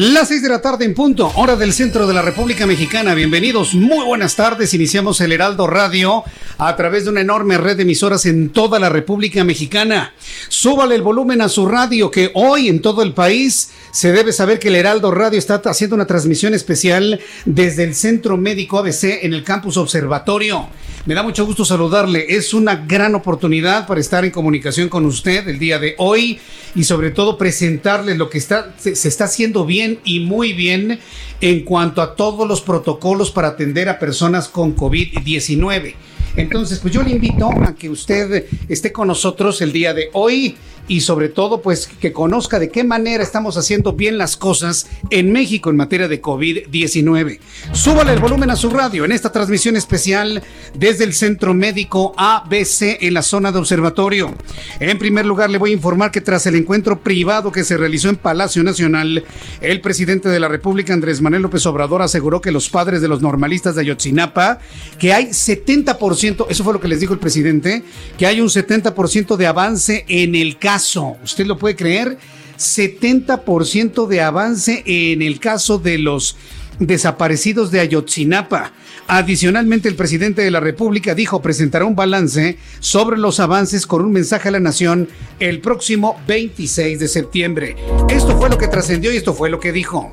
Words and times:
Las 0.00 0.28
seis 0.28 0.42
de 0.42 0.48
la 0.48 0.62
tarde 0.62 0.84
en 0.84 0.94
punto, 0.94 1.32
hora 1.34 1.56
del 1.56 1.72
centro 1.72 2.06
de 2.06 2.14
la 2.14 2.22
República 2.22 2.68
Mexicana. 2.68 3.14
Bienvenidos, 3.14 3.74
muy 3.74 4.04
buenas 4.04 4.36
tardes. 4.36 4.72
Iniciamos 4.72 5.20
el 5.20 5.32
Heraldo 5.32 5.66
Radio 5.66 6.22
a 6.56 6.76
través 6.76 7.02
de 7.02 7.10
una 7.10 7.22
enorme 7.22 7.58
red 7.58 7.76
de 7.76 7.82
emisoras 7.82 8.24
en 8.24 8.50
toda 8.50 8.78
la 8.78 8.90
República 8.90 9.42
Mexicana. 9.42 10.14
Súbale 10.48 10.94
el 10.94 11.02
volumen 11.02 11.40
a 11.40 11.48
su 11.48 11.66
radio, 11.66 12.12
que 12.12 12.30
hoy 12.34 12.68
en 12.68 12.80
todo 12.80 13.02
el 13.02 13.12
país 13.12 13.72
se 13.98 14.12
debe 14.12 14.32
saber 14.32 14.60
que 14.60 14.68
el 14.68 14.76
Heraldo 14.76 15.10
Radio 15.10 15.40
está 15.40 15.60
haciendo 15.64 15.96
una 15.96 16.06
transmisión 16.06 16.54
especial 16.54 17.18
desde 17.44 17.82
el 17.82 17.96
Centro 17.96 18.36
Médico 18.36 18.78
ABC 18.78 19.24
en 19.24 19.34
el 19.34 19.42
Campus 19.42 19.76
Observatorio. 19.76 20.68
Me 21.04 21.14
da 21.14 21.24
mucho 21.24 21.44
gusto 21.44 21.64
saludarle. 21.64 22.26
Es 22.28 22.54
una 22.54 22.76
gran 22.76 23.16
oportunidad 23.16 23.88
para 23.88 23.98
estar 23.98 24.24
en 24.24 24.30
comunicación 24.30 24.88
con 24.88 25.04
usted 25.04 25.48
el 25.48 25.58
día 25.58 25.80
de 25.80 25.96
hoy 25.98 26.38
y 26.76 26.84
sobre 26.84 27.10
todo 27.10 27.36
presentarle 27.36 28.14
lo 28.14 28.30
que 28.30 28.40
se, 28.40 28.94
se 28.94 29.08
está 29.08 29.24
haciendo 29.24 29.66
bien 29.66 29.98
y 30.04 30.20
muy 30.20 30.52
bien 30.52 31.00
en 31.40 31.64
cuanto 31.64 32.00
a 32.00 32.14
todos 32.14 32.46
los 32.46 32.60
protocolos 32.60 33.32
para 33.32 33.48
atender 33.48 33.88
a 33.88 33.98
personas 33.98 34.46
con 34.46 34.76
COVID-19. 34.76 35.96
Entonces, 36.36 36.78
pues 36.78 36.94
yo 36.94 37.02
le 37.02 37.10
invito 37.10 37.50
a 37.50 37.74
que 37.74 37.90
usted 37.90 38.46
esté 38.68 38.92
con 38.92 39.08
nosotros 39.08 39.60
el 39.60 39.72
día 39.72 39.92
de 39.92 40.08
hoy 40.12 40.56
y 40.88 41.02
sobre 41.02 41.28
todo 41.28 41.60
pues 41.60 41.86
que 41.86 42.12
conozca 42.12 42.58
de 42.58 42.70
qué 42.70 42.82
manera 42.82 43.22
estamos 43.22 43.56
haciendo 43.56 43.92
bien 43.92 44.18
las 44.18 44.36
cosas 44.36 44.88
en 45.10 45.30
México 45.30 45.70
en 45.70 45.76
materia 45.76 46.08
de 46.08 46.20
COVID-19. 46.20 47.38
Súbale 47.72 48.14
el 48.14 48.18
volumen 48.18 48.50
a 48.50 48.56
su 48.56 48.70
radio 48.70 49.04
en 49.04 49.12
esta 49.12 49.30
transmisión 49.30 49.76
especial 49.76 50.42
desde 50.74 51.04
el 51.04 51.12
Centro 51.12 51.52
Médico 51.52 52.14
ABC 52.16 52.98
en 53.02 53.14
la 53.14 53.22
zona 53.22 53.52
de 53.52 53.58
observatorio. 53.58 54.34
En 54.80 54.98
primer 54.98 55.26
lugar 55.26 55.50
le 55.50 55.58
voy 55.58 55.70
a 55.70 55.74
informar 55.74 56.10
que 56.10 56.22
tras 56.22 56.46
el 56.46 56.54
encuentro 56.54 57.00
privado 57.00 57.52
que 57.52 57.64
se 57.64 57.76
realizó 57.76 58.08
en 58.08 58.16
Palacio 58.16 58.64
Nacional, 58.64 59.24
el 59.60 59.80
presidente 59.82 60.30
de 60.30 60.40
la 60.40 60.48
República 60.48 60.94
Andrés 60.94 61.20
Manuel 61.20 61.42
López 61.42 61.66
Obrador 61.66 62.00
aseguró 62.00 62.40
que 62.40 62.50
los 62.50 62.70
padres 62.70 63.02
de 63.02 63.08
los 63.08 63.20
normalistas 63.20 63.74
de 63.74 63.82
Ayotzinapa, 63.82 64.58
que 64.98 65.12
hay 65.12 65.26
70%, 65.26 66.46
eso 66.48 66.64
fue 66.64 66.72
lo 66.72 66.80
que 66.80 66.88
les 66.88 67.00
dijo 67.00 67.12
el 67.12 67.20
presidente, 67.20 67.82
que 68.16 68.26
hay 68.26 68.40
un 68.40 68.48
70% 68.48 69.36
de 69.36 69.46
avance 69.46 70.04
en 70.08 70.34
el 70.34 70.56
caso 70.58 70.77
¿Usted 71.24 71.46
lo 71.46 71.58
puede 71.58 71.76
creer? 71.76 72.18
70% 72.56 74.06
de 74.06 74.20
avance 74.20 74.82
en 74.86 75.22
el 75.22 75.40
caso 75.40 75.78
de 75.78 75.98
los 75.98 76.36
desaparecidos 76.78 77.70
de 77.70 77.80
Ayotzinapa. 77.80 78.72
Adicionalmente, 79.06 79.88
el 79.88 79.96
presidente 79.96 80.42
de 80.42 80.50
la 80.50 80.60
República 80.60 81.14
dijo 81.14 81.40
presentará 81.40 81.84
un 81.84 81.96
balance 81.96 82.58
sobre 82.80 83.18
los 83.18 83.40
avances 83.40 83.86
con 83.86 84.04
un 84.04 84.12
mensaje 84.12 84.48
a 84.48 84.52
la 84.52 84.60
nación 84.60 85.08
el 85.40 85.60
próximo 85.60 86.20
26 86.26 87.00
de 87.00 87.08
septiembre. 87.08 87.76
Esto 88.08 88.36
fue 88.38 88.50
lo 88.50 88.58
que 88.58 88.68
trascendió 88.68 89.12
y 89.12 89.16
esto 89.16 89.34
fue 89.34 89.50
lo 89.50 89.60
que 89.60 89.72
dijo. 89.72 90.10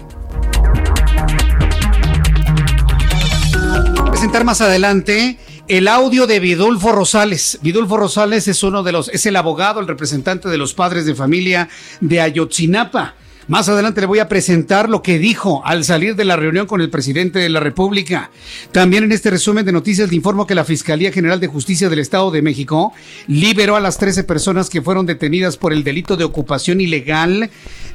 Presentar 4.10 4.46
más 4.46 4.62
adelante 4.62 5.38
el 5.68 5.88
audio 5.88 6.28
de 6.28 6.40
Vidulfo 6.40 6.92
Rosales. 6.92 7.60
Vidulfo 7.62 7.98
Rosales 7.98 8.48
es 8.48 8.62
uno 8.64 8.84
de 8.84 8.92
los, 8.92 9.10
es 9.10 9.26
el 9.26 9.36
abogado, 9.36 9.80
el 9.80 9.88
representante 9.88 10.50
de 10.50 10.58
los 10.58 10.74
padres 10.74 11.06
de 11.06 11.16
familia 11.16 11.70
de 12.02 12.22
Ayotzinapa. 12.22 13.16
Más 13.48 13.70
adelante 13.70 14.02
le 14.02 14.08
voy 14.08 14.18
a 14.18 14.28
presentar 14.28 14.90
lo 14.90 15.04
que 15.04 15.20
dijo 15.20 15.62
al 15.66 15.84
salir 15.84 16.16
de 16.16 16.26
la 16.26 16.36
reunión 16.36 16.66
con 16.66 16.82
el 16.82 16.90
presidente 16.90 17.38
de 17.38 17.50
la 17.50 17.60
República. 17.60 18.32
También 18.72 19.04
en 19.04 19.12
este 19.12 19.30
resumen 19.30 19.66
de 19.66 19.72
noticias 19.72 20.10
le 20.10 20.16
informo 20.16 20.48
que 20.48 20.56
la 20.56 20.66
Fiscalía 20.66 21.12
General 21.12 21.40
de 21.40 21.48
Justicia 21.48 21.88
del 21.88 22.00
Estado 22.00 22.32
de 22.32 22.42
México 22.42 22.92
liberó 23.28 23.76
a 23.76 23.80
las 23.80 24.00
13 24.00 24.24
personas 24.24 24.70
que 24.70 24.82
fueron 24.82 25.06
detenidas 25.06 25.58
por 25.58 25.74
el 25.74 25.84
delito 25.84 26.18
de 26.18 26.24
ocupación 26.24 26.82
ilegal 26.82 27.52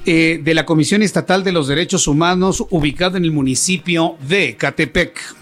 eh, 0.07 0.41
de 0.43 0.55
la 0.55 0.67
Comisión 0.67 1.03
Estatal 1.03 1.43
de 1.43 1.53
los 1.53 1.67
Derechos 1.67 2.07
Humanos 2.07 2.65
ubicada 2.71 3.19
en 3.19 3.25
el 3.25 3.33
municipio 3.33 4.17
de 4.29 4.55
Catepec. 4.57 5.41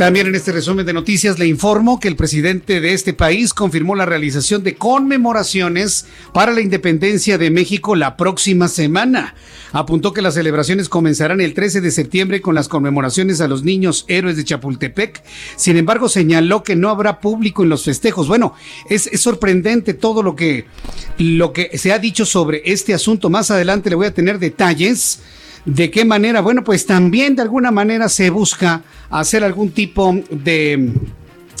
También 0.00 0.28
en 0.28 0.34
este 0.34 0.52
resumen 0.52 0.86
de 0.86 0.94
noticias 0.94 1.38
le 1.38 1.46
informo 1.46 2.00
que 2.00 2.08
el 2.08 2.16
presidente 2.16 2.80
de 2.80 2.94
este 2.94 3.12
país 3.12 3.52
confirmó 3.52 3.94
la 3.94 4.06
realización 4.06 4.62
de 4.62 4.74
conmemoraciones 4.74 6.06
para 6.32 6.52
la 6.52 6.62
independencia 6.62 7.36
de 7.36 7.50
México 7.50 7.94
la 7.94 8.16
próxima 8.16 8.68
semana. 8.68 9.34
Apuntó 9.72 10.14
que 10.14 10.22
las 10.22 10.32
celebraciones 10.32 10.88
comenzarán 10.88 11.42
el 11.42 11.52
13 11.52 11.82
de 11.82 11.90
septiembre 11.90 12.40
con 12.40 12.54
las 12.54 12.66
conmemoraciones 12.66 13.42
a 13.42 13.46
los 13.46 13.62
niños 13.62 14.06
héroes 14.08 14.38
de 14.38 14.44
Chapultepec. 14.44 15.22
Sin 15.56 15.76
embargo, 15.76 16.08
señaló 16.08 16.62
que 16.62 16.76
no 16.76 16.88
habrá 16.88 17.20
público 17.20 17.62
en 17.62 17.68
los 17.68 17.84
festejos. 17.84 18.26
Bueno, 18.26 18.54
es, 18.88 19.10
sorprendente 19.20 19.92
todo 19.92 20.22
lo 20.22 20.34
que, 20.34 20.64
lo 21.18 21.52
que 21.52 21.76
se 21.76 21.92
ha 21.92 21.98
dicho 21.98 22.24
sobre 22.24 22.62
este 22.64 22.94
asunto. 22.94 23.28
Más 23.28 23.50
adelante 23.50 23.90
le 23.90 23.96
voy 23.96 24.06
a 24.06 24.14
tener 24.14 24.38
detalles 24.38 25.20
¿De 25.64 25.90
qué 25.90 26.04
manera? 26.04 26.40
Bueno, 26.40 26.64
pues 26.64 26.86
también 26.86 27.36
de 27.36 27.42
alguna 27.42 27.70
manera 27.70 28.08
se 28.08 28.30
busca 28.30 28.82
hacer 29.10 29.44
algún 29.44 29.70
tipo 29.70 30.14
de 30.30 30.92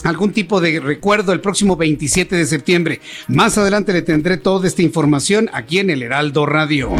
algún 0.04 0.32
tipo 0.32 0.60
de 0.60 0.80
recuerdo 0.80 1.32
el 1.32 1.40
próximo 1.40 1.76
27 1.76 2.34
de 2.34 2.46
septiembre. 2.46 3.00
Más 3.28 3.58
adelante 3.58 3.92
le 3.92 4.02
tendré 4.02 4.38
toda 4.38 4.66
esta 4.66 4.82
información 4.82 5.50
aquí 5.52 5.78
en 5.78 5.90
el 5.90 6.02
Heraldo 6.02 6.46
Radio. 6.46 6.90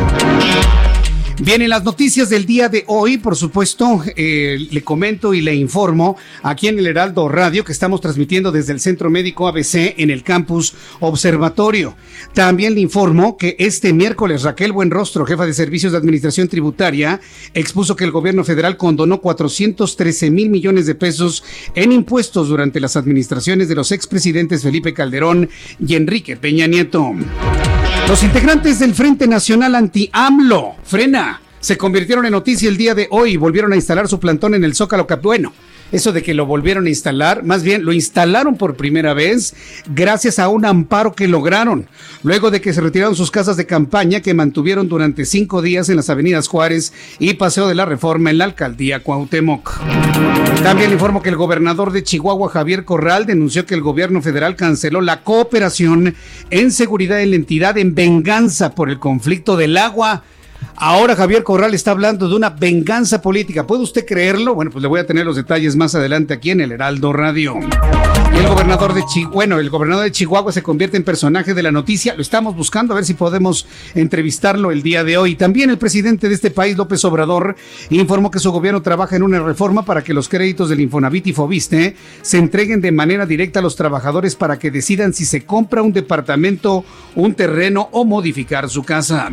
Bien, 1.42 1.62
en 1.62 1.70
las 1.70 1.84
noticias 1.84 2.28
del 2.28 2.44
día 2.44 2.68
de 2.68 2.84
hoy, 2.86 3.16
por 3.16 3.34
supuesto, 3.34 4.02
eh, 4.14 4.58
le 4.70 4.84
comento 4.84 5.32
y 5.32 5.40
le 5.40 5.54
informo 5.54 6.18
aquí 6.42 6.68
en 6.68 6.78
el 6.78 6.86
Heraldo 6.86 7.30
Radio 7.30 7.64
que 7.64 7.72
estamos 7.72 8.02
transmitiendo 8.02 8.52
desde 8.52 8.74
el 8.74 8.80
Centro 8.80 9.08
Médico 9.08 9.48
ABC 9.48 9.94
en 9.96 10.10
el 10.10 10.22
campus 10.22 10.74
Observatorio. 11.00 11.96
También 12.34 12.74
le 12.74 12.82
informo 12.82 13.38
que 13.38 13.56
este 13.58 13.94
miércoles 13.94 14.42
Raquel 14.42 14.72
Buenrostro, 14.72 15.24
jefa 15.24 15.46
de 15.46 15.54
Servicios 15.54 15.92
de 15.92 15.98
Administración 15.98 16.46
Tributaria, 16.46 17.22
expuso 17.54 17.96
que 17.96 18.04
el 18.04 18.10
gobierno 18.10 18.44
federal 18.44 18.76
condonó 18.76 19.22
413 19.22 20.30
mil 20.30 20.50
millones 20.50 20.84
de 20.84 20.94
pesos 20.94 21.42
en 21.74 21.92
impuestos 21.92 22.48
durante 22.48 22.80
las 22.80 22.96
administraciones 22.96 23.66
de 23.70 23.76
los 23.76 23.92
expresidentes 23.92 24.62
Felipe 24.62 24.92
Calderón 24.92 25.48
y 25.78 25.94
Enrique 25.94 26.36
Peña 26.36 26.66
Nieto. 26.66 27.14
Los 28.10 28.24
integrantes 28.24 28.80
del 28.80 28.92
Frente 28.92 29.28
Nacional 29.28 29.76
Anti-AMLO, 29.76 30.74
Frena, 30.82 31.40
se 31.60 31.78
convirtieron 31.78 32.26
en 32.26 32.32
noticia 32.32 32.68
el 32.68 32.76
día 32.76 32.92
de 32.92 33.06
hoy 33.12 33.34
y 33.34 33.36
volvieron 33.36 33.72
a 33.72 33.76
instalar 33.76 34.08
su 34.08 34.18
plantón 34.18 34.56
en 34.56 34.64
el 34.64 34.74
Zócalo 34.74 35.06
Cap. 35.06 35.24
Eso 35.92 36.12
de 36.12 36.22
que 36.22 36.34
lo 36.34 36.46
volvieron 36.46 36.86
a 36.86 36.88
instalar, 36.88 37.42
más 37.44 37.62
bien 37.62 37.84
lo 37.84 37.92
instalaron 37.92 38.56
por 38.56 38.76
primera 38.76 39.14
vez 39.14 39.54
gracias 39.92 40.38
a 40.38 40.48
un 40.48 40.64
amparo 40.64 41.14
que 41.14 41.28
lograron, 41.28 41.86
luego 42.22 42.50
de 42.50 42.60
que 42.60 42.72
se 42.72 42.80
retiraron 42.80 43.16
sus 43.16 43.30
casas 43.30 43.56
de 43.56 43.66
campaña 43.66 44.20
que 44.20 44.34
mantuvieron 44.34 44.88
durante 44.88 45.24
cinco 45.24 45.62
días 45.62 45.88
en 45.88 45.96
las 45.96 46.10
avenidas 46.10 46.48
Juárez 46.48 46.92
y 47.18 47.34
Paseo 47.34 47.66
de 47.66 47.74
la 47.74 47.86
Reforma 47.86 48.30
en 48.30 48.38
la 48.38 48.44
alcaldía 48.44 49.02
Cuauhtémoc. 49.02 49.80
También 50.62 50.92
informo 50.92 51.22
que 51.22 51.30
el 51.30 51.36
gobernador 51.36 51.90
de 51.92 52.04
Chihuahua, 52.04 52.50
Javier 52.50 52.84
Corral, 52.84 53.26
denunció 53.26 53.66
que 53.66 53.74
el 53.74 53.80
gobierno 53.80 54.22
federal 54.22 54.56
canceló 54.56 55.00
la 55.00 55.22
cooperación 55.22 56.14
en 56.50 56.70
seguridad 56.70 57.20
en 57.20 57.30
la 57.30 57.36
entidad 57.36 57.78
en 57.78 57.94
venganza 57.94 58.74
por 58.74 58.90
el 58.90 58.98
conflicto 58.98 59.56
del 59.56 59.76
agua 59.76 60.22
Ahora 60.82 61.14
Javier 61.14 61.44
Corral 61.44 61.74
está 61.74 61.90
hablando 61.90 62.26
de 62.26 62.34
una 62.34 62.48
venganza 62.48 63.20
política. 63.20 63.66
¿Puede 63.66 63.82
usted 63.82 64.06
creerlo? 64.06 64.54
Bueno, 64.54 64.70
pues 64.70 64.80
le 64.80 64.88
voy 64.88 64.98
a 64.98 65.06
tener 65.06 65.26
los 65.26 65.36
detalles 65.36 65.76
más 65.76 65.94
adelante 65.94 66.32
aquí 66.32 66.52
en 66.52 66.62
el 66.62 66.72
Heraldo 66.72 67.12
Radio. 67.12 67.56
Y 68.32 68.38
el 68.38 68.48
gobernador 68.48 68.94
de 68.94 69.04
Chihuahua, 69.04 69.34
bueno, 69.34 69.58
el 69.58 69.68
gobernador 69.68 70.04
de 70.04 70.12
Chihuahua 70.12 70.52
se 70.52 70.62
convierte 70.62 70.96
en 70.96 71.04
personaje 71.04 71.52
de 71.52 71.62
la 71.62 71.70
noticia. 71.70 72.14
Lo 72.14 72.22
estamos 72.22 72.56
buscando 72.56 72.94
a 72.94 72.96
ver 72.96 73.04
si 73.04 73.12
podemos 73.12 73.66
entrevistarlo 73.94 74.70
el 74.70 74.82
día 74.82 75.04
de 75.04 75.18
hoy. 75.18 75.34
También 75.34 75.68
el 75.68 75.76
presidente 75.76 76.30
de 76.30 76.34
este 76.34 76.50
país, 76.50 76.78
López 76.78 77.04
Obrador, 77.04 77.56
informó 77.90 78.30
que 78.30 78.38
su 78.38 78.50
gobierno 78.50 78.80
trabaja 78.80 79.16
en 79.16 79.22
una 79.22 79.40
reforma 79.40 79.84
para 79.84 80.02
que 80.02 80.14
los 80.14 80.30
créditos 80.30 80.70
del 80.70 80.80
Infonavit 80.80 81.26
y 81.26 81.34
Fobiste 81.34 81.94
se 82.22 82.38
entreguen 82.38 82.80
de 82.80 82.90
manera 82.90 83.26
directa 83.26 83.58
a 83.58 83.62
los 83.62 83.76
trabajadores 83.76 84.34
para 84.34 84.58
que 84.58 84.70
decidan 84.70 85.12
si 85.12 85.26
se 85.26 85.44
compra 85.44 85.82
un 85.82 85.92
departamento, 85.92 86.86
un 87.16 87.34
terreno 87.34 87.90
o 87.92 88.06
modificar 88.06 88.70
su 88.70 88.82
casa. 88.82 89.30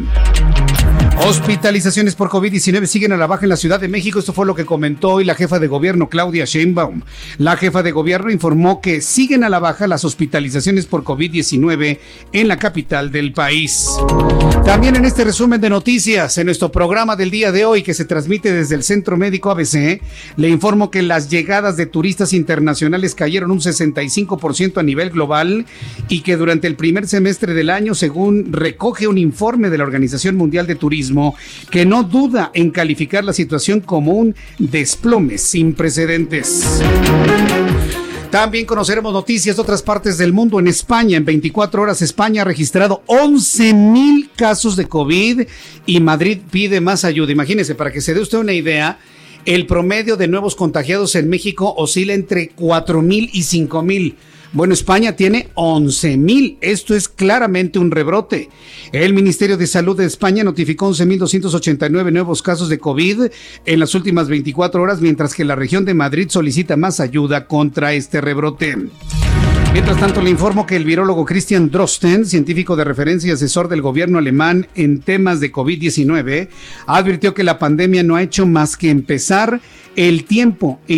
Hospitalizaciones 1.25 2.16
por 2.16 2.30
COVID-19 2.30 2.86
siguen 2.86 3.12
a 3.12 3.18
la 3.18 3.28
baja 3.28 3.44
en 3.44 3.50
la 3.50 3.58
Ciudad 3.58 3.80
de 3.80 3.88
México. 3.88 4.19
Esto 4.19 4.34
fue 4.34 4.46
lo 4.46 4.54
que 4.54 4.66
comentó 4.66 5.14
hoy 5.14 5.25
la 5.25 5.36
jefa 5.36 5.60
de 5.60 5.68
gobierno, 5.68 6.10
Claudia 6.10 6.46
Sheinbaum. 6.46 7.02
La 7.38 7.58
jefa 7.58 7.81
de 7.84 7.92
gobierno 7.92 8.31
informó 8.31 8.81
que 8.81 9.02
siguen 9.02 9.44
a 9.44 9.50
la 9.50 9.60
baja 9.60 9.88
las 9.88 10.06
hospitalizaciones 10.06 10.86
por 10.86 11.04
COVID-19 11.04 11.98
en 12.31 12.48
la 12.48 12.58
capital 12.58 13.12
del 13.12 13.34
país. 13.34 13.90
También 14.64 14.96
en 14.96 15.06
este 15.06 15.24
resumen 15.24 15.60
de 15.60 15.69
noticias, 15.69 16.38
en 16.38 16.46
nuestro 16.46 16.72
programa 16.72 17.16
del 17.16 17.31
día 17.31 17.52
de 17.52 17.66
hoy 17.66 17.84
que 17.84 17.94
se 17.94 18.06
transmite 18.06 18.54
desde 18.54 18.75
el 18.75 18.84
Centro 18.84 19.18
Médico 19.18 19.50
ABC, 19.50 20.02
le 20.36 20.50
informo 20.50 20.92
que 20.92 21.02
las 21.02 21.30
llegadas 21.30 21.78
de 21.78 21.88
turistas 21.88 22.31
internacionales 22.31 23.16
cayeron 23.16 23.52
un 23.52 23.60
65% 23.60 24.78
a 24.78 24.84
nivel 24.84 25.10
global 25.10 25.66
y 26.10 26.22
que 26.22 26.38
durante 26.38 26.68
el 26.68 26.75
primer 26.75 27.08
semestre 27.08 27.54
del 27.54 27.70
año, 27.70 27.96
según 27.96 28.54
recoge 28.54 29.08
un 29.08 29.18
informe 29.18 29.70
de 29.70 29.78
la 29.78 29.84
Organización 29.84 30.36
Mundial 30.36 30.68
de 30.68 30.75
Turismo, 30.75 31.06
que 31.69 31.86
no 31.86 32.04
duda 32.04 32.51
en 32.54 32.71
calificar 32.71 33.24
la 33.24 33.33
situación 33.33 33.81
como 33.81 34.13
un 34.13 34.36
desplome 34.59 35.38
sin 35.38 35.74
precedentes. 35.74 36.81
También 38.30 38.65
conoceremos 38.65 39.13
noticias 39.13 39.56
de 39.56 39.62
otras 39.62 39.81
partes 39.81 40.18
del 40.18 40.33
mundo. 40.33 40.59
En 40.59 40.68
España, 40.68 41.18
en 41.18 41.24
24 41.24 41.81
horas, 41.81 42.01
España 42.01 42.42
ha 42.42 42.45
registrado 42.45 43.01
11 43.06 43.74
mil 43.74 44.30
casos 44.36 44.75
de 44.75 44.88
COVID 44.88 45.48
y 45.86 46.00
Madrid 46.01 46.39
pide 46.51 46.81
más 46.81 47.06
ayuda. 47.06 47.31
Imagínese, 47.31 47.74
para 47.74 47.92
que 47.92 48.01
se 48.01 48.13
dé 48.13 48.19
usted 48.19 48.38
una 48.38 48.53
idea, 48.53 49.00
el 49.45 49.65
promedio 49.65 50.18
de 50.18 50.27
nuevos 50.27 50.56
contagiados 50.56 51.15
en 51.15 51.30
México 51.30 51.74
oscila 51.77 52.13
entre 52.13 52.50
4 52.50 53.01
mil 53.01 53.30
y 53.31 53.44
5 53.44 53.81
mil. 53.81 54.18
Bueno, 54.54 54.74
España 54.74 55.16
tiene 55.16 55.50
11 55.56 56.18
mil. 56.18 56.58
Esto 56.62 56.96
es 56.96 57.10
claramente 57.10 57.80
un 57.80 57.92
rebrote. 57.92 58.50
El 58.92 59.14
Ministerio 59.14 59.58
de 59.58 59.68
Salud 59.68 59.98
de 59.98 60.06
España 60.06 60.44
notificó 60.44 60.90
11.289 60.90 62.12
nuevos 62.12 62.42
casos 62.42 62.70
de 62.70 62.80
COVID 62.80 63.24
en 63.66 63.80
las 63.80 63.94
últimas 63.94 64.30
24 64.30 64.82
horas, 64.82 65.02
mientras 65.02 65.36
que 65.36 65.44
la 65.44 65.56
región 65.56 65.84
de 65.86 65.94
Madrid 65.94 66.28
solicita 66.30 66.78
más 66.78 67.00
ayuda 67.00 67.46
contra 67.46 67.94
este 67.94 68.22
rebrote. 68.22 68.78
Mientras 69.74 70.00
tanto, 70.00 70.22
le 70.22 70.30
informo 70.30 70.66
que 70.66 70.78
el 70.78 70.86
virólogo 70.86 71.26
Christian 71.26 71.70
Drosten, 71.70 72.26
científico 72.26 72.76
de 72.76 72.86
referencia 72.86 73.30
y 73.30 73.34
asesor 73.34 73.68
del 73.68 73.82
gobierno 73.82 74.18
alemán 74.18 74.68
en 74.76 75.02
temas 75.02 75.40
de 75.40 75.52
COVID-19, 75.52 76.48
advirtió 76.88 77.34
que 77.34 77.44
la 77.44 77.60
pandemia 77.60 78.02
no 78.02 78.16
ha 78.16 78.24
hecho 78.24 78.48
más 78.48 78.78
que 78.78 78.90
empezar 78.90 79.62
el 79.98 80.26
tiempo 80.26 80.80
e 80.88 80.94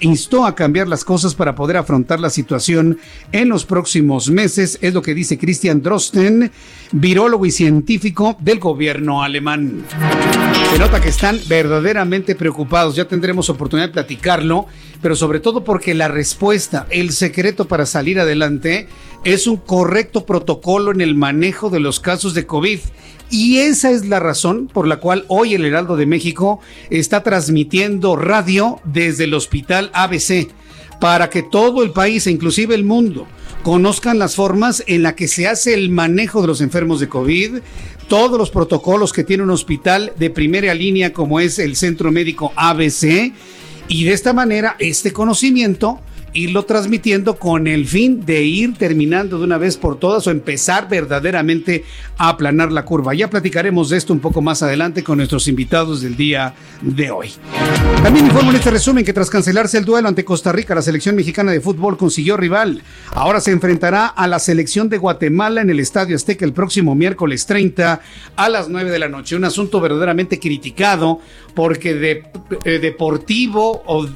instó 0.00 0.44
a 0.44 0.54
cambiar 0.54 0.86
las 0.86 1.02
cosas 1.02 1.34
para 1.34 1.54
poder 1.54 1.78
afrontar 1.78 2.20
la 2.20 2.28
situación 2.28 2.98
en 3.32 3.48
los 3.48 3.64
próximos 3.64 4.28
meses, 4.30 4.78
es 4.82 4.92
lo 4.92 5.00
que 5.00 5.14
dice 5.14 5.38
Christian 5.38 5.80
Drosten, 5.80 6.52
virólogo 6.92 7.46
y 7.46 7.50
científico 7.50 8.36
del 8.40 8.60
gobierno 8.60 9.22
alemán. 9.22 9.84
Se 10.70 10.78
nota 10.78 11.00
que 11.00 11.08
están 11.08 11.40
verdaderamente 11.48 12.34
preocupados, 12.34 12.94
ya 12.96 13.08
tendremos 13.08 13.48
oportunidad 13.48 13.88
de 13.88 13.94
platicarlo, 13.94 14.66
pero 15.00 15.16
sobre 15.16 15.40
todo 15.40 15.64
porque 15.64 15.94
la 15.94 16.08
respuesta, 16.08 16.86
el 16.90 17.12
secreto 17.12 17.66
para 17.66 17.86
salir 17.86 18.20
adelante 18.20 18.88
es 19.24 19.46
un 19.46 19.56
correcto 19.56 20.26
protocolo 20.26 20.92
en 20.92 21.00
el 21.00 21.14
manejo 21.14 21.70
de 21.70 21.80
los 21.80 21.98
casos 21.98 22.34
de 22.34 22.46
COVID. 22.46 22.78
Y 23.30 23.58
esa 23.58 23.90
es 23.90 24.06
la 24.06 24.20
razón 24.20 24.68
por 24.72 24.86
la 24.86 24.98
cual 24.98 25.24
hoy 25.28 25.54
el 25.54 25.64
Heraldo 25.64 25.96
de 25.96 26.06
México 26.06 26.60
está 26.90 27.22
transmitiendo 27.22 28.16
radio 28.16 28.80
desde 28.84 29.24
el 29.24 29.34
Hospital 29.34 29.90
ABC 29.94 30.48
para 31.00 31.30
que 31.30 31.42
todo 31.42 31.82
el 31.82 31.90
país 31.90 32.26
e 32.26 32.30
inclusive 32.30 32.74
el 32.74 32.84
mundo 32.84 33.26
conozcan 33.62 34.18
las 34.18 34.36
formas 34.36 34.84
en 34.86 35.02
las 35.02 35.14
que 35.14 35.26
se 35.26 35.48
hace 35.48 35.74
el 35.74 35.90
manejo 35.90 36.42
de 36.42 36.46
los 36.46 36.60
enfermos 36.60 37.00
de 37.00 37.08
COVID, 37.08 37.56
todos 38.08 38.38
los 38.38 38.50
protocolos 38.50 39.12
que 39.12 39.24
tiene 39.24 39.42
un 39.42 39.50
hospital 39.50 40.12
de 40.18 40.30
primera 40.30 40.74
línea 40.74 41.12
como 41.12 41.40
es 41.40 41.58
el 41.58 41.74
Centro 41.74 42.12
Médico 42.12 42.52
ABC 42.56 43.32
y 43.88 44.04
de 44.04 44.12
esta 44.12 44.34
manera 44.34 44.76
este 44.78 45.12
conocimiento 45.12 45.98
irlo 46.34 46.64
transmitiendo 46.64 47.36
con 47.36 47.66
el 47.66 47.86
fin 47.86 48.26
de 48.26 48.42
ir 48.42 48.74
terminando 48.76 49.38
de 49.38 49.44
una 49.44 49.56
vez 49.56 49.76
por 49.76 49.98
todas 49.98 50.26
o 50.26 50.30
empezar 50.30 50.88
verdaderamente 50.88 51.84
a 52.18 52.28
aplanar 52.28 52.72
la 52.72 52.84
curva. 52.84 53.14
Ya 53.14 53.30
platicaremos 53.30 53.88
de 53.88 53.96
esto 53.96 54.12
un 54.12 54.18
poco 54.18 54.42
más 54.42 54.62
adelante 54.62 55.04
con 55.04 55.18
nuestros 55.18 55.46
invitados 55.48 56.02
del 56.02 56.16
día 56.16 56.54
de 56.82 57.10
hoy. 57.10 57.30
También 58.02 58.26
informo 58.26 58.50
en 58.50 58.56
este 58.56 58.70
resumen 58.70 59.04
que 59.04 59.12
tras 59.12 59.30
cancelarse 59.30 59.78
el 59.78 59.84
duelo 59.84 60.08
ante 60.08 60.24
Costa 60.24 60.52
Rica, 60.52 60.74
la 60.74 60.82
selección 60.82 61.14
mexicana 61.14 61.52
de 61.52 61.60
fútbol 61.60 61.96
consiguió 61.96 62.36
rival. 62.36 62.82
Ahora 63.12 63.40
se 63.40 63.52
enfrentará 63.52 64.06
a 64.06 64.26
la 64.26 64.40
selección 64.40 64.88
de 64.88 64.98
Guatemala 64.98 65.62
en 65.62 65.70
el 65.70 65.80
Estadio 65.80 66.16
Azteca 66.16 66.44
el 66.44 66.52
próximo 66.52 66.94
miércoles 66.94 67.46
30 67.46 68.00
a 68.36 68.48
las 68.48 68.68
9 68.68 68.90
de 68.90 68.98
la 68.98 69.08
noche. 69.08 69.36
Un 69.36 69.44
asunto 69.44 69.80
verdaderamente 69.80 70.40
criticado 70.40 71.20
porque 71.54 71.94
de, 71.94 72.24
eh, 72.64 72.78
deportivo 72.78 73.82
o 73.86 74.06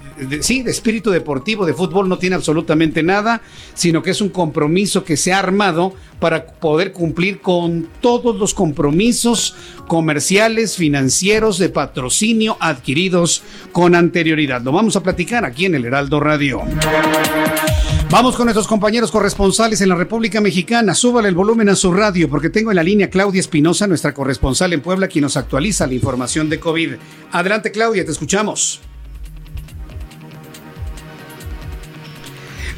sí, 0.40 0.62
de 0.62 0.70
espíritu 0.70 1.10
deportivo 1.10 1.64
de 1.64 1.72
fútbol 1.72 2.08
no 2.08 2.18
tiene 2.18 2.36
absolutamente 2.36 3.02
nada, 3.02 3.40
sino 3.74 4.02
que 4.02 4.10
es 4.10 4.20
un 4.20 4.28
compromiso 4.28 5.04
que 5.04 5.16
se 5.16 5.32
ha 5.32 5.38
armado 5.38 5.94
para 6.18 6.46
poder 6.46 6.92
cumplir 6.92 7.40
con 7.40 7.88
todos 8.00 8.36
los 8.36 8.54
compromisos 8.54 9.54
comerciales, 9.86 10.76
financieros, 10.76 11.58
de 11.58 11.68
patrocinio 11.68 12.56
adquiridos 12.60 13.42
con 13.72 13.94
anterioridad. 13.94 14.62
Lo 14.62 14.72
vamos 14.72 14.96
a 14.96 15.02
platicar 15.02 15.44
aquí 15.44 15.66
en 15.66 15.76
el 15.76 15.84
Heraldo 15.84 16.20
Radio. 16.20 16.62
Vamos 18.10 18.36
con 18.36 18.46
nuestros 18.46 18.66
compañeros 18.66 19.10
corresponsales 19.10 19.82
en 19.82 19.90
la 19.90 19.94
República 19.94 20.40
Mexicana. 20.40 20.94
Súbale 20.94 21.28
el 21.28 21.34
volumen 21.34 21.68
a 21.68 21.76
su 21.76 21.92
radio 21.92 22.30
porque 22.30 22.48
tengo 22.48 22.70
en 22.70 22.76
la 22.76 22.82
línea 22.82 23.10
Claudia 23.10 23.38
Espinosa, 23.38 23.86
nuestra 23.86 24.14
corresponsal 24.14 24.72
en 24.72 24.80
Puebla, 24.80 25.08
quien 25.08 25.24
nos 25.24 25.36
actualiza 25.36 25.86
la 25.86 25.92
información 25.92 26.48
de 26.48 26.58
COVID. 26.58 26.94
Adelante 27.32 27.70
Claudia, 27.70 28.06
te 28.06 28.10
escuchamos. 28.10 28.80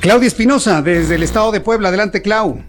Claudia 0.01 0.27
Espinosa, 0.27 0.83
desde 0.83 1.15
el 1.15 1.23
estado 1.23 1.53
de 1.53 1.61
Puebla. 1.61 1.91
Adelante, 1.91 2.23
Clau. 2.23 2.65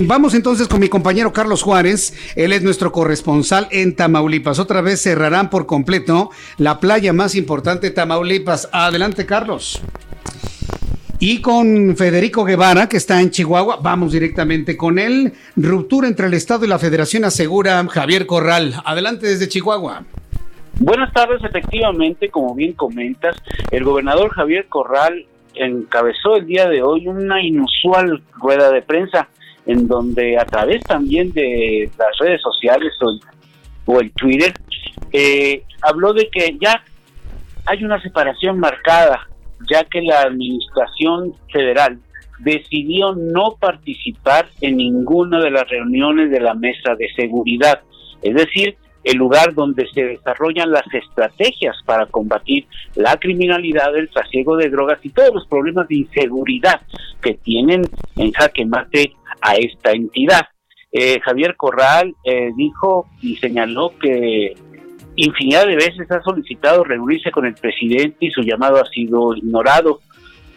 Vamos 0.00 0.34
entonces 0.34 0.66
con 0.66 0.80
mi 0.80 0.88
compañero 0.88 1.32
Carlos 1.32 1.62
Juárez. 1.62 2.14
Él 2.34 2.52
es 2.52 2.62
nuestro 2.64 2.90
corresponsal 2.90 3.68
en 3.70 3.94
Tamaulipas. 3.94 4.58
Otra 4.58 4.80
vez 4.80 5.00
cerrarán 5.00 5.50
por 5.50 5.66
completo 5.66 6.30
la 6.58 6.80
playa 6.80 7.12
más 7.12 7.36
importante 7.36 7.88
de 7.88 7.94
Tamaulipas. 7.94 8.68
Adelante, 8.72 9.24
Carlos. 9.24 9.80
Y 11.20 11.40
con 11.40 11.96
Federico 11.96 12.44
Guevara, 12.44 12.88
que 12.88 12.96
está 12.96 13.20
en 13.20 13.30
Chihuahua, 13.30 13.78
vamos 13.80 14.12
directamente 14.12 14.76
con 14.76 14.98
él. 14.98 15.32
Ruptura 15.54 16.08
entre 16.08 16.26
el 16.26 16.34
Estado 16.34 16.64
y 16.64 16.68
la 16.68 16.80
Federación 16.80 17.24
asegura 17.24 17.86
Javier 17.88 18.26
Corral. 18.26 18.74
Adelante 18.84 19.28
desde 19.28 19.48
Chihuahua. 19.48 20.02
Buenas 20.80 21.12
tardes, 21.12 21.40
efectivamente, 21.44 22.30
como 22.30 22.52
bien 22.56 22.72
comentas, 22.72 23.36
el 23.70 23.84
gobernador 23.84 24.30
Javier 24.30 24.66
Corral 24.68 25.24
encabezó 25.54 26.34
el 26.34 26.46
día 26.46 26.68
de 26.68 26.82
hoy 26.82 27.06
una 27.06 27.40
inusual 27.40 28.24
rueda 28.32 28.72
de 28.72 28.82
prensa 28.82 29.28
en 29.66 29.86
donde 29.88 30.38
a 30.38 30.44
través 30.44 30.82
también 30.84 31.32
de 31.32 31.90
las 31.98 32.18
redes 32.18 32.40
sociales 32.42 32.92
o, 33.86 34.00
el 34.00 34.12
Twitter 34.12 34.52
eh, 35.12 35.62
habló 35.82 36.12
de 36.12 36.28
que 36.28 36.56
ya 36.60 36.82
hay 37.66 37.84
una 37.84 38.00
separación 38.00 38.58
marcada, 38.58 39.28
ya 39.70 39.84
que 39.84 40.02
la 40.02 40.22
administración 40.22 41.34
federal 41.52 41.98
decidió 42.40 43.14
no 43.14 43.56
participar 43.58 44.48
en 44.60 44.76
ninguna 44.76 45.40
de 45.40 45.50
las 45.50 45.68
reuniones 45.68 46.30
de 46.30 46.40
la 46.40 46.54
mesa 46.54 46.94
de 46.96 47.08
seguridad. 47.14 47.80
Es 48.22 48.34
decir, 48.34 48.76
el 49.04 49.16
lugar 49.18 49.54
donde 49.54 49.86
se 49.92 50.04
desarrollan 50.04 50.70
las 50.70 50.84
estrategias 50.92 51.76
para 51.84 52.06
combatir 52.06 52.66
la 52.94 53.16
criminalidad, 53.18 53.94
el 53.96 54.08
trasiego 54.08 54.56
de 54.56 54.70
drogas 54.70 54.98
y 55.02 55.10
todos 55.10 55.34
los 55.34 55.46
problemas 55.46 55.86
de 55.88 55.96
inseguridad 55.96 56.80
que 57.20 57.34
tienen 57.34 57.82
en 58.16 58.32
jaque 58.32 58.64
mate 58.64 59.14
a 59.40 59.56
esta 59.56 59.92
entidad. 59.92 60.42
Eh, 60.90 61.20
Javier 61.20 61.56
Corral 61.56 62.14
eh, 62.24 62.50
dijo 62.56 63.08
y 63.20 63.36
señaló 63.36 63.92
que 63.98 64.54
infinidad 65.16 65.66
de 65.66 65.76
veces 65.76 66.10
ha 66.10 66.22
solicitado 66.22 66.84
reunirse 66.84 67.30
con 67.30 67.46
el 67.46 67.54
presidente 67.54 68.26
y 68.26 68.30
su 68.30 68.42
llamado 68.42 68.80
ha 68.80 68.86
sido 68.86 69.34
ignorado. 69.34 70.00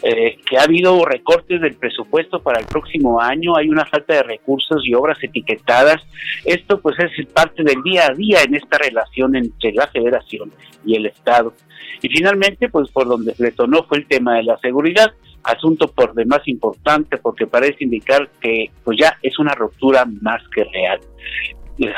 Eh, 0.04 0.38
que 0.48 0.58
ha 0.58 0.64
habido 0.64 1.04
recortes 1.06 1.60
del 1.60 1.74
presupuesto 1.74 2.40
para 2.40 2.60
el 2.60 2.68
próximo 2.68 3.20
año, 3.20 3.58
hay 3.58 3.70
una 3.70 3.84
falta 3.84 4.14
de 4.14 4.24
recursos 4.24 4.84
y 4.86 4.94
obras 4.94 5.18
etiquetadas. 5.24 6.02
Esto 6.46 6.80
pues 6.80 6.96
es 7.00 7.26
parte 7.28 7.64
del 7.64 7.82
día 7.82 8.06
a 8.08 8.14
día 8.14 8.44
en 8.44 8.54
esta 8.54 8.78
relación 8.78 9.36
entre 9.36 9.74
la 9.74 9.88
federación 9.88 10.52
y 10.86 10.96
el 10.96 11.08
Estado. 11.08 11.54
Y 12.02 12.10
finalmente, 12.10 12.70
pues 12.70 12.92
por 12.92 13.08
donde 13.08 13.34
detonó 13.40 13.84
fue 13.84 13.98
el 13.98 14.08
tema 14.08 14.36
de 14.36 14.44
la 14.44 14.58
seguridad, 14.60 15.12
asunto 15.44 15.88
por 15.88 16.14
demás 16.14 16.42
importante 16.48 17.18
porque 17.18 17.48
parece 17.48 17.84
indicar 17.84 18.30
que 18.40 18.70
pues 18.84 19.00
ya 19.00 19.18
es 19.24 19.40
una 19.40 19.56
ruptura 19.56 20.06
más 20.22 20.44
que 20.50 20.64
real. 20.66 21.00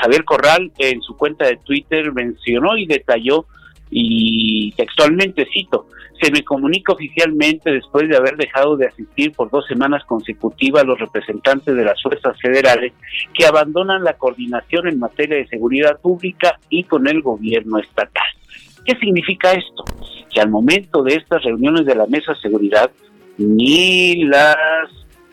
Javier 0.02 0.24
Corral 0.24 0.72
en 0.78 1.02
su 1.02 1.16
cuenta 1.18 1.48
de 1.48 1.58
Twitter 1.58 2.12
mencionó 2.14 2.78
y 2.78 2.86
detalló 2.86 3.46
y 3.90 4.72
textualmente 4.74 5.48
cito, 5.52 5.88
se 6.22 6.32
me 6.32 6.44
comunica 6.44 6.94
oficialmente 6.94 7.72
después 7.72 8.10
de 8.10 8.18
haber 8.18 8.36
dejado 8.36 8.76
de 8.76 8.88
asistir 8.88 9.32
por 9.32 9.50
dos 9.50 9.66
semanas 9.68 10.04
consecutivas 10.06 10.84
a 10.84 10.86
los 10.86 11.00
representantes 11.00 11.76
de 11.76 11.84
las 11.84 12.02
fuerzas 12.02 12.38
federales 12.42 12.94
que 13.34 13.46
abandonan 13.46 14.04
la 14.04 14.14
coordinación 14.14 14.88
en 14.88 15.00
materia 15.00 15.38
de 15.38 15.48
seguridad 15.48 16.00
pública 16.00 16.60
y 16.70 16.84
con 16.84 17.08
el 17.08 17.22
gobierno 17.22 17.80
estatal. 17.80 18.28
¿Qué 18.86 18.96
significa 18.96 19.52
esto? 19.52 19.86
Que 20.34 20.42
al 20.42 20.50
momento 20.50 21.04
de 21.04 21.16
estas 21.16 21.44
reuniones 21.44 21.86
de 21.86 21.96
la 21.96 22.08
mesa 22.08 22.34
de 22.34 22.40
seguridad, 22.40 22.92
ni 23.38 24.26
las 24.26 24.58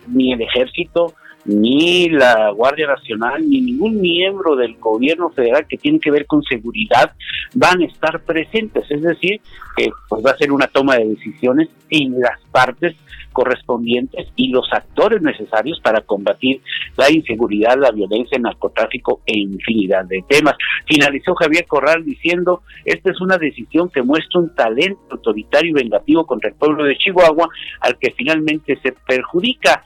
ni 0.06 0.32
el 0.32 0.40
ejército, 0.40 1.14
ni 1.46 2.08
la 2.08 2.50
Guardia 2.50 2.86
Nacional, 2.86 3.48
ni 3.48 3.60
ningún 3.60 4.00
miembro 4.00 4.56
del 4.56 4.76
gobierno 4.76 5.30
federal 5.30 5.66
que 5.68 5.76
tiene 5.76 6.00
que 6.00 6.10
ver 6.10 6.26
con 6.26 6.42
seguridad 6.42 7.12
van 7.54 7.82
a 7.82 7.86
estar 7.86 8.20
presentes. 8.20 8.84
Es 8.90 9.02
decir, 9.02 9.40
que 9.76 9.90
pues 10.08 10.24
va 10.24 10.32
a 10.32 10.36
ser 10.38 10.52
una 10.52 10.66
toma 10.66 10.96
de 10.96 11.08
decisiones 11.08 11.68
sin 11.88 12.20
las 12.20 12.40
partes 12.50 12.96
correspondientes 13.36 14.28
y 14.34 14.48
los 14.48 14.66
actores 14.72 15.20
necesarios 15.20 15.78
para 15.80 16.00
combatir 16.00 16.62
la 16.96 17.10
inseguridad, 17.10 17.76
la 17.78 17.90
violencia, 17.90 18.36
el 18.36 18.42
narcotráfico 18.42 19.20
e 19.26 19.38
infinidad 19.38 20.06
de 20.06 20.24
temas. 20.26 20.54
Finalizó 20.86 21.34
Javier 21.34 21.66
Corral 21.66 22.02
diciendo, 22.02 22.62
esta 22.86 23.10
es 23.10 23.20
una 23.20 23.36
decisión 23.36 23.90
que 23.90 24.02
muestra 24.02 24.40
un 24.40 24.54
talento 24.54 25.02
autoritario 25.10 25.70
y 25.70 25.82
vengativo 25.82 26.24
contra 26.24 26.48
el 26.48 26.56
pueblo 26.56 26.84
de 26.84 26.96
Chihuahua 26.96 27.50
al 27.80 27.98
que 27.98 28.12
finalmente 28.12 28.78
se 28.82 28.92
perjudica. 29.06 29.84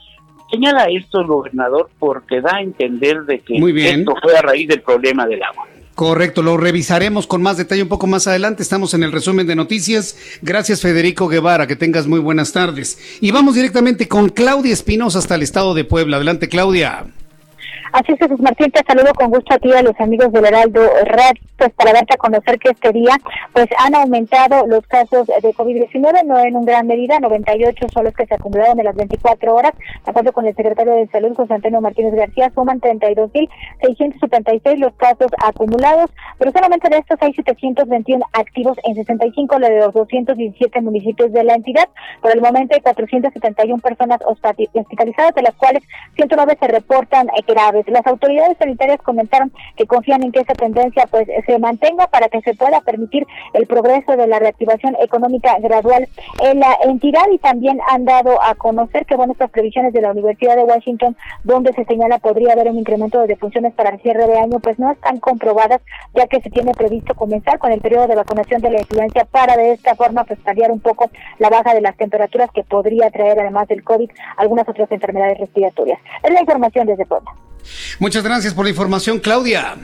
Señala 0.50 0.84
esto 0.84 1.20
el 1.20 1.26
gobernador 1.26 1.90
porque 1.98 2.40
da 2.40 2.56
a 2.56 2.62
entender 2.62 3.22
de 3.22 3.40
que 3.40 3.56
esto 3.56 4.14
fue 4.22 4.36
a 4.36 4.42
raíz 4.42 4.68
del 4.68 4.82
problema 4.82 5.26
del 5.26 5.42
agua. 5.42 5.66
Correcto, 5.94 6.42
lo 6.42 6.56
revisaremos 6.56 7.26
con 7.26 7.42
más 7.42 7.58
detalle 7.58 7.82
un 7.82 7.88
poco 7.88 8.06
más 8.06 8.26
adelante. 8.26 8.62
Estamos 8.62 8.94
en 8.94 9.02
el 9.02 9.12
resumen 9.12 9.46
de 9.46 9.54
noticias. 9.54 10.16
Gracias 10.40 10.80
Federico 10.80 11.28
Guevara, 11.28 11.66
que 11.66 11.76
tengas 11.76 12.06
muy 12.06 12.20
buenas 12.20 12.52
tardes. 12.52 12.98
Y 13.20 13.30
vamos 13.32 13.54
directamente 13.54 14.08
con 14.08 14.30
Claudia 14.30 14.72
Espinosa 14.72 15.18
hasta 15.18 15.34
el 15.34 15.42
estado 15.42 15.74
de 15.74 15.84
Puebla. 15.84 16.16
Adelante 16.16 16.48
Claudia. 16.48 17.04
Así 17.92 18.12
es, 18.12 18.18
Jesús 18.18 18.40
Martín, 18.40 18.70
te 18.70 18.84
saludo 18.86 19.12
con 19.14 19.30
gusto 19.30 19.52
a 19.52 19.58
ti 19.58 19.72
a 19.72 19.82
los 19.82 19.98
amigos 19.98 20.30
del 20.30 20.44
Heraldo 20.44 20.80
Red, 21.04 21.32
pues 21.56 21.70
para 21.74 21.92
darte 21.92 22.14
a 22.14 22.18
conocer 22.18 22.56
que 22.58 22.70
este 22.70 22.92
día 22.92 23.16
pues 23.52 23.66
han 23.78 23.96
aumentado 23.96 24.64
los 24.68 24.86
casos 24.86 25.26
de 25.26 25.52
COVID-19, 25.54 26.24
no 26.24 26.38
en 26.38 26.54
un 26.54 26.64
gran 26.64 26.86
medida, 26.86 27.18
98 27.18 27.86
son 27.92 28.04
los 28.04 28.14
que 28.14 28.26
se 28.26 28.34
acumularon 28.34 28.78
en 28.78 28.84
las 28.84 28.94
24 28.94 29.54
horas, 29.54 29.72
de 30.04 30.10
acuerdo 30.10 30.32
con 30.32 30.46
el 30.46 30.54
secretario 30.54 30.94
de 30.94 31.08
Salud, 31.08 31.34
José 31.34 31.54
Antonio 31.54 31.80
Martínez 31.80 32.14
García, 32.14 32.52
suman 32.54 32.80
32.676 32.80 34.76
los 34.76 34.94
casos 34.94 35.32
acumulados, 35.44 36.10
pero 36.38 36.52
solamente 36.52 36.88
de 36.88 36.98
estos 36.98 37.20
hay 37.20 37.34
721 37.34 38.24
activos 38.32 38.78
en 38.84 38.94
65 38.94 39.58
de 39.58 39.80
los 39.80 39.92
217 39.94 40.80
municipios 40.80 41.32
de 41.32 41.42
la 41.42 41.54
entidad. 41.54 41.88
Por 42.22 42.30
el 42.30 42.40
momento 42.40 42.76
hay 42.76 42.82
471 42.82 43.82
personas 43.82 44.20
hospitalizadas, 44.24 45.34
de 45.34 45.42
las 45.42 45.54
cuales 45.56 45.82
109 46.14 46.56
se 46.60 46.68
reportan 46.68 47.26
graves. 47.46 47.79
Las 47.88 48.06
autoridades 48.06 48.56
sanitarias 48.58 49.00
comentaron 49.02 49.52
que 49.76 49.86
confían 49.86 50.22
en 50.22 50.32
que 50.32 50.40
esa 50.40 50.54
tendencia 50.54 51.06
pues 51.10 51.28
se 51.46 51.58
mantenga 51.58 52.06
para 52.08 52.28
que 52.28 52.40
se 52.42 52.54
pueda 52.54 52.80
permitir 52.80 53.26
el 53.54 53.66
progreso 53.66 54.16
de 54.16 54.26
la 54.26 54.38
reactivación 54.38 54.96
económica 55.00 55.58
gradual 55.60 56.08
en 56.42 56.60
la 56.60 56.76
entidad 56.84 57.24
y 57.32 57.38
también 57.38 57.78
han 57.88 58.04
dado 58.04 58.40
a 58.42 58.54
conocer 58.54 59.06
que 59.06 59.16
bueno 59.16 59.32
estas 59.32 59.50
previsiones 59.50 59.92
de 59.92 60.00
la 60.00 60.12
Universidad 60.12 60.56
de 60.56 60.64
Washington 60.64 61.16
donde 61.44 61.72
se 61.72 61.84
señala 61.84 62.18
podría 62.18 62.52
haber 62.52 62.68
un 62.68 62.78
incremento 62.78 63.20
de 63.20 63.26
defunciones 63.26 63.72
para 63.74 63.90
el 63.90 64.00
cierre 64.00 64.26
de 64.26 64.38
año 64.38 64.58
pues 64.60 64.78
no 64.78 64.90
están 64.90 65.18
comprobadas 65.18 65.80
ya 66.14 66.26
que 66.26 66.40
se 66.40 66.50
tiene 66.50 66.72
previsto 66.72 67.14
comenzar 67.14 67.58
con 67.58 67.72
el 67.72 67.80
periodo 67.80 68.06
de 68.06 68.16
vacunación 68.16 68.60
de 68.60 68.70
la 68.70 68.80
influencia 68.80 69.24
para 69.24 69.56
de 69.56 69.72
esta 69.72 69.94
forma 69.94 70.24
pues 70.24 70.38
paliar 70.40 70.70
un 70.70 70.80
poco 70.80 71.10
la 71.38 71.50
baja 71.50 71.74
de 71.74 71.80
las 71.80 71.96
temperaturas 71.96 72.50
que 72.52 72.64
podría 72.64 73.10
traer 73.10 73.38
además 73.40 73.68
del 73.68 73.84
COVID 73.84 74.10
algunas 74.36 74.68
otras 74.68 74.90
enfermedades 74.90 75.38
respiratorias. 75.38 76.00
Es 76.22 76.32
la 76.32 76.40
información 76.40 76.86
desde 76.86 77.06
Puebla. 77.06 77.30
Muchas 77.98 78.22
gracias 78.22 78.54
por 78.54 78.64
la 78.64 78.70
información, 78.70 79.18
Claudia. 79.18 79.76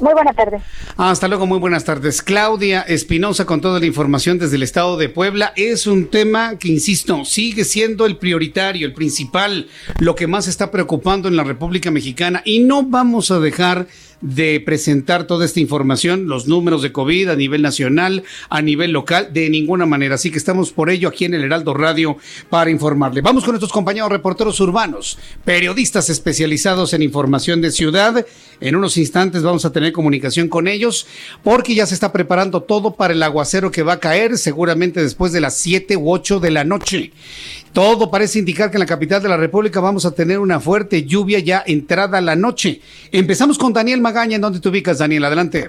Muy 0.00 0.12
buenas 0.12 0.36
tardes. 0.36 0.62
Hasta 0.98 1.26
luego, 1.26 1.46
muy 1.46 1.58
buenas 1.58 1.84
tardes. 1.84 2.20
Claudia 2.20 2.82
Espinosa 2.82 3.46
con 3.46 3.62
toda 3.62 3.80
la 3.80 3.86
información 3.86 4.38
desde 4.38 4.56
el 4.56 4.62
estado 4.62 4.98
de 4.98 5.08
Puebla. 5.08 5.54
Es 5.56 5.86
un 5.86 6.08
tema 6.08 6.58
que, 6.58 6.68
insisto, 6.68 7.24
sigue 7.24 7.64
siendo 7.64 8.04
el 8.04 8.18
prioritario, 8.18 8.86
el 8.86 8.92
principal, 8.92 9.68
lo 9.98 10.14
que 10.14 10.26
más 10.26 10.48
está 10.48 10.70
preocupando 10.70 11.28
en 11.28 11.36
la 11.36 11.44
República 11.44 11.90
Mexicana 11.90 12.42
y 12.44 12.58
no 12.58 12.82
vamos 12.82 13.30
a 13.30 13.40
dejar 13.40 13.86
de 14.26 14.60
presentar 14.60 15.26
toda 15.26 15.44
esta 15.44 15.60
información, 15.60 16.26
los 16.26 16.48
números 16.48 16.82
de 16.82 16.90
COVID 16.90 17.28
a 17.28 17.36
nivel 17.36 17.62
nacional, 17.62 18.24
a 18.48 18.60
nivel 18.60 18.90
local, 18.90 19.30
de 19.32 19.48
ninguna 19.48 19.86
manera. 19.86 20.16
Así 20.16 20.30
que 20.32 20.38
estamos 20.38 20.72
por 20.72 20.90
ello 20.90 21.08
aquí 21.08 21.26
en 21.26 21.34
el 21.34 21.44
Heraldo 21.44 21.74
Radio 21.74 22.16
para 22.50 22.70
informarle. 22.70 23.20
Vamos 23.20 23.44
con 23.44 23.52
nuestros 23.52 23.72
compañeros 23.72 24.10
reporteros 24.10 24.58
urbanos, 24.58 25.18
periodistas 25.44 26.10
especializados 26.10 26.92
en 26.92 27.02
información 27.02 27.60
de 27.60 27.70
ciudad. 27.70 28.26
En 28.60 28.74
unos 28.74 28.96
instantes 28.96 29.42
vamos 29.42 29.64
a 29.64 29.72
tener 29.72 29.92
comunicación 29.92 30.48
con 30.48 30.66
ellos 30.66 31.06
porque 31.44 31.76
ya 31.76 31.86
se 31.86 31.94
está 31.94 32.12
preparando 32.12 32.62
todo 32.62 32.96
para 32.96 33.14
el 33.14 33.22
aguacero 33.22 33.70
que 33.70 33.84
va 33.84 33.94
a 33.94 34.00
caer 34.00 34.38
seguramente 34.38 35.02
después 35.02 35.32
de 35.32 35.40
las 35.40 35.56
7 35.58 35.96
u 35.96 36.10
8 36.10 36.40
de 36.40 36.50
la 36.50 36.64
noche. 36.64 37.12
Todo 37.76 38.10
parece 38.10 38.38
indicar 38.38 38.70
que 38.70 38.78
en 38.78 38.80
la 38.80 38.86
capital 38.86 39.22
de 39.22 39.28
la 39.28 39.36
República 39.36 39.80
vamos 39.80 40.06
a 40.06 40.14
tener 40.14 40.38
una 40.38 40.60
fuerte 40.60 41.04
lluvia 41.04 41.40
ya 41.40 41.62
entrada 41.66 42.22
la 42.22 42.34
noche. 42.34 42.80
Empezamos 43.12 43.58
con 43.58 43.74
Daniel 43.74 44.00
Magaña. 44.00 44.36
¿En 44.36 44.40
dónde 44.40 44.60
te 44.60 44.70
ubicas, 44.70 44.96
Daniel? 44.96 45.26
Adelante. 45.26 45.68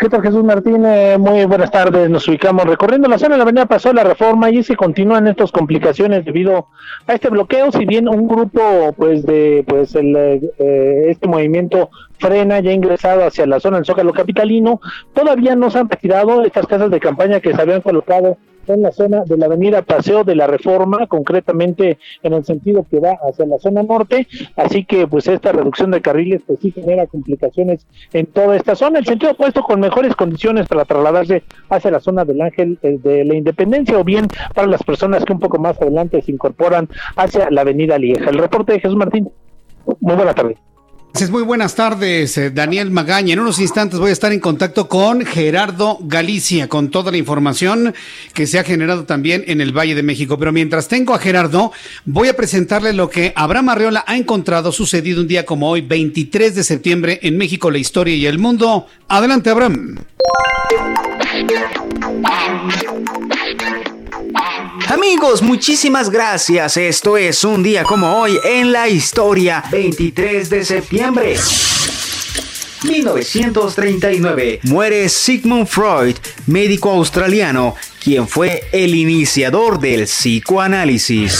¿Qué 0.00 0.08
tal 0.08 0.22
Jesús 0.22 0.42
Martín? 0.42 0.80
muy 1.18 1.44
buenas 1.44 1.70
tardes. 1.70 2.08
Nos 2.08 2.26
ubicamos 2.26 2.64
recorriendo 2.64 3.10
la 3.10 3.18
zona 3.18 3.34
de 3.34 3.36
la 3.36 3.42
avenida 3.42 3.66
Pasó 3.66 3.92
la 3.92 4.04
Reforma 4.04 4.48
y 4.48 4.62
se 4.62 4.74
continúan 4.74 5.26
estas 5.26 5.52
complicaciones 5.52 6.24
debido 6.24 6.68
a 7.06 7.12
este 7.12 7.28
bloqueo. 7.28 7.70
Si 7.72 7.84
bien 7.84 8.08
un 8.08 8.26
grupo, 8.26 8.94
pues 8.96 9.26
de, 9.26 9.62
pues 9.68 9.94
el, 9.94 10.16
eh, 10.16 11.10
este 11.10 11.28
movimiento 11.28 11.90
frena 12.18 12.58
ya 12.60 12.72
ingresado 12.72 13.26
hacia 13.26 13.44
la 13.44 13.60
zona 13.60 13.76
del 13.76 13.84
Zócalo 13.84 14.14
capitalino, 14.14 14.80
todavía 15.12 15.54
no 15.56 15.68
se 15.68 15.78
han 15.78 15.90
retirado 15.90 16.42
estas 16.42 16.66
casas 16.66 16.90
de 16.90 17.00
campaña 17.00 17.40
que 17.40 17.54
se 17.54 17.60
habían 17.60 17.82
colocado 17.82 18.38
en 18.66 18.82
la 18.82 18.92
zona 18.92 19.24
de 19.24 19.36
la 19.36 19.46
avenida 19.46 19.82
Paseo 19.82 20.24
de 20.24 20.34
la 20.34 20.46
Reforma, 20.46 21.06
concretamente 21.06 21.98
en 22.22 22.32
el 22.32 22.44
sentido 22.44 22.86
que 22.88 23.00
va 23.00 23.18
hacia 23.28 23.46
la 23.46 23.58
zona 23.58 23.82
norte, 23.82 24.26
así 24.56 24.84
que 24.84 25.06
pues 25.06 25.26
esta 25.28 25.52
reducción 25.52 25.90
de 25.90 26.00
carriles 26.00 26.42
pues 26.46 26.58
sí 26.60 26.70
genera 26.70 27.06
complicaciones 27.06 27.86
en 28.12 28.26
toda 28.26 28.56
esta 28.56 28.74
zona, 28.74 28.98
el 28.98 29.06
sentido 29.06 29.32
opuesto 29.32 29.62
con 29.62 29.80
mejores 29.80 30.14
condiciones 30.14 30.68
para 30.68 30.84
trasladarse 30.84 31.42
hacia 31.68 31.90
la 31.90 32.00
zona 32.00 32.24
del 32.24 32.40
Ángel 32.40 32.78
eh, 32.82 32.98
de 33.02 33.24
la 33.24 33.34
Independencia 33.34 33.98
o 33.98 34.04
bien 34.04 34.26
para 34.54 34.66
las 34.66 34.82
personas 34.82 35.24
que 35.24 35.32
un 35.32 35.40
poco 35.40 35.58
más 35.58 35.80
adelante 35.80 36.22
se 36.22 36.32
incorporan 36.32 36.88
hacia 37.16 37.50
la 37.50 37.62
avenida 37.62 37.98
Lieja. 37.98 38.30
El 38.30 38.38
reporte 38.38 38.72
de 38.72 38.80
Jesús 38.80 38.96
Martín. 38.96 39.30
Muy 40.00 40.14
buena 40.14 40.34
tarde. 40.34 40.56
Muy 41.30 41.42
buenas 41.42 41.74
tardes, 41.74 42.38
eh, 42.38 42.50
Daniel 42.50 42.90
Magaña. 42.90 43.34
En 43.34 43.40
unos 43.40 43.58
instantes 43.58 44.00
voy 44.00 44.08
a 44.08 44.12
estar 44.12 44.32
en 44.32 44.40
contacto 44.40 44.88
con 44.88 45.24
Gerardo 45.26 45.98
Galicia 46.00 46.66
con 46.66 46.90
toda 46.90 47.10
la 47.10 47.18
información 47.18 47.94
que 48.32 48.46
se 48.46 48.58
ha 48.58 48.64
generado 48.64 49.04
también 49.04 49.44
en 49.46 49.60
el 49.60 49.76
Valle 49.76 49.94
de 49.94 50.02
México. 50.02 50.38
Pero 50.38 50.50
mientras 50.50 50.88
tengo 50.88 51.14
a 51.14 51.18
Gerardo, 51.18 51.72
voy 52.06 52.28
a 52.28 52.36
presentarle 52.36 52.94
lo 52.94 53.10
que 53.10 53.34
Abraham 53.36 53.68
Arreola 53.68 54.04
ha 54.06 54.16
encontrado 54.16 54.72
sucedido 54.72 55.20
un 55.20 55.28
día 55.28 55.44
como 55.44 55.68
hoy, 55.68 55.82
23 55.82 56.54
de 56.54 56.64
septiembre, 56.64 57.20
en 57.22 57.36
México, 57.36 57.70
la 57.70 57.78
historia 57.78 58.14
y 58.14 58.24
el 58.24 58.38
mundo. 58.38 58.86
Adelante, 59.06 59.50
Abraham. 59.50 59.98
Amigos, 64.90 65.40
muchísimas 65.40 66.10
gracias. 66.10 66.76
Esto 66.76 67.16
es 67.16 67.44
un 67.44 67.62
día 67.62 67.84
como 67.84 68.18
hoy 68.18 68.36
en 68.44 68.72
la 68.72 68.88
historia, 68.88 69.62
23 69.70 70.50
de 70.50 70.64
septiembre. 70.64 71.36
1939 72.82 74.58
muere 74.64 75.08
Sigmund 75.08 75.68
Freud, 75.68 76.16
médico 76.46 76.90
australiano, 76.90 77.76
quien 78.02 78.26
fue 78.26 78.64
el 78.72 78.96
iniciador 78.96 79.78
del 79.78 80.06
psicoanálisis. 80.06 81.38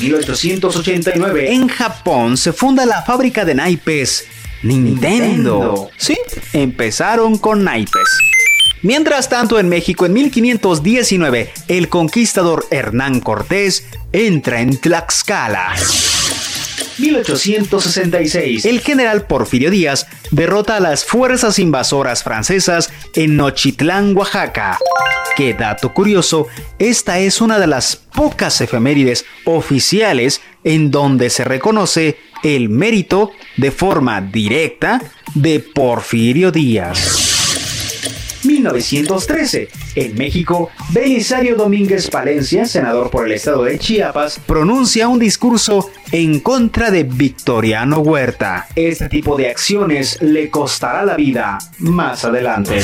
1889 0.00 1.52
en 1.52 1.66
Japón 1.66 2.36
se 2.36 2.52
funda 2.52 2.86
la 2.86 3.02
fábrica 3.02 3.44
de 3.44 3.56
naipes 3.56 4.24
Nintendo. 4.62 5.90
Sí, 5.96 6.16
empezaron 6.52 7.38
con 7.38 7.64
naipes. 7.64 8.08
Mientras 8.82 9.28
tanto, 9.28 9.58
en 9.58 9.68
México, 9.68 10.06
en 10.06 10.14
1519, 10.14 11.52
el 11.68 11.88
conquistador 11.88 12.66
Hernán 12.70 13.20
Cortés 13.20 13.86
entra 14.12 14.60
en 14.60 14.78
Tlaxcala. 14.78 15.74
1866, 16.98 18.64
el 18.64 18.80
general 18.80 19.26
Porfirio 19.26 19.70
Díaz 19.70 20.06
derrota 20.30 20.76
a 20.76 20.80
las 20.80 21.04
fuerzas 21.04 21.58
invasoras 21.58 22.22
francesas 22.22 22.90
en 23.14 23.36
Nochitlán, 23.36 24.16
Oaxaca. 24.16 24.78
Qué 25.36 25.54
dato 25.54 25.94
curioso, 25.94 26.48
esta 26.78 27.18
es 27.18 27.40
una 27.40 27.58
de 27.58 27.66
las 27.66 27.96
pocas 27.96 28.60
efemérides 28.60 29.24
oficiales 29.44 30.40
en 30.64 30.90
donde 30.90 31.30
se 31.30 31.44
reconoce 31.44 32.18
el 32.42 32.68
mérito 32.68 33.30
de 33.56 33.70
forma 33.70 34.20
directa 34.20 35.00
de 35.34 35.60
Porfirio 35.60 36.50
Díaz. 36.50 37.39
1913. 38.60 39.68
En 39.94 40.14
México, 40.16 40.70
Belisario 40.90 41.56
Domínguez 41.56 42.08
Palencia, 42.10 42.66
senador 42.66 43.10
por 43.10 43.26
el 43.26 43.32
estado 43.32 43.64
de 43.64 43.78
Chiapas, 43.78 44.40
pronuncia 44.46 45.08
un 45.08 45.18
discurso 45.18 45.90
en 46.12 46.40
contra 46.40 46.90
de 46.90 47.04
Victoriano 47.04 48.00
Huerta. 48.00 48.66
Este 48.74 49.08
tipo 49.08 49.36
de 49.36 49.48
acciones 49.48 50.20
le 50.20 50.50
costará 50.50 51.04
la 51.04 51.16
vida 51.16 51.58
más 51.78 52.24
adelante. 52.24 52.80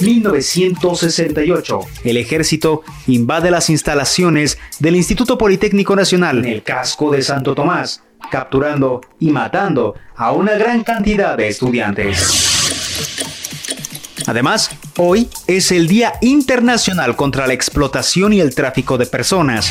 1968. 0.00 1.80
El 2.04 2.16
ejército 2.16 2.82
invade 3.06 3.50
las 3.50 3.70
instalaciones 3.70 4.58
del 4.78 4.96
Instituto 4.96 5.38
Politécnico 5.38 5.96
Nacional 5.96 6.38
en 6.38 6.46
el 6.46 6.62
casco 6.62 7.10
de 7.10 7.22
Santo 7.22 7.54
Tomás, 7.54 8.02
capturando 8.30 9.00
y 9.20 9.30
matando 9.30 9.94
a 10.16 10.32
una 10.32 10.54
gran 10.54 10.82
cantidad 10.82 11.36
de 11.36 11.48
estudiantes. 11.48 12.52
Además, 14.26 14.70
hoy 14.96 15.28
es 15.46 15.72
el 15.72 15.88
Día 15.88 16.14
Internacional 16.20 17.16
contra 17.16 17.46
la 17.46 17.52
Explotación 17.52 18.32
y 18.32 18.40
el 18.40 18.54
Tráfico 18.54 18.98
de 18.98 19.06
Personas. 19.06 19.70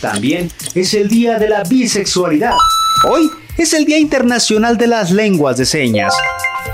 También 0.00 0.50
es 0.74 0.94
el 0.94 1.08
Día 1.08 1.38
de 1.38 1.48
la 1.48 1.62
Bisexualidad. 1.62 2.54
Hoy 3.08 3.30
es 3.56 3.72
el 3.72 3.84
Día 3.84 3.98
Internacional 3.98 4.76
de 4.76 4.86
las 4.86 5.10
Lenguas 5.10 5.56
de 5.56 5.64
Señas. 5.64 6.14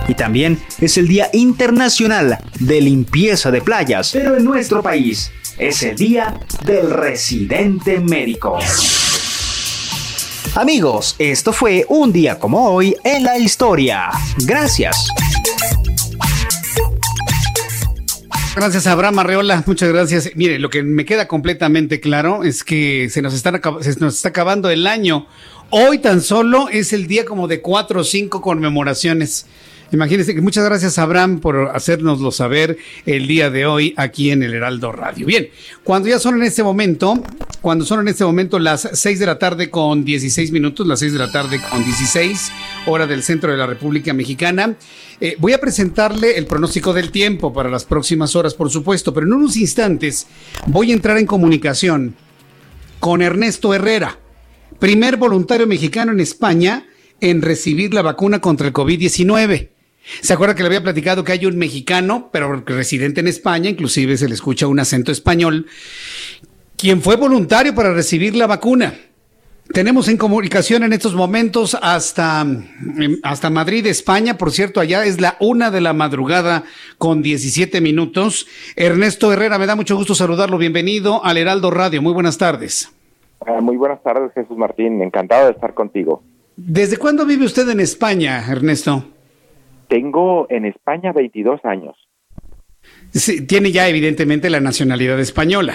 Y 0.09 0.15
también 0.15 0.61
es 0.81 0.97
el 0.97 1.07
Día 1.07 1.29
Internacional 1.33 2.39
de 2.59 2.81
Limpieza 2.81 3.51
de 3.51 3.61
Playas. 3.61 4.11
Pero 4.13 4.37
en 4.37 4.45
nuestro 4.45 4.83
país 4.83 5.31
es 5.59 5.83
el 5.83 5.97
Día 5.97 6.41
del 6.65 6.91
Residente 6.91 8.01
Médico. 8.01 8.59
Amigos, 10.55 11.15
esto 11.19 11.53
fue 11.53 11.85
un 11.89 12.13
día 12.13 12.39
como 12.39 12.71
hoy 12.71 12.97
en 13.05 13.23
la 13.23 13.39
historia. 13.39 14.11
Gracias. 14.39 15.09
Gracias, 18.57 18.87
Abraham 18.89 19.21
Arreola. 19.21 19.63
Muchas 19.67 19.89
gracias. 19.91 20.31
Mire, 20.35 20.59
lo 20.59 20.71
que 20.71 20.83
me 20.83 21.05
queda 21.05 21.29
completamente 21.29 22.01
claro 22.01 22.43
es 22.43 22.65
que 22.65 23.09
se 23.09 23.23
nos, 23.23 23.33
están, 23.33 23.61
se 23.81 23.99
nos 24.01 24.17
está 24.17 24.31
acabando 24.31 24.69
el 24.71 24.87
año. 24.87 25.27
Hoy 25.71 25.99
tan 25.99 26.21
solo 26.21 26.69
es 26.69 26.93
el 26.93 27.07
día 27.07 27.25
como 27.25 27.47
de 27.47 27.61
cuatro 27.61 28.01
o 28.01 28.05
cinco 28.05 28.41
conmemoraciones. 28.41 29.47
Imagínense 29.93 30.37
que 30.37 30.41
muchas 30.41 30.65
gracias 30.65 30.99
Abraham 30.99 31.41
por 31.41 31.73
hacérnoslo 31.75 32.31
saber 32.31 32.79
el 33.07 33.27
día 33.27 33.51
de 33.51 33.67
hoy 33.67 33.93
aquí 33.97 34.31
en 34.31 34.45
el 34.45 34.55
Heraldo 34.55 34.93
Radio. 34.93 35.27
Bien, 35.27 35.49
cuando 35.83 36.09
ya 36.09 36.21
son 36.21 36.37
en 36.37 36.45
este 36.45 36.63
momento, 36.63 37.21
cuando 37.61 37.85
son 37.85 38.01
en 38.01 38.09
este 38.09 38.25
momento 38.25 38.61
las 38.61 38.89
6 38.93 39.19
de 39.19 39.27
la 39.27 39.41
tarde 39.41 39.69
con 39.69 40.05
16 40.05 40.53
minutos, 40.53 40.87
las 40.87 41.01
6 41.01 41.15
de 41.15 41.19
la 41.19 41.33
tarde 41.33 41.61
con 41.69 41.85
16, 41.85 42.53
hora 42.87 43.09
del 43.09 43.25
centro 43.25 43.51
de 43.51 43.59
la 43.59 43.67
República 43.67 44.15
Mexicana, 44.15 44.77
eh, 45.21 45.35
voy 45.41 45.55
a 45.55 45.61
presentarle 45.61 46.39
el 46.39 46.47
pronóstico 46.47 46.93
del 46.93 47.11
tiempo 47.11 47.53
para 47.53 47.69
las 47.69 47.85
próximas 47.85 48.37
horas, 48.37 48.55
por 48.55 48.71
supuesto, 48.71 49.13
pero 49.13 49.27
en 49.27 49.33
unos 49.33 49.57
instantes 49.57 50.29
voy 50.69 50.93
a 50.93 50.95
entrar 50.95 51.19
en 51.19 51.27
comunicación 51.27 52.15
con 53.01 53.23
Ernesto 53.23 53.75
Herrera, 53.75 54.21
primer 54.79 55.17
voluntario 55.17 55.67
mexicano 55.67 56.13
en 56.13 56.21
España 56.21 56.87
en 57.21 57.43
recibir 57.43 57.93
la 57.93 58.03
vacuna 58.03 58.41
contra 58.41 58.69
el 58.69 58.73
COVID-19. 58.73 59.80
¿Se 60.21 60.33
acuerda 60.33 60.55
que 60.55 60.63
le 60.63 60.69
había 60.69 60.83
platicado 60.83 61.25
que 61.25 61.33
hay 61.33 61.47
un 61.47 61.57
mexicano, 61.57 62.31
pero 62.33 62.63
residente 62.67 63.21
en 63.21 63.29
España, 63.29 63.71
inclusive 63.71 64.17
se 64.17 64.29
le 64.29 64.35
escucha 64.35 64.67
un 64.67 64.81
acento 64.81 65.13
español, 65.13 65.67
quien 66.77 67.01
fue 67.03 67.17
voluntario 67.17 67.75
para 67.75 67.93
recibir 67.93 68.35
la 68.35 68.47
vacuna? 68.47 68.95
Tenemos 69.73 70.09
en 70.09 70.17
comunicación 70.17 70.83
en 70.83 70.93
estos 70.93 71.15
momentos 71.15 71.79
hasta, 71.81 72.41
em, 72.41 73.21
hasta 73.23 73.51
Madrid, 73.51 73.87
España. 73.87 74.37
Por 74.37 74.51
cierto, 74.51 74.81
allá 74.81 75.05
es 75.05 75.21
la 75.21 75.37
una 75.39 75.71
de 75.71 75.81
la 75.81 75.93
madrugada 75.93 76.65
con 76.99 77.23
17 77.23 77.81
minutos. 77.81 78.49
Ernesto 78.75 79.33
Herrera, 79.33 79.59
me 79.59 79.67
da 79.67 79.77
mucho 79.77 79.95
gusto 79.95 80.17
saludarlo. 80.17 80.59
Bienvenido 80.59 81.25
al 81.25 81.39
Heraldo 81.39 81.71
Radio. 81.71 82.03
Muy 82.03 82.13
buenas 82.13 82.37
tardes. 82.37 82.91
Ah, 83.47 83.61
muy 83.61 83.77
buenas 83.77 84.03
tardes, 84.03 84.33
Jesús 84.35 84.59
Martín. 84.59 85.01
Encantado 85.03 85.47
de 85.47 85.53
estar 85.53 85.73
contigo. 85.73 86.21
¿Desde 86.57 86.97
cuándo 86.97 87.25
vive 87.25 87.45
usted 87.45 87.69
en 87.69 87.79
España, 87.79 88.45
Ernesto? 88.51 89.05
Tengo 89.91 90.47
en 90.51 90.67
España 90.67 91.13
22 91.13 91.65
años. 91.65 91.97
Sí, 93.11 93.45
tiene 93.45 93.73
ya 93.73 93.89
evidentemente 93.89 94.49
la 94.49 94.61
nacionalidad 94.61 95.19
española. 95.19 95.75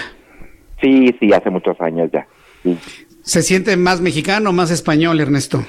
Sí, 0.82 1.14
sí, 1.20 1.34
hace 1.34 1.50
muchos 1.50 1.80
años 1.82 2.10
ya. 2.14 2.26
¿Se 3.24 3.42
siente 3.42 3.76
más 3.76 4.00
mexicano 4.00 4.52
o 4.52 4.54
más 4.54 4.72
español, 4.72 5.20
Ernesto? 5.20 5.60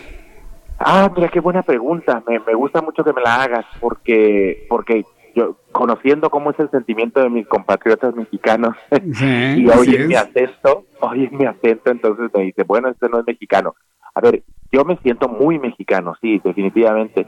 Ah, 0.78 1.10
mira, 1.16 1.28
qué 1.28 1.40
buena 1.40 1.62
pregunta. 1.64 2.22
Me, 2.28 2.38
me 2.38 2.54
gusta 2.54 2.80
mucho 2.82 3.02
que 3.02 3.12
me 3.12 3.20
la 3.20 3.42
hagas 3.42 3.66
porque, 3.80 4.64
porque 4.68 5.04
yo, 5.34 5.56
conociendo 5.72 6.30
cómo 6.30 6.52
es 6.52 6.60
el 6.60 6.70
sentimiento 6.70 7.20
de 7.20 7.30
mis 7.30 7.48
compatriotas 7.48 8.14
mexicanos 8.14 8.76
y 9.56 9.68
oyen 9.68 10.06
mi 10.06 10.14
acento, 10.14 10.84
oyen 11.00 11.36
mi 11.36 11.46
acento, 11.46 11.90
entonces 11.90 12.30
me 12.32 12.44
dice, 12.44 12.62
bueno, 12.62 12.90
este 12.90 13.08
no 13.08 13.18
es 13.18 13.26
mexicano. 13.26 13.74
A 14.14 14.20
ver, 14.20 14.44
yo 14.70 14.84
me 14.84 14.96
siento 14.98 15.28
muy 15.28 15.58
mexicano, 15.58 16.14
sí, 16.20 16.40
definitivamente 16.44 17.26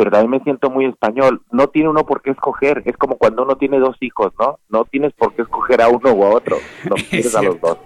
pero 0.00 0.12
también 0.12 0.30
me 0.30 0.40
siento 0.44 0.70
muy 0.70 0.86
español. 0.86 1.42
No 1.52 1.68
tiene 1.68 1.90
uno 1.90 2.06
por 2.06 2.22
qué 2.22 2.30
escoger, 2.30 2.82
es 2.86 2.96
como 2.96 3.18
cuando 3.18 3.42
uno 3.42 3.56
tiene 3.56 3.78
dos 3.78 3.96
hijos, 4.00 4.32
¿no? 4.40 4.58
No 4.70 4.86
tienes 4.86 5.12
por 5.12 5.34
qué 5.34 5.42
escoger 5.42 5.82
a 5.82 5.88
uno 5.88 6.12
o 6.12 6.24
a 6.24 6.30
otro, 6.30 6.56
no 6.88 6.94
quieres 7.10 7.34
a 7.34 7.42
los 7.42 7.60
dos. 7.60 7.76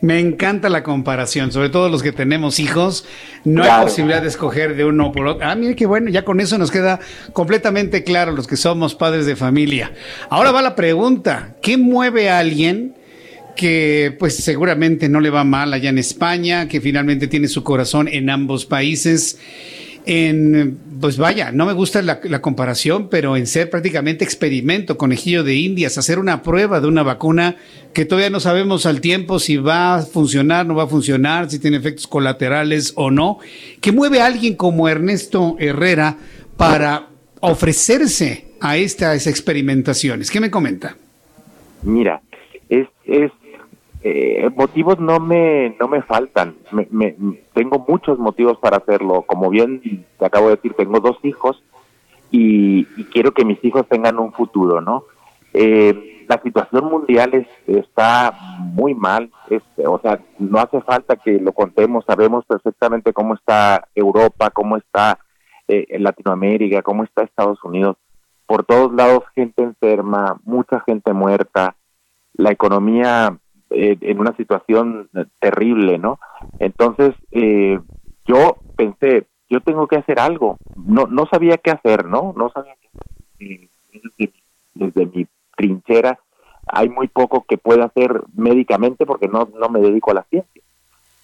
Me 0.00 0.20
encanta 0.20 0.70
la 0.70 0.82
comparación, 0.82 1.52
sobre 1.52 1.68
todo 1.68 1.90
los 1.90 2.02
que 2.02 2.12
tenemos 2.12 2.58
hijos, 2.60 3.06
no 3.44 3.62
hay 3.62 3.82
posibilidad 3.82 4.22
de 4.22 4.28
escoger 4.28 4.74
de 4.74 4.86
uno 4.86 5.12
por 5.12 5.26
otro. 5.26 5.46
Ah, 5.46 5.54
mire 5.54 5.76
qué 5.76 5.84
bueno, 5.84 6.08
ya 6.08 6.24
con 6.24 6.40
eso 6.40 6.56
nos 6.56 6.70
queda 6.70 6.98
completamente 7.34 8.04
claro 8.04 8.32
los 8.32 8.46
que 8.46 8.56
somos 8.56 8.94
padres 8.94 9.26
de 9.26 9.36
familia. 9.36 9.92
Ahora 10.30 10.52
va 10.52 10.62
la 10.62 10.74
pregunta, 10.74 11.56
¿qué 11.60 11.76
mueve 11.76 12.30
a 12.30 12.38
alguien 12.38 12.96
que 13.54 14.16
pues 14.18 14.34
seguramente 14.36 15.10
no 15.10 15.20
le 15.20 15.28
va 15.28 15.44
mal 15.44 15.74
allá 15.74 15.90
en 15.90 15.98
España, 15.98 16.68
que 16.68 16.80
finalmente 16.80 17.28
tiene 17.28 17.48
su 17.48 17.62
corazón 17.62 18.08
en 18.08 18.30
ambos 18.30 18.64
países? 18.64 19.38
En, 20.10 20.76
pues 21.00 21.18
vaya, 21.18 21.52
no 21.52 21.66
me 21.66 21.72
gusta 21.72 22.02
la, 22.02 22.40
comparación, 22.40 23.08
pero 23.08 23.36
en 23.36 23.46
ser 23.46 23.70
prácticamente 23.70 24.24
experimento, 24.24 24.98
conejillo 24.98 25.44
de 25.44 25.54
indias, 25.54 25.98
hacer 25.98 26.18
una 26.18 26.42
prueba 26.42 26.80
de 26.80 26.88
una 26.88 27.04
vacuna 27.04 27.54
que 27.94 28.04
todavía 28.04 28.28
no 28.28 28.40
sabemos 28.40 28.86
al 28.86 29.00
tiempo 29.00 29.38
si 29.38 29.56
va 29.56 29.94
a 29.94 30.02
funcionar, 30.02 30.66
no 30.66 30.74
va 30.74 30.82
a 30.82 30.88
funcionar, 30.88 31.48
si 31.48 31.60
tiene 31.60 31.76
efectos 31.76 32.08
colaterales 32.08 32.92
o 32.96 33.12
no, 33.12 33.38
que 33.80 33.92
mueve 33.92 34.20
a 34.20 34.26
alguien 34.26 34.56
como 34.56 34.88
Ernesto 34.88 35.54
Herrera 35.60 36.16
para 36.56 37.06
ofrecerse 37.38 38.46
a 38.60 38.78
estas 38.78 39.28
experimentaciones. 39.28 40.28
¿Qué 40.32 40.40
me 40.40 40.50
comenta? 40.50 40.96
Mira, 41.82 42.20
es, 42.68 42.88
es 43.04 43.30
eh, 44.02 44.48
motivos 44.56 44.98
no 44.98 45.20
me 45.20 45.76
no 45.78 45.88
me 45.88 46.02
faltan. 46.02 46.56
Me, 46.70 47.14
tengo 47.52 47.84
muchos 47.86 48.18
motivos 48.18 48.58
para 48.58 48.78
hacerlo. 48.78 49.22
Como 49.22 49.50
bien 49.50 50.06
te 50.18 50.24
acabo 50.24 50.48
de 50.48 50.56
decir 50.56 50.74
tengo 50.74 51.00
dos 51.00 51.18
hijos 51.22 51.62
y, 52.30 52.84
quiero 53.12 53.32
que 53.32 53.44
mis 53.44 53.62
hijos 53.64 53.86
tengan 53.88 54.18
un 54.18 54.32
futuro 54.32 54.80
no 54.80 55.04
eh, 55.52 56.24
la 56.28 56.40
situación 56.42 56.84
mundial 56.84 57.34
es, 57.34 57.48
está 57.66 58.32
muy 58.58 58.94
mal. 58.94 59.30
O 59.84 59.98
sea 59.98 60.20
no 60.38 60.58
hace 60.58 60.80
falta 60.80 61.16
que 61.16 61.38
lo 61.38 61.52
contemos. 61.52 62.04
Sabemos 62.06 62.46
perfectamente 62.46 63.12
cómo 63.12 63.34
está 63.34 63.88
Europa 63.94 64.50
cómo 64.50 64.78
está 64.78 65.18
eh, 65.68 65.98
Latinoamérica 65.98 66.80
cómo 66.80 67.04
está 67.04 67.22
Estados 67.22 67.62
Unidos. 67.64 67.96
Por 68.46 68.64
todos 68.64 68.94
lados 68.94 69.24
gente 69.34 69.62
enferma 69.62 70.40
mucha 70.44 70.80
gente 70.80 71.12
muerta. 71.12 71.76
La 72.32 72.50
economía 72.50 73.36
eh, 73.70 73.96
en 74.00 74.20
una 74.20 74.34
situación 74.36 75.08
terrible, 75.38 75.98
¿no? 75.98 76.18
Entonces, 76.58 77.14
eh, 77.30 77.78
yo 78.26 78.56
pensé, 78.76 79.26
yo 79.48 79.60
tengo 79.60 79.86
que 79.86 79.96
hacer 79.96 80.20
algo. 80.20 80.58
No, 80.76 81.06
no 81.06 81.26
sabía 81.26 81.56
qué 81.58 81.70
hacer, 81.70 82.06
¿no? 82.06 82.34
No 82.36 82.50
sabía 82.50 82.74
qué 82.80 82.88
hacer. 82.88 84.30
Desde 84.74 85.06
mi 85.06 85.26
trinchera 85.56 86.18
hay 86.66 86.88
muy 86.88 87.08
poco 87.08 87.44
que 87.48 87.58
pueda 87.58 87.86
hacer 87.86 88.22
médicamente 88.34 89.06
porque 89.06 89.28
no, 89.28 89.48
no 89.58 89.68
me 89.68 89.80
dedico 89.80 90.10
a 90.10 90.14
la 90.14 90.22
ciencia. 90.24 90.62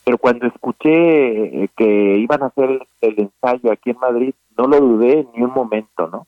Pero 0.05 0.19
cuando 0.19 0.47
escuché 0.47 1.65
eh, 1.65 1.69
que 1.77 2.17
iban 2.19 2.43
a 2.43 2.47
hacer 2.47 2.87
el, 3.01 3.19
ensayo 3.19 3.73
aquí 3.73 3.91
en 3.91 3.99
Madrid, 3.99 4.35
no 4.57 4.69
lo 4.69 4.79
dudé 4.81 5.27
ni 5.35 5.43
un 5.43 5.53
momento, 5.53 6.07
¿no? 6.07 6.27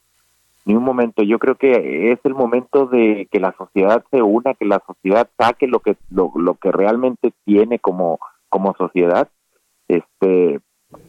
Ni 0.68 0.76
un 0.76 0.84
momento. 0.84 1.22
Yo 1.22 1.38
creo 1.38 1.56
que 1.56 2.12
es 2.12 2.20
el 2.24 2.34
momento 2.34 2.86
de 2.86 3.26
que 3.32 3.40
la 3.40 3.54
sociedad 3.56 4.04
se 4.10 4.20
una, 4.22 4.52
que 4.52 4.66
la 4.66 4.82
sociedad 4.86 5.26
saque 5.38 5.66
lo 5.66 5.80
que 5.80 5.96
lo, 6.10 6.30
lo 6.36 6.54
que 6.56 6.70
realmente 6.70 7.32
tiene 7.44 7.78
como 7.78 8.20
como 8.50 8.74
sociedad, 8.76 9.28
este, 9.88 10.60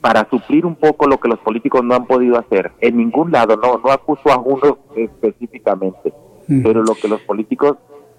para 0.01 0.29
suplir 0.29 0.65
un 0.65 0.75
poco 0.75 1.07
lo 1.07 1.19
que 1.19 1.27
los 1.27 1.39
políticos 1.39 1.83
no 1.83 1.95
han 1.95 2.05
podido 2.05 2.37
hacer. 2.37 2.71
En 2.79 2.97
ningún 2.97 3.31
lado, 3.31 3.57
no, 3.57 3.77
no 3.77 3.91
acuso 3.91 4.29
a 4.31 4.37
uno 4.37 4.77
específicamente, 4.95 6.13
pero 6.63 6.81
lo 6.81 6.95
que 6.95 7.07
los 7.07 7.21
políticos 7.21 7.77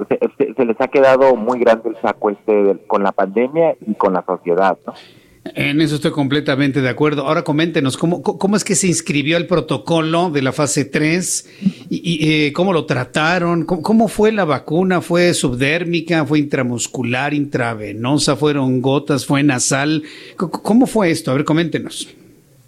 se, 0.09 0.65
les 0.65 0.81
ha 0.81 0.89
quedado 0.89 1.37
muy 1.37 1.59
grande 1.59 1.91
el 1.91 1.97
saco 1.97 2.31
este 2.31 2.79
con 2.87 3.03
la 3.03 3.13
pandemia 3.13 3.77
y 3.87 3.95
con 3.95 4.13
la 4.13 4.25
sociedad, 4.25 4.79
¿no? 4.87 4.95
En 5.43 5.81
eso 5.81 5.95
estoy 5.95 6.11
completamente 6.11 6.83
de 6.83 6.89
acuerdo. 6.89 7.27
Ahora 7.27 7.43
coméntenos, 7.43 7.97
¿cómo, 7.97 8.23
cómo 8.23 8.57
es 8.57 8.65
que 8.65 8.75
se 8.75 8.87
inscribió 8.87 9.39
el 9.39 9.47
protocolo 9.47 10.31
de 10.31 10.43
la 10.43 10.53
fase 10.53 10.85
3 10.85 11.87
y, 11.89 12.47
eh, 12.47 12.53
cómo 12.53 12.75
lo 12.75 12.85
trataron? 12.85 13.65
¿Cómo, 13.65 14.09
fue 14.09 14.33
la 14.33 14.45
vacuna? 14.45 15.01
¿Fue 15.01 15.33
subdérmica? 15.33 16.27
¿Fue 16.27 16.39
intramuscular, 16.39 17.33
intravenosa? 17.33 18.37
¿Fueron 18.37 18.83
gotas? 18.83 19.25
¿Fue 19.25 19.43
nasal? 19.43 20.03
¿Cómo 20.37 20.87
fue 20.87 21.11
esto? 21.11 21.31
A 21.31 21.35
ver, 21.35 21.45
coméntenos. 21.45 22.15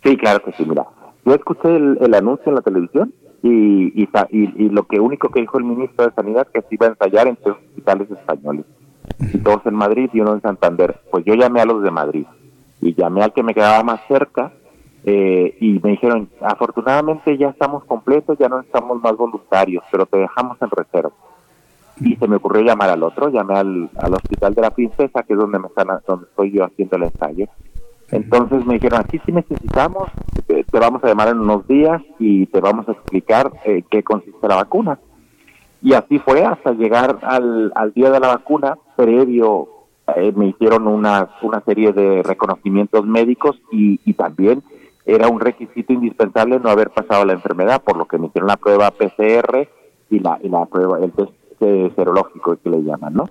Sí, 0.02 0.16
claro 0.16 0.42
que 0.42 0.52
sí. 0.52 0.64
Mira, 0.66 0.86
yo 1.26 1.34
escuché 1.34 1.76
el, 1.76 2.14
anuncio 2.14 2.44
en 2.46 2.54
la 2.54 2.62
televisión 2.62 3.12
y, 3.42 4.08
lo 4.70 4.86
que 4.86 4.98
único 4.98 5.30
que 5.30 5.40
dijo 5.40 5.58
el 5.58 5.64
ministro 5.64 6.06
de 6.06 6.14
Sanidad 6.14 6.48
que 6.52 6.62
se 6.62 6.68
iba 6.70 6.86
a 6.86 6.90
ensayar 6.90 7.26
en 7.28 7.36
tres 7.36 7.54
hospitales 7.54 8.10
españoles. 8.10 8.64
Y 9.20 9.38
todos 9.38 9.60
en 9.66 9.74
Madrid 9.74 10.08
y 10.14 10.20
uno 10.20 10.34
en 10.34 10.40
Santander. 10.40 11.00
Pues 11.10 11.24
yo 11.26 11.34
llamé 11.34 11.60
a 11.60 11.66
los 11.66 11.82
de 11.82 11.90
Madrid 11.90 12.24
y 12.82 12.94
llamé 12.94 13.22
al 13.22 13.32
que 13.32 13.44
me 13.44 13.54
quedaba 13.54 13.82
más 13.84 14.00
cerca 14.08 14.52
eh, 15.04 15.56
y 15.60 15.80
me 15.82 15.90
dijeron, 15.90 16.28
afortunadamente 16.40 17.38
ya 17.38 17.48
estamos 17.48 17.84
completos, 17.84 18.36
ya 18.38 18.48
no 18.48 18.60
estamos 18.60 19.00
más 19.00 19.16
voluntarios, 19.16 19.84
pero 19.90 20.04
te 20.04 20.18
dejamos 20.18 20.60
en 20.60 20.70
reserva. 20.70 21.12
Y 22.00 22.16
se 22.16 22.26
me 22.26 22.36
ocurrió 22.36 22.62
llamar 22.62 22.90
al 22.90 23.02
otro, 23.04 23.28
llamé 23.28 23.54
al, 23.54 23.90
al 23.96 24.14
Hospital 24.14 24.54
de 24.54 24.62
la 24.62 24.70
Princesa, 24.70 25.22
que 25.22 25.32
es 25.32 25.38
donde, 25.38 25.60
me 25.60 25.68
están, 25.68 25.88
donde 26.06 26.26
estoy 26.26 26.50
yo 26.50 26.64
haciendo 26.64 26.96
el 26.96 27.04
ensayo. 27.04 27.46
Entonces 28.10 28.66
me 28.66 28.74
dijeron, 28.74 29.00
aquí 29.00 29.20
sí 29.24 29.32
necesitamos, 29.32 30.08
te, 30.46 30.64
vamos 30.72 31.02
a 31.04 31.08
llamar 31.08 31.28
en 31.28 31.38
unos 31.38 31.66
días 31.68 32.02
y 32.18 32.46
te 32.46 32.60
vamos 32.60 32.88
a 32.88 32.92
explicar 32.92 33.50
eh, 33.64 33.84
qué 33.88 34.02
consiste 34.02 34.48
la 34.48 34.56
vacuna. 34.56 34.98
Y 35.80 35.94
así 35.94 36.18
fue 36.18 36.44
hasta 36.44 36.72
llegar 36.72 37.18
al, 37.22 37.72
al 37.74 37.92
día 37.92 38.10
de 38.10 38.20
la 38.20 38.28
vacuna, 38.28 38.76
previo 38.96 39.68
eh, 40.16 40.32
me 40.34 40.46
hicieron 40.46 40.88
una, 40.88 41.30
una 41.42 41.60
serie 41.60 41.92
de 41.92 42.22
reconocimientos 42.22 43.06
médicos 43.06 43.60
y, 43.70 44.00
y 44.04 44.14
también 44.14 44.62
era 45.04 45.28
un 45.28 45.40
requisito 45.40 45.92
indispensable 45.92 46.60
no 46.60 46.70
haber 46.70 46.90
pasado 46.90 47.24
la 47.24 47.32
enfermedad, 47.32 47.82
por 47.82 47.96
lo 47.96 48.06
que 48.06 48.18
me 48.18 48.26
hicieron 48.28 48.48
la 48.48 48.56
prueba 48.56 48.90
PCR 48.90 49.68
y 50.10 50.18
la, 50.20 50.38
y 50.42 50.48
la 50.48 50.64
prueba, 50.66 50.98
el 50.98 51.12
test 51.12 51.32
eh, 51.60 51.92
serológico 51.94 52.56
que 52.56 52.70
le 52.70 52.82
llaman, 52.82 53.14
¿no? 53.14 53.28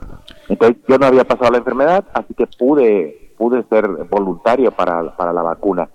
Entonces 0.47 0.77
yo 0.87 0.97
no 0.97 1.05
había 1.05 1.23
pasado 1.23 1.51
la 1.51 1.57
enfermedad, 1.57 2.05
así 2.13 2.33
que 2.33 2.47
pude, 2.47 3.33
pude 3.37 3.63
ser 3.63 3.87
voluntario 4.09 4.71
para, 4.71 5.15
para 5.15 5.33
la 5.33 5.41
vacuna. 5.41 5.89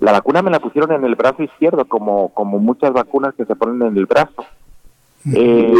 La 0.00 0.12
vacuna 0.12 0.42
me 0.42 0.50
la 0.50 0.60
pusieron 0.60 0.92
en 0.92 1.04
el 1.04 1.14
brazo 1.16 1.42
izquierdo, 1.42 1.84
como, 1.86 2.32
como 2.34 2.58
muchas 2.58 2.92
vacunas 2.92 3.34
que 3.34 3.44
se 3.44 3.56
ponen 3.56 3.82
en 3.82 3.96
el 3.96 4.06
brazo. 4.06 4.44
Eh, 5.34 5.74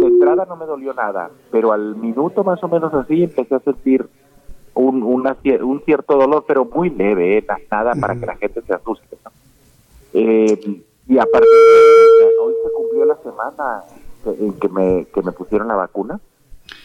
de 0.00 0.06
entrada 0.06 0.44
no 0.46 0.56
me 0.56 0.66
dolió 0.66 0.92
nada, 0.92 1.30
pero 1.50 1.72
al 1.72 1.96
minuto 1.96 2.44
más 2.44 2.62
o 2.62 2.68
menos 2.68 2.92
así 2.92 3.22
empecé 3.22 3.54
a 3.54 3.60
sentir 3.60 4.06
un, 4.74 5.02
un 5.02 5.82
cierto 5.84 6.16
dolor, 6.16 6.44
pero 6.46 6.64
muy 6.64 6.90
leve, 6.90 7.38
eh, 7.38 7.46
nada 7.70 7.94
para 7.94 8.16
que 8.16 8.26
la 8.26 8.36
gente 8.36 8.60
se 8.62 8.74
asuste. 8.74 9.16
Eh, 10.12 10.82
y 11.08 11.18
aparte, 11.18 11.48
hoy 12.42 12.54
se 12.62 12.72
cumplió 12.72 13.04
la 13.04 13.16
semana 13.16 13.82
en 14.26 14.52
que 14.54 14.68
me, 14.68 15.06
que 15.06 15.22
me 15.22 15.32
pusieron 15.32 15.68
la 15.68 15.76
vacuna 15.76 16.20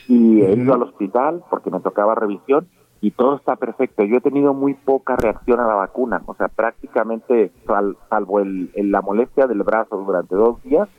y 0.07 0.41
he 0.41 0.53
ido 0.53 0.73
al 0.73 0.83
hospital 0.83 1.43
porque 1.49 1.69
me 1.69 1.79
tocaba 1.79 2.15
revisión 2.15 2.67
y 3.01 3.11
todo 3.11 3.37
está 3.37 3.55
perfecto. 3.55 4.03
Yo 4.03 4.17
he 4.17 4.21
tenido 4.21 4.53
muy 4.53 4.73
poca 4.73 5.15
reacción 5.15 5.59
a 5.59 5.67
la 5.67 5.75
vacuna, 5.75 6.21
o 6.25 6.33
sea, 6.35 6.47
prácticamente 6.47 7.51
salvo 8.09 8.39
el, 8.39 8.71
la 8.75 9.01
molestia 9.01 9.47
del 9.47 9.63
brazo 9.63 9.97
durante 9.97 10.35
dos 10.35 10.61
días, 10.63 10.89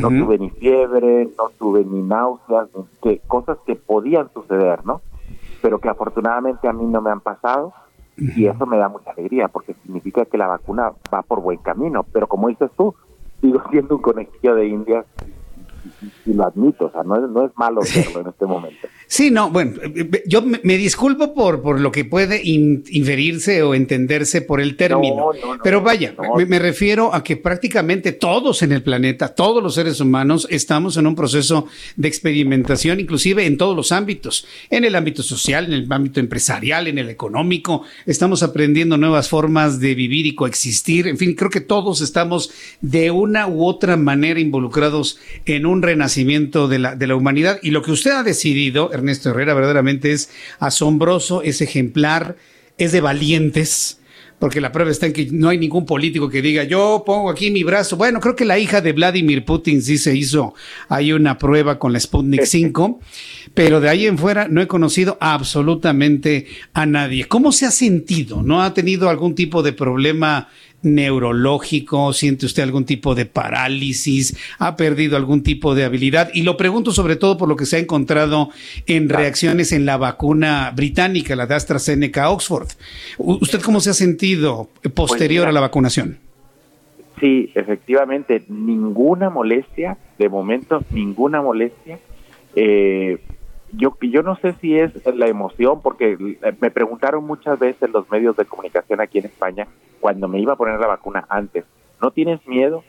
no 0.00 0.08
tuve 0.08 0.38
ni 0.38 0.50
fiebre, 0.50 1.28
no 1.38 1.48
tuve 1.58 1.84
ni 1.84 2.02
náuseas, 2.02 2.68
que, 3.02 3.20
cosas 3.26 3.58
que 3.66 3.76
podían 3.76 4.30
suceder, 4.32 4.84
¿no? 4.84 5.00
Pero 5.62 5.78
que 5.78 5.88
afortunadamente 5.88 6.68
a 6.68 6.72
mí 6.72 6.84
no 6.84 7.00
me 7.00 7.10
han 7.10 7.20
pasado 7.20 7.72
y 8.16 8.46
eso 8.46 8.66
me 8.66 8.78
da 8.78 8.88
mucha 8.88 9.10
alegría 9.10 9.48
porque 9.48 9.74
significa 9.74 10.24
que 10.24 10.38
la 10.38 10.46
vacuna 10.46 10.92
va 11.12 11.22
por 11.22 11.40
buen 11.40 11.58
camino. 11.58 12.04
Pero 12.12 12.26
como 12.26 12.48
dices 12.48 12.70
tú, 12.76 12.94
sigo 13.40 13.62
siendo 13.70 13.96
un 13.96 14.02
conejillo 14.02 14.54
de 14.54 14.68
indias 14.68 15.06
y, 16.24 16.32
lo 16.32 16.46
admito, 16.46 16.86
o 16.86 16.90
sea, 16.90 17.02
no 17.02 17.16
es, 17.16 17.30
no 17.30 17.46
es 17.46 17.52
malo 17.56 17.82
serlo 17.84 18.20
en 18.20 18.28
este 18.28 18.46
momento. 18.46 18.88
Sí, 19.06 19.30
no, 19.30 19.50
bueno, 19.50 19.74
yo 20.26 20.42
me, 20.42 20.76
disculpo 20.76 21.32
por, 21.32 21.62
por 21.62 21.80
lo 21.80 21.92
que 21.92 22.04
puede 22.04 22.40
inferirse 22.44 23.62
o 23.62 23.74
entenderse 23.74 24.42
por 24.42 24.60
el 24.60 24.76
término, 24.76 25.30
pero 25.62 25.80
vaya, 25.80 26.14
me, 26.48 26.58
refiero 26.58 27.14
a 27.14 27.22
que 27.22 27.36
prácticamente 27.36 28.12
todos 28.12 28.62
en 28.62 28.72
el 28.72 28.82
planeta, 28.82 29.34
todos 29.34 29.62
los 29.62 29.74
seres 29.74 30.00
humanos, 30.00 30.48
estamos 30.50 30.96
en 30.96 31.06
un 31.06 31.14
proceso 31.14 31.66
de 31.96 32.08
experimentación, 32.08 32.98
inclusive 32.98 33.46
en 33.46 33.56
todos 33.56 33.76
los 33.76 33.92
ámbitos, 33.92 34.46
en 34.70 34.84
el 34.84 34.96
ámbito 34.96 35.22
social, 35.22 35.66
en 35.66 35.72
el 35.72 35.92
ámbito 35.92 36.18
empresarial, 36.18 36.88
en 36.88 36.98
el 36.98 37.08
económico, 37.08 37.82
estamos 38.06 38.42
aprendiendo 38.42 38.96
nuevas 38.96 39.28
formas 39.28 39.78
de 39.78 39.94
vivir 39.94 40.26
y 40.26 40.34
coexistir, 40.34 41.06
en 41.06 41.16
fin, 41.16 41.34
creo 41.34 41.50
que 41.50 41.60
todos 41.60 42.00
estamos 42.00 42.50
de 42.80 43.12
una 43.12 43.46
u 43.46 43.64
otra 43.64 43.96
manera 43.96 44.40
involucrados 44.40 45.18
en 45.44 45.66
un 45.66 45.75
renacimiento 45.82 46.68
de 46.68 46.78
la, 46.78 46.96
de 46.96 47.06
la 47.06 47.16
humanidad 47.16 47.58
y 47.62 47.70
lo 47.70 47.82
que 47.82 47.92
usted 47.92 48.10
ha 48.12 48.22
decidido, 48.22 48.92
Ernesto 48.92 49.30
Herrera, 49.30 49.54
verdaderamente 49.54 50.12
es 50.12 50.30
asombroso, 50.58 51.42
es 51.42 51.60
ejemplar, 51.60 52.36
es 52.78 52.92
de 52.92 53.00
valientes 53.00 54.00
porque 54.38 54.60
la 54.60 54.70
prueba 54.70 54.90
está 54.90 55.06
en 55.06 55.12
que 55.12 55.28
no 55.30 55.48
hay 55.48 55.58
ningún 55.58 55.86
político 55.86 56.28
que 56.28 56.42
diga, 56.42 56.64
yo 56.64 57.02
pongo 57.06 57.30
aquí 57.30 57.50
mi 57.50 57.64
brazo. 57.64 57.96
Bueno, 57.96 58.20
creo 58.20 58.36
que 58.36 58.44
la 58.44 58.58
hija 58.58 58.80
de 58.80 58.92
Vladimir 58.92 59.44
Putin 59.44 59.80
sí 59.80 59.96
se 59.96 60.14
hizo, 60.14 60.54
hay 60.88 61.12
una 61.12 61.38
prueba 61.38 61.78
con 61.78 61.92
la 61.92 62.00
Sputnik 62.00 62.44
5, 62.44 63.00
pero 63.54 63.80
de 63.80 63.88
ahí 63.88 64.06
en 64.06 64.18
fuera 64.18 64.48
no 64.48 64.60
he 64.60 64.66
conocido 64.66 65.16
absolutamente 65.20 66.46
a 66.74 66.84
nadie. 66.84 67.26
¿Cómo 67.26 67.50
se 67.52 67.66
ha 67.66 67.70
sentido? 67.70 68.42
¿No 68.42 68.62
ha 68.62 68.74
tenido 68.74 69.08
algún 69.08 69.34
tipo 69.34 69.62
de 69.62 69.72
problema 69.72 70.48
neurológico? 70.82 72.12
¿Siente 72.12 72.46
usted 72.46 72.62
algún 72.62 72.84
tipo 72.84 73.14
de 73.14 73.26
parálisis? 73.26 74.36
¿Ha 74.58 74.76
perdido 74.76 75.16
algún 75.16 75.42
tipo 75.42 75.74
de 75.74 75.84
habilidad? 75.84 76.30
Y 76.34 76.42
lo 76.42 76.56
pregunto 76.56 76.92
sobre 76.92 77.16
todo 77.16 77.36
por 77.36 77.48
lo 77.48 77.56
que 77.56 77.66
se 77.66 77.76
ha 77.76 77.78
encontrado 77.80 78.50
en 78.86 79.08
reacciones 79.08 79.72
en 79.72 79.86
la 79.86 79.96
vacuna 79.96 80.72
británica, 80.74 81.36
la 81.36 81.46
de 81.46 81.54
AstraZeneca 81.54 82.30
Oxford. 82.30 82.68
¿Usted 83.18 83.60
cómo 83.60 83.80
se 83.80 83.90
ha 83.90 83.94
sentido 83.94 84.68
posterior 84.94 85.44
pues 85.44 85.50
a 85.50 85.52
la 85.52 85.60
vacunación? 85.60 86.18
Sí, 87.20 87.50
efectivamente, 87.54 88.44
ninguna 88.48 89.30
molestia, 89.30 89.96
de 90.18 90.28
momento 90.28 90.82
ninguna 90.90 91.40
molestia. 91.40 91.98
Eh, 92.54 93.18
yo, 93.72 93.96
yo 94.00 94.22
no 94.22 94.36
sé 94.36 94.54
si 94.60 94.76
es 94.78 94.92
la 95.14 95.26
emoción, 95.26 95.80
porque 95.82 96.16
me 96.60 96.70
preguntaron 96.70 97.24
muchas 97.26 97.58
veces 97.58 97.90
los 97.90 98.10
medios 98.10 98.36
de 98.36 98.44
comunicación 98.44 99.00
aquí 99.00 99.18
en 99.18 99.26
España 99.26 99.66
cuando 100.00 100.28
me 100.28 100.40
iba 100.40 100.54
a 100.54 100.56
poner 100.56 100.78
la 100.78 100.86
vacuna 100.86 101.26
antes, 101.28 101.64
¿no 102.00 102.10
tienes 102.10 102.46
miedo? 102.46 102.84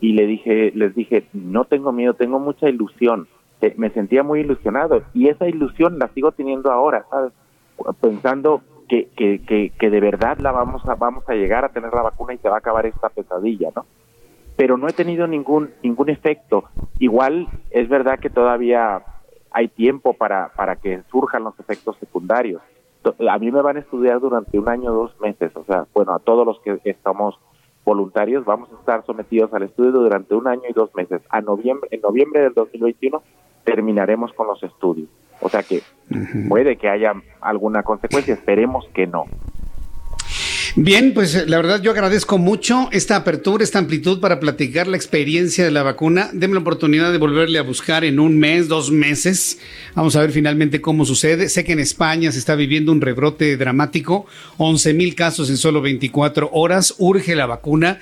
Y 0.00 0.12
le 0.12 0.26
dije, 0.26 0.72
les 0.74 0.94
dije, 0.94 1.26
no 1.32 1.64
tengo 1.64 1.92
miedo, 1.92 2.14
tengo 2.14 2.38
mucha 2.38 2.68
ilusión. 2.68 3.28
Me 3.76 3.90
sentía 3.90 4.22
muy 4.22 4.40
ilusionado 4.40 5.02
y 5.12 5.28
esa 5.28 5.46
ilusión 5.46 5.98
la 5.98 6.08
sigo 6.08 6.32
teniendo 6.32 6.72
ahora, 6.72 7.04
¿sabes? 7.10 7.32
Pensando 8.00 8.62
que, 8.88 9.08
que, 9.16 9.42
que, 9.42 9.70
que 9.78 9.90
de 9.90 10.00
verdad 10.00 10.38
la 10.38 10.50
vamos 10.50 10.86
a, 10.88 10.94
vamos 10.94 11.28
a 11.28 11.34
llegar 11.34 11.64
a 11.64 11.68
tener 11.68 11.92
la 11.92 12.02
vacuna 12.02 12.32
y 12.32 12.38
se 12.38 12.48
va 12.48 12.56
a 12.56 12.58
acabar 12.58 12.86
esta 12.86 13.10
pesadilla, 13.10 13.68
¿no? 13.76 13.84
Pero 14.56 14.76
no 14.78 14.88
he 14.88 14.92
tenido 14.92 15.26
ningún, 15.26 15.70
ningún 15.82 16.08
efecto. 16.08 16.64
Igual 16.98 17.48
es 17.70 17.88
verdad 17.88 18.18
que 18.18 18.30
todavía 18.30 19.02
hay 19.50 19.68
tiempo 19.68 20.14
para, 20.14 20.52
para 20.56 20.76
que 20.76 21.02
surjan 21.10 21.44
los 21.44 21.58
efectos 21.60 21.96
secundarios. 21.98 22.62
A 23.28 23.38
mí 23.38 23.50
me 23.50 23.62
van 23.62 23.76
a 23.76 23.80
estudiar 23.80 24.20
durante 24.20 24.58
un 24.58 24.68
año, 24.68 24.92
dos 24.92 25.18
meses, 25.20 25.50
o 25.56 25.64
sea, 25.64 25.86
bueno, 25.94 26.14
a 26.14 26.18
todos 26.18 26.46
los 26.46 26.60
que 26.60 26.78
estamos 26.84 27.38
voluntarios 27.84 28.44
vamos 28.44 28.70
a 28.72 28.78
estar 28.78 29.04
sometidos 29.06 29.52
al 29.54 29.62
estudio 29.62 29.92
durante 29.92 30.34
un 30.34 30.46
año 30.46 30.62
y 30.68 30.72
dos 30.72 30.94
meses. 30.94 31.22
A 31.30 31.40
noviembre, 31.40 31.88
en 31.92 32.00
noviembre 32.02 32.42
del 32.42 32.54
2021 32.54 33.22
terminaremos 33.64 34.32
con 34.34 34.46
los 34.46 34.62
estudios. 34.62 35.08
O 35.40 35.48
sea 35.48 35.62
que 35.62 35.82
puede 36.48 36.76
que 36.76 36.88
haya 36.88 37.14
alguna 37.40 37.82
consecuencia, 37.82 38.34
esperemos 38.34 38.86
que 38.92 39.06
no. 39.06 39.24
Bien, 40.76 41.12
pues 41.14 41.48
la 41.48 41.56
verdad 41.56 41.82
yo 41.82 41.90
agradezco 41.90 42.38
mucho 42.38 42.88
esta 42.92 43.16
apertura, 43.16 43.64
esta 43.64 43.80
amplitud 43.80 44.20
para 44.20 44.38
platicar 44.38 44.86
la 44.86 44.96
experiencia 44.96 45.64
de 45.64 45.72
la 45.72 45.82
vacuna. 45.82 46.30
Deme 46.32 46.54
la 46.54 46.60
oportunidad 46.60 47.10
de 47.10 47.18
volverle 47.18 47.58
a 47.58 47.62
buscar 47.62 48.04
en 48.04 48.20
un 48.20 48.38
mes, 48.38 48.68
dos 48.68 48.92
meses. 48.92 49.58
Vamos 49.96 50.14
a 50.14 50.20
ver 50.20 50.30
finalmente 50.30 50.80
cómo 50.80 51.04
sucede. 51.04 51.48
Sé 51.48 51.64
que 51.64 51.72
en 51.72 51.80
España 51.80 52.30
se 52.30 52.38
está 52.38 52.54
viviendo 52.54 52.92
un 52.92 53.00
rebrote 53.00 53.56
dramático, 53.56 54.26
11 54.58 54.94
mil 54.94 55.16
casos 55.16 55.50
en 55.50 55.56
solo 55.56 55.82
24 55.82 56.50
horas. 56.52 56.94
Urge 56.98 57.34
la 57.34 57.46
vacuna. 57.46 57.98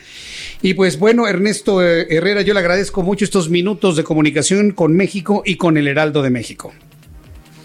Y 0.60 0.74
pues 0.74 0.98
bueno, 0.98 1.26
Ernesto 1.26 1.82
eh, 1.82 2.06
Herrera, 2.10 2.42
yo 2.42 2.52
le 2.52 2.60
agradezco 2.60 3.02
mucho 3.02 3.24
estos 3.24 3.48
minutos 3.48 3.96
de 3.96 4.04
comunicación 4.04 4.72
con 4.72 4.94
México 4.94 5.42
y 5.44 5.56
con 5.56 5.78
el 5.78 5.88
Heraldo 5.88 6.22
de 6.22 6.30
México. 6.30 6.72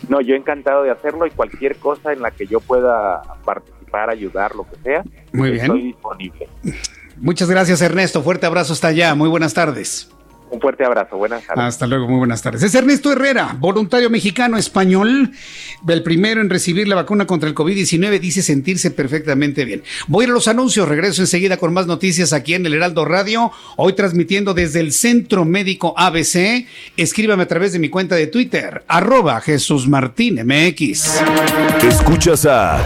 No, 0.07 0.21
yo 0.21 0.35
encantado 0.35 0.83
de 0.83 0.91
hacerlo 0.91 1.25
y 1.25 1.31
cualquier 1.31 1.75
cosa 1.77 2.13
en 2.13 2.21
la 2.21 2.31
que 2.31 2.45
yo 2.45 2.59
pueda 2.59 3.21
participar, 3.43 3.82
ayudar, 3.93 4.55
lo 4.55 4.63
que 4.69 4.75
sea, 4.83 5.03
Muy 5.31 5.51
bien. 5.51 5.65
estoy 5.65 5.81
disponible. 5.83 6.47
Muchas 7.17 7.49
gracias, 7.49 7.81
Ernesto. 7.81 8.23
Fuerte 8.23 8.45
abrazo 8.45 8.73
hasta 8.73 8.87
allá. 8.87 9.13
Muy 9.15 9.29
buenas 9.29 9.53
tardes. 9.53 10.09
Un 10.53 10.61
fuerte 10.61 10.85
abrazo, 10.85 11.17
buenas 11.17 11.43
tardes. 11.47 11.63
Hasta 11.65 11.87
luego, 11.87 12.07
muy 12.07 12.19
buenas 12.19 12.43
tardes. 12.43 12.61
Es 12.61 12.75
Ernesto 12.75 13.11
Herrera, 13.11 13.55
voluntario 13.59 14.11
mexicano 14.11 14.55
español, 14.55 15.31
el 15.87 16.03
primero 16.03 16.41
en 16.41 16.49
recibir 16.51 16.87
la 16.87 16.93
vacuna 16.93 17.25
contra 17.25 17.49
el 17.49 17.55
COVID-19, 17.55 18.19
dice 18.19 18.43
sentirse 18.43 18.91
perfectamente 18.91 19.65
bien. 19.65 19.81
Voy 20.07 20.21
a 20.21 20.27
ir 20.27 20.29
a 20.29 20.33
los 20.33 20.47
anuncios, 20.47 20.87
regreso 20.87 21.23
enseguida 21.23 21.57
con 21.57 21.73
más 21.73 21.87
noticias 21.87 22.33
aquí 22.33 22.53
en 22.53 22.67
el 22.67 22.75
Heraldo 22.75 23.03
Radio, 23.03 23.51
hoy 23.77 23.93
transmitiendo 23.93 24.53
desde 24.53 24.79
el 24.81 24.91
Centro 24.91 25.43
Médico 25.43 25.95
ABC. 25.97 26.67
Escríbame 26.97 27.41
a 27.41 27.47
través 27.47 27.73
de 27.73 27.79
mi 27.79 27.89
cuenta 27.89 28.13
de 28.13 28.27
Twitter, 28.27 28.83
arroba 28.87 29.41
Jesús 29.41 29.87
Martín 29.87 30.35
MX. 30.45 31.19
Escuchas 31.83 32.45
a 32.45 32.85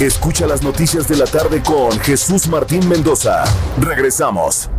Escucha 0.00 0.46
las 0.46 0.62
noticias 0.62 1.06
de 1.08 1.16
la 1.16 1.26
tarde 1.26 1.62
con 1.62 1.90
Jesús 2.00 2.48
Martín 2.48 2.88
Mendoza. 2.88 3.44
Regresamos. 3.78 4.70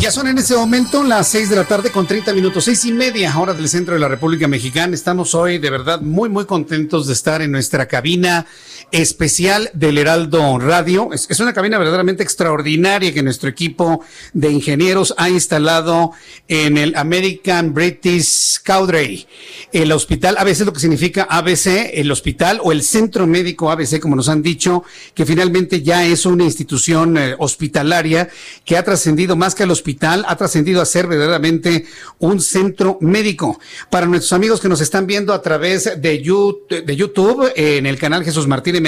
Ya 0.00 0.10
son 0.10 0.26
en 0.26 0.38
este 0.38 0.56
momento 0.56 1.04
las 1.04 1.28
seis 1.28 1.48
de 1.48 1.54
la 1.54 1.62
tarde 1.62 1.92
con 1.92 2.04
30 2.04 2.32
minutos, 2.32 2.64
seis 2.64 2.84
y 2.84 2.92
media 2.92 3.38
hora 3.38 3.54
del 3.54 3.68
centro 3.68 3.94
de 3.94 4.00
la 4.00 4.08
República 4.08 4.48
Mexicana. 4.48 4.96
Estamos 4.96 5.32
hoy 5.32 5.58
de 5.58 5.70
verdad 5.70 6.00
muy, 6.00 6.28
muy 6.28 6.44
contentos 6.44 7.06
de 7.06 7.12
estar 7.12 7.40
en 7.40 7.52
nuestra 7.52 7.86
cabina 7.86 8.46
especial 8.92 9.70
del 9.72 9.96
Heraldo 9.96 10.58
Radio. 10.58 11.10
Es, 11.12 11.40
una 11.40 11.54
cabina 11.54 11.78
verdaderamente 11.78 12.22
extraordinaria 12.22 13.12
que 13.12 13.22
nuestro 13.22 13.48
equipo 13.48 14.04
de 14.34 14.50
ingenieros 14.50 15.14
ha 15.16 15.30
instalado 15.30 16.12
en 16.46 16.76
el 16.76 16.94
American 16.94 17.72
British 17.72 18.60
Cowdrey, 18.64 19.26
el 19.72 19.90
hospital 19.92 20.36
ABC, 20.38 20.60
lo 20.60 20.72
que 20.74 20.80
significa 20.80 21.26
ABC, 21.28 21.90
el 21.94 22.10
hospital 22.10 22.60
o 22.62 22.70
el 22.70 22.82
centro 22.82 23.26
médico 23.26 23.70
ABC, 23.70 23.98
como 23.98 24.14
nos 24.14 24.28
han 24.28 24.42
dicho, 24.42 24.84
que 25.14 25.24
finalmente 25.24 25.82
ya 25.82 26.04
es 26.04 26.26
una 26.26 26.44
institución 26.44 27.16
eh, 27.16 27.34
hospitalaria 27.38 28.28
que 28.64 28.76
ha 28.76 28.84
trascendido 28.84 29.36
más 29.36 29.54
que 29.54 29.62
al 29.62 29.70
hospital 29.70 30.24
ha 30.28 30.36
trascendido 30.36 30.82
a 30.82 30.86
ser 30.86 31.06
verdaderamente 31.06 31.86
un 32.18 32.40
centro 32.40 32.98
médico. 33.00 33.58
Para 33.90 34.06
nuestros 34.06 34.34
amigos 34.34 34.60
que 34.60 34.68
nos 34.68 34.82
están 34.82 35.06
viendo 35.06 35.32
a 35.32 35.40
través 35.40 36.00
de 36.00 36.22
YouTube, 36.22 36.84
de 36.84 36.96
YouTube 36.96 37.50
en 37.56 37.86
el 37.86 37.98
canal 37.98 38.22
Jesús 38.22 38.46
Martín 38.46 38.81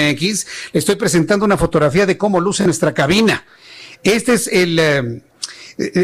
Le 0.73 0.79
estoy 0.79 0.95
presentando 0.95 1.45
una 1.45 1.57
fotografía 1.57 2.05
de 2.05 2.17
cómo 2.17 2.39
luce 2.39 2.63
nuestra 2.65 2.93
cabina. 2.93 3.45
Este 4.03 4.33
es 4.33 4.47
el, 4.47 4.77
eh, 4.79 5.21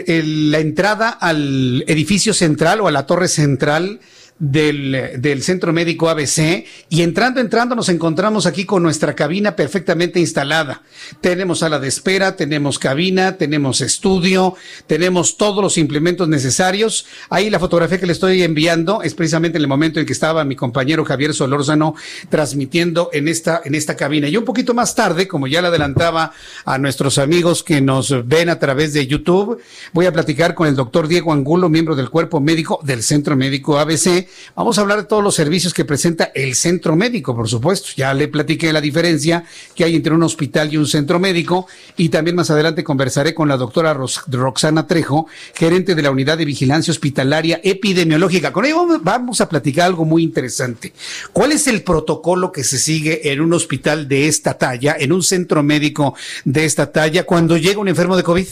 el- 0.08 0.52
la 0.52 0.60
entrada 0.60 1.10
al 1.10 1.84
edificio 1.88 2.34
central 2.34 2.82
o 2.82 2.88
a 2.88 2.92
la 2.92 3.06
torre 3.06 3.28
central 3.28 4.00
del, 4.42 5.22
del 5.22 5.44
centro 5.44 5.72
médico 5.72 6.10
ABC 6.10 6.66
y 6.90 7.04
entrando, 7.04 7.40
entrando 7.40 7.76
nos 7.76 7.90
encontramos 7.90 8.48
aquí 8.48 8.66
con 8.66 8.82
nuestra 8.82 9.16
cabina 9.16 9.56
perfectamente 9.56 10.20
instalada. 10.20 10.82
Tenemos 11.22 11.60
sala 11.60 11.78
de 11.78 11.88
espera, 11.88 12.36
tenemos 12.36 12.80
cabina, 12.80 13.38
tenemos 13.38 13.82
estudio, 13.82 14.56
tenemos 14.88 15.38
todos 15.38 15.64
los 15.64 15.78
implementos 15.78 16.28
necesarios. 16.28 17.06
Ahí 17.30 17.52
la 17.52 17.60
fotografía 17.60 18.00
que 18.00 18.08
le 18.08 18.14
estoy 18.14 18.42
enviando 18.42 19.04
es 19.04 19.14
precisamente 19.14 19.60
en 19.60 19.62
el 19.62 19.68
momento 19.68 20.00
en 20.00 20.08
que 20.08 20.14
estaba 20.14 20.44
mi 20.44 20.56
compañero 20.56 21.06
Javier 21.06 21.36
Solórzano 21.36 21.94
transmitiendo 22.30 23.12
en 23.14 23.28
esta, 23.28 23.62
en 23.64 23.76
esta 23.76 23.96
cabina. 23.96 24.28
Y 24.28 24.38
un 24.38 24.46
poquito 24.46 24.74
más 24.74 24.96
tarde, 24.96 25.28
como 25.28 25.46
ya 25.46 25.62
le 25.62 25.68
adelantaba 25.68 26.34
a 26.66 26.80
nuestros 26.80 27.20
amigos 27.20 27.62
que 27.62 27.80
nos 27.80 28.28
ven 28.28 28.50
a 28.50 28.58
través 28.58 28.94
de 28.94 29.06
YouTube, 29.06 29.62
voy 29.94 30.08
a 30.08 30.12
platicar 30.12 30.56
con 30.56 30.68
el 30.68 30.76
doctor 30.76 31.08
Diego 31.08 31.32
Angulo, 31.32 31.70
miembro 31.70 31.96
del 31.96 32.10
cuerpo 32.10 32.40
médico 32.40 32.80
del 32.82 33.04
Centro 33.04 33.36
Médico 33.36 33.78
ABC. 33.78 34.31
Vamos 34.56 34.78
a 34.78 34.82
hablar 34.82 35.00
de 35.00 35.04
todos 35.06 35.24
los 35.24 35.36
servicios 35.36 35.74
que 35.74 35.86
presenta 35.86 36.32
el 36.36 36.56
centro 36.56 36.96
médico, 36.96 37.36
por 37.36 37.48
supuesto. 37.48 37.90
Ya 37.96 38.14
le 38.14 38.28
platiqué 38.28 38.74
la 38.74 38.82
diferencia 38.82 39.44
que 39.76 39.84
hay 39.84 39.96
entre 39.96 40.14
un 40.14 40.24
hospital 40.24 40.74
y 40.74 40.78
un 40.78 40.88
centro 40.88 41.20
médico. 41.20 41.68
Y 41.98 42.10
también 42.10 42.36
más 42.36 42.50
adelante 42.50 42.84
conversaré 42.84 43.34
con 43.34 43.48
la 43.48 43.58
doctora 43.58 43.94
Roxana 43.94 44.88
Trejo, 44.88 45.28
gerente 45.54 45.96
de 45.96 46.02
la 46.02 46.12
unidad 46.12 46.38
de 46.38 46.46
vigilancia 46.46 46.92
hospitalaria 46.92 47.62
epidemiológica. 47.64 48.52
Con 48.52 48.66
ella 48.66 48.76
vamos 49.02 49.42
a 49.42 49.50
platicar 49.50 49.88
algo 49.88 50.06
muy 50.06 50.24
interesante. 50.24 50.94
¿Cuál 51.34 51.52
es 51.52 51.68
el 51.68 51.84
protocolo 51.84 52.52
que 52.52 52.64
se 52.64 52.78
sigue 52.78 53.32
en 53.32 53.42
un 53.42 53.54
hospital 53.54 54.08
de 54.08 54.28
esta 54.28 54.58
talla, 54.58 54.96
en 55.00 55.12
un 55.12 55.24
centro 55.24 55.64
médico 55.64 56.16
de 56.46 56.66
esta 56.66 56.92
talla, 56.92 57.24
cuando 57.24 57.58
llega 57.58 57.80
un 57.80 57.88
enfermo 57.88 58.18
de 58.18 58.24
COVID? 58.24 58.48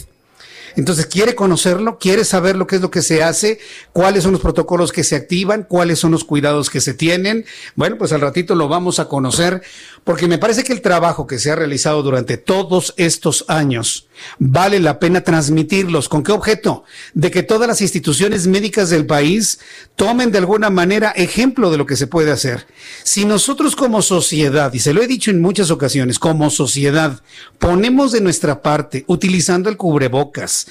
Entonces, 0.76 1.06
quiere 1.06 1.34
conocerlo, 1.34 1.98
quiere 1.98 2.24
saber 2.24 2.56
lo 2.56 2.66
que 2.66 2.76
es 2.76 2.82
lo 2.82 2.90
que 2.90 3.02
se 3.02 3.22
hace, 3.22 3.58
cuáles 3.92 4.22
son 4.22 4.32
los 4.32 4.40
protocolos 4.40 4.92
que 4.92 5.04
se 5.04 5.16
activan, 5.16 5.64
cuáles 5.68 5.98
son 5.98 6.12
los 6.12 6.24
cuidados 6.24 6.70
que 6.70 6.80
se 6.80 6.94
tienen. 6.94 7.44
Bueno, 7.74 7.98
pues 7.98 8.12
al 8.12 8.20
ratito 8.20 8.54
lo 8.54 8.68
vamos 8.68 8.98
a 8.98 9.08
conocer, 9.08 9.62
porque 10.04 10.28
me 10.28 10.38
parece 10.38 10.64
que 10.64 10.72
el 10.72 10.80
trabajo 10.80 11.26
que 11.26 11.38
se 11.38 11.50
ha 11.50 11.56
realizado 11.56 12.02
durante 12.02 12.36
todos 12.36 12.94
estos 12.96 13.44
años 13.48 14.08
vale 14.38 14.80
la 14.80 14.98
pena 14.98 15.22
transmitirlos. 15.22 16.08
¿Con 16.08 16.22
qué 16.22 16.32
objeto? 16.32 16.84
De 17.14 17.30
que 17.30 17.42
todas 17.42 17.68
las 17.68 17.80
instituciones 17.80 18.46
médicas 18.46 18.90
del 18.90 19.06
país 19.06 19.60
tomen 19.96 20.30
de 20.30 20.38
alguna 20.38 20.70
manera 20.70 21.10
ejemplo 21.10 21.70
de 21.70 21.78
lo 21.78 21.86
que 21.86 21.96
se 21.96 22.06
puede 22.06 22.30
hacer. 22.30 22.66
Si 23.02 23.24
nosotros 23.24 23.76
como 23.76 24.02
sociedad, 24.02 24.72
y 24.72 24.78
se 24.78 24.94
lo 24.94 25.02
he 25.02 25.06
dicho 25.06 25.30
en 25.30 25.40
muchas 25.40 25.70
ocasiones, 25.70 26.18
como 26.18 26.50
sociedad, 26.50 27.22
ponemos 27.58 28.12
de 28.12 28.20
nuestra 28.20 28.62
parte, 28.62 29.04
utilizando 29.06 29.68
el 29.68 29.76
cubrebocas, 29.76 30.66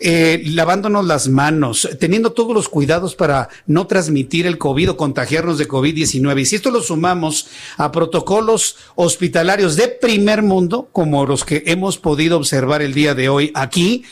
eh, 0.00 0.42
lavándonos 0.46 1.06
las 1.06 1.28
manos, 1.28 1.88
teniendo 2.00 2.32
todos 2.32 2.54
los 2.54 2.68
cuidados 2.68 3.14
para 3.14 3.48
no 3.66 3.86
transmitir 3.86 4.46
el 4.46 4.58
COVID 4.58 4.90
o 4.90 4.96
contagiarnos 4.96 5.58
de 5.58 5.68
COVID-19, 5.68 6.40
y 6.40 6.46
si 6.46 6.56
esto 6.56 6.70
lo 6.70 6.82
sumamos 6.82 7.46
a 7.76 7.92
protocolos 7.92 8.71
hospitalarios 8.94 9.76
de 9.76 9.88
primer 9.88 10.42
mundo, 10.42 10.88
como 10.92 11.26
los 11.26 11.44
que 11.44 11.62
hemos 11.66 11.98
podido 11.98 12.36
observar 12.36 12.82
el 12.82 12.94
día 12.94 13.14
de 13.14 13.28
hoy 13.28 13.52
aquí, 13.54 14.04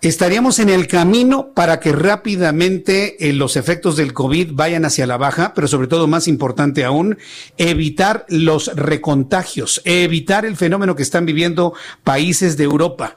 estaríamos 0.00 0.58
en 0.58 0.68
el 0.68 0.86
camino 0.86 1.52
para 1.54 1.80
que 1.80 1.92
rápidamente 1.92 3.28
eh, 3.28 3.32
los 3.32 3.56
efectos 3.56 3.96
del 3.96 4.12
COVID 4.12 4.50
vayan 4.52 4.84
hacia 4.84 5.06
la 5.06 5.16
baja, 5.16 5.54
pero 5.54 5.66
sobre 5.68 5.86
todo 5.86 6.06
más 6.06 6.28
importante 6.28 6.84
aún, 6.84 7.18
evitar 7.56 8.26
los 8.28 8.74
recontagios, 8.74 9.80
evitar 9.84 10.44
el 10.44 10.56
fenómeno 10.56 10.94
que 10.94 11.02
están 11.02 11.24
viviendo 11.24 11.74
países 12.02 12.56
de 12.56 12.64
Europa. 12.64 13.16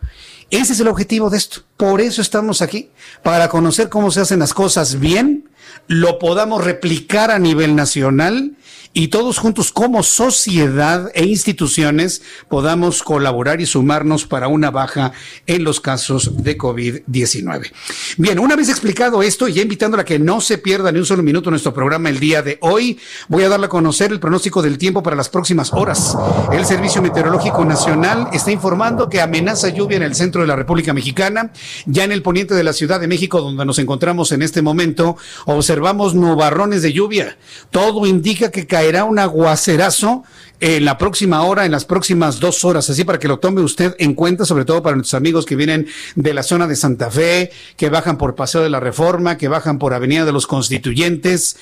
Ese 0.49 0.73
es 0.73 0.79
el 0.79 0.87
objetivo 0.87 1.29
de 1.29 1.37
esto. 1.37 1.61
Por 1.75 1.99
eso 1.99 2.21
estamos 2.21 2.61
aquí, 2.61 2.89
para 3.21 3.49
conocer 3.49 3.89
cómo 3.89 4.11
se 4.11 4.21
hacen 4.21 4.39
las 4.39 4.53
cosas 4.53 4.99
bien, 4.99 5.49
lo 5.87 6.19
podamos 6.19 6.63
replicar 6.63 7.31
a 7.31 7.39
nivel 7.39 7.75
nacional 7.75 8.57
y 8.97 9.09
todos 9.09 9.37
juntos 9.37 9.71
como 9.71 10.01
sociedad 10.01 11.11
e 11.13 11.23
instituciones 11.23 12.23
podamos 12.49 13.03
colaborar 13.03 13.61
y 13.61 13.67
sumarnos 13.67 14.25
para 14.25 14.47
una 14.47 14.71
baja 14.71 15.11
en 15.45 15.63
los 15.63 15.79
casos 15.79 16.43
de 16.43 16.57
COVID-19. 16.57 17.71
Bien, 18.17 18.39
una 18.39 18.55
vez 18.55 18.69
explicado 18.69 19.21
esto 19.21 19.47
y 19.47 19.61
invitándola 19.61 20.01
a 20.01 20.05
que 20.05 20.17
no 20.17 20.41
se 20.41 20.57
pierda 20.57 20.91
ni 20.91 20.97
un 20.97 21.05
solo 21.05 21.21
minuto 21.21 21.51
nuestro 21.51 21.75
programa 21.75 22.09
el 22.09 22.19
día 22.19 22.41
de 22.41 22.57
hoy, 22.61 22.97
voy 23.27 23.43
a 23.43 23.49
darle 23.49 23.67
a 23.67 23.69
conocer 23.69 24.11
el 24.11 24.19
pronóstico 24.19 24.63
del 24.63 24.79
tiempo 24.79 25.03
para 25.03 25.15
las 25.15 25.29
próximas 25.29 25.71
horas. 25.73 26.17
El 26.51 26.65
Servicio 26.65 26.99
Meteorológico 27.03 27.63
Nacional 27.65 28.29
está 28.33 28.51
informando 28.51 29.09
que 29.09 29.21
amenaza 29.21 29.69
lluvia 29.69 29.97
en 29.97 30.03
el 30.03 30.15
centro 30.15 30.41
de 30.41 30.47
la 30.47 30.55
República 30.55 30.93
Mexicana, 30.93 31.51
ya 31.85 32.03
en 32.03 32.11
el 32.11 32.23
poniente 32.23 32.55
de 32.55 32.63
la 32.63 32.73
Ciudad 32.73 32.99
de 32.99 33.07
México, 33.07 33.41
donde 33.41 33.63
nos 33.63 33.77
encontramos 33.77 34.31
en 34.31 34.41
este 34.41 34.63
momento, 34.63 35.17
observamos 35.57 36.15
nubarrones 36.15 36.81
de 36.81 36.93
lluvia. 36.93 37.37
Todo 37.71 38.05
indica 38.05 38.51
que 38.51 38.67
caerá 38.67 39.03
un 39.03 39.19
aguacerazo 39.19 40.23
en 40.59 40.85
la 40.85 40.97
próxima 40.97 41.43
hora, 41.43 41.65
en 41.65 41.71
las 41.71 41.85
próximas 41.85 42.39
dos 42.39 42.63
horas, 42.63 42.89
así 42.89 43.03
para 43.03 43.19
que 43.19 43.27
lo 43.27 43.39
tome 43.39 43.61
usted 43.61 43.95
en 43.99 44.13
cuenta, 44.15 44.45
sobre 44.45 44.65
todo 44.65 44.81
para 44.81 44.95
nuestros 44.95 45.13
amigos 45.13 45.45
que 45.45 45.55
vienen 45.55 45.87
de 46.15 46.33
la 46.33 46.41
zona 46.43 46.67
de 46.67 46.75
Santa 46.75 47.11
Fe, 47.11 47.51
que 47.75 47.89
bajan 47.89 48.17
por 48.17 48.35
Paseo 48.35 48.61
de 48.61 48.69
la 48.69 48.79
Reforma, 48.79 49.37
que 49.37 49.47
bajan 49.47 49.77
por 49.77 49.93
Avenida 49.93 50.25
de 50.25 50.31
los 50.31 50.47
Constituyentes 50.47 51.57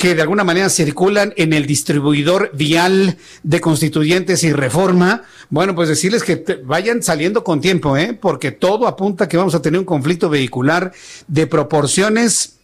que 0.00 0.14
de 0.14 0.22
alguna 0.22 0.44
manera 0.44 0.70
circulan 0.70 1.34
en 1.36 1.52
el 1.52 1.66
distribuidor 1.66 2.50
vial 2.54 3.18
de 3.42 3.60
constituyentes 3.60 4.42
y 4.44 4.52
reforma, 4.52 5.24
bueno, 5.50 5.74
pues 5.74 5.90
decirles 5.90 6.22
que 6.22 6.42
vayan 6.64 7.02
saliendo 7.02 7.44
con 7.44 7.60
tiempo, 7.60 7.98
¿eh? 7.98 8.18
porque 8.18 8.50
todo 8.50 8.88
apunta 8.88 9.28
que 9.28 9.36
vamos 9.36 9.54
a 9.54 9.60
tener 9.60 9.78
un 9.78 9.84
conflicto 9.84 10.30
vehicular 10.30 10.92
de 11.28 11.46
proporciones 11.46 12.59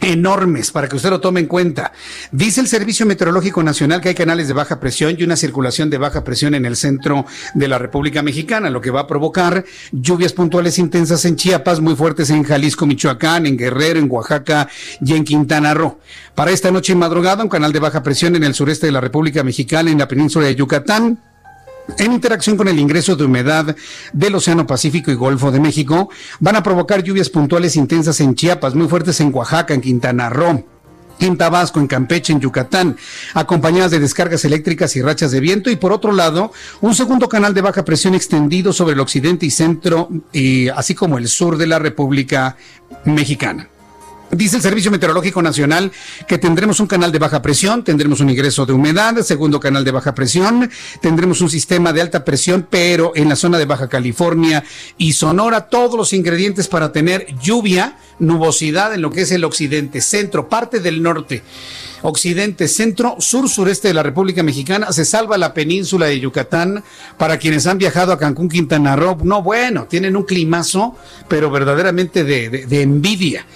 enormes 0.00 0.70
para 0.70 0.88
que 0.88 0.96
usted 0.96 1.10
lo 1.10 1.20
tome 1.20 1.40
en 1.40 1.46
cuenta. 1.46 1.92
Dice 2.32 2.60
el 2.60 2.68
Servicio 2.68 3.06
Meteorológico 3.06 3.62
Nacional 3.62 4.00
que 4.00 4.10
hay 4.10 4.14
canales 4.14 4.48
de 4.48 4.54
baja 4.54 4.80
presión 4.80 5.16
y 5.18 5.24
una 5.24 5.36
circulación 5.36 5.90
de 5.90 5.98
baja 5.98 6.24
presión 6.24 6.54
en 6.54 6.66
el 6.66 6.76
centro 6.76 7.26
de 7.54 7.68
la 7.68 7.78
República 7.78 8.22
Mexicana, 8.22 8.70
lo 8.70 8.80
que 8.80 8.90
va 8.90 9.00
a 9.00 9.06
provocar 9.06 9.64
lluvias 9.92 10.32
puntuales 10.32 10.78
intensas 10.78 11.24
en 11.24 11.36
Chiapas, 11.36 11.80
muy 11.80 11.96
fuertes 11.96 12.30
en 12.30 12.42
Jalisco, 12.42 12.86
Michoacán, 12.86 13.46
en 13.46 13.56
Guerrero, 13.56 13.98
en 13.98 14.10
Oaxaca 14.10 14.68
y 15.00 15.14
en 15.14 15.24
Quintana 15.24 15.74
Roo. 15.74 15.98
Para 16.34 16.50
esta 16.50 16.70
noche 16.70 16.92
y 16.92 16.96
madrugada, 16.96 17.42
un 17.42 17.48
canal 17.48 17.72
de 17.72 17.80
baja 17.80 18.02
presión 18.02 18.36
en 18.36 18.44
el 18.44 18.54
sureste 18.54 18.86
de 18.86 18.92
la 18.92 19.00
República 19.00 19.42
Mexicana, 19.42 19.90
en 19.90 19.98
la 19.98 20.08
península 20.08 20.46
de 20.46 20.54
Yucatán 20.54 21.18
en 21.98 22.12
interacción 22.12 22.56
con 22.56 22.68
el 22.68 22.78
ingreso 22.78 23.16
de 23.16 23.24
humedad 23.24 23.76
del 24.12 24.34
Océano 24.34 24.66
Pacífico 24.66 25.10
y 25.10 25.14
Golfo 25.14 25.50
de 25.50 25.60
México, 25.60 26.10
van 26.40 26.56
a 26.56 26.62
provocar 26.62 27.02
lluvias 27.02 27.30
puntuales 27.30 27.76
intensas 27.76 28.20
en 28.20 28.34
Chiapas, 28.34 28.74
muy 28.74 28.88
fuertes 28.88 29.20
en 29.20 29.34
Oaxaca, 29.34 29.74
en 29.74 29.80
Quintana 29.80 30.28
Roo, 30.28 30.64
en 31.18 31.36
Tabasco, 31.38 31.80
en 31.80 31.86
Campeche, 31.86 32.32
en 32.32 32.40
Yucatán, 32.40 32.96
acompañadas 33.34 33.90
de 33.90 34.00
descargas 34.00 34.44
eléctricas 34.44 34.96
y 34.96 35.02
rachas 35.02 35.30
de 35.30 35.40
viento. 35.40 35.70
Y 35.70 35.76
por 35.76 35.92
otro 35.92 36.12
lado, 36.12 36.52
un 36.80 36.94
segundo 36.94 37.28
canal 37.28 37.54
de 37.54 37.62
baja 37.62 37.84
presión 37.84 38.14
extendido 38.14 38.72
sobre 38.72 38.94
el 38.94 39.00
occidente 39.00 39.46
y 39.46 39.50
centro, 39.50 40.10
así 40.74 40.94
como 40.94 41.18
el 41.18 41.28
sur 41.28 41.56
de 41.56 41.66
la 41.66 41.78
República 41.78 42.56
Mexicana. 43.04 43.70
Dice 44.36 44.56
el 44.56 44.62
Servicio 44.62 44.90
Meteorológico 44.90 45.40
Nacional 45.40 45.90
que 46.28 46.36
tendremos 46.36 46.78
un 46.80 46.86
canal 46.86 47.10
de 47.10 47.18
baja 47.18 47.40
presión, 47.40 47.82
tendremos 47.82 48.20
un 48.20 48.28
ingreso 48.28 48.66
de 48.66 48.74
humedad, 48.74 49.16
segundo 49.22 49.58
canal 49.58 49.82
de 49.82 49.90
baja 49.92 50.14
presión, 50.14 50.70
tendremos 51.00 51.40
un 51.40 51.48
sistema 51.48 51.92
de 51.94 52.02
alta 52.02 52.22
presión, 52.22 52.66
pero 52.68 53.12
en 53.14 53.30
la 53.30 53.36
zona 53.36 53.56
de 53.56 53.64
Baja 53.64 53.88
California 53.88 54.62
y 54.98 55.14
Sonora, 55.14 55.68
todos 55.68 55.96
los 55.96 56.12
ingredientes 56.12 56.68
para 56.68 56.92
tener 56.92 57.26
lluvia, 57.40 57.96
nubosidad 58.18 58.92
en 58.92 59.00
lo 59.00 59.10
que 59.10 59.22
es 59.22 59.32
el 59.32 59.44
occidente, 59.44 60.02
centro, 60.02 60.48
parte 60.48 60.80
del 60.80 61.02
norte, 61.02 61.42
occidente, 62.02 62.68
centro, 62.68 63.16
sur, 63.18 63.48
sureste 63.48 63.88
de 63.88 63.94
la 63.94 64.02
República 64.02 64.42
Mexicana. 64.42 64.92
Se 64.92 65.04
salva 65.04 65.38
la 65.38 65.54
península 65.54 66.06
de 66.06 66.20
Yucatán 66.20 66.84
para 67.16 67.38
quienes 67.38 67.66
han 67.66 67.78
viajado 67.78 68.12
a 68.12 68.18
Cancún, 68.18 68.48
Quintana 68.48 68.96
Roo. 68.96 69.16
No, 69.22 69.42
bueno, 69.42 69.86
tienen 69.86 70.14
un 70.16 70.24
climazo, 70.24 70.94
pero 71.26 71.50
verdaderamente 71.50 72.22
de, 72.22 72.66
de 72.66 72.82
envidia. 72.82 73.46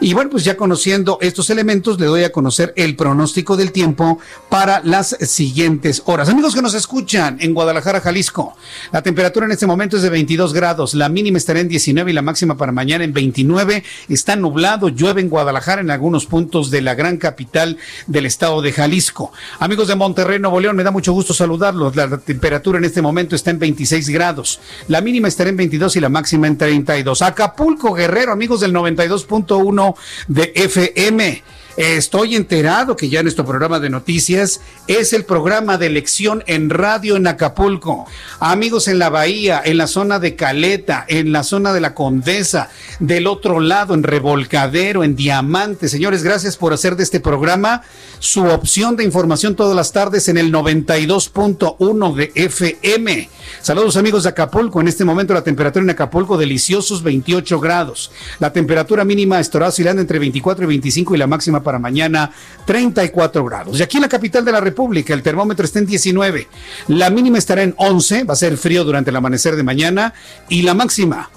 Y 0.00 0.14
bueno, 0.14 0.30
pues 0.30 0.44
ya 0.44 0.56
conociendo 0.56 1.18
estos 1.20 1.50
elementos, 1.50 1.98
le 1.98 2.06
doy 2.06 2.22
a 2.22 2.30
conocer 2.30 2.72
el 2.76 2.94
pronóstico 2.94 3.56
del 3.56 3.72
tiempo 3.72 4.20
para 4.48 4.80
las 4.84 5.16
siguientes 5.22 6.04
horas. 6.06 6.28
Amigos 6.28 6.54
que 6.54 6.62
nos 6.62 6.74
escuchan 6.74 7.36
en 7.40 7.52
Guadalajara, 7.52 8.00
Jalisco, 8.00 8.54
la 8.92 9.02
temperatura 9.02 9.46
en 9.46 9.52
este 9.52 9.66
momento 9.66 9.96
es 9.96 10.04
de 10.04 10.10
22 10.10 10.52
grados, 10.52 10.94
la 10.94 11.08
mínima 11.08 11.38
estará 11.38 11.58
en 11.58 11.66
19 11.66 12.12
y 12.12 12.14
la 12.14 12.22
máxima 12.22 12.56
para 12.56 12.70
mañana 12.70 13.02
en 13.02 13.12
29. 13.12 13.82
Está 14.08 14.36
nublado, 14.36 14.88
llueve 14.88 15.20
en 15.20 15.28
Guadalajara 15.28 15.80
en 15.80 15.90
algunos 15.90 16.26
puntos 16.26 16.70
de 16.70 16.80
la 16.80 16.94
gran 16.94 17.16
capital 17.16 17.76
del 18.06 18.26
estado 18.26 18.62
de 18.62 18.70
Jalisco. 18.70 19.32
Amigos 19.58 19.88
de 19.88 19.96
Monterrey, 19.96 20.38
Nuevo 20.38 20.60
León, 20.60 20.76
me 20.76 20.84
da 20.84 20.92
mucho 20.92 21.12
gusto 21.12 21.34
saludarlos. 21.34 21.96
La 21.96 22.18
temperatura 22.18 22.78
en 22.78 22.84
este 22.84 23.02
momento 23.02 23.34
está 23.34 23.50
en 23.50 23.58
26 23.58 24.10
grados, 24.10 24.60
la 24.86 25.00
mínima 25.00 25.26
estará 25.26 25.50
en 25.50 25.56
22 25.56 25.96
y 25.96 26.00
la 26.00 26.08
máxima 26.08 26.46
en 26.46 26.56
32. 26.56 27.20
Acapulco, 27.20 27.94
Guerrero, 27.94 28.30
amigos 28.30 28.60
del 28.60 28.72
92.1 28.72 29.87
de 30.26 30.52
FM. 30.54 31.42
Estoy 31.78 32.34
enterado 32.34 32.96
que 32.96 33.08
ya 33.08 33.22
nuestro 33.22 33.46
programa 33.46 33.78
de 33.78 33.88
noticias 33.88 34.60
es 34.88 35.12
el 35.12 35.24
programa 35.24 35.78
de 35.78 35.86
elección 35.86 36.42
en 36.48 36.70
radio 36.70 37.14
en 37.14 37.28
Acapulco. 37.28 38.04
Amigos 38.40 38.88
en 38.88 38.98
la 38.98 39.10
Bahía, 39.10 39.62
en 39.64 39.76
la 39.76 39.86
zona 39.86 40.18
de 40.18 40.34
Caleta, 40.34 41.04
en 41.06 41.30
la 41.30 41.44
zona 41.44 41.72
de 41.72 41.80
la 41.80 41.94
Condesa, 41.94 42.68
del 42.98 43.28
otro 43.28 43.60
lado, 43.60 43.94
en 43.94 44.02
Revolcadero, 44.02 45.04
en 45.04 45.14
Diamante. 45.14 45.88
Señores, 45.88 46.24
gracias 46.24 46.56
por 46.56 46.72
hacer 46.72 46.96
de 46.96 47.04
este 47.04 47.20
programa 47.20 47.82
su 48.18 48.44
opción 48.44 48.96
de 48.96 49.04
información 49.04 49.54
todas 49.54 49.76
las 49.76 49.92
tardes 49.92 50.28
en 50.28 50.36
el 50.36 50.52
92.1 50.52 52.14
de 52.16 52.32
FM. 52.34 53.30
Saludos 53.62 53.96
amigos 53.96 54.24
de 54.24 54.30
Acapulco. 54.30 54.80
En 54.80 54.88
este 54.88 55.04
momento 55.04 55.32
la 55.32 55.44
temperatura 55.44 55.84
en 55.84 55.90
Acapulco 55.90 56.36
deliciosos 56.36 57.04
28 57.04 57.60
grados. 57.60 58.10
La 58.40 58.52
temperatura 58.52 59.04
mínima 59.04 59.38
estará 59.38 59.68
oscilando 59.68 60.02
entre 60.02 60.18
24 60.18 60.64
y 60.64 60.66
25 60.66 61.14
y 61.14 61.18
la 61.18 61.28
máxima 61.28 61.62
para 61.68 61.78
mañana 61.78 62.30
34 62.64 63.44
grados. 63.44 63.78
Y 63.78 63.82
aquí 63.82 63.98
en 63.98 64.04
la 64.04 64.08
capital 64.08 64.42
de 64.42 64.52
la 64.52 64.60
República 64.60 65.12
el 65.12 65.22
termómetro 65.22 65.66
está 65.66 65.80
en 65.80 65.84
19. 65.84 66.48
La 66.86 67.10
mínima 67.10 67.36
estará 67.36 67.62
en 67.62 67.74
11, 67.76 68.24
va 68.24 68.32
a 68.32 68.36
ser 68.36 68.56
frío 68.56 68.84
durante 68.84 69.10
el 69.10 69.16
amanecer 69.16 69.54
de 69.54 69.62
mañana 69.62 70.14
y 70.48 70.62
la 70.62 70.72
máxima 70.72 71.28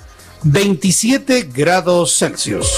27 0.44 1.50
grados 1.54 2.15
Celsius. 2.17 2.72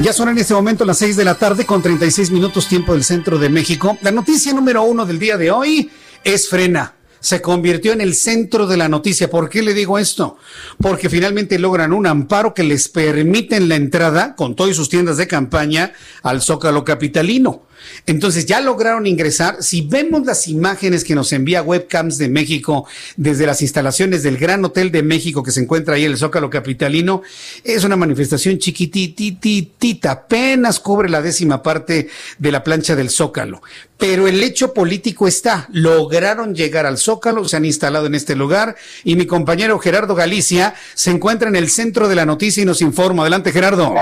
Ya 0.00 0.14
son 0.14 0.30
en 0.30 0.38
este 0.38 0.54
momento 0.54 0.86
las 0.86 0.96
6 0.96 1.16
de 1.16 1.24
la 1.26 1.34
tarde 1.34 1.66
con 1.66 1.82
36 1.82 2.30
minutos 2.30 2.66
tiempo 2.66 2.94
del 2.94 3.04
centro 3.04 3.38
de 3.38 3.50
México. 3.50 3.98
La 4.00 4.10
noticia 4.10 4.54
número 4.54 4.84
uno 4.84 5.04
del 5.04 5.18
día 5.18 5.36
de 5.36 5.50
hoy 5.50 5.90
es 6.24 6.48
frena 6.48 6.94
se 7.22 7.40
convirtió 7.40 7.92
en 7.92 8.00
el 8.00 8.14
centro 8.14 8.66
de 8.66 8.76
la 8.76 8.88
noticia. 8.88 9.30
¿Por 9.30 9.48
qué 9.48 9.62
le 9.62 9.74
digo 9.74 9.98
esto? 9.98 10.36
Porque 10.78 11.08
finalmente 11.08 11.58
logran 11.58 11.92
un 11.92 12.06
amparo 12.06 12.52
que 12.52 12.64
les 12.64 12.88
permiten 12.88 13.68
la 13.68 13.76
entrada 13.76 14.34
con 14.34 14.56
todas 14.56 14.76
sus 14.76 14.88
tiendas 14.88 15.16
de 15.16 15.28
campaña 15.28 15.92
al 16.22 16.42
Zócalo 16.42 16.84
Capitalino. 16.84 17.62
Entonces 18.06 18.46
ya 18.46 18.60
lograron 18.60 19.06
ingresar. 19.06 19.62
Si 19.62 19.82
vemos 19.82 20.26
las 20.26 20.48
imágenes 20.48 21.04
que 21.04 21.14
nos 21.14 21.32
envía 21.32 21.62
Webcams 21.62 22.18
de 22.18 22.28
México 22.28 22.86
desde 23.16 23.46
las 23.46 23.62
instalaciones 23.62 24.22
del 24.22 24.38
Gran 24.38 24.64
Hotel 24.64 24.90
de 24.90 25.02
México 25.02 25.42
que 25.42 25.50
se 25.50 25.60
encuentra 25.60 25.94
ahí 25.94 26.04
en 26.04 26.12
el 26.12 26.18
Zócalo 26.18 26.50
Capitalino, 26.50 27.22
es 27.64 27.84
una 27.84 27.96
manifestación 27.96 28.58
chiquitititita, 28.58 30.10
apenas 30.10 30.80
cubre 30.80 31.08
la 31.08 31.22
décima 31.22 31.62
parte 31.62 32.08
de 32.38 32.52
la 32.52 32.62
plancha 32.62 32.96
del 32.96 33.10
Zócalo. 33.10 33.62
Pero 33.98 34.26
el 34.26 34.42
hecho 34.42 34.74
político 34.74 35.28
está, 35.28 35.68
lograron 35.70 36.56
llegar 36.56 36.86
al 36.86 36.98
Zócalo, 36.98 37.44
se 37.44 37.56
han 37.56 37.64
instalado 37.64 38.06
en 38.06 38.16
este 38.16 38.34
lugar 38.34 38.74
y 39.04 39.14
mi 39.14 39.26
compañero 39.26 39.78
Gerardo 39.78 40.16
Galicia 40.16 40.74
se 40.94 41.10
encuentra 41.10 41.48
en 41.48 41.54
el 41.54 41.70
centro 41.70 42.08
de 42.08 42.16
la 42.16 42.26
noticia 42.26 42.62
y 42.62 42.66
nos 42.66 42.82
informa. 42.82 43.22
Adelante, 43.22 43.52
Gerardo. 43.52 43.94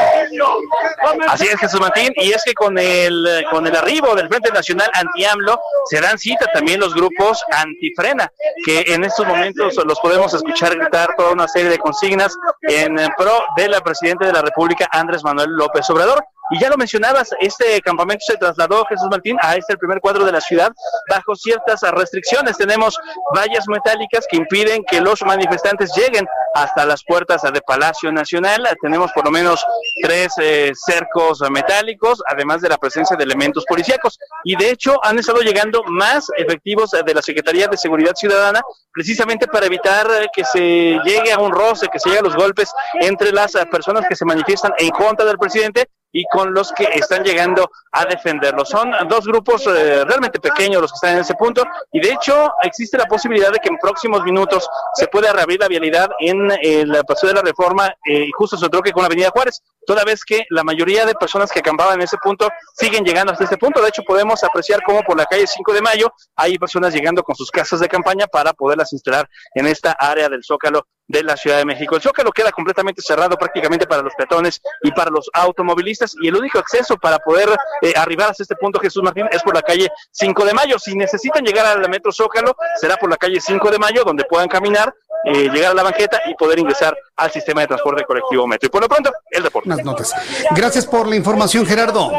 Así 1.29 1.45
es, 1.45 1.61
Jesús 1.61 1.81
Martín, 1.81 2.13
y 2.17 2.31
es 2.31 2.43
que 2.45 2.55
con 2.55 2.79
el, 2.79 3.45
con 3.51 3.67
el 3.67 3.70
arribo 3.77 4.15
del 4.15 4.29
Frente 4.29 4.51
Nacional 4.51 4.91
Anti-AMLO 4.93 5.61
se 5.89 6.01
dan 6.01 6.19
cita 6.19 6.47
también 6.53 6.81
los 6.81 6.95
grupos 6.95 7.43
antifrena, 7.53 8.31
que 8.65 8.85
en 8.87 9.05
estos 9.05 9.27
momentos 9.27 9.77
los 9.85 9.99
podemos 10.01 10.33
escuchar 10.35 10.77
gritar 10.77 11.15
toda 11.17 11.33
una 11.33 11.49
serie 11.49 11.71
de 11.71 11.79
consignas 11.79 12.37
en 12.63 12.97
pro 13.17 13.33
de 13.57 13.69
la 13.69 13.81
Presidenta 13.81 14.27
de 14.27 14.33
la 14.33 14.43
República, 14.43 14.89
Andrés 14.91 15.23
Manuel 15.25 15.51
López 15.51 15.89
Obrador. 15.91 16.25
Y 16.51 16.59
ya 16.59 16.69
lo 16.69 16.77
mencionabas, 16.77 17.31
este 17.41 17.81
campamento 17.81 18.25
se 18.27 18.37
trasladó, 18.37 18.85
Jesús 18.87 19.07
Martín, 19.11 19.37
a 19.41 19.55
este 19.55 19.77
primer 19.77 20.01
cuadro 20.01 20.25
de 20.25 20.33
la 20.33 20.41
ciudad 20.41 20.73
bajo 21.09 21.37
ciertas 21.37 21.81
restricciones. 21.93 22.57
Tenemos 22.57 22.99
vallas 23.35 23.67
metálicas 23.69 24.27
que 24.29 24.37
impiden 24.37 24.85
que 24.85 25.01
los 25.01 25.23
manifestantes 25.23 25.93
lleguen 25.97 26.27
hasta 26.55 26.85
las 26.85 27.05
puertas 27.05 27.43
de 27.43 27.61
Palacio 27.61 28.11
Nacional. 28.11 28.69
Tenemos 28.83 29.13
por 29.13 29.25
lo 29.25 29.31
menos 29.31 29.65
tres 30.03 30.33
eh, 30.39 30.73
cercos 30.75 31.41
metálicos, 31.51 32.21
además 32.27 32.61
de 32.61 32.69
la 32.69 32.79
presencia 32.79 33.17
de 33.17 33.23
elementos 33.23 33.65
policíacos. 33.65 34.19
Y 34.45 34.57
de 34.57 34.71
hecho 34.71 34.99
han 35.05 35.19
estado 35.19 35.41
llegando 35.41 35.85
más 35.85 36.31
efectivos 36.37 36.91
de 36.91 37.15
la 37.15 37.23
Secretaría 37.23 37.69
de 37.69 37.77
Seguridad 37.77 38.15
Ciudadana, 38.17 38.61
precisamente 38.93 39.47
para 39.47 39.67
evitar 39.67 40.09
que 40.35 40.45
se 40.45 40.99
llegue 41.05 41.33
a 41.33 41.39
un 41.39 41.53
roce, 41.53 41.87
que 41.89 42.01
se 42.01 42.09
llegue 42.09 42.21
a 42.21 42.25
los 42.25 42.37
golpes 42.37 42.73
entre 43.01 43.33
las 43.33 43.53
personas 43.71 44.05
que 44.09 44.17
se 44.17 44.25
manifiestan 44.25 44.73
en 44.79 44.91
contra 44.91 45.25
del 45.27 45.39
presidente 45.39 45.89
y 46.13 46.25
con 46.25 46.53
los 46.53 46.73
que 46.73 46.85
están 46.95 47.23
llegando 47.23 47.71
a 47.93 48.05
defenderlo. 48.05 48.65
Son 48.65 48.91
dos 49.09 49.27
grupos 49.27 49.67
eh, 49.67 50.05
realmente 50.05 50.41
pequeños 50.41 50.83
los 50.83 50.93
que 50.93 50.97
están 50.97 51.15
en 51.15 51.21
ese 51.21 51.35
punto 51.35 51.65
y 51.93 52.01
de 52.01 52.13
hecho 52.13 52.53
existe 52.63 52.99
la 52.99 53.07
posibilidad 53.07 53.51
de 53.51 53.59
que 53.59 53.69
en 53.69 53.79
próximos 53.79 54.23
minutos 54.23 54.69
se 54.95 55.09
pueda 55.09 55.33
reabrir 55.33 55.61
la 55.61 55.69
vialidad 55.69 56.11
en 56.19 56.51
eh, 56.63 56.87
Paseo 57.07 57.29
de 57.29 57.35
la 57.37 57.43
Reforma 57.43 57.89
eh, 58.05 58.25
y 58.25 58.31
justo 58.33 58.57
se 58.57 58.69
troque 58.69 58.93
con 58.93 59.03
la 59.03 59.07
Avenida 59.07 59.31
Juárez, 59.31 59.63
toda 59.87 60.05
vez 60.05 60.25
que 60.25 60.45
la 60.51 60.63
mayoría 60.63 61.07
de 61.07 61.15
personas 61.15 61.51
que 61.51 61.61
acampaban 61.61 61.95
en 61.95 62.03
ese 62.03 62.17
punto 62.19 62.49
siguen 62.75 63.05
llegando 63.05 63.33
hasta 63.33 63.45
este 63.45 63.57
punto. 63.57 63.81
De 63.81 63.89
hecho, 63.89 64.03
podemos 64.03 64.43
apreciar 64.45 64.83
cómo 64.85 65.03
por 65.03 65.17
la 65.17 65.27
calle 65.27 65.47
5 65.47 65.73
de 65.73 65.83
Mayo 65.83 66.13
hay 66.37 66.59
personas 66.59 66.95
llegando 66.95 67.23
con 67.23 67.35
sus 67.35 67.51
casas 67.51 67.81
de 67.81 67.89
campaña 67.89 68.27
para 68.27 68.53
poderlas 68.53 68.93
instalar 68.93 69.29
en 69.55 69.67
esta 69.67 69.93
área 69.93 70.29
del 70.29 70.45
Zócalo 70.45 70.87
de 71.11 71.25
la 71.25 71.37
Ciudad 71.37 71.59
de 71.59 71.65
México. 71.65 71.97
El 71.97 72.03
Zócalo 72.03 72.31
queda 72.31 72.53
completamente 72.53 73.03
cerrado 73.03 73.37
prácticamente 73.37 73.85
para 73.87 74.01
los 74.01 74.15
peatones 74.15 74.63
y 74.83 74.93
para 74.93 75.11
los 75.11 75.29
automovilistas 75.33 76.15
y 76.23 76.29
el 76.29 76.37
único 76.37 76.61
acceso 76.61 76.97
para 76.97 77.19
poder 77.19 77.49
eh, 77.83 77.93
arribar 77.97 78.31
hasta 78.31 78.45
este 78.45 78.55
punto, 78.55 78.79
Jesús 78.79 79.03
Martín, 79.03 79.27
es 79.33 79.43
por 79.43 79.55
la 79.55 79.63
calle 79.63 79.89
5 80.13 80.45
de 80.45 80.55
Mayo. 80.55 80.79
Si 80.79 80.95
necesitan 80.95 81.45
llegar 81.45 81.67
al 81.67 81.91
Metro 81.91 82.13
Zócalo, 82.13 82.57
será 82.81 82.97
por 82.97 83.11
la 83.11 83.17
calle 83.17 83.41
5 83.41 83.71
de 83.73 83.79
Mayo, 83.79 84.05
donde 84.05 84.25
puedan 84.25 84.49
caminar 84.49 84.95
eh, 85.25 85.51
llegar 85.51 85.73
a 85.73 85.75
la 85.75 85.83
banqueta 85.83 86.21
y 86.27 86.35
poder 86.35 86.59
ingresar 86.59 86.97
al 87.17 87.31
sistema 87.31 87.61
de 87.61 87.69
transporte 87.69 88.05
colectivo 88.05 88.47
metro. 88.47 88.67
Y 88.67 88.71
por 88.71 88.83
lo 88.83 88.89
pronto, 88.89 89.13
el 89.31 89.43
deporte. 89.43 89.69
Unas 89.69 89.85
notas. 89.85 90.15
Gracias 90.55 90.87
por 90.87 91.07
la 91.07 91.17
información, 91.17 91.67
Gerardo. 91.67 92.11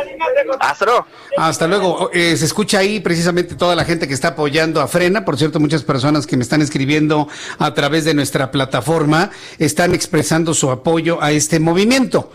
Hasta 0.60 0.86
luego. 0.86 1.06
Hasta 1.38 1.68
luego. 1.68 2.10
Eh, 2.14 2.38
se 2.38 2.46
escucha 2.46 2.80
ahí 2.80 3.00
precisamente 3.00 3.56
toda 3.56 3.76
la 3.76 3.86
gente 3.86 4.08
que 4.08 4.14
está 4.14 4.30
apoyando 4.30 4.82
a 4.82 4.88
Frena. 4.88 5.26
Por 5.26 5.38
cierto, 5.38 5.60
muchas 5.60 5.84
personas 5.84 6.28
que 6.28 6.38
me 6.38 6.44
están 6.44 6.62
escribiendo 6.62 7.28
a 7.58 7.74
través 7.74 8.06
de 8.06 8.14
nuestra 8.14 8.52
plataforma 8.52 9.32
están 9.58 9.94
expresando 9.94 10.54
su 10.54 10.70
apoyo 10.70 11.22
a 11.22 11.32
este 11.32 11.60
movimiento 11.60 12.32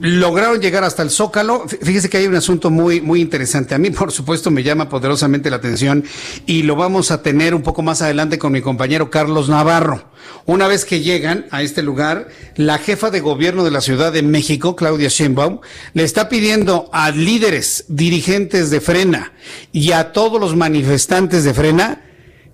lograron 0.00 0.60
llegar 0.60 0.84
hasta 0.84 1.02
el 1.02 1.10
Zócalo. 1.10 1.66
Fíjese 1.68 2.08
que 2.08 2.18
hay 2.18 2.26
un 2.26 2.36
asunto 2.36 2.70
muy, 2.70 3.00
muy 3.00 3.20
interesante. 3.20 3.74
A 3.74 3.78
mí, 3.78 3.90
por 3.90 4.12
supuesto, 4.12 4.50
me 4.50 4.62
llama 4.62 4.88
poderosamente 4.88 5.50
la 5.50 5.56
atención 5.56 6.04
y 6.46 6.62
lo 6.62 6.76
vamos 6.76 7.10
a 7.10 7.22
tener 7.22 7.54
un 7.54 7.62
poco 7.62 7.82
más 7.82 8.02
adelante 8.02 8.38
con 8.38 8.52
mi 8.52 8.60
compañero 8.60 9.10
Carlos 9.10 9.48
Navarro. 9.48 10.12
Una 10.46 10.68
vez 10.68 10.84
que 10.84 11.00
llegan 11.00 11.46
a 11.50 11.62
este 11.62 11.82
lugar, 11.82 12.28
la 12.56 12.78
jefa 12.78 13.10
de 13.10 13.20
gobierno 13.20 13.64
de 13.64 13.70
la 13.70 13.80
Ciudad 13.80 14.12
de 14.12 14.22
México, 14.22 14.76
Claudia 14.76 15.08
Sheinbaum, 15.08 15.60
le 15.94 16.04
está 16.04 16.28
pidiendo 16.28 16.88
a 16.92 17.10
líderes, 17.10 17.84
dirigentes 17.88 18.70
de 18.70 18.80
Frena 18.80 19.32
y 19.72 19.92
a 19.92 20.12
todos 20.12 20.40
los 20.40 20.54
manifestantes 20.54 21.44
de 21.44 21.54
Frena 21.54 22.02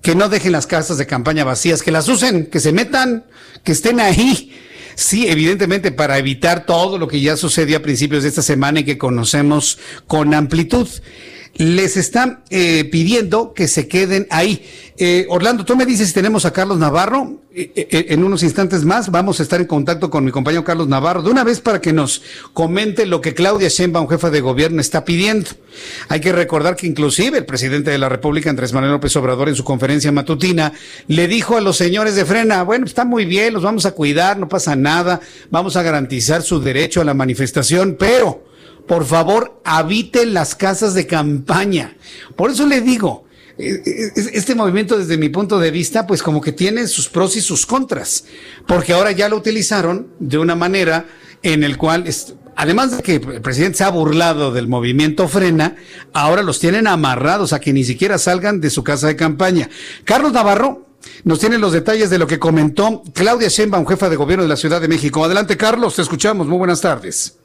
que 0.02 0.14
no 0.14 0.28
dejen 0.28 0.52
las 0.52 0.66
casas 0.66 0.96
de 0.96 1.06
campaña 1.06 1.44
vacías, 1.44 1.82
que 1.82 1.90
las 1.90 2.08
usen, 2.08 2.46
que 2.46 2.60
se 2.60 2.72
metan, 2.72 3.26
que 3.64 3.72
estén 3.72 4.00
ahí 4.00 4.52
Sí, 4.94 5.26
evidentemente 5.28 5.92
para 5.92 6.18
evitar 6.18 6.66
todo 6.66 6.98
lo 6.98 7.08
que 7.08 7.20
ya 7.20 7.36
sucedió 7.36 7.78
a 7.78 7.82
principios 7.82 8.22
de 8.22 8.28
esta 8.28 8.42
semana 8.42 8.80
y 8.80 8.84
que 8.84 8.98
conocemos 8.98 9.78
con 10.06 10.34
amplitud. 10.34 10.88
Les 11.54 11.96
están 11.96 12.42
eh, 12.50 12.88
pidiendo 12.90 13.52
que 13.54 13.68
se 13.68 13.88
queden 13.88 14.26
ahí. 14.30 14.64
Eh, 15.02 15.24
Orlando, 15.30 15.64
tú 15.64 15.76
me 15.76 15.86
dices 15.86 16.08
si 16.08 16.14
tenemos 16.14 16.44
a 16.44 16.52
Carlos 16.52 16.78
Navarro. 16.78 17.40
Eh, 17.52 17.72
eh, 17.74 18.06
en 18.10 18.22
unos 18.22 18.42
instantes 18.42 18.84
más 18.84 19.10
vamos 19.10 19.40
a 19.40 19.42
estar 19.42 19.60
en 19.60 19.66
contacto 19.66 20.08
con 20.08 20.24
mi 20.24 20.30
compañero 20.30 20.62
Carlos 20.62 20.86
Navarro 20.86 21.22
de 21.22 21.30
una 21.30 21.42
vez 21.42 21.60
para 21.60 21.80
que 21.80 21.92
nos 21.92 22.22
comente 22.52 23.06
lo 23.06 23.20
que 23.20 23.34
Claudia 23.34 23.68
Sheinbaum, 23.68 24.08
jefa 24.08 24.30
de 24.30 24.42
gobierno, 24.42 24.80
está 24.80 25.04
pidiendo. 25.04 25.50
Hay 26.08 26.20
que 26.20 26.32
recordar 26.32 26.76
que 26.76 26.86
inclusive 26.86 27.38
el 27.38 27.46
presidente 27.46 27.90
de 27.90 27.98
la 27.98 28.10
República, 28.10 28.50
Andrés 28.50 28.74
Manuel 28.74 28.92
López 28.92 29.16
Obrador, 29.16 29.48
en 29.48 29.56
su 29.56 29.64
conferencia 29.64 30.12
matutina, 30.12 30.74
le 31.08 31.26
dijo 31.28 31.56
a 31.56 31.62
los 31.62 31.78
señores 31.78 32.14
de 32.14 32.26
Frena, 32.26 32.62
bueno, 32.62 32.84
está 32.84 33.06
muy 33.06 33.24
bien, 33.24 33.54
los 33.54 33.62
vamos 33.62 33.86
a 33.86 33.92
cuidar, 33.92 34.38
no 34.38 34.48
pasa 34.48 34.76
nada, 34.76 35.20
vamos 35.50 35.76
a 35.76 35.82
garantizar 35.82 36.42
su 36.42 36.60
derecho 36.60 37.00
a 37.00 37.04
la 37.04 37.14
manifestación, 37.14 37.96
pero 37.98 38.49
por 38.90 39.04
favor, 39.04 39.60
habiten 39.64 40.34
las 40.34 40.56
casas 40.56 40.94
de 40.94 41.06
campaña. 41.06 41.96
Por 42.34 42.50
eso 42.50 42.66
le 42.66 42.80
digo, 42.80 43.24
este 43.56 44.56
movimiento 44.56 44.98
desde 44.98 45.16
mi 45.16 45.28
punto 45.28 45.60
de 45.60 45.70
vista, 45.70 46.08
pues 46.08 46.24
como 46.24 46.40
que 46.40 46.50
tiene 46.50 46.88
sus 46.88 47.08
pros 47.08 47.36
y 47.36 47.40
sus 47.40 47.66
contras, 47.66 48.24
porque 48.66 48.92
ahora 48.92 49.12
ya 49.12 49.28
lo 49.28 49.36
utilizaron 49.36 50.08
de 50.18 50.38
una 50.38 50.56
manera 50.56 51.06
en 51.44 51.62
el 51.62 51.76
cual, 51.76 52.04
además 52.56 52.96
de 52.96 53.02
que 53.04 53.14
el 53.14 53.40
presidente 53.40 53.78
se 53.78 53.84
ha 53.84 53.90
burlado 53.90 54.50
del 54.50 54.66
movimiento 54.66 55.28
Frena, 55.28 55.76
ahora 56.12 56.42
los 56.42 56.58
tienen 56.58 56.88
amarrados 56.88 57.52
a 57.52 57.60
que 57.60 57.72
ni 57.72 57.84
siquiera 57.84 58.18
salgan 58.18 58.60
de 58.60 58.70
su 58.70 58.82
casa 58.82 59.06
de 59.06 59.14
campaña. 59.14 59.70
Carlos 60.02 60.32
Navarro 60.32 60.88
nos 61.22 61.38
tiene 61.38 61.58
los 61.58 61.72
detalles 61.72 62.10
de 62.10 62.18
lo 62.18 62.26
que 62.26 62.40
comentó 62.40 63.04
Claudia 63.14 63.46
Sheinbaum, 63.46 63.86
jefa 63.86 64.10
de 64.10 64.16
gobierno 64.16 64.42
de 64.42 64.48
la 64.48 64.56
Ciudad 64.56 64.80
de 64.80 64.88
México. 64.88 65.24
Adelante, 65.24 65.56
Carlos, 65.56 65.94
te 65.94 66.02
escuchamos. 66.02 66.48
Muy 66.48 66.58
buenas 66.58 66.80
tardes. 66.80 67.36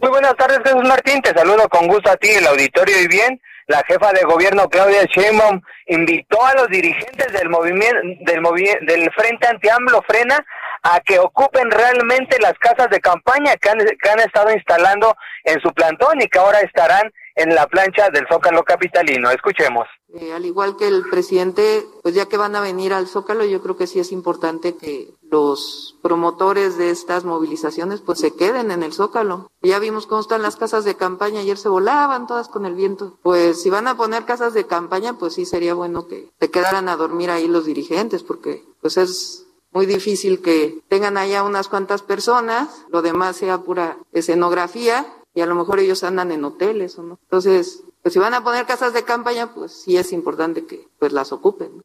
Muy 0.00 0.10
buenas 0.10 0.36
tardes, 0.36 0.60
Jesús 0.64 0.84
Martín. 0.84 1.20
Te 1.22 1.36
saludo 1.36 1.68
con 1.68 1.88
gusto 1.88 2.10
a 2.10 2.16
ti, 2.16 2.28
el 2.28 2.46
auditorio 2.46 3.00
y 3.00 3.08
bien 3.08 3.40
la 3.66 3.82
jefa 3.86 4.12
de 4.12 4.22
gobierno 4.22 4.68
Claudia 4.68 5.04
Sheinbaum 5.04 5.60
invitó 5.88 6.44
a 6.44 6.54
los 6.54 6.68
dirigentes 6.68 7.32
del 7.32 7.50
movimiento 7.50 7.98
del 8.20 8.42
del 8.86 9.10
Frente 9.12 9.46
Anti-AMLO 9.46 10.02
Frena 10.08 10.38
a 10.84 11.00
que 11.00 11.18
ocupen 11.18 11.70
realmente 11.70 12.38
las 12.40 12.54
casas 12.60 12.88
de 12.90 13.00
campaña 13.00 13.56
que 13.56 13.68
han, 13.68 13.78
que 13.78 14.08
han 14.08 14.20
estado 14.20 14.52
instalando 14.52 15.14
en 15.44 15.60
su 15.60 15.72
plantón 15.74 16.20
y 16.22 16.28
que 16.28 16.38
ahora 16.38 16.60
estarán 16.60 17.12
en 17.34 17.54
la 17.54 17.66
plancha 17.66 18.08
del 18.10 18.26
Zócalo 18.30 18.62
Capitalino. 18.62 19.30
Escuchemos. 19.30 19.86
Eh, 20.14 20.32
al 20.32 20.46
igual 20.46 20.76
que 20.76 20.88
el 20.88 21.02
presidente, 21.10 21.86
pues 22.02 22.14
ya 22.14 22.26
que 22.26 22.38
van 22.38 22.56
a 22.56 22.62
venir 22.62 22.94
al 22.94 23.08
Zócalo, 23.08 23.44
yo 23.44 23.60
creo 23.60 23.76
que 23.76 23.86
sí 23.86 24.00
es 24.00 24.10
importante 24.10 24.74
que 24.74 25.14
los 25.30 25.96
promotores 26.02 26.78
de 26.78 26.90
estas 26.90 27.24
movilizaciones 27.24 28.00
pues 28.00 28.18
se 28.18 28.34
queden 28.34 28.70
en 28.70 28.82
el 28.82 28.94
Zócalo. 28.94 29.50
Ya 29.60 29.78
vimos 29.78 30.06
cómo 30.06 30.22
están 30.22 30.40
las 30.40 30.56
casas 30.56 30.84
de 30.84 30.96
campaña, 30.96 31.40
ayer 31.40 31.58
se 31.58 31.68
volaban 31.68 32.26
todas 32.26 32.48
con 32.48 32.64
el 32.64 32.74
viento. 32.74 33.18
Pues 33.22 33.60
si 33.62 33.68
van 33.68 33.86
a 33.86 33.98
poner 33.98 34.24
casas 34.24 34.54
de 34.54 34.66
campaña, 34.66 35.18
pues 35.18 35.34
sí 35.34 35.44
sería 35.44 35.74
bueno 35.74 36.06
que 36.06 36.32
se 36.40 36.50
quedaran 36.50 36.88
a 36.88 36.96
dormir 36.96 37.30
ahí 37.30 37.46
los 37.46 37.66
dirigentes, 37.66 38.22
porque 38.22 38.64
pues 38.80 38.96
es 38.96 39.46
muy 39.72 39.84
difícil 39.84 40.40
que 40.40 40.82
tengan 40.88 41.18
allá 41.18 41.42
unas 41.42 41.68
cuantas 41.68 42.00
personas, 42.00 42.86
lo 42.88 43.02
demás 43.02 43.36
sea 43.36 43.58
pura 43.58 43.98
escenografía 44.12 45.06
y 45.34 45.42
a 45.42 45.46
lo 45.46 45.54
mejor 45.54 45.78
ellos 45.80 46.02
andan 46.02 46.32
en 46.32 46.44
hoteles 46.44 46.98
o 46.98 47.02
no. 47.02 47.18
Entonces, 47.24 47.84
pues 48.08 48.14
si 48.14 48.20
van 48.20 48.32
a 48.32 48.40
poner 48.40 48.64
casas 48.64 48.94
de 48.94 49.04
campaña, 49.04 49.48
pues 49.54 49.82
sí 49.84 49.98
es 49.98 50.14
importante 50.14 50.66
que 50.66 50.80
pues 50.98 51.12
las 51.12 51.30
ocupen. 51.30 51.82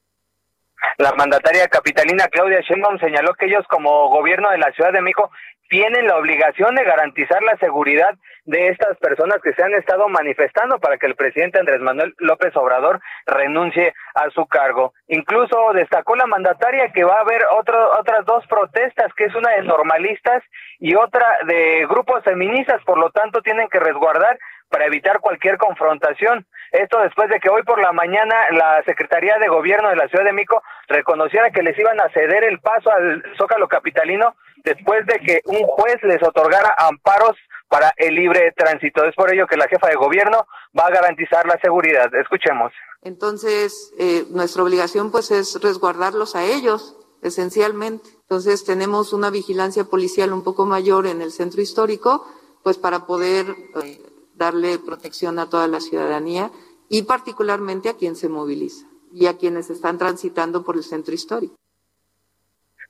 La 0.97 1.11
mandataria 1.11 1.67
capitalina 1.67 2.29
Claudia 2.29 2.61
Sheinbaum 2.61 2.97
señaló 2.97 3.33
que 3.33 3.47
ellos 3.47 3.65
como 3.69 4.07
gobierno 4.07 4.49
de 4.51 4.57
la 4.57 4.71
Ciudad 4.71 4.93
de 4.93 5.01
México 5.01 5.29
tienen 5.67 6.07
la 6.07 6.15
obligación 6.15 6.75
de 6.75 6.85
garantizar 6.85 7.43
la 7.43 7.57
seguridad 7.57 8.15
de 8.45 8.69
estas 8.69 8.97
personas 8.99 9.39
que 9.43 9.51
se 9.53 9.63
han 9.63 9.73
estado 9.73 10.07
manifestando 10.07 10.79
para 10.79 10.97
que 10.97 11.07
el 11.07 11.15
presidente 11.15 11.59
Andrés 11.59 11.81
Manuel 11.81 12.13
López 12.19 12.55
Obrador 12.55 13.01
renuncie 13.25 13.93
a 14.15 14.29
su 14.29 14.45
cargo. 14.45 14.93
Incluso 15.07 15.73
destacó 15.73 16.15
la 16.15 16.27
mandataria 16.27 16.93
que 16.93 17.03
va 17.03 17.17
a 17.17 17.21
haber 17.21 17.41
otro, 17.59 17.99
otras 17.99 18.25
dos 18.25 18.47
protestas, 18.47 19.13
que 19.17 19.25
es 19.25 19.35
una 19.35 19.51
de 19.51 19.63
normalistas 19.63 20.41
y 20.79 20.95
otra 20.95 21.25
de 21.47 21.85
grupos 21.89 22.23
feministas, 22.23 22.81
por 22.85 22.97
lo 22.97 23.09
tanto 23.09 23.41
tienen 23.41 23.67
que 23.67 23.79
resguardar 23.79 24.39
para 24.73 24.87
evitar 24.87 25.19
cualquier 25.19 25.59
confrontación. 25.59 26.47
Esto 26.71 26.99
después 27.01 27.29
de 27.29 27.39
que 27.39 27.47
hoy 27.47 27.61
por 27.61 27.79
la 27.79 27.91
mañana 27.91 28.33
la 28.49 28.81
Secretaría 28.87 29.37
de 29.37 29.47
Gobierno 29.47 29.89
de 29.89 29.95
la 29.95 30.07
Ciudad 30.07 30.25
de 30.25 30.33
México 30.33 30.63
reconociera 30.87 31.51
que 31.51 31.61
les 31.61 31.77
iban 31.77 32.01
a 32.01 32.09
ceder 32.09 32.43
el 32.43 32.59
paso 32.59 32.89
al 32.89 33.23
Zócalo 33.37 33.67
Capitalino 33.67 34.35
después 34.63 35.05
de 35.05 35.19
que 35.19 35.41
un 35.45 35.61
juez 35.67 36.01
les 36.01 36.23
otorgara 36.23 36.73
amparos 36.79 37.37
para 37.69 37.93
el 37.97 38.15
libre 38.15 38.51
tránsito. 38.57 39.05
Es 39.05 39.13
por 39.13 39.31
ello 39.31 39.45
que 39.45 39.57
la 39.57 39.67
jefa 39.67 39.89
de 39.89 39.95
gobierno 39.95 40.47
va 40.75 40.87
a 40.87 40.91
garantizar 40.91 41.45
la 41.45 41.59
seguridad. 41.61 42.11
Escuchemos. 42.15 42.73
Entonces, 43.03 43.93
eh, 43.99 44.23
nuestra 44.31 44.63
obligación 44.63 45.11
pues 45.11 45.29
es 45.29 45.61
resguardarlos 45.61 46.35
a 46.35 46.45
ellos, 46.45 46.97
esencialmente. 47.21 48.09
Entonces, 48.21 48.65
tenemos 48.65 49.13
una 49.13 49.29
vigilancia 49.29 49.83
policial 49.83 50.33
un 50.33 50.43
poco 50.43 50.65
mayor 50.65 51.05
en 51.05 51.21
el 51.21 51.31
centro 51.31 51.61
histórico, 51.61 52.25
pues 52.63 52.79
para 52.79 53.05
poder 53.05 53.45
eh, 53.83 53.99
darle 54.35 54.79
protección 54.79 55.39
a 55.39 55.49
toda 55.49 55.67
la 55.67 55.79
ciudadanía 55.79 56.51
y 56.89 57.03
particularmente 57.03 57.89
a 57.89 57.95
quien 57.95 58.15
se 58.15 58.29
moviliza 58.29 58.87
y 59.11 59.27
a 59.27 59.37
quienes 59.37 59.69
están 59.69 59.97
transitando 59.97 60.63
por 60.63 60.75
el 60.75 60.83
centro 60.83 61.13
histórico. 61.13 61.55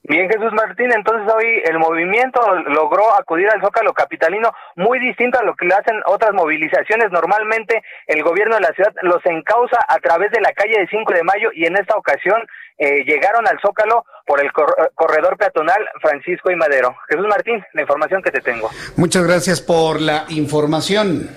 Bien, 0.05 0.27
Jesús 0.27 0.51
Martín, 0.51 0.91
entonces 0.91 1.33
hoy 1.33 1.61
el 1.63 1.79
movimiento 1.79 2.41
logró 2.67 3.15
acudir 3.17 3.47
al 3.49 3.61
Zócalo 3.61 3.93
Capitalino 3.93 4.51
muy 4.75 4.99
distinto 4.99 5.39
a 5.39 5.43
lo 5.43 5.55
que 5.55 5.65
le 5.65 5.75
hacen 5.75 5.95
otras 6.07 6.33
movilizaciones. 6.33 7.09
Normalmente 7.09 7.81
el 8.07 8.21
gobierno 8.21 8.55
de 8.55 8.61
la 8.61 8.73
ciudad 8.73 8.91
los 9.03 9.25
encausa 9.25 9.77
a 9.87 9.99
través 9.99 10.29
de 10.31 10.41
la 10.41 10.51
calle 10.51 10.77
de 10.77 10.87
5 10.89 11.13
de 11.13 11.23
mayo 11.23 11.51
y 11.53 11.65
en 11.67 11.77
esta 11.77 11.95
ocasión 11.95 12.35
eh, 12.79 13.05
llegaron 13.05 13.47
al 13.47 13.57
Zócalo 13.61 14.03
por 14.27 14.43
el 14.43 14.51
corredor 14.51 15.37
peatonal 15.37 15.81
Francisco 16.01 16.51
y 16.51 16.57
Madero. 16.57 16.93
Jesús 17.07 17.25
Martín, 17.29 17.63
la 17.71 17.83
información 17.83 18.21
que 18.21 18.31
te 18.31 18.41
tengo. 18.41 18.69
Muchas 18.97 19.23
gracias 19.23 19.61
por 19.61 20.01
la 20.01 20.25
información. 20.27 21.29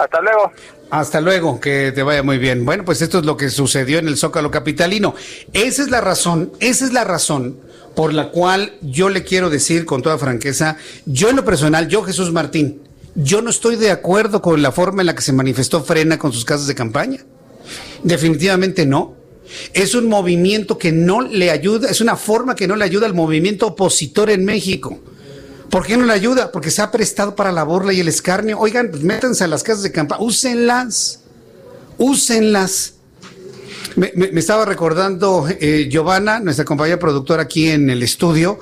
Hasta 0.00 0.18
luego. 0.22 0.50
Hasta 0.90 1.20
luego, 1.20 1.60
que 1.60 1.92
te 1.92 2.02
vaya 2.02 2.22
muy 2.22 2.38
bien. 2.38 2.64
Bueno, 2.64 2.86
pues 2.86 3.02
esto 3.02 3.18
es 3.18 3.26
lo 3.26 3.36
que 3.36 3.50
sucedió 3.50 3.98
en 3.98 4.08
el 4.08 4.16
Zócalo 4.16 4.50
Capitalino. 4.50 5.14
Esa 5.52 5.82
es 5.82 5.90
la 5.90 6.00
razón, 6.00 6.52
esa 6.58 6.86
es 6.86 6.94
la 6.94 7.04
razón 7.04 7.70
por 7.94 8.14
la 8.14 8.30
cual 8.30 8.74
yo 8.80 9.08
le 9.08 9.24
quiero 9.24 9.50
decir 9.50 9.84
con 9.84 10.02
toda 10.02 10.18
franqueza, 10.18 10.76
yo 11.06 11.28
en 11.28 11.36
lo 11.36 11.44
personal, 11.44 11.88
yo 11.88 12.02
Jesús 12.02 12.32
Martín, 12.32 12.80
yo 13.14 13.42
no 13.42 13.50
estoy 13.50 13.76
de 13.76 13.90
acuerdo 13.90 14.40
con 14.40 14.62
la 14.62 14.72
forma 14.72 15.02
en 15.02 15.06
la 15.06 15.14
que 15.14 15.22
se 15.22 15.32
manifestó 15.32 15.84
Frena 15.84 16.18
con 16.18 16.32
sus 16.32 16.44
casas 16.44 16.66
de 16.66 16.74
campaña. 16.74 17.24
Definitivamente 18.02 18.86
no. 18.86 19.14
Es 19.74 19.94
un 19.94 20.08
movimiento 20.08 20.78
que 20.78 20.92
no 20.92 21.20
le 21.20 21.50
ayuda, 21.50 21.90
es 21.90 22.00
una 22.00 22.16
forma 22.16 22.54
que 22.54 22.66
no 22.66 22.76
le 22.76 22.84
ayuda 22.84 23.06
al 23.06 23.14
movimiento 23.14 23.66
opositor 23.66 24.30
en 24.30 24.44
México. 24.46 24.98
¿Por 25.68 25.86
qué 25.86 25.96
no 25.96 26.06
le 26.06 26.12
ayuda? 26.12 26.52
Porque 26.52 26.70
se 26.70 26.80
ha 26.80 26.90
prestado 26.90 27.34
para 27.34 27.52
la 27.52 27.64
burla 27.64 27.92
y 27.92 28.00
el 28.00 28.08
escarnio. 28.08 28.58
Oigan, 28.58 28.90
pues 28.90 29.02
métanse 29.02 29.44
a 29.44 29.46
las 29.46 29.62
casas 29.62 29.82
de 29.82 29.92
campaña, 29.92 30.22
úsenlas, 30.22 31.20
úsenlas. 31.98 32.94
Me, 33.96 34.12
estaba 34.38 34.64
recordando 34.64 35.46
eh, 35.60 35.88
Giovanna, 35.90 36.40
nuestra 36.40 36.64
compañera 36.64 36.98
productora 36.98 37.42
aquí 37.42 37.68
en 37.68 37.90
el 37.90 38.02
estudio, 38.02 38.58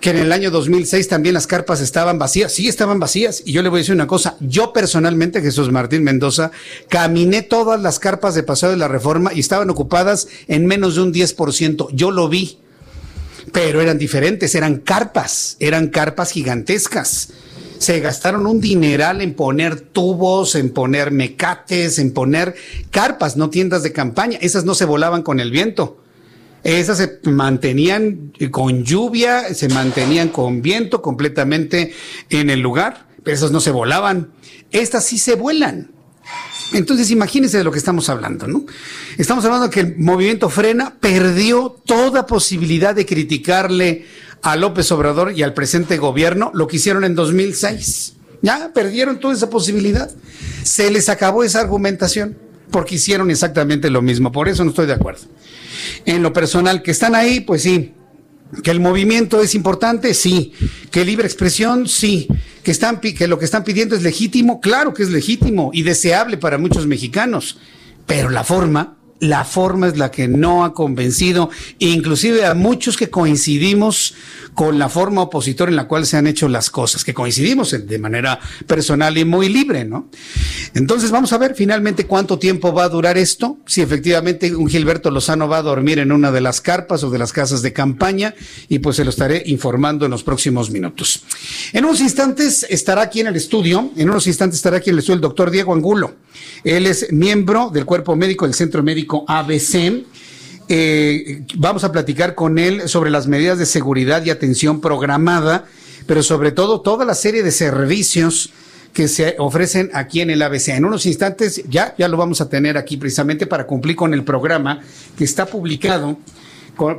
que 0.00 0.10
en 0.10 0.18
el 0.18 0.32
año 0.32 0.50
2006 0.50 1.08
también 1.08 1.34
las 1.34 1.46
carpas 1.46 1.80
estaban 1.80 2.18
vacías. 2.18 2.52
Sí, 2.52 2.68
estaban 2.68 3.00
vacías. 3.00 3.42
Y 3.44 3.52
yo 3.52 3.62
le 3.62 3.68
voy 3.68 3.78
a 3.78 3.80
decir 3.80 3.94
una 3.94 4.06
cosa. 4.06 4.36
Yo 4.40 4.72
personalmente, 4.72 5.40
Jesús 5.40 5.70
Martín 5.70 6.02
Mendoza, 6.02 6.50
caminé 6.88 7.42
todas 7.42 7.80
las 7.80 7.98
carpas 7.98 8.34
de 8.34 8.42
Paseo 8.42 8.70
de 8.70 8.76
la 8.76 8.88
Reforma 8.88 9.32
y 9.32 9.40
estaban 9.40 9.70
ocupadas 9.70 10.28
en 10.48 10.66
menos 10.66 10.96
de 10.96 11.02
un 11.02 11.14
10%. 11.14 11.88
Yo 11.92 12.10
lo 12.10 12.28
vi. 12.28 12.58
Pero 13.52 13.80
eran 13.80 13.98
diferentes, 13.98 14.54
eran 14.54 14.78
carpas, 14.78 15.56
eran 15.60 15.88
carpas 15.88 16.32
gigantescas 16.32 17.28
se 17.78 18.00
gastaron 18.00 18.46
un 18.46 18.60
dineral 18.60 19.20
en 19.20 19.34
poner 19.34 19.80
tubos, 19.80 20.54
en 20.54 20.70
poner 20.70 21.10
mecates, 21.10 21.98
en 21.98 22.12
poner 22.12 22.54
carpas, 22.90 23.36
no 23.36 23.50
tiendas 23.50 23.82
de 23.82 23.92
campaña. 23.92 24.38
Esas 24.40 24.64
no 24.64 24.74
se 24.74 24.84
volaban 24.84 25.22
con 25.22 25.40
el 25.40 25.50
viento. 25.50 26.00
Esas 26.62 26.98
se 26.98 27.20
mantenían 27.30 28.32
con 28.50 28.84
lluvia, 28.84 29.52
se 29.52 29.68
mantenían 29.68 30.28
con 30.28 30.62
viento 30.62 31.02
completamente 31.02 31.92
en 32.30 32.48
el 32.48 32.60
lugar, 32.60 33.06
pero 33.22 33.36
esas 33.36 33.50
no 33.50 33.60
se 33.60 33.70
volaban. 33.70 34.30
Estas 34.70 35.04
sí 35.04 35.18
se 35.18 35.34
vuelan. 35.34 35.90
Entonces, 36.72 37.10
imagínense 37.10 37.58
de 37.58 37.64
lo 37.64 37.70
que 37.70 37.78
estamos 37.78 38.08
hablando, 38.08 38.48
¿no? 38.48 38.64
Estamos 39.18 39.44
hablando 39.44 39.68
que 39.68 39.80
el 39.80 39.96
movimiento 39.98 40.48
frena 40.48 40.94
perdió 40.98 41.76
toda 41.84 42.26
posibilidad 42.26 42.94
de 42.94 43.04
criticarle 43.04 44.06
a 44.44 44.56
López 44.56 44.92
Obrador 44.92 45.32
y 45.32 45.42
al 45.42 45.54
presente 45.54 45.96
gobierno 45.96 46.50
lo 46.54 46.66
que 46.66 46.76
hicieron 46.76 47.04
en 47.04 47.14
2006. 47.14 48.12
Ya 48.42 48.72
perdieron 48.74 49.18
toda 49.18 49.32
esa 49.32 49.48
posibilidad. 49.48 50.10
Se 50.62 50.90
les 50.90 51.08
acabó 51.08 51.44
esa 51.44 51.60
argumentación 51.60 52.36
porque 52.70 52.96
hicieron 52.96 53.30
exactamente 53.30 53.88
lo 53.88 54.02
mismo. 54.02 54.32
Por 54.32 54.50
eso 54.50 54.62
no 54.62 54.70
estoy 54.70 54.86
de 54.86 54.92
acuerdo. 54.92 55.22
En 56.04 56.22
lo 56.22 56.34
personal, 56.34 56.82
que 56.82 56.90
están 56.90 57.14
ahí, 57.14 57.40
pues 57.40 57.62
sí. 57.62 57.94
Que 58.62 58.70
el 58.70 58.80
movimiento 58.80 59.40
es 59.40 59.54
importante, 59.54 60.12
sí. 60.12 60.52
Que 60.90 61.06
libre 61.06 61.26
expresión, 61.26 61.88
sí. 61.88 62.28
Que, 62.62 62.74
que 63.14 63.26
lo 63.26 63.38
que 63.38 63.46
están 63.46 63.64
pidiendo 63.64 63.96
es 63.96 64.02
legítimo, 64.02 64.60
claro 64.60 64.92
que 64.92 65.04
es 65.04 65.10
legítimo 65.10 65.70
y 65.72 65.84
deseable 65.84 66.36
para 66.36 66.58
muchos 66.58 66.86
mexicanos. 66.86 67.56
Pero 68.06 68.28
la 68.28 68.44
forma, 68.44 68.98
la 69.20 69.44
forma 69.44 69.88
es 69.88 69.96
la 69.96 70.10
que 70.10 70.28
no 70.28 70.64
ha 70.64 70.74
convencido, 70.74 71.50
inclusive 71.78 72.44
a 72.44 72.54
muchos 72.54 72.96
que 72.96 73.10
coincidimos 73.10 74.14
con 74.54 74.78
la 74.78 74.88
forma 74.88 75.22
opositora 75.22 75.70
en 75.70 75.76
la 75.76 75.88
cual 75.88 76.06
se 76.06 76.16
han 76.16 76.26
hecho 76.26 76.48
las 76.48 76.70
cosas, 76.70 77.04
que 77.04 77.14
coincidimos 77.14 77.70
de 77.86 77.98
manera 77.98 78.38
personal 78.66 79.16
y 79.18 79.24
muy 79.24 79.48
libre, 79.48 79.84
¿no? 79.84 80.08
Entonces 80.74 81.10
vamos 81.10 81.32
a 81.32 81.38
ver 81.38 81.54
finalmente 81.54 82.06
cuánto 82.06 82.38
tiempo 82.38 82.72
va 82.72 82.84
a 82.84 82.88
durar 82.88 83.18
esto, 83.18 83.58
si 83.66 83.82
efectivamente 83.82 84.54
un 84.54 84.68
Gilberto 84.68 85.10
Lozano 85.10 85.48
va 85.48 85.58
a 85.58 85.62
dormir 85.62 85.98
en 85.98 86.12
una 86.12 86.30
de 86.30 86.40
las 86.40 86.60
carpas 86.60 87.02
o 87.02 87.10
de 87.10 87.18
las 87.18 87.32
casas 87.32 87.62
de 87.62 87.72
campaña 87.72 88.34
y 88.68 88.78
pues 88.78 88.96
se 88.96 89.04
lo 89.04 89.10
estaré 89.10 89.42
informando 89.46 90.04
en 90.04 90.10
los 90.10 90.22
próximos 90.22 90.70
minutos. 90.70 91.24
En 91.72 91.84
unos 91.84 92.00
instantes 92.00 92.66
estará 92.68 93.02
aquí 93.02 93.20
en 93.20 93.28
el 93.28 93.36
estudio, 93.36 93.90
en 93.96 94.10
unos 94.10 94.26
instantes 94.26 94.58
estará 94.58 94.78
aquí 94.78 94.90
en 94.90 94.94
el 94.94 95.00
estudio 95.00 95.16
el 95.16 95.20
doctor 95.20 95.50
Diego 95.50 95.72
Angulo. 95.72 96.14
Él 96.64 96.86
es 96.86 97.12
miembro 97.12 97.70
del 97.70 97.84
cuerpo 97.84 98.16
médico 98.16 98.44
del 98.44 98.54
Centro 98.54 98.82
Médico 98.82 99.03
ABC. 99.26 100.04
Eh, 100.68 101.42
vamos 101.56 101.84
a 101.84 101.92
platicar 101.92 102.34
con 102.34 102.58
él 102.58 102.88
sobre 102.88 103.10
las 103.10 103.26
medidas 103.26 103.58
de 103.58 103.66
seguridad 103.66 104.24
y 104.24 104.30
atención 104.30 104.80
programada, 104.80 105.66
pero 106.06 106.22
sobre 106.22 106.52
todo 106.52 106.80
toda 106.80 107.04
la 107.04 107.14
serie 107.14 107.42
de 107.42 107.50
servicios 107.50 108.50
que 108.92 109.08
se 109.08 109.34
ofrecen 109.38 109.90
aquí 109.92 110.20
en 110.20 110.30
el 110.30 110.40
ABC. 110.40 110.68
En 110.68 110.84
unos 110.84 111.04
instantes 111.04 111.62
ya, 111.68 111.94
ya 111.98 112.08
lo 112.08 112.16
vamos 112.16 112.40
a 112.40 112.48
tener 112.48 112.78
aquí 112.78 112.96
precisamente 112.96 113.46
para 113.46 113.66
cumplir 113.66 113.96
con 113.96 114.14
el 114.14 114.24
programa 114.24 114.80
que 115.16 115.24
está 115.24 115.46
publicado 115.46 116.16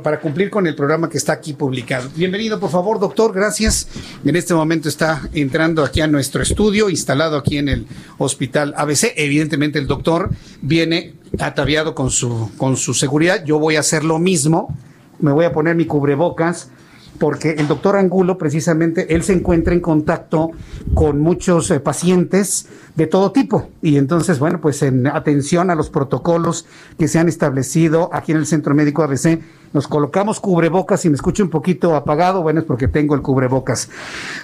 para 0.02 0.20
cumplir 0.20 0.50
con 0.50 0.66
el 0.66 0.74
programa 0.74 1.08
que 1.08 1.18
está 1.18 1.34
aquí 1.34 1.52
publicado. 1.52 2.08
Bienvenido, 2.16 2.58
por 2.58 2.70
favor, 2.70 2.98
doctor, 2.98 3.32
gracias. 3.34 3.88
En 4.24 4.34
este 4.34 4.54
momento 4.54 4.88
está 4.88 5.28
entrando 5.34 5.84
aquí 5.84 6.00
a 6.00 6.06
nuestro 6.06 6.42
estudio, 6.42 6.88
instalado 6.88 7.36
aquí 7.36 7.58
en 7.58 7.68
el 7.68 7.86
Hospital 8.18 8.72
ABC. 8.76 9.12
Evidentemente 9.16 9.78
el 9.78 9.86
doctor 9.86 10.30
viene 10.62 11.12
ataviado 11.38 11.94
con 11.94 12.10
su, 12.10 12.50
con 12.56 12.76
su 12.76 12.94
seguridad. 12.94 13.44
Yo 13.44 13.58
voy 13.58 13.76
a 13.76 13.80
hacer 13.80 14.04
lo 14.04 14.18
mismo. 14.18 14.74
Me 15.18 15.32
voy 15.32 15.44
a 15.44 15.52
poner 15.52 15.76
mi 15.76 15.86
cubrebocas 15.86 16.70
porque 17.18 17.52
el 17.52 17.68
doctor 17.68 17.96
Angulo, 17.96 18.38
precisamente, 18.38 19.14
él 19.14 19.22
se 19.22 19.32
encuentra 19.32 19.74
en 19.74 19.80
contacto 19.80 20.50
con 20.94 21.20
muchos 21.20 21.70
eh, 21.70 21.80
pacientes 21.80 22.66
de 22.96 23.06
todo 23.06 23.30
tipo. 23.32 23.68
Y 23.82 23.98
entonces, 23.98 24.38
bueno, 24.38 24.60
pues 24.60 24.82
en 24.82 25.06
atención 25.06 25.70
a 25.70 25.74
los 25.74 25.90
protocolos 25.90 26.66
que 26.98 27.08
se 27.08 27.18
han 27.18 27.28
establecido 27.28 28.10
aquí 28.12 28.32
en 28.32 28.38
el 28.38 28.46
Centro 28.46 28.74
Médico 28.74 29.02
ABC, 29.02 29.40
nos 29.72 29.88
colocamos 29.88 30.40
cubrebocas 30.40 31.04
y 31.04 31.10
me 31.10 31.16
escucho 31.16 31.42
un 31.42 31.50
poquito 31.50 31.94
apagado, 31.94 32.42
bueno, 32.42 32.60
es 32.60 32.66
porque 32.66 32.88
tengo 32.88 33.14
el 33.14 33.20
cubrebocas. 33.20 33.90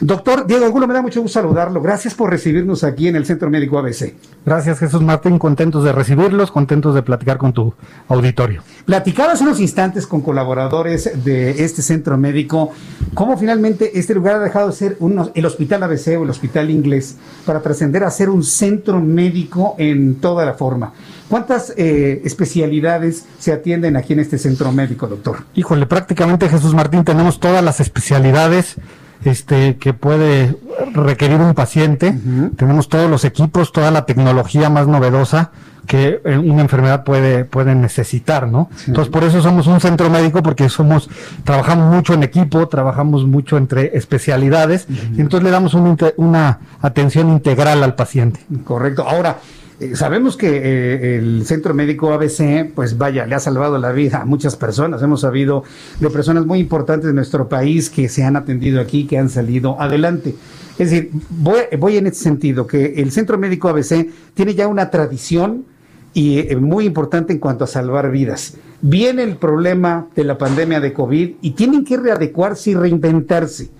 Doctor 0.01 0.47
Diego 0.47 0.67
Angulo, 0.67 0.87
me 0.87 0.95
da 0.95 1.01
mucho 1.01 1.23
gusto 1.23 1.41
saludarlo. 1.41 1.81
Gracias 1.81 2.15
por 2.15 2.29
recibirnos 2.29 2.85
aquí 2.85 3.09
en 3.09 3.17
el 3.17 3.25
Centro 3.25 3.49
Médico 3.49 3.79
ABC. 3.79 4.15
Gracias, 4.45 4.79
Jesús 4.79 5.01
Martín. 5.01 5.39
Contentos 5.39 5.85
de 5.85 5.93
recibirlos, 5.93 6.51
contentos 6.51 6.95
de 6.95 7.03
platicar 7.03 7.39
con 7.39 7.53
tu 7.53 7.73
auditorio. 8.09 8.63
Platicaba 8.85 9.33
hace 9.33 9.45
unos 9.45 9.61
instantes 9.61 10.07
con 10.07 10.21
colaboradores 10.21 11.25
de 11.25 11.65
este 11.65 11.81
centro 11.81 12.19
médico, 12.19 12.73
cómo 13.15 13.39
finalmente 13.39 13.99
este 13.99 14.15
lugar 14.15 14.37
ha 14.37 14.41
dejado 14.41 14.69
de 14.69 14.75
ser 14.75 14.99
el 15.35 15.47
Hospital 15.47 15.83
ABC 15.85 16.09
o 16.19 16.25
el 16.25 16.31
Hospital 16.31 16.69
Inglés 16.69 17.17
para 17.47 17.61
trascender 17.61 18.05
a 18.05 18.11
ser 18.11 18.29
un 18.29 18.42
centro 18.45 19.01
médico 19.01 19.75
en 19.79 20.17
toda 20.17 20.45
la 20.45 20.55
forma. 20.55 20.93
¿Cuántas 21.29 21.73
eh, 21.77 22.21
especialidades 22.25 23.25
se 23.39 23.53
atienden 23.53 23.97
aquí 23.97 24.13
en 24.13 24.21
este 24.21 24.39
centro 24.39 24.71
médico, 24.73 25.07
doctor? 25.07 25.45
Híjole, 25.55 25.87
prácticamente 25.87 26.49
Jesús 26.49 26.75
Martín 26.75 27.05
tenemos 27.05 27.41
todas 27.41 27.65
las 27.65 27.81
especialidades 27.81 28.77
este, 29.25 29.77
que 29.77 29.95
puede 29.95 30.57
requerir 30.93 31.41
un 31.41 31.55
paciente. 31.55 32.15
Tenemos 32.57 32.89
todos 32.89 33.09
los 33.09 33.25
equipos, 33.25 33.73
toda 33.73 33.91
la 33.91 34.05
tecnología 34.05 34.69
más 34.69 34.87
novedosa 34.87 35.53
que 35.93 36.23
eh, 36.25 36.39
una 36.39 36.63
enfermedad 36.63 37.05
puede, 37.05 37.45
puede 37.45 37.75
necesitar, 37.75 38.49
¿no? 38.49 38.71
Entonces, 38.87 39.13
por 39.13 39.25
eso 39.25 39.43
somos 39.43 39.67
un 39.67 39.79
centro 39.79 40.09
médico, 40.09 40.43
porque 40.43 40.71
somos, 40.71 41.11
trabajamos 41.45 41.95
mucho 41.95 42.15
en 42.15 42.23
equipo, 42.23 42.67
trabajamos 42.67 43.27
mucho 43.27 43.59
entre 43.59 43.95
especialidades, 43.95 44.87
y 44.89 45.21
entonces 45.21 45.45
le 45.45 45.51
damos 45.51 45.75
una 45.75 46.61
atención 46.81 47.29
integral 47.29 47.83
al 47.83 47.95
paciente. 47.95 48.41
Correcto. 48.65 49.07
Ahora, 49.07 49.37
eh, 49.81 49.95
sabemos 49.95 50.39
que 50.39 50.49
eh, 50.49 51.19
el 51.19 51.45
centro 51.45 51.75
médico 51.75 52.15
ABC, 52.15 52.73
pues 52.75 52.97
vaya, 52.97 53.27
le 53.27 53.35
ha 53.35 53.41
salvado 53.41 53.77
la 53.77 53.93
vida 53.93 54.23
a 54.23 54.25
muchas 54.25 54.57
personas. 54.57 55.03
Hemos 55.03 55.21
sabido 55.21 55.63
de 56.01 56.09
personas 56.09 56.47
muy 56.47 56.59
importantes 56.59 57.09
de 57.09 57.13
nuestro 57.13 57.51
país 57.51 57.91
que 57.91 58.09
se 58.09 58.25
han 58.25 58.37
atendido 58.37 58.81
aquí, 58.81 59.07
que 59.07 59.19
han 59.19 59.29
salido 59.29 59.79
adelante. 59.79 60.35
Es 60.79 60.91
decir, 60.91 61.11
voy, 61.29 61.59
voy 61.79 61.99
en 61.99 62.07
ese 62.07 62.23
sentido, 62.23 62.67
que 62.67 62.95
el 62.95 63.13
centro 63.13 63.37
médico 63.37 63.69
ABC 63.69 64.09
tiene 64.33 64.55
ya 64.55 64.69
una 64.69 64.89
tradición 64.89 65.67
y 66.15 66.39
eh, 66.39 66.57
muy 66.57 66.85
importante 66.85 67.33
en 67.33 67.39
cuanto 67.39 67.65
a 67.65 67.67
salvar 67.67 68.11
vidas. 68.11 68.55
Viene 68.81 69.23
el 69.23 69.37
problema 69.37 70.09
de 70.15 70.25
la 70.25 70.39
pandemia 70.39 70.81
de 70.81 70.93
COVID 70.93 71.37
y 71.41 71.51
tienen 71.53 71.85
que 71.85 71.97
readecuarse 71.97 72.71
y 72.71 72.75
reinventarse. 72.75 73.71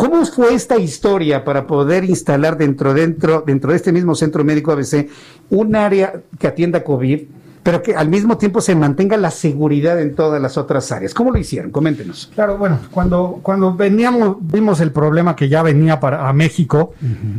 ¿Cómo 0.00 0.24
fue 0.24 0.54
esta 0.54 0.78
historia 0.78 1.44
para 1.44 1.66
poder 1.66 2.04
instalar 2.04 2.56
dentro, 2.56 2.94
dentro, 2.94 3.44
dentro 3.46 3.70
de 3.70 3.76
este 3.76 3.92
mismo 3.92 4.14
centro 4.14 4.42
médico 4.44 4.72
ABC 4.72 5.10
un 5.50 5.76
área 5.76 6.22
que 6.38 6.46
atienda 6.46 6.82
COVID, 6.82 7.20
pero 7.62 7.82
que 7.82 7.94
al 7.94 8.08
mismo 8.08 8.38
tiempo 8.38 8.62
se 8.62 8.74
mantenga 8.74 9.18
la 9.18 9.30
seguridad 9.30 10.00
en 10.00 10.14
todas 10.14 10.40
las 10.40 10.56
otras 10.56 10.90
áreas? 10.90 11.12
¿Cómo 11.12 11.30
lo 11.30 11.38
hicieron? 11.38 11.70
Coméntenos. 11.70 12.30
Claro, 12.34 12.56
bueno, 12.56 12.78
cuando, 12.90 13.40
cuando 13.42 13.74
veníamos, 13.74 14.38
vimos 14.40 14.80
el 14.80 14.90
problema 14.90 15.36
que 15.36 15.50
ya 15.50 15.62
venía 15.62 16.00
para 16.00 16.30
a 16.30 16.32
México, 16.32 16.94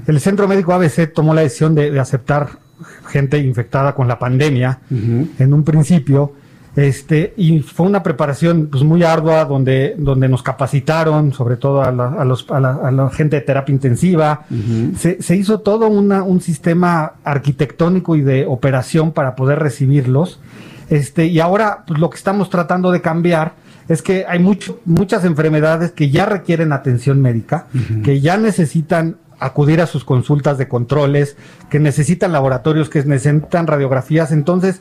el 0.06 0.20
centro 0.20 0.48
médico 0.48 0.72
ABC 0.72 1.12
tomó 1.12 1.34
la 1.34 1.42
decisión 1.42 1.74
de, 1.74 2.00
aceptar 2.00 2.60
gente 3.08 3.38
infectada 3.40 3.94
con 3.94 4.08
la 4.08 4.20
pandemia 4.20 4.80
en 4.90 5.54
un 5.54 5.64
principio 5.64 6.34
este, 6.76 7.34
y 7.36 7.60
fue 7.60 7.86
una 7.86 8.02
preparación 8.02 8.68
pues, 8.72 8.84
muy 8.84 9.04
ardua 9.04 9.44
donde, 9.44 9.96
donde 9.98 10.30
nos 10.30 10.42
capacitaron, 10.42 11.34
sobre 11.34 11.58
todo 11.58 11.82
a 11.82 11.92
la, 11.92 12.08
a 12.08 12.24
los, 12.24 12.50
a 12.50 12.60
la, 12.60 13.10
gente 13.10 13.36
de 13.36 13.42
terapia 13.42 13.74
intensiva. 13.74 14.46
se, 14.98 15.22
se, 15.22 15.36
hizo 15.36 15.60
todo 15.60 15.88
una, 15.90 16.24
un 16.24 16.40
sistema 16.40 17.14
arquitectónico 17.26 18.16
y 18.16 18.22
de 18.22 18.46
operación 18.46 19.12
para 19.12 19.36
poder 19.36 19.60
recibirlos. 19.60 20.40
Este, 20.90 21.26
y 21.26 21.40
ahora 21.42 21.84
pues, 21.86 22.00
lo 22.00 22.10
que 22.10 22.18
estamos 22.18 22.50
tratando 22.50 22.92
de 22.92 23.02
cambiar 23.02 23.54
es 23.90 24.02
que 24.02 24.26
hay 24.26 24.40
mucho, 24.40 24.80
muchas 24.86 25.26
enfermedades 25.26 25.92
que 25.92 26.10
ya 26.10 26.26
requieren 26.26 26.72
atención 26.72 27.22
médica, 27.22 27.68
que 28.06 28.22
ya 28.22 28.38
necesitan 28.38 29.18
acudir 29.42 29.82
a 29.82 29.88
sus 29.88 30.06
consultas 30.06 30.58
de 30.58 30.68
controles, 30.68 31.36
que 31.70 31.80
necesitan 31.80 32.32
laboratorios, 32.32 32.90
que 32.90 33.04
necesitan 33.04 33.68
radiografías. 33.68 34.32
Entonces, 34.32 34.80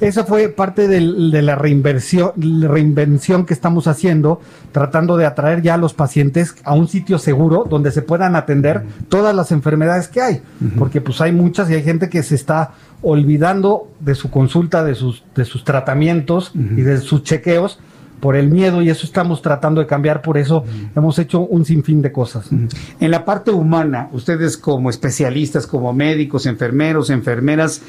esa 0.00 0.24
fue 0.24 0.48
parte 0.48 0.86
del- 0.88 1.30
de 1.30 1.40
la 1.42 1.54
reinversión, 1.54 2.32
reinvención 2.62 3.46
que 3.46 3.54
estamos 3.54 3.86
haciendo, 3.86 4.40
tratando 4.72 5.16
de 5.16 5.24
atraer 5.26 5.62
ya 5.62 5.74
a 5.74 5.78
los 5.78 5.94
pacientes 5.94 6.54
a 6.64 6.74
un 6.74 6.88
sitio 6.88 7.18
seguro 7.18 7.64
donde 7.68 7.90
se 7.92 8.02
puedan 8.02 8.36
atender 8.36 8.82
todas 9.08 9.34
las 9.34 9.52
enfermedades 9.52 10.08
que 10.08 10.20
hay, 10.20 10.42
porque 10.78 11.00
pues 11.00 11.20
hay 11.20 11.32
muchas 11.32 11.70
y 11.70 11.74
hay 11.74 11.82
gente 11.82 12.08
que 12.08 12.22
se 12.22 12.34
está 12.34 12.72
olvidando 13.02 13.88
de 14.00 14.14
su 14.14 14.30
consulta, 14.30 14.82
de 14.84 14.94
sus, 14.94 15.22
de 15.36 15.44
sus 15.44 15.64
tratamientos 15.64 16.52
y 16.54 16.82
de 16.82 16.98
sus 16.98 17.22
chequeos 17.22 17.78
por 18.24 18.36
el 18.36 18.48
miedo 18.48 18.80
y 18.80 18.88
eso 18.88 19.04
estamos 19.04 19.42
tratando 19.42 19.82
de 19.82 19.86
cambiar, 19.86 20.22
por 20.22 20.38
eso 20.38 20.64
hemos 20.96 21.18
hecho 21.18 21.40
un 21.40 21.66
sinfín 21.66 22.00
de 22.00 22.10
cosas. 22.10 22.46
En 22.98 23.10
la 23.10 23.22
parte 23.22 23.50
humana, 23.50 24.08
ustedes 24.12 24.56
como 24.56 24.88
especialistas, 24.88 25.66
como 25.66 25.92
médicos, 25.92 26.46
enfermeros, 26.46 27.10
enfermeras, 27.10 27.82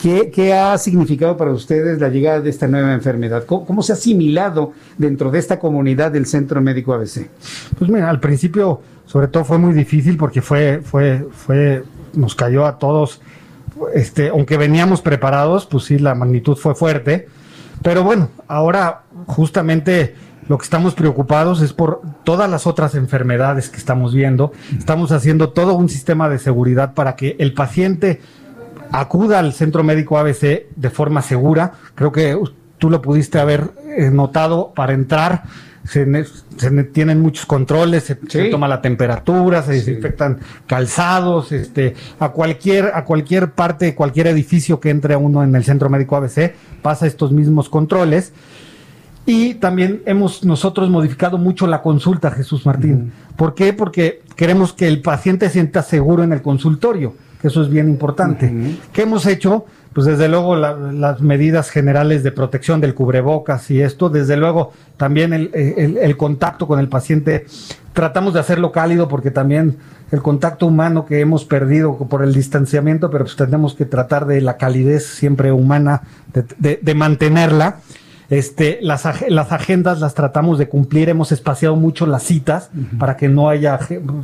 ¿qué, 0.00 0.30
qué 0.32 0.54
ha 0.54 0.78
significado 0.78 1.36
para 1.36 1.50
ustedes 1.50 1.98
la 1.98 2.08
llegada 2.08 2.40
de 2.40 2.50
esta 2.50 2.68
nueva 2.68 2.94
enfermedad? 2.94 3.42
¿Cómo, 3.46 3.66
cómo 3.66 3.82
se 3.82 3.90
ha 3.90 3.96
asimilado 3.96 4.74
dentro 4.96 5.32
de 5.32 5.40
esta 5.40 5.58
comunidad 5.58 6.12
del 6.12 6.26
Centro 6.26 6.60
Médico 6.60 6.94
ABC? 6.94 7.28
Pues 7.76 7.90
mira, 7.90 8.08
al 8.10 8.20
principio 8.20 8.82
sobre 9.06 9.26
todo 9.26 9.44
fue 9.44 9.58
muy 9.58 9.74
difícil 9.74 10.16
porque 10.16 10.40
fue, 10.40 10.82
fue, 10.84 11.26
fue, 11.32 11.82
nos 12.14 12.36
cayó 12.36 12.64
a 12.64 12.78
todos, 12.78 13.20
este, 13.92 14.28
aunque 14.28 14.56
veníamos 14.56 15.02
preparados, 15.02 15.66
pues 15.66 15.82
sí, 15.82 15.98
la 15.98 16.14
magnitud 16.14 16.56
fue 16.56 16.76
fuerte. 16.76 17.26
Pero 17.82 18.04
bueno, 18.04 18.28
ahora 18.46 19.02
justamente 19.26 20.14
lo 20.48 20.58
que 20.58 20.64
estamos 20.64 20.94
preocupados 20.94 21.62
es 21.62 21.72
por 21.72 22.02
todas 22.24 22.50
las 22.50 22.66
otras 22.66 22.94
enfermedades 22.94 23.68
que 23.68 23.78
estamos 23.78 24.14
viendo. 24.14 24.52
Estamos 24.76 25.12
haciendo 25.12 25.50
todo 25.50 25.74
un 25.74 25.88
sistema 25.88 26.28
de 26.28 26.38
seguridad 26.38 26.94
para 26.94 27.16
que 27.16 27.36
el 27.38 27.54
paciente 27.54 28.20
acuda 28.90 29.38
al 29.38 29.52
centro 29.52 29.84
médico 29.84 30.18
ABC 30.18 30.66
de 30.74 30.90
forma 30.90 31.22
segura. 31.22 31.74
Creo 31.94 32.12
que 32.12 32.36
tú 32.78 32.90
lo 32.90 33.00
pudiste 33.00 33.38
haber 33.38 33.70
eh, 33.96 34.10
notado 34.10 34.72
para 34.74 34.92
entrar. 34.92 35.44
Se, 35.84 36.04
ne- 36.04 36.24
se 36.58 36.70
ne- 36.70 36.84
tienen 36.84 37.20
muchos 37.20 37.46
controles, 37.46 38.04
se, 38.04 38.18
se 38.28 38.44
toma 38.50 38.68
la 38.68 38.82
temperatura, 38.82 39.62
se 39.62 39.72
desinfectan 39.72 40.38
calzados, 40.66 41.52
este, 41.52 41.94
a 42.18 42.28
cualquier, 42.30 42.92
a 42.94 43.04
cualquier 43.04 43.52
parte, 43.52 43.94
cualquier 43.94 44.26
edificio 44.26 44.78
que 44.78 44.90
entre 44.90 45.16
uno 45.16 45.42
en 45.42 45.54
el 45.54 45.64
centro 45.64 45.88
médico 45.88 46.16
ABC, 46.16 46.52
pasa 46.82 47.06
estos 47.06 47.32
mismos 47.32 47.68
controles. 47.68 48.32
Y 49.26 49.54
también 49.54 50.02
hemos 50.06 50.44
nosotros 50.44 50.88
modificado 50.90 51.38
mucho 51.38 51.66
la 51.66 51.82
consulta, 51.82 52.30
Jesús 52.30 52.64
Martín. 52.66 53.12
¿Por 53.36 53.54
qué? 53.54 53.72
Porque 53.72 54.22
queremos 54.34 54.72
que 54.72 54.88
el 54.88 55.02
paciente 55.02 55.48
sienta 55.50 55.82
seguro 55.82 56.24
en 56.24 56.32
el 56.32 56.42
consultorio, 56.42 57.14
que 57.40 57.48
eso 57.48 57.62
es 57.62 57.68
bien 57.68 57.88
importante. 57.88 58.52
¿Qué 58.92 59.02
hemos 59.02 59.26
hecho? 59.26 59.66
Pues 59.92 60.06
desde 60.06 60.28
luego 60.28 60.54
la- 60.54 60.74
las 60.76 61.20
medidas 61.20 61.68
generales 61.70 62.22
de 62.22 62.30
protección 62.30 62.80
del 62.80 62.94
cubrebocas 62.94 63.70
y 63.72 63.80
esto, 63.82 64.08
desde 64.08 64.36
luego 64.36 64.72
también 64.96 65.32
el, 65.32 65.50
el- 65.54 65.96
el 65.98 66.16
contacto 66.16 66.68
con 66.68 66.78
el 66.78 66.88
paciente, 66.88 67.46
tratamos 67.92 68.34
de 68.34 68.40
hacerlo 68.40 68.70
cálido 68.70 69.08
porque 69.08 69.32
también 69.32 69.78
el 70.12 70.22
contacto 70.22 70.66
humano 70.66 71.06
que 71.06 71.20
hemos 71.20 71.44
perdido 71.44 71.96
por 71.96 72.22
el 72.22 72.32
distanciamiento, 72.32 73.10
pero 73.10 73.24
pues 73.24 73.36
tenemos 73.36 73.74
que 73.74 73.84
tratar 73.84 74.26
de 74.26 74.40
la 74.40 74.56
calidez 74.56 75.06
siempre 75.06 75.50
humana, 75.50 76.02
de- 76.34 76.44
de- 76.58 76.78
de 76.80 76.94
mantenerla. 76.94 77.78
Este, 78.28 78.78
las, 78.80 79.02
las 79.28 79.50
agendas 79.50 79.98
las 79.98 80.14
tratamos 80.14 80.56
de 80.56 80.68
cumplir, 80.68 81.08
hemos 81.08 81.32
espaciado 81.32 81.74
mucho 81.74 82.06
las 82.06 82.22
citas 82.22 82.70
para 82.96 83.16
que 83.16 83.28
no 83.28 83.48
haya 83.48 83.80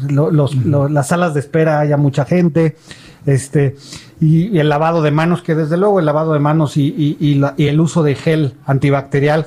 los- 0.08 0.54
las 0.64 1.08
salas 1.08 1.34
de 1.34 1.40
espera 1.40 1.80
haya 1.80 1.96
mucha 1.96 2.24
gente, 2.24 2.76
este, 3.26 3.74
y, 4.20 4.58
el 4.58 4.68
lavado 4.68 5.02
de 5.02 5.10
manos, 5.10 5.42
que 5.42 5.54
desde 5.54 5.76
luego 5.76 5.98
el 6.00 6.06
lavado 6.06 6.32
de 6.32 6.38
manos 6.38 6.76
y, 6.76 6.86
y- 6.96 7.16
y 7.20 7.34
la- 7.34 7.54
y 7.56 7.66
el 7.66 7.80
uso 7.80 8.02
de 8.02 8.14
gel 8.14 8.54
antibacterial 8.64 9.46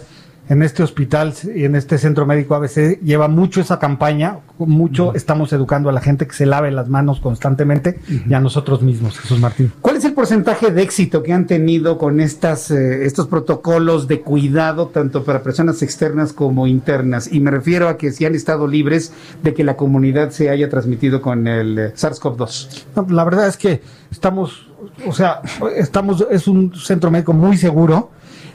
en 0.49 0.63
este 0.63 0.81
hospital 0.81 1.33
y 1.55 1.63
en 1.63 1.75
este 1.75 1.97
centro 1.99 2.25
médico 2.25 2.55
ABC 2.55 2.99
lleva 3.01 3.27
mucho 3.27 3.61
esa 3.61 3.77
campaña, 3.77 4.39
mucho 4.57 5.13
estamos 5.13 5.53
educando 5.53 5.89
a 5.89 5.93
la 5.93 6.01
gente 6.01 6.25
que 6.25 6.33
se 6.33 6.47
lave 6.47 6.71
las 6.71 6.89
manos 6.89 7.19
constantemente 7.19 7.99
y 8.27 8.33
a 8.33 8.39
nosotros 8.39 8.81
mismos, 8.81 9.19
Jesús 9.19 9.39
Martín. 9.39 9.71
¿Cuál 9.79 9.97
es 9.97 10.05
el 10.05 10.13
porcentaje 10.13 10.71
de 10.71 10.81
éxito 10.81 11.21
que 11.21 11.33
han 11.33 11.45
tenido 11.45 11.99
con 11.99 12.19
estas, 12.19 12.71
eh, 12.71 13.05
estos 13.05 13.27
protocolos 13.27 14.07
de 14.07 14.21
cuidado, 14.21 14.87
tanto 14.87 15.23
para 15.23 15.43
personas 15.43 15.83
externas 15.83 16.33
como 16.33 16.65
internas? 16.65 17.31
Y 17.31 17.39
me 17.39 17.51
refiero 17.51 17.87
a 17.87 17.97
que 17.97 18.11
si 18.11 18.25
han 18.25 18.33
estado 18.33 18.67
libres 18.67 19.13
de 19.43 19.53
que 19.53 19.63
la 19.63 19.77
comunidad 19.77 20.31
se 20.31 20.49
haya 20.49 20.67
transmitido 20.67 21.21
con 21.21 21.47
el 21.47 21.77
eh, 21.77 21.93
SARS-CoV-2. 21.95 22.85
No, 22.95 23.05
la 23.09 23.23
verdad 23.23 23.47
es 23.47 23.55
que 23.55 23.81
estamos, 24.11 24.67
o 25.05 25.13
sea, 25.13 25.41
estamos, 25.75 26.25
es 26.31 26.47
un 26.47 26.73
centro 26.75 27.11
médico 27.11 27.33
muy 27.33 27.55
seguro. 27.55 28.09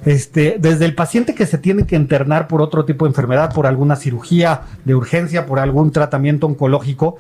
Este, 0.04 0.56
desde 0.60 0.84
el 0.84 0.94
paciente 0.94 1.34
que 1.34 1.46
se 1.46 1.58
tiene 1.58 1.86
que 1.86 1.96
internar 1.96 2.46
por 2.46 2.60
otro 2.60 2.84
tipo 2.84 3.04
de 3.04 3.10
enfermedad, 3.10 3.52
por 3.54 3.66
alguna 3.66 3.96
cirugía 3.96 4.62
de 4.84 4.94
urgencia, 4.94 5.46
por 5.46 5.58
algún 5.58 5.92
tratamiento 5.92 6.46
oncológico, 6.46 7.16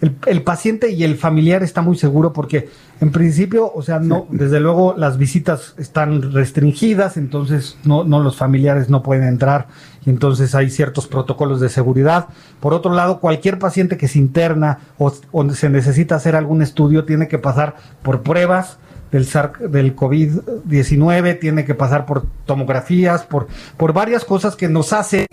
el, 0.00 0.16
el 0.26 0.42
paciente 0.42 0.92
y 0.92 1.02
el 1.02 1.16
familiar 1.16 1.64
está 1.64 1.82
muy 1.82 1.96
seguro 1.96 2.32
porque 2.32 2.68
en 3.00 3.10
principio, 3.10 3.72
o 3.74 3.82
sea, 3.82 3.98
no, 3.98 4.28
desde 4.30 4.60
luego 4.60 4.94
las 4.96 5.18
visitas 5.18 5.74
están 5.76 6.32
restringidas, 6.32 7.16
entonces 7.16 7.76
no, 7.82 8.04
no 8.04 8.20
los 8.20 8.36
familiares 8.36 8.88
no 8.88 9.02
pueden 9.02 9.26
entrar 9.26 9.66
y 10.06 10.10
entonces 10.10 10.54
hay 10.54 10.70
ciertos 10.70 11.08
protocolos 11.08 11.60
de 11.60 11.68
seguridad. 11.68 12.28
Por 12.60 12.74
otro 12.74 12.94
lado, 12.94 13.18
cualquier 13.18 13.58
paciente 13.58 13.96
que 13.96 14.06
se 14.06 14.20
interna 14.20 14.78
o, 14.98 15.12
o 15.32 15.50
se 15.50 15.68
necesita 15.68 16.14
hacer 16.14 16.36
algún 16.36 16.62
estudio 16.62 17.04
tiene 17.04 17.26
que 17.26 17.38
pasar 17.38 17.74
por 18.02 18.22
pruebas 18.22 18.78
del, 19.10 19.26
del 19.70 19.96
COVID-19, 19.96 21.38
tiene 21.40 21.64
que 21.64 21.74
pasar 21.74 22.06
por 22.06 22.24
tomografías, 22.46 23.22
por, 23.24 23.48
por 23.76 23.92
varias 23.92 24.24
cosas 24.24 24.56
que 24.56 24.68
nos 24.68 24.92
hace 24.92 25.26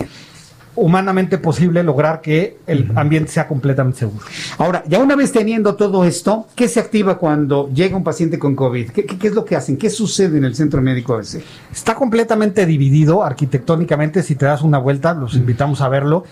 humanamente 0.78 1.38
posible 1.38 1.82
lograr 1.82 2.20
que 2.20 2.58
el 2.66 2.92
ambiente 2.96 3.30
sea 3.32 3.48
completamente 3.48 4.00
seguro. 4.00 4.22
Ahora, 4.58 4.84
ya 4.86 4.98
una 4.98 5.16
vez 5.16 5.32
teniendo 5.32 5.74
todo 5.74 6.04
esto, 6.04 6.48
¿qué 6.54 6.68
se 6.68 6.80
activa 6.80 7.16
cuando 7.16 7.70
llega 7.72 7.96
un 7.96 8.04
paciente 8.04 8.38
con 8.38 8.54
COVID? 8.54 8.90
¿Qué, 8.90 9.06
qué- 9.06 9.16
qué 9.18 9.28
es 9.28 9.34
lo 9.34 9.44
que 9.46 9.56
hacen? 9.56 9.78
¿Qué 9.78 9.88
sucede 9.88 10.36
en 10.36 10.44
el 10.44 10.54
centro 10.54 10.82
médico 10.82 11.14
ABC? 11.14 11.40
Está 11.72 11.94
completamente 11.94 12.66
dividido 12.66 13.24
arquitectónicamente. 13.24 14.22
Si 14.22 14.34
te 14.34 14.44
das 14.44 14.60
una 14.60 14.76
vuelta, 14.76 15.14
los 15.14 15.34
invitamos 15.34 15.80
a 15.80 15.88
verlo. 15.88 16.24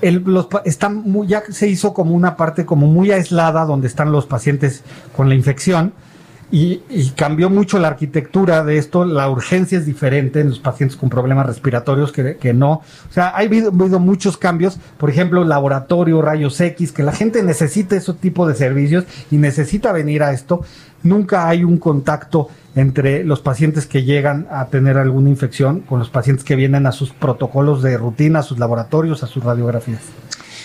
El- 0.00 0.22
los 0.24 0.46
pa- 0.46 0.62
están 0.64 1.02
muy- 1.02 1.26
ya 1.26 1.42
se 1.50 1.68
hizo 1.68 1.92
como 1.92 2.14
una 2.14 2.38
parte 2.38 2.64
como 2.64 2.86
muy 2.86 3.10
aislada 3.12 3.66
donde 3.66 3.86
están 3.86 4.12
los 4.12 4.24
pacientes 4.24 4.82
con 5.14 5.28
la 5.28 5.34
infección 5.34 5.92
y, 6.54 6.82
y 6.88 7.10
cambió 7.16 7.50
mucho 7.50 7.80
la 7.80 7.88
arquitectura 7.88 8.62
de 8.62 8.78
esto. 8.78 9.04
La 9.04 9.28
urgencia 9.28 9.76
es 9.76 9.86
diferente 9.86 10.38
en 10.38 10.50
los 10.50 10.60
pacientes 10.60 10.96
con 10.96 11.10
problemas 11.10 11.46
respiratorios 11.46 12.12
que, 12.12 12.54
no. 12.54 12.74
O 12.74 13.12
sea, 13.12 13.30
ha 13.30 13.38
habido, 13.38 13.70
habido 13.70 13.98
muchos 13.98 14.36
cambios. 14.36 14.78
Por 14.96 15.10
ejemplo, 15.10 15.42
laboratorio, 15.42 16.22
rayos 16.22 16.60
X, 16.60 16.92
que 16.92 17.02
la 17.02 17.10
gente 17.10 17.42
necesita 17.42 17.96
ese 17.96 18.12
tipo 18.12 18.46
de 18.46 18.54
servicios 18.54 19.02
y 19.32 19.38
necesita 19.38 19.90
venir 19.90 20.22
a 20.22 20.32
esto. 20.32 20.60
Nunca 21.02 21.48
hay 21.48 21.64
un 21.64 21.78
contacto 21.78 22.48
entre 22.76 23.24
los 23.24 23.40
pacientes 23.40 23.86
que 23.86 24.04
llegan 24.04 24.46
a 24.48 24.66
tener 24.66 24.96
alguna 24.96 25.30
infección 25.30 25.80
con 25.80 25.98
los 25.98 26.08
pacientes 26.08 26.44
que 26.44 26.54
vienen 26.54 26.86
a 26.86 26.92
sus 26.92 27.10
protocolos 27.10 27.82
de 27.82 27.98
rutina, 27.98 28.38
a 28.38 28.42
sus 28.44 28.60
laboratorios, 28.60 29.24
a 29.24 29.26
sus 29.26 29.42
radiografías. 29.42 30.02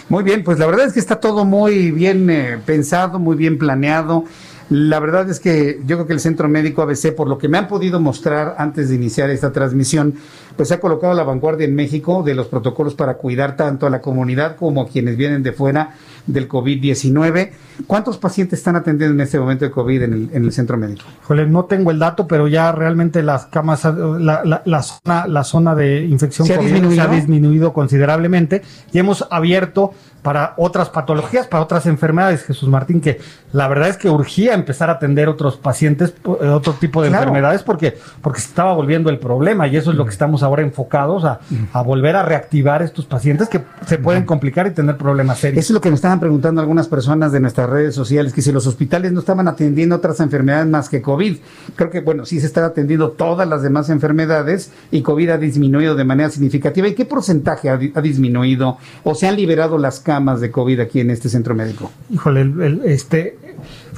Muy 0.08 0.24
bien, 0.24 0.44
pues 0.44 0.60
la 0.60 0.68
verdad 0.68 0.86
es 0.86 0.94
que 0.94 1.00
está 1.00 1.20
todo 1.20 1.46
muy 1.46 1.90
bien 1.90 2.30
eh, 2.30 2.60
pensado, 2.64 3.18
muy 3.18 3.36
bien 3.36 3.58
planeado. 3.58 4.26
La 4.70 5.00
verdad 5.00 5.28
es 5.30 5.40
que 5.40 5.80
yo 5.86 5.98
creo 5.98 6.08
que 6.08 6.14
el 6.14 6.20
Centro 6.20 6.48
Médico 6.48 6.82
ABC, 6.84 7.16
por 7.16 7.28
lo 7.28 7.38
que 7.38 7.48
me 7.48 7.58
han 7.58 7.68
podido 7.68 8.00
mostrar 8.00 8.56
antes 8.60 8.90
de 8.90 8.96
iniciar 8.96 9.30
esta 9.32 9.52
transmisión, 9.52 10.14
pues 10.56 10.72
ha 10.72 10.80
colocado 10.80 11.14
a 11.14 11.16
la 11.16 11.24
vanguardia 11.24 11.66
en 11.66 11.74
México 11.74 12.22
de 12.22 12.36
los 12.36 12.48
protocolos 12.48 12.94
para 12.94 13.16
cuidar 13.16 13.56
tanto 13.56 13.88
a 13.88 13.90
la 13.90 14.00
comunidad 14.02 14.56
como 14.58 14.82
a 14.82 14.88
quienes 14.88 15.18
vienen 15.18 15.42
de 15.42 15.54
fuera 15.54 15.96
del 16.28 16.48
COVID-19. 16.48 17.50
¿Cuántos 17.88 18.18
pacientes 18.18 18.60
están 18.60 18.76
atendiendo 18.76 19.16
en 19.16 19.22
este 19.22 19.40
momento 19.40 19.66
de 19.66 19.72
COVID 19.72 20.04
en 20.04 20.14
el, 20.14 20.30
en 20.34 20.44
el 20.46 20.52
Centro 20.52 20.78
Médico? 20.78 21.04
Híjole, 21.24 21.48
no 21.48 21.66
tengo 21.66 21.92
el 21.92 21.98
dato, 22.00 22.28
pero 22.28 22.48
ya 22.48 22.72
realmente 22.72 23.24
las 23.24 23.46
camas, 23.48 23.86
la, 23.86 24.44
la- 24.46 24.62
la 24.66 24.84
zona, 24.84 25.28
la 25.28 25.44
zona 25.44 25.76
de 25.76 26.04
infección 26.06 26.46
¿Se 26.46 26.54
ha 26.54 26.58
COVID 26.58 26.90
se 26.94 27.02
ha 27.02 27.08
disminuido 27.08 27.74
considerablemente 27.74 28.62
y 28.92 29.00
hemos 29.00 29.26
abierto 29.32 29.94
para 30.22 30.54
otras 30.58 30.90
patologías, 30.90 31.48
para 31.48 31.64
otras 31.64 31.86
enfermedades, 31.86 32.44
Jesús 32.44 32.68
Martín, 32.70 33.02
que 33.02 33.20
la 33.54 33.68
verdad 33.68 33.90
es 33.90 33.98
que 33.98 34.10
urgía 34.10 34.54
empezar 34.54 34.90
a 34.90 34.94
atender 34.94 35.30
otros 35.30 35.58
pacientes, 35.58 36.14
eh, 36.42 36.48
otro 36.48 36.74
tipo 36.74 37.02
de 37.02 37.10
Claro. 37.10 37.24
enfermedades, 37.24 37.64
porque, 37.64 37.98
porque 38.22 38.42
se 38.42 38.48
estaba 38.48 38.74
volviendo 38.74 39.10
el 39.10 39.18
problema 39.20 39.68
y 39.68 39.76
eso 39.78 39.92
es 39.92 39.98
lo 39.98 40.06
que 40.06 40.12
estamos 40.12 40.44
ahora 40.44 40.62
enfocados 40.62 41.24
a, 41.26 41.40
a 41.74 41.82
volver 41.82 42.16
a 42.16 42.24
reactivar 42.24 42.82
estos 42.82 43.06
pacientes 43.06 43.48
que 43.50 43.62
se 43.86 43.98
pueden 43.98 44.26
complicar 44.26 44.68
y 44.68 44.72
tener 44.72 44.98
problemas 44.98 45.40
serios. 45.40 45.64
Eso 45.64 45.74
es 45.74 45.76
lo 45.76 45.82
que 45.82 45.90
me 45.90 45.96
estaban 45.96 46.20
preguntando 46.20 46.62
algunas 46.62 46.88
personas 46.88 47.32
de 47.32 47.40
nuestras 47.40 47.70
redes 47.70 47.96
sociales, 47.96 48.34
que 48.34 48.42
si 48.42 48.52
los 48.52 48.68
hospitales 48.68 49.12
no 49.12 49.20
estaban 49.22 49.48
atendiendo 49.48 49.96
otras 49.96 50.20
enfermedades 50.20 50.68
más 50.68 50.90
que 50.90 51.02
COVID. 51.02 51.38
Creo 51.76 51.90
que, 51.90 52.02
bueno, 52.02 52.26
sí 52.26 52.40
se 52.40 52.46
están 52.46 52.66
atendiendo 52.66 53.12
todas 53.12 53.48
las 53.48 53.62
demás 53.64 53.90
enfermedades 53.90 54.72
y 54.92 55.02
COVID 55.02 55.30
ha 55.30 55.38
disminuido 55.38 55.96
de 55.96 56.04
manera 56.04 56.30
significativa. 56.30 56.88
¿Y 56.88 56.94
qué 56.96 57.06
porcentaje 57.06 57.70
ha, 57.70 57.74
ha 57.96 58.02
disminuido 58.02 58.78
o 59.04 59.16
se 59.16 59.28
han 59.28 59.36
liberado 59.36 59.78
las 59.78 60.00
camas 60.10 60.42
de 60.42 60.50
COVID 60.50 60.80
aquí 60.80 61.00
en 61.02 61.10
este 61.12 61.28
centro 61.30 61.54
médico? 61.56 61.92
Híjole, 62.10 62.42
el- 62.42 62.82
este, 62.86 63.38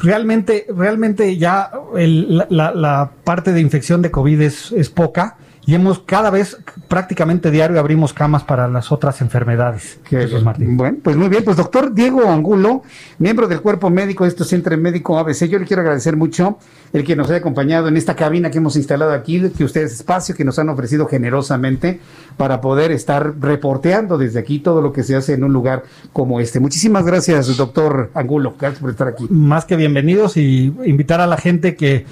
realmente, 0.02 0.66
realmente 0.76 1.38
ya 1.38 1.72
el- 1.96 2.38
la, 2.38 2.48
la- 2.50 2.74
la 2.86 3.12
parte 3.24 3.54
de 3.54 3.62
infección 3.62 4.02
de 4.02 4.10
COVID 4.12 4.42
es, 4.42 4.72
es 4.74 4.90
poca 4.90 5.38
y 5.66 5.76
hemos 5.76 6.00
cada 6.00 6.30
vez 6.30 6.58
prácticamente 6.88 7.52
diario 7.52 7.80
abrimos 7.80 8.14
camas 8.14 8.44
para 8.44 8.68
las 8.68 8.92
otras 8.92 9.22
enfermedades. 9.22 10.00
Jesús 10.06 10.44
Martín. 10.44 10.76
Bueno, 10.76 10.98
pues 11.04 11.16
muy 11.16 11.30
bien, 11.30 11.44
pues 11.44 11.58
doctor 11.58 11.94
Diego 11.94 12.28
Angulo, 12.28 12.84
miembro 13.20 13.48
del 13.48 13.62
cuerpo 13.62 13.90
médico 13.90 14.24
de 14.24 14.30
este 14.30 14.44
centro 14.44 14.76
médico 14.78 15.18
ABC, 15.20 15.46
yo 15.46 15.60
le 15.60 15.66
quiero 15.66 15.82
agradecer 15.82 16.18
mucho 16.18 16.58
el 16.94 17.04
que 17.04 17.16
nos 17.16 17.30
haya 17.30 17.38
acompañado 17.38 17.88
en 17.88 17.98
esta 17.98 18.16
cabina 18.16 18.50
que 18.50 18.58
hemos 18.58 18.76
instalado 18.76 19.12
aquí, 19.12 19.50
que 19.50 19.64
ustedes 19.64 19.94
espacio 19.94 20.36
que 20.36 20.44
nos 20.44 20.58
han 20.60 20.70
ofrecido 20.70 21.06
generosamente 21.06 22.00
para 22.38 22.62
poder 22.62 22.92
estar 22.92 23.40
reporteando 23.40 24.18
desde 24.18 24.40
aquí 24.40 24.60
todo 24.60 24.82
lo 24.82 24.92
que 24.92 25.04
se 25.04 25.16
hace 25.16 25.34
en 25.34 25.44
un 25.44 25.54
lugar 25.54 25.84
como 26.12 26.40
este. 26.40 26.60
Muchísimas 26.60 27.06
gracias, 27.06 27.56
doctor 27.56 28.10
Angulo, 28.14 28.56
gracias 28.60 28.82
por 28.82 28.90
estar 28.90 29.08
aquí. 29.08 29.28
Más 29.30 29.66
que 29.66 29.76
bienvenidos 29.76 30.38
y 30.38 30.74
invitar 30.86 31.22
a 31.22 31.28
la 31.28 31.38
gente 31.38 31.76
que 31.76 32.06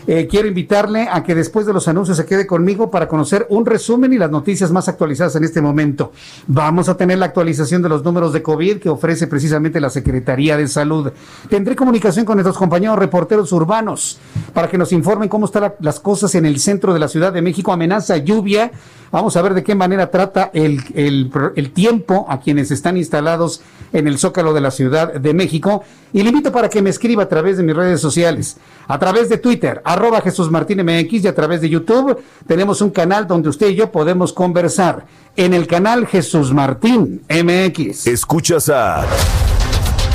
Eh, 0.10 0.26
quiero 0.30 0.48
invitarle 0.48 1.08
a 1.12 1.22
que 1.22 1.36
después 1.36 1.66
de 1.66 1.74
los 1.74 1.88
anuncios 1.90 2.16
se 2.16 2.26
quede 2.26 2.48
conmigo 2.48 2.90
para 2.90 3.10
conocer 3.10 3.46
un 3.50 3.66
resumen 3.66 4.14
y 4.14 4.18
las 4.18 4.32
noticias 4.32 4.72
más 4.72 4.88
actualizadas 4.88 5.36
en 5.36 5.44
este 5.44 5.62
momento. 5.62 6.14
Vamos 6.48 6.88
a 6.88 6.96
tener 6.96 7.18
la 7.18 7.26
actualización 7.26 7.82
de 7.82 7.90
los 7.90 8.04
números 8.06 8.32
de 8.32 8.42
COVID 8.42 8.78
que 8.78 8.88
ofrece 8.88 9.28
precisamente 9.28 9.82
la 9.82 9.90
Secretaría 9.90 10.56
de 10.56 10.68
Salud. 10.70 11.12
Tendré 11.50 11.76
comunicación 11.76 12.24
con 12.24 12.38
nuestros 12.38 12.58
compañeros 12.58 12.98
reporteros 12.98 13.52
urbanos 13.52 14.18
para 14.54 14.70
que 14.70 14.78
nos 14.78 14.94
informen 14.94 15.28
cómo 15.28 15.46
están 15.46 15.64
la- 15.64 15.76
las 15.82 16.00
cosas 16.00 16.34
en 16.36 16.46
el 16.46 16.60
centro 16.60 16.94
de 16.94 17.00
la 17.00 17.10
Ciudad 17.10 17.34
de 17.34 17.42
México. 17.42 17.74
Amenaza 17.74 18.16
lluvia. 18.16 18.72
Vamos 19.12 19.36
a 19.36 19.42
ver 19.42 19.54
de 19.54 19.64
qué 19.64 19.76
manera 19.76 20.10
trata 20.10 20.52
el, 20.54 20.82
el 20.96 21.72
tiempo 21.72 22.26
a 22.30 22.40
quienes 22.40 22.72
están 22.72 22.96
instalados 22.98 23.62
en 23.94 24.08
el 24.08 24.18
Zócalo 24.18 24.54
de 24.54 24.62
la 24.62 24.72
Ciudad 24.72 25.14
de 25.14 25.34
México. 25.34 25.84
Y 26.14 26.24
le 26.24 26.30
invito 26.30 26.52
para 26.52 26.70
que 26.70 26.82
me 26.82 26.90
escriba 26.90 27.24
a 27.24 27.30
través 27.30 27.58
de 27.58 27.64
mis 27.64 27.76
redes 27.76 28.00
sociales, 28.02 28.58
a 28.88 28.98
través 28.98 29.28
de 29.30 29.38
Twitter, 29.38 29.82
arroba 29.98 30.22
Jesús 30.22 30.50
Martín 30.50 30.84
MX 30.84 31.26
y 31.26 31.28
a 31.28 31.36
través 31.36 31.62
de 31.62 31.70
YouTube. 31.70 32.18
Tenemos 32.48 32.82
un 32.82 32.92
canal 32.92 33.28
donde 33.28 33.50
usted 33.50 33.70
y 33.70 33.76
yo 33.76 33.92
podemos 33.92 34.32
conversar. 34.32 35.06
En 35.36 35.54
el 35.54 35.68
canal 35.68 36.08
Jesús 36.08 36.54
Martín 36.54 37.22
MX. 37.30 38.08
Escuchas 38.08 38.70
a 38.70 39.06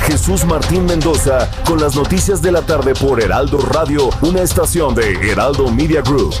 Jesús 0.05 0.45
Martín 0.45 0.85
Mendoza 0.85 1.49
con 1.65 1.79
las 1.79 1.95
noticias 1.95 2.41
de 2.41 2.51
la 2.51 2.61
tarde 2.61 2.93
por 2.93 3.21
Heraldo 3.21 3.59
Radio, 3.59 4.09
una 4.21 4.41
estación 4.41 4.95
de 4.95 5.13
Heraldo 5.31 5.69
Media 5.71 6.01
Group. 6.01 6.33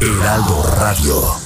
Heraldo 0.00 0.62
Radio. 0.78 1.45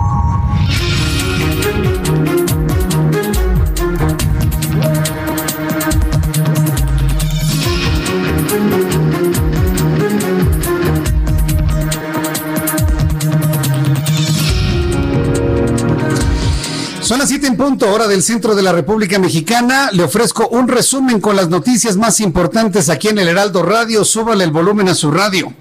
Son 17.11 17.19
las 17.19 17.27
7 17.27 17.45
en 17.45 17.57
punto, 17.57 17.91
hora 17.91 18.07
del 18.07 18.23
centro 18.23 18.55
de 18.55 18.61
la 18.61 18.71
República 18.71 19.19
Mexicana. 19.19 19.89
Le 19.91 20.01
ofrezco 20.01 20.47
un 20.47 20.69
resumen 20.69 21.19
con 21.19 21.35
las 21.35 21.49
noticias 21.49 21.97
más 21.97 22.21
importantes 22.21 22.87
aquí 22.87 23.09
en 23.09 23.19
el 23.19 23.27
Heraldo 23.27 23.63
Radio. 23.63 24.05
Súbale 24.05 24.45
el 24.45 24.51
volumen 24.51 24.87
a 24.87 24.95
su 24.95 25.11
radio. 25.11 25.53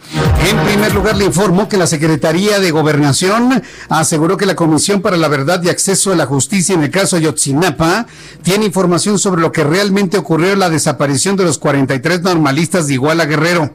En 0.43 0.57
primer 0.65 0.95
lugar, 0.95 1.17
le 1.17 1.27
informo 1.27 1.69
que 1.69 1.77
la 1.77 1.87
Secretaría 1.87 2.61
de 2.61 2.71
Gobernación 2.71 3.63
aseguró 3.91 4.39
que 4.39 4.47
la 4.47 4.57
Comisión 4.57 5.03
para 5.03 5.19
la 5.19 5.29
Verdad 5.29 5.63
y 5.63 5.69
Acceso 5.69 6.13
a 6.13 6.17
la 6.17 6.25
Justicia 6.25 6.75
en 6.75 6.83
el 6.83 6.91
caso 6.91 7.17
Ayotzinapa 7.17 8.07
tiene 8.43 8.65
información 8.65 9.19
sobre 9.19 9.43
lo 9.43 9.53
que 9.53 9.65
realmente 9.65 10.17
ocurrió 10.17 10.53
en 10.53 10.59
la 10.59 10.71
desaparición 10.71 11.37
de 11.37 11.45
los 11.45 11.59
43 11.59 12.23
normalistas 12.23 12.87
de 12.87 12.95
Iguala 12.95 13.27
Guerrero. 13.27 13.71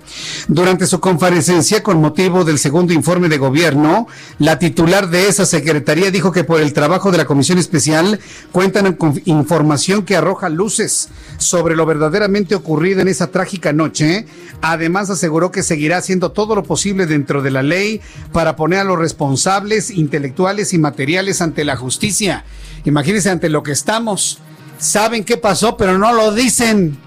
Durante 0.47 0.87
su 0.87 0.99
comparecencia 0.99 1.83
con 1.83 2.01
motivo 2.01 2.43
del 2.43 2.57
segundo 2.57 2.93
informe 2.93 3.29
de 3.29 3.37
gobierno, 3.37 4.07
la 4.39 4.57
titular 4.57 5.09
de 5.09 5.27
esa 5.27 5.45
secretaría 5.45 6.09
dijo 6.09 6.31
que 6.31 6.43
por 6.43 6.61
el 6.61 6.73
trabajo 6.73 7.11
de 7.11 7.19
la 7.19 7.25
Comisión 7.25 7.59
Especial 7.59 8.19
cuentan 8.51 8.93
con 8.93 9.21
información 9.25 10.03
que 10.03 10.15
arroja 10.15 10.49
luces 10.49 11.09
sobre 11.37 11.75
lo 11.75 11.85
verdaderamente 11.85 12.55
ocurrido 12.55 13.01
en 13.01 13.07
esa 13.07 13.27
trágica 13.27 13.71
noche. 13.71 14.25
Además, 14.61 15.11
aseguró 15.11 15.51
que 15.51 15.61
seguirá 15.61 15.97
haciendo 15.97 16.31
todo 16.31 16.54
lo 16.55 16.63
posible 16.63 17.05
dentro 17.05 17.41
de 17.41 17.51
la 17.51 17.61
ley 17.61 18.01
para 18.31 18.55
poner 18.55 18.79
a 18.79 18.83
los 18.83 18.97
responsables 18.97 19.91
intelectuales 19.91 20.73
y 20.73 20.77
materiales 20.77 21.41
ante 21.41 21.65
la 21.65 21.75
justicia. 21.75 22.45
Imagínense 22.85 23.29
ante 23.29 23.49
lo 23.49 23.63
que 23.63 23.71
estamos. 23.71 24.39
Saben 24.77 25.23
qué 25.23 25.37
pasó, 25.37 25.77
pero 25.77 25.97
no 25.97 26.13
lo 26.13 26.33
dicen. 26.33 26.97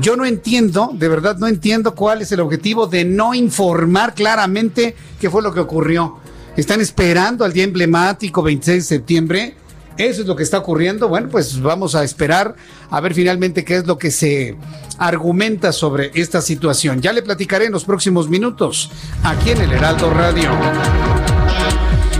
Yo 0.00 0.16
no 0.16 0.26
entiendo, 0.26 0.90
de 0.92 1.08
verdad 1.08 1.38
no 1.38 1.46
entiendo 1.46 1.94
cuál 1.94 2.20
es 2.22 2.30
el 2.32 2.40
objetivo 2.40 2.86
de 2.86 3.04
no 3.04 3.34
informar 3.34 4.14
claramente 4.14 4.94
qué 5.20 5.30
fue 5.30 5.42
lo 5.42 5.52
que 5.52 5.60
ocurrió. 5.60 6.18
Están 6.56 6.80
esperando 6.80 7.44
al 7.44 7.52
día 7.52 7.64
emblemático 7.64 8.42
26 8.42 8.76
de 8.76 8.96
septiembre. 8.96 9.56
Eso 9.98 10.22
es 10.22 10.28
lo 10.28 10.36
que 10.36 10.44
está 10.44 10.58
ocurriendo. 10.58 11.08
Bueno, 11.08 11.28
pues 11.28 11.60
vamos 11.60 11.96
a 11.96 12.04
esperar 12.04 12.54
a 12.88 13.00
ver 13.00 13.14
finalmente 13.14 13.64
qué 13.64 13.76
es 13.76 13.86
lo 13.86 13.98
que 13.98 14.12
se 14.12 14.56
argumenta 14.96 15.72
sobre 15.72 16.12
esta 16.14 16.40
situación. 16.40 17.02
Ya 17.02 17.12
le 17.12 17.22
platicaré 17.22 17.66
en 17.66 17.72
los 17.72 17.84
próximos 17.84 18.28
minutos 18.28 18.90
aquí 19.24 19.50
en 19.50 19.60
el 19.60 19.72
Heraldo 19.72 20.10
Radio. 20.10 20.50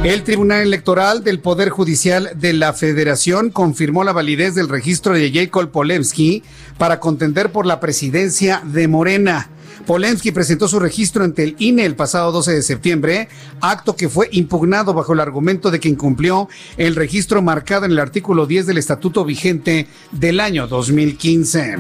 El 0.03 0.23
Tribunal 0.23 0.63
Electoral 0.63 1.23
del 1.23 1.41
Poder 1.41 1.71
Judicial 1.71 2.31
de 2.35 2.53
la 2.53 2.73
Federación 2.73 3.51
confirmó 3.51 4.05
la 4.05 4.13
validez 4.13 4.55
del 4.55 4.69
registro 4.69 5.15
de 5.15 5.33
Jacob 5.33 5.71
Polensky 5.71 6.43
para 6.79 6.99
contender 7.01 7.51
por 7.51 7.67
la 7.67 7.81
presidencia 7.81 8.63
de 8.65 8.89
Morena. 8.89 9.51
Polensky 9.87 10.33
presentó 10.33 10.69
su 10.69 10.79
registro 10.79 11.25
ante 11.25 11.45
el 11.45 11.57
INE 11.59 11.85
el 11.85 11.97
pasado 11.97 12.33
12 12.33 12.53
de 12.53 12.63
septiembre, 12.63 13.29
acto 13.61 13.97
que 13.97 14.09
fue 14.09 14.29
impugnado 14.33 14.95
bajo 14.95 15.13
el 15.13 15.21
argumento 15.21 15.71
de 15.71 15.81
que 15.81 15.89
incumplió 15.89 16.49
el 16.77 16.97
registro 16.97 17.43
marcado 17.43 17.87
en 17.87 17.93
el 17.93 17.99
artículo 17.99 18.47
10 18.47 18.67
del 18.67 18.79
estatuto 18.79 19.25
vigente 19.25 19.89
del 20.13 20.41
año 20.41 20.67
2015. 20.67 21.77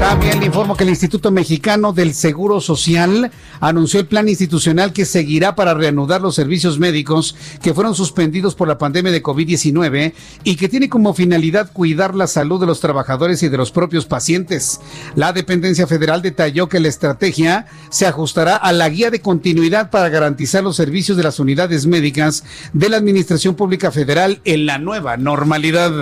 También 0.00 0.40
le 0.40 0.46
informo 0.46 0.76
que 0.76 0.84
el 0.84 0.90
Instituto 0.90 1.30
Mexicano 1.30 1.92
del 1.92 2.14
Seguro 2.14 2.60
Social 2.60 3.30
anunció 3.60 4.00
el 4.00 4.06
plan 4.06 4.28
institucional 4.28 4.92
que 4.92 5.04
seguirá 5.04 5.54
para 5.54 5.74
reanudar 5.74 6.20
los 6.20 6.34
servicios 6.34 6.78
médicos 6.78 7.36
que 7.62 7.74
fueron 7.74 7.94
suspendidos 7.94 8.54
por 8.54 8.68
la 8.68 8.78
pandemia 8.78 9.12
de 9.12 9.22
COVID-19 9.22 10.12
y 10.44 10.56
que 10.56 10.68
tiene 10.68 10.88
como 10.88 11.14
finalidad 11.14 11.72
cuidar 11.72 12.14
la 12.14 12.26
salud 12.26 12.60
de 12.60 12.66
los 12.66 12.80
trabajadores 12.80 13.42
y 13.42 13.48
de 13.48 13.56
los 13.56 13.70
propios 13.70 14.06
pacientes. 14.06 14.80
La 15.14 15.32
dependencia 15.32 15.86
federal 15.86 16.22
detalló 16.22 16.68
que 16.68 16.78
el 16.78 16.83
la 16.84 16.88
estrategia 16.88 17.66
se 17.90 18.06
ajustará 18.06 18.56
a 18.56 18.72
la 18.72 18.88
guía 18.88 19.10
de 19.10 19.20
continuidad 19.20 19.90
para 19.90 20.08
garantizar 20.08 20.62
los 20.62 20.76
servicios 20.76 21.16
de 21.16 21.24
las 21.24 21.40
unidades 21.40 21.86
médicas 21.86 22.44
de 22.72 22.88
la 22.88 22.98
Administración 22.98 23.54
Pública 23.56 23.90
Federal 23.90 24.40
en 24.44 24.66
la 24.66 24.78
nueva 24.78 25.16
normalidad. 25.16 25.92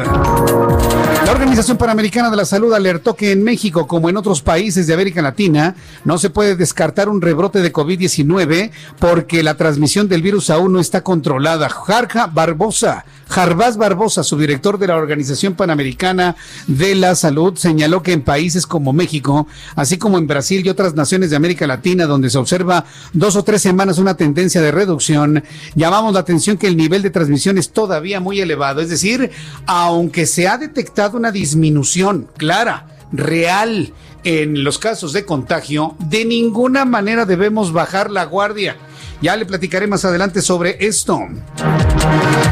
La 1.25 1.31
Organización 1.31 1.77
Panamericana 1.77 2.31
de 2.31 2.37
la 2.37 2.45
Salud 2.45 2.75
alertó 2.75 3.15
que 3.15 3.31
en 3.31 3.45
México, 3.45 3.87
como 3.87 4.11
en 4.11 4.17
otros 4.17 4.43
países 4.43 4.89
de 4.89 4.95
América 4.95 5.23
Latina, 5.23 5.77
no 6.05 6.19
se 6.19 6.31
puede 6.31 6.57
descartar 6.57 7.09
un 7.09 7.23
rebrote 7.23 7.61
de 7.61 7.73
COVID-19 7.73 8.73
porque 8.99 9.45
la 9.45 9.57
transmisión 9.57 10.09
del 10.09 10.21
virus 10.21 10.51
aún 10.51 10.73
no 10.73 10.81
está 10.81 11.03
controlada. 11.03 11.69
Jarja 11.69 12.27
Barbosa, 12.27 13.05
Jarbás 13.29 13.79
Barbosa, 13.79 14.25
su 14.25 14.37
director 14.37 14.79
de 14.79 14.89
la 14.89 14.97
Organización 14.97 15.55
Panamericana 15.55 16.37
de 16.67 16.95
la 16.95 17.15
Salud, 17.15 17.57
señaló 17.57 18.03
que 18.03 18.13
en 18.13 18.23
países 18.23 18.67
como 18.67 18.93
México, 18.93 19.47
así 19.75 19.97
como 19.97 20.19
en 20.19 20.27
Brasil 20.27 20.67
y 20.67 20.69
otras 20.69 20.95
naciones 20.95 21.31
de 21.31 21.37
América 21.37 21.67
Latina, 21.67 22.07
donde 22.07 22.29
se 22.29 22.37
observa 22.37 22.85
dos 23.15 23.37
o 23.37 23.43
tres 23.43 23.63
semanas 23.63 23.99
una 23.99 24.17
tendencia 24.17 24.61
de 24.61 24.71
reducción, 24.71 25.43
llamamos 25.75 26.13
la 26.13 26.21
atención 26.21 26.59
que 26.59 26.67
el 26.67 26.77
nivel 26.77 27.01
de 27.01 27.11
transmisión 27.11 27.57
es 27.57 27.71
todavía 27.71 28.21
muy 28.21 28.41
elevado. 28.41 28.83
Es 28.83 28.91
decir, 28.91 29.31
aunque 29.67 30.27
se 30.27 30.47
ha 30.47 30.59
detectado 30.59 31.12
una 31.17 31.33
disminución 31.33 32.29
clara, 32.37 32.87
real, 33.13 33.93
en 34.25 34.65
los 34.65 34.79
casos 34.79 35.13
de 35.13 35.25
contagio, 35.25 35.97
de 35.99 36.25
ninguna 36.25 36.85
manera 36.85 37.25
debemos 37.27 37.73
bajar 37.73 38.11
la 38.11 38.25
guardia. 38.25 38.77
Ya 39.23 39.37
le 39.37 39.47
platicaré 39.47 39.87
más 39.87 40.05
adelante 40.05 40.43
sobre 40.43 40.85
esto. 40.85 41.21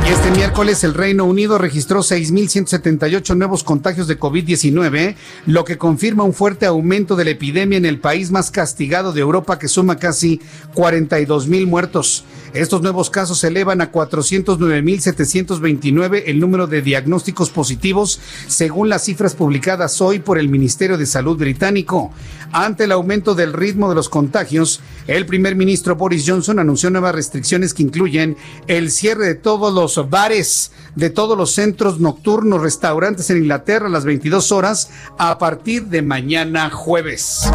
Este 0.08 0.30
miércoles 0.30 0.84
el 0.84 0.94
Reino 0.94 1.24
Unido 1.24 1.58
registró 1.58 1.98
6.178 2.00 3.36
nuevos 3.36 3.64
contagios 3.64 4.06
de 4.06 4.20
COVID-19, 4.20 5.16
lo 5.46 5.64
que 5.64 5.78
confirma 5.78 6.22
un 6.22 6.32
fuerte 6.32 6.66
aumento 6.66 7.16
de 7.16 7.24
la 7.24 7.30
epidemia 7.30 7.76
en 7.76 7.86
el 7.86 7.98
país 7.98 8.30
más 8.30 8.52
castigado 8.52 9.12
de 9.12 9.20
Europa 9.20 9.58
que 9.58 9.66
suma 9.66 9.96
casi 9.96 10.40
42.000 10.76 11.66
muertos. 11.66 12.22
Estos 12.54 12.82
nuevos 12.82 13.10
casos 13.10 13.42
elevan 13.44 13.80
a 13.80 13.92
409.729 13.92 16.24
el 16.26 16.40
número 16.40 16.68
de 16.68 16.82
diagnósticos 16.82 17.50
positivos, 17.50 18.20
según 18.46 18.88
las 18.88 19.04
cifras 19.04 19.34
publicadas 19.34 20.00
hoy 20.00 20.20
por 20.20 20.38
el 20.38 20.48
Ministerio 20.48 20.96
de 20.98 21.06
Salud 21.06 21.36
británico. 21.36 22.12
Ante 22.52 22.84
el 22.84 22.92
aumento 22.92 23.34
del 23.36 23.52
ritmo 23.52 23.88
de 23.88 23.94
los 23.94 24.08
contagios, 24.08 24.80
el 25.06 25.26
primer 25.26 25.54
ministro 25.54 25.94
Boris 25.94 26.24
Johnson 26.26 26.58
anunció 26.60 26.90
nuevas 26.90 27.14
restricciones 27.14 27.74
que 27.74 27.82
incluyen 27.82 28.36
el 28.66 28.90
cierre 28.90 29.26
de 29.26 29.34
todos 29.34 29.72
los 29.72 30.10
bares, 30.10 30.72
de 30.94 31.10
todos 31.10 31.36
los 31.36 31.52
centros 31.52 32.00
nocturnos, 32.00 32.62
restaurantes 32.62 33.30
en 33.30 33.38
Inglaterra 33.38 33.86
a 33.86 33.90
las 33.90 34.04
22 34.04 34.52
horas 34.52 34.90
a 35.18 35.38
partir 35.38 35.86
de 35.86 36.02
mañana 36.02 36.70
jueves. 36.70 37.50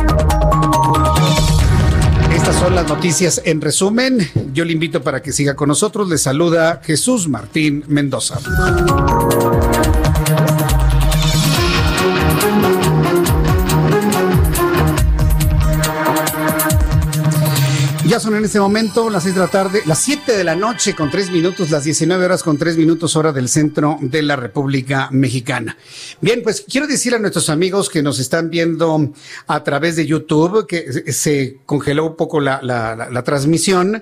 Estas 2.36 2.56
son 2.58 2.76
las 2.76 2.88
noticias 2.88 3.42
en 3.46 3.62
resumen. 3.62 4.20
Yo 4.54 4.66
le 4.66 4.74
invito 4.74 5.02
para 5.02 5.22
que 5.22 5.32
siga 5.32 5.56
con 5.56 5.70
nosotros. 5.70 6.10
Le 6.10 6.18
saluda 6.18 6.82
Jesús 6.84 7.28
Martín 7.28 7.84
Mendoza. 7.88 8.40
Son 18.20 18.34
en 18.34 18.46
este 18.46 18.62
momento 18.62 19.10
las 19.10 19.24
6 19.24 19.36
de 19.36 19.42
la 19.42 19.48
tarde, 19.50 19.82
las 19.86 20.00
7 20.00 20.38
de 20.38 20.46
la 20.46 20.56
noche 20.56 20.96
con 20.96 21.12
3 21.12 21.32
minutos, 21.32 21.70
las 21.70 21.84
19 21.84 22.24
horas 22.24 22.44
con 22.44 22.58
3 22.58 22.78
minutos 22.78 23.18
hora 23.18 23.34
del 23.34 23.50
centro 23.50 23.98
de 24.00 24.22
la 24.22 24.38
República 24.38 25.10
Mexicana. 25.12 25.78
Bien, 26.22 26.42
pues 26.42 26.64
quiero 26.68 26.88
decirle 26.88 27.18
a 27.18 27.20
nuestros 27.20 27.50
amigos 27.50 27.90
que 27.90 28.02
nos 28.02 28.20
están 28.20 28.50
viendo 28.50 29.12
a 29.48 29.64
través 29.66 29.98
de 29.98 30.06
YouTube 30.06 30.66
que 30.66 31.12
se 31.12 31.58
congeló 31.66 32.06
un 32.06 32.16
poco 32.16 32.40
la, 32.40 32.62
la, 32.62 32.96
la 32.96 33.24
transmisión. 33.24 34.02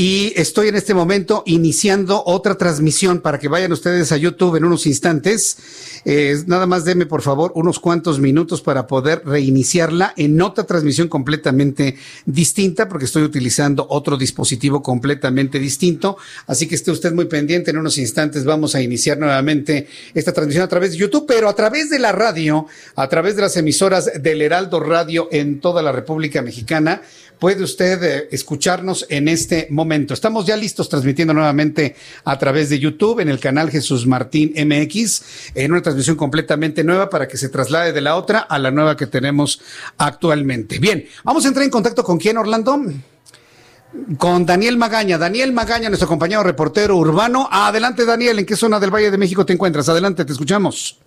Y 0.00 0.32
estoy 0.36 0.68
en 0.68 0.76
este 0.76 0.94
momento 0.94 1.42
iniciando 1.44 2.22
otra 2.24 2.54
transmisión 2.54 3.20
para 3.20 3.40
que 3.40 3.48
vayan 3.48 3.72
ustedes 3.72 4.12
a 4.12 4.16
YouTube 4.16 4.54
en 4.54 4.64
unos 4.64 4.86
instantes. 4.86 5.56
Eh, 6.04 6.40
nada 6.46 6.68
más 6.68 6.84
denme, 6.84 7.04
por 7.04 7.20
favor, 7.20 7.50
unos 7.56 7.80
cuantos 7.80 8.20
minutos 8.20 8.62
para 8.62 8.86
poder 8.86 9.22
reiniciarla 9.24 10.14
en 10.16 10.40
otra 10.40 10.62
transmisión 10.62 11.08
completamente 11.08 11.96
distinta, 12.26 12.88
porque 12.88 13.06
estoy 13.06 13.24
utilizando 13.24 13.88
otro 13.90 14.16
dispositivo 14.16 14.84
completamente 14.84 15.58
distinto. 15.58 16.16
Así 16.46 16.68
que 16.68 16.76
esté 16.76 16.92
usted 16.92 17.12
muy 17.12 17.24
pendiente. 17.24 17.72
En 17.72 17.78
unos 17.78 17.98
instantes 17.98 18.44
vamos 18.44 18.76
a 18.76 18.80
iniciar 18.80 19.18
nuevamente 19.18 19.88
esta 20.14 20.32
transmisión 20.32 20.62
a 20.62 20.68
través 20.68 20.92
de 20.92 20.98
YouTube, 20.98 21.24
pero 21.26 21.48
a 21.48 21.56
través 21.56 21.90
de 21.90 21.98
la 21.98 22.12
radio, 22.12 22.66
a 22.94 23.08
través 23.08 23.34
de 23.34 23.42
las 23.42 23.56
emisoras 23.56 24.08
del 24.22 24.42
Heraldo 24.42 24.78
Radio 24.78 25.26
en 25.32 25.58
toda 25.58 25.82
la 25.82 25.90
República 25.90 26.40
Mexicana 26.40 27.02
puede 27.38 27.62
usted 27.62 28.02
eh, 28.02 28.28
escucharnos 28.30 29.06
en 29.08 29.28
este 29.28 29.68
momento. 29.70 30.14
Estamos 30.14 30.46
ya 30.46 30.56
listos 30.56 30.88
transmitiendo 30.88 31.34
nuevamente 31.34 31.96
a 32.24 32.38
través 32.38 32.68
de 32.68 32.78
YouTube 32.78 33.20
en 33.20 33.28
el 33.28 33.40
canal 33.40 33.70
Jesús 33.70 34.06
Martín 34.06 34.52
MX, 34.56 35.22
en 35.54 35.72
una 35.72 35.82
transmisión 35.82 36.16
completamente 36.16 36.84
nueva 36.84 37.08
para 37.10 37.28
que 37.28 37.36
se 37.36 37.48
traslade 37.48 37.92
de 37.92 38.00
la 38.00 38.16
otra 38.16 38.40
a 38.40 38.58
la 38.58 38.70
nueva 38.70 38.96
que 38.96 39.06
tenemos 39.06 39.60
actualmente. 39.96 40.78
Bien, 40.78 41.04
vamos 41.24 41.44
a 41.44 41.48
entrar 41.48 41.64
en 41.64 41.70
contacto 41.70 42.04
con 42.04 42.18
quién, 42.18 42.36
Orlando. 42.36 42.68
Con 44.18 44.44
Daniel 44.44 44.76
Magaña. 44.76 45.16
Daniel 45.16 45.52
Magaña, 45.52 45.88
nuestro 45.88 46.08
compañero 46.08 46.42
reportero 46.42 46.96
urbano. 46.96 47.48
Adelante, 47.50 48.04
Daniel. 48.04 48.38
¿En 48.38 48.46
qué 48.46 48.54
zona 48.56 48.78
del 48.78 48.94
Valle 48.94 49.10
de 49.10 49.16
México 49.16 49.46
te 49.46 49.54
encuentras? 49.54 49.88
Adelante, 49.88 50.24
te 50.24 50.32
escuchamos. 50.32 50.98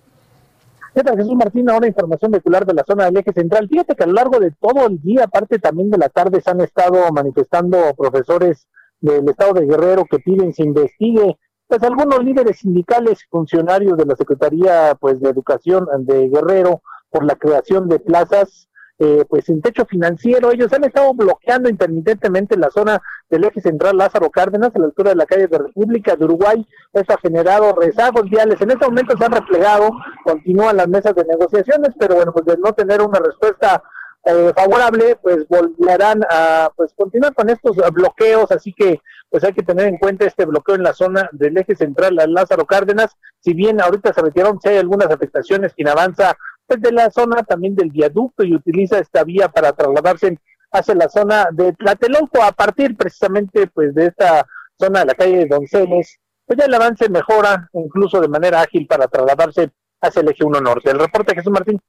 ¿Qué 0.94 1.02
tal, 1.02 1.16
Jesús 1.16 1.34
Martín? 1.34 1.70
Ahora 1.70 1.86
información 1.86 2.32
vehicular 2.32 2.66
de 2.66 2.74
la 2.74 2.84
zona 2.84 3.06
del 3.06 3.16
eje 3.16 3.32
central. 3.32 3.66
Fíjate 3.66 3.96
que 3.96 4.04
a 4.04 4.06
lo 4.06 4.12
largo 4.12 4.38
de 4.38 4.50
todo 4.50 4.86
el 4.86 5.00
día, 5.00 5.24
aparte 5.24 5.58
también 5.58 5.88
de 5.88 5.96
la 5.96 6.10
tarde, 6.10 6.42
se 6.42 6.50
han 6.50 6.60
estado 6.60 7.10
manifestando 7.10 7.78
profesores 7.96 8.68
del 9.00 9.26
estado 9.26 9.54
de 9.54 9.64
Guerrero 9.64 10.04
que 10.04 10.18
piden 10.18 10.52
se 10.52 10.64
investigue, 10.64 11.38
pues 11.66 11.82
algunos 11.82 12.22
líderes 12.22 12.58
sindicales, 12.58 13.24
funcionarios 13.30 13.96
de 13.96 14.04
la 14.04 14.16
Secretaría 14.16 14.94
pues 15.00 15.18
de 15.20 15.30
Educación 15.30 15.86
de 16.00 16.28
Guerrero 16.28 16.82
por 17.08 17.24
la 17.24 17.36
creación 17.36 17.88
de 17.88 17.98
plazas 17.98 18.68
eh, 18.98 19.24
pues 19.28 19.46
sin 19.46 19.60
techo 19.60 19.84
financiero. 19.84 20.50
Ellos 20.50 20.72
han 20.72 20.84
estado 20.84 21.12
bloqueando 21.14 21.68
intermitentemente 21.68 22.56
la 22.56 22.70
zona 22.70 23.00
del 23.28 23.44
eje 23.44 23.60
central 23.60 23.96
Lázaro 23.96 24.30
Cárdenas, 24.30 24.70
a 24.74 24.78
la 24.78 24.86
altura 24.86 25.10
de 25.10 25.16
la 25.16 25.26
calle 25.26 25.48
de 25.48 25.58
República 25.58 26.16
de 26.16 26.24
Uruguay. 26.24 26.66
Eso 26.92 27.12
ha 27.12 27.18
generado 27.18 27.74
rezagos 27.74 28.28
viales. 28.28 28.60
En 28.60 28.70
este 28.70 28.86
momento 28.86 29.16
se 29.16 29.24
han 29.24 29.32
replegado, 29.32 29.90
continúan 30.24 30.76
las 30.76 30.88
mesas 30.88 31.14
de 31.14 31.24
negociaciones, 31.24 31.90
pero 31.98 32.16
bueno, 32.16 32.32
pues 32.32 32.44
de 32.44 32.56
no 32.58 32.72
tener 32.72 33.00
una 33.00 33.18
respuesta 33.18 33.82
eh, 34.24 34.52
favorable, 34.54 35.16
pues 35.22 35.46
volverán 35.48 36.22
a 36.30 36.70
pues 36.76 36.92
continuar 36.94 37.34
con 37.34 37.50
estos 37.50 37.76
bloqueos, 37.92 38.50
así 38.52 38.72
que 38.72 39.00
pues 39.28 39.42
hay 39.44 39.52
que 39.52 39.62
tener 39.62 39.86
en 39.86 39.98
cuenta 39.98 40.26
este 40.26 40.44
bloqueo 40.44 40.74
en 40.74 40.82
la 40.82 40.92
zona 40.92 41.28
del 41.32 41.56
eje 41.56 41.74
central 41.74 42.16
Lázaro 42.28 42.66
Cárdenas, 42.66 43.16
si 43.40 43.54
bien 43.54 43.80
ahorita 43.80 44.12
se 44.12 44.22
retiraron, 44.22 44.60
si 44.60 44.68
hay 44.68 44.76
algunas 44.76 45.10
afectaciones, 45.10 45.72
quien 45.74 45.88
avanza 45.88 46.36
de 46.80 46.92
la 46.92 47.10
zona 47.10 47.42
también 47.42 47.74
del 47.74 47.90
viaducto 47.90 48.44
y 48.44 48.54
utiliza 48.54 48.98
esta 48.98 49.24
vía 49.24 49.48
para 49.48 49.72
trasladarse 49.72 50.38
hacia 50.70 50.94
la 50.94 51.08
zona 51.08 51.48
de 51.52 51.72
Tlatelolco 51.72 52.42
a 52.42 52.52
partir 52.52 52.96
precisamente 52.96 53.66
pues 53.66 53.94
de 53.94 54.06
esta 54.06 54.46
zona 54.78 55.00
de 55.00 55.06
la 55.06 55.14
calle 55.14 55.38
de 55.38 55.46
Donceles, 55.46 56.18
pues 56.46 56.58
ya 56.58 56.64
el 56.64 56.74
avance 56.74 57.08
mejora 57.08 57.68
incluso 57.72 58.20
de 58.20 58.28
manera 58.28 58.62
ágil 58.62 58.86
para 58.86 59.06
trasladarse 59.06 59.70
hacia 60.00 60.20
el 60.22 60.30
eje 60.30 60.44
1 60.44 60.60
norte. 60.60 60.90
El 60.90 60.98
reporte 60.98 61.34
Jesús 61.34 61.52
Martín. 61.52 61.80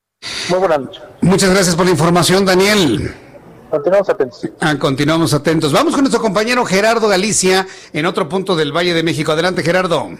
Muy 0.50 0.60
buenas 0.60 0.80
noches. 0.80 1.04
Muchas 1.22 1.50
gracias 1.50 1.76
por 1.76 1.86
la 1.86 1.92
información, 1.92 2.46
Daniel. 2.46 3.14
Continuamos 3.70 4.10
atentos. 4.10 4.50
Ah, 4.60 4.76
continuamos 4.78 5.34
atentos. 5.34 5.74
Vamos 5.74 5.94
con 5.94 6.04
nuestro 6.04 6.22
compañero 6.22 6.64
Gerardo 6.64 7.08
Galicia 7.08 7.66
en 7.92 8.06
otro 8.06 8.30
punto 8.30 8.56
del 8.56 8.72
Valle 8.72 8.94
de 8.94 9.04
México. 9.04 9.32
Adelante, 9.32 9.64
Gerardo. 9.64 10.12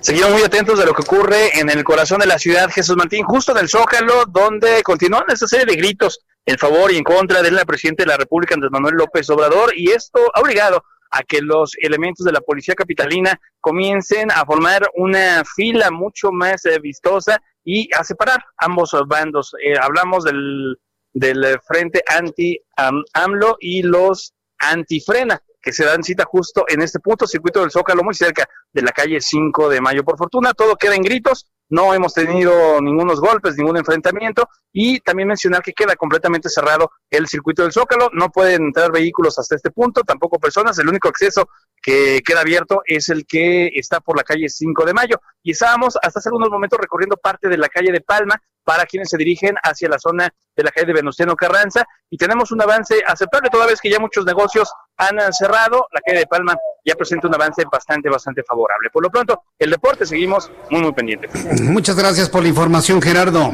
Seguimos 0.00 0.32
muy 0.32 0.42
atentos 0.42 0.78
de 0.78 0.86
lo 0.86 0.94
que 0.94 1.02
ocurre 1.02 1.58
en 1.58 1.68
el 1.68 1.84
corazón 1.84 2.20
de 2.20 2.26
la 2.26 2.38
ciudad, 2.38 2.70
Jesús 2.70 2.96
Martín, 2.96 3.24
justo 3.24 3.52
en 3.52 3.58
el 3.58 3.68
Zócalo, 3.68 4.24
donde 4.26 4.82
continúan 4.82 5.24
esta 5.28 5.46
serie 5.46 5.66
de 5.66 5.76
gritos 5.76 6.20
en 6.44 6.58
favor 6.58 6.90
y 6.92 6.96
en 6.96 7.04
contra 7.04 7.42
del 7.42 7.58
presidente 7.66 8.02
de 8.02 8.08
la 8.08 8.16
República, 8.16 8.54
Andrés 8.54 8.72
Manuel 8.72 8.94
López 8.94 9.28
Obrador, 9.30 9.72
y 9.76 9.90
esto 9.90 10.20
ha 10.34 10.40
obligado 10.40 10.84
a 11.12 11.22
que 11.22 11.40
los 11.40 11.72
elementos 11.78 12.24
de 12.24 12.32
la 12.32 12.40
policía 12.40 12.74
capitalina 12.74 13.38
comiencen 13.60 14.30
a 14.32 14.44
formar 14.44 14.88
una 14.96 15.44
fila 15.44 15.90
mucho 15.90 16.32
más 16.32 16.64
eh, 16.64 16.78
vistosa 16.80 17.40
y 17.64 17.88
a 17.94 18.04
separar 18.04 18.44
ambos 18.56 18.96
bandos. 19.06 19.54
Eh, 19.64 19.74
hablamos 19.80 20.24
del, 20.24 20.76
del 21.12 21.58
frente 21.66 22.02
anti-AMLO 22.06 23.56
y 23.60 23.82
los 23.82 24.34
antifrena 24.58 25.42
que 25.62 25.72
se 25.72 25.84
dan 25.84 26.02
cita 26.02 26.24
justo 26.24 26.64
en 26.68 26.82
este 26.82 26.98
punto, 26.98 27.26
circuito 27.26 27.60
del 27.60 27.70
Zócalo, 27.70 28.02
muy 28.02 28.14
cerca 28.14 28.48
de 28.72 28.82
la 28.82 28.90
calle 28.90 29.20
5 29.20 29.68
de 29.68 29.80
Mayo. 29.80 30.04
Por 30.04 30.18
fortuna, 30.18 30.52
todo 30.52 30.76
queda 30.76 30.96
en 30.96 31.02
gritos, 31.02 31.48
no 31.72 31.94
hemos 31.94 32.12
tenido 32.12 32.82
ningunos 32.82 33.18
golpes, 33.18 33.56
ningún 33.56 33.78
enfrentamiento 33.78 34.46
y 34.74 35.00
también 35.00 35.28
mencionar 35.28 35.62
que 35.62 35.72
queda 35.72 35.96
completamente 35.96 36.50
cerrado 36.50 36.90
el 37.08 37.26
circuito 37.26 37.62
del 37.62 37.72
Zócalo, 37.72 38.10
no 38.12 38.28
pueden 38.30 38.64
entrar 38.64 38.92
vehículos 38.92 39.38
hasta 39.38 39.56
este 39.56 39.70
punto, 39.70 40.02
tampoco 40.02 40.38
personas, 40.38 40.78
el 40.78 40.88
único 40.88 41.08
acceso 41.08 41.48
que 41.80 42.20
queda 42.22 42.42
abierto 42.42 42.82
es 42.84 43.08
el 43.08 43.24
que 43.26 43.68
está 43.68 44.00
por 44.00 44.18
la 44.18 44.22
calle 44.22 44.50
5 44.50 44.84
de 44.84 44.92
Mayo 44.92 45.20
y 45.42 45.52
estábamos 45.52 45.96
hasta 46.02 46.18
hace 46.18 46.28
algunos 46.28 46.50
momentos 46.50 46.78
recorriendo 46.78 47.16
parte 47.16 47.48
de 47.48 47.56
la 47.56 47.70
calle 47.70 47.90
de 47.90 48.02
Palma 48.02 48.38
para 48.64 48.84
quienes 48.84 49.08
se 49.08 49.16
dirigen 49.16 49.56
hacia 49.62 49.88
la 49.88 49.98
zona 49.98 50.28
de 50.54 50.62
la 50.62 50.70
calle 50.70 50.88
de 50.88 50.92
Venustiano 50.92 51.34
Carranza 51.34 51.86
y 52.10 52.18
tenemos 52.18 52.52
un 52.52 52.60
avance 52.60 53.02
aceptable 53.06 53.48
toda 53.48 53.66
vez 53.66 53.80
que 53.80 53.90
ya 53.90 53.98
muchos 53.98 54.26
negocios 54.26 54.70
han 54.98 55.32
cerrado, 55.32 55.86
la 55.90 56.02
calle 56.02 56.18
de 56.18 56.26
Palma 56.26 56.54
ya 56.84 56.94
presenta 56.94 57.28
un 57.28 57.34
avance 57.34 57.62
bastante, 57.70 58.08
bastante 58.08 58.42
favorable. 58.42 58.90
Por 58.90 59.02
lo 59.02 59.10
pronto, 59.10 59.42
el 59.58 59.70
deporte 59.70 60.06
seguimos 60.06 60.50
muy, 60.70 60.82
muy 60.82 60.92
pendientes. 60.92 61.30
Muchas 61.62 61.96
gracias 61.96 62.28
por 62.28 62.42
la 62.42 62.48
información, 62.48 63.00
Gerardo. 63.00 63.52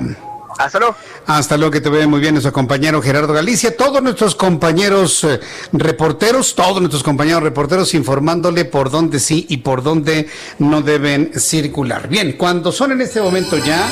Hasta 0.57 0.79
luego. 0.79 0.97
Hasta 1.27 1.57
luego, 1.57 1.71
que 1.71 1.81
te 1.81 1.89
ve 1.91 2.07
muy 2.07 2.21
bien 2.21 2.35
nuestro 2.35 2.53
compañero 2.53 3.01
Gerardo 3.03 3.33
Galicia. 3.33 3.77
Todos 3.77 4.03
nuestros 4.03 4.35
compañeros 4.35 5.23
eh, 5.25 5.39
reporteros, 5.73 6.55
todos 6.55 6.81
nuestros 6.81 7.03
compañeros 7.03 7.43
reporteros 7.43 7.95
informándole 7.95 8.65
por 8.65 8.91
dónde 8.91 9.21
sí 9.21 9.47
y 9.49 9.59
por 9.59 9.83
dónde 9.83 10.29
no 10.59 10.81
deben 10.83 11.33
circular. 11.39 12.09
Bien, 12.09 12.33
cuando 12.33 12.73
son 12.73 12.93
en 12.93 13.03
este 13.03 13.21
momento 13.21 13.57
ya 13.59 13.87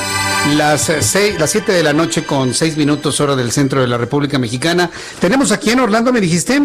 las, 0.57 0.89
eh, 0.89 1.01
seis, 1.01 1.39
las 1.39 1.51
7 1.51 1.71
de 1.71 1.83
la 1.83 1.93
noche 1.93 2.25
con 2.25 2.53
6 2.53 2.75
minutos 2.75 3.19
hora 3.19 3.35
del 3.35 3.51
centro 3.51 3.79
de 3.79 3.87
la 3.87 3.97
República 3.97 4.37
Mexicana, 4.39 4.89
tenemos 5.19 5.51
aquí 5.51 5.69
en 5.71 5.79
Orlando, 5.79 6.11
me 6.11 6.19
dijiste. 6.19 6.59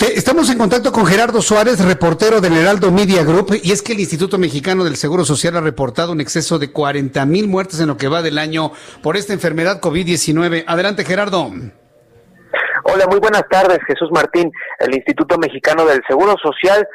Estamos 0.00 0.48
en 0.50 0.56
contacto 0.56 0.92
con 0.92 1.04
Gerardo 1.04 1.42
Suárez, 1.42 1.84
reportero 1.84 2.40
del 2.40 2.56
Heraldo 2.56 2.90
Media 2.90 3.22
Group, 3.22 3.60
y 3.62 3.70
es 3.70 3.82
que 3.82 3.92
el 3.92 4.00
Instituto 4.00 4.38
Mexicano 4.38 4.82
del 4.82 4.96
Seguro 4.96 5.26
Social 5.26 5.58
ha 5.58 5.60
reportado 5.60 6.12
un 6.12 6.22
exceso 6.22 6.58
de 6.58 6.72
40 6.72 7.26
mil 7.26 7.48
muertes 7.48 7.80
en 7.80 7.88
lo 7.88 7.98
que 7.98 8.08
va 8.08 8.22
del 8.22 8.38
año 8.38 8.72
por 9.02 9.18
esta 9.18 9.34
enfermedad 9.34 9.78
COVID-19. 9.78 10.64
Adelante, 10.66 11.04
Gerardo. 11.04 11.50
Hola, 12.84 13.06
muy 13.10 13.20
buenas 13.20 13.44
tardes, 13.50 13.78
Jesús 13.86 14.08
Martín. 14.10 14.50
El 14.78 14.94
Instituto 14.94 15.36
Mexicano 15.36 15.84
del 15.84 16.00
Seguro 16.08 16.34
Social 16.42 16.88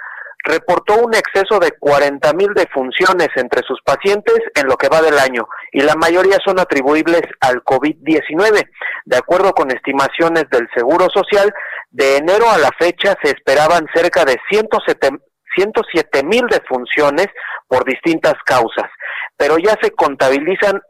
reportó 0.44 0.98
un 0.98 1.14
exceso 1.14 1.60
de 1.60 1.72
40 1.78 2.34
mil 2.34 2.54
defunciones 2.56 3.30
entre 3.36 3.62
sus 3.68 3.82
pacientes 3.84 4.40
en 4.56 4.68
lo 4.68 4.78
que 4.78 4.90
va 4.90 5.02
del 5.02 5.20
año 5.20 5.48
y 5.72 5.82
la 5.82 5.96
mayoría 5.96 6.38
son 6.46 6.60
atribuibles 6.60 7.22
al 7.42 7.64
COVID-19. 7.64 8.68
De 9.06 9.18
acuerdo 9.18 9.52
con 9.54 9.72
estimaciones 9.72 10.46
del 10.52 10.68
Seguro 10.74 11.08
Social, 11.14 11.54
de 11.96 12.18
enero 12.18 12.50
a 12.50 12.58
la 12.58 12.72
fecha 12.78 13.16
se 13.24 13.32
esperaban 13.32 13.88
cerca 13.94 14.26
de 14.26 14.36
107 14.50 16.24
mil 16.24 16.46
defunciones 16.48 17.28
por 17.70 17.86
distintas 17.86 18.34
causas, 18.46 18.92
pero 19.38 19.58
ya 19.58 19.78
se 19.82 19.92
contabilizan 19.92 20.82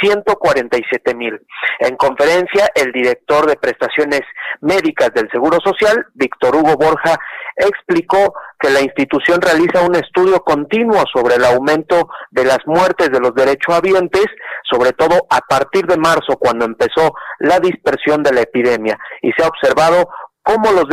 147 0.00 1.14
mil. 1.14 1.40
En 1.80 1.96
conferencia, 1.96 2.68
el 2.74 2.92
director 2.92 3.46
de 3.46 3.56
prestaciones 3.56 4.22
médicas 4.60 5.10
del 5.14 5.28
Seguro 5.30 5.58
Social, 5.64 6.06
Víctor 6.14 6.56
Hugo 6.56 6.76
Borja, 6.76 7.16
explicó 7.56 8.34
que 8.58 8.70
la 8.70 8.80
institución 8.80 9.40
realiza 9.40 9.82
un 9.82 9.94
estudio 9.94 10.40
continuo 10.40 11.04
sobre 11.12 11.36
el 11.36 11.44
aumento 11.44 12.08
de 12.30 12.44
las 12.44 12.58
muertes 12.66 13.10
de 13.10 13.20
los 13.20 13.34
derechohabientes, 13.34 14.26
sobre 14.70 14.92
todo 14.92 15.26
a 15.30 15.40
partir 15.40 15.86
de 15.86 15.96
marzo, 15.96 16.36
cuando 16.38 16.64
empezó 16.64 17.14
la 17.38 17.60
dispersión 17.60 18.22
de 18.22 18.32
la 18.32 18.40
epidemia, 18.42 18.98
y 19.22 19.32
se 19.32 19.44
ha 19.44 19.48
observado 19.48 20.08
cómo 20.44 20.70
los, 20.72 20.84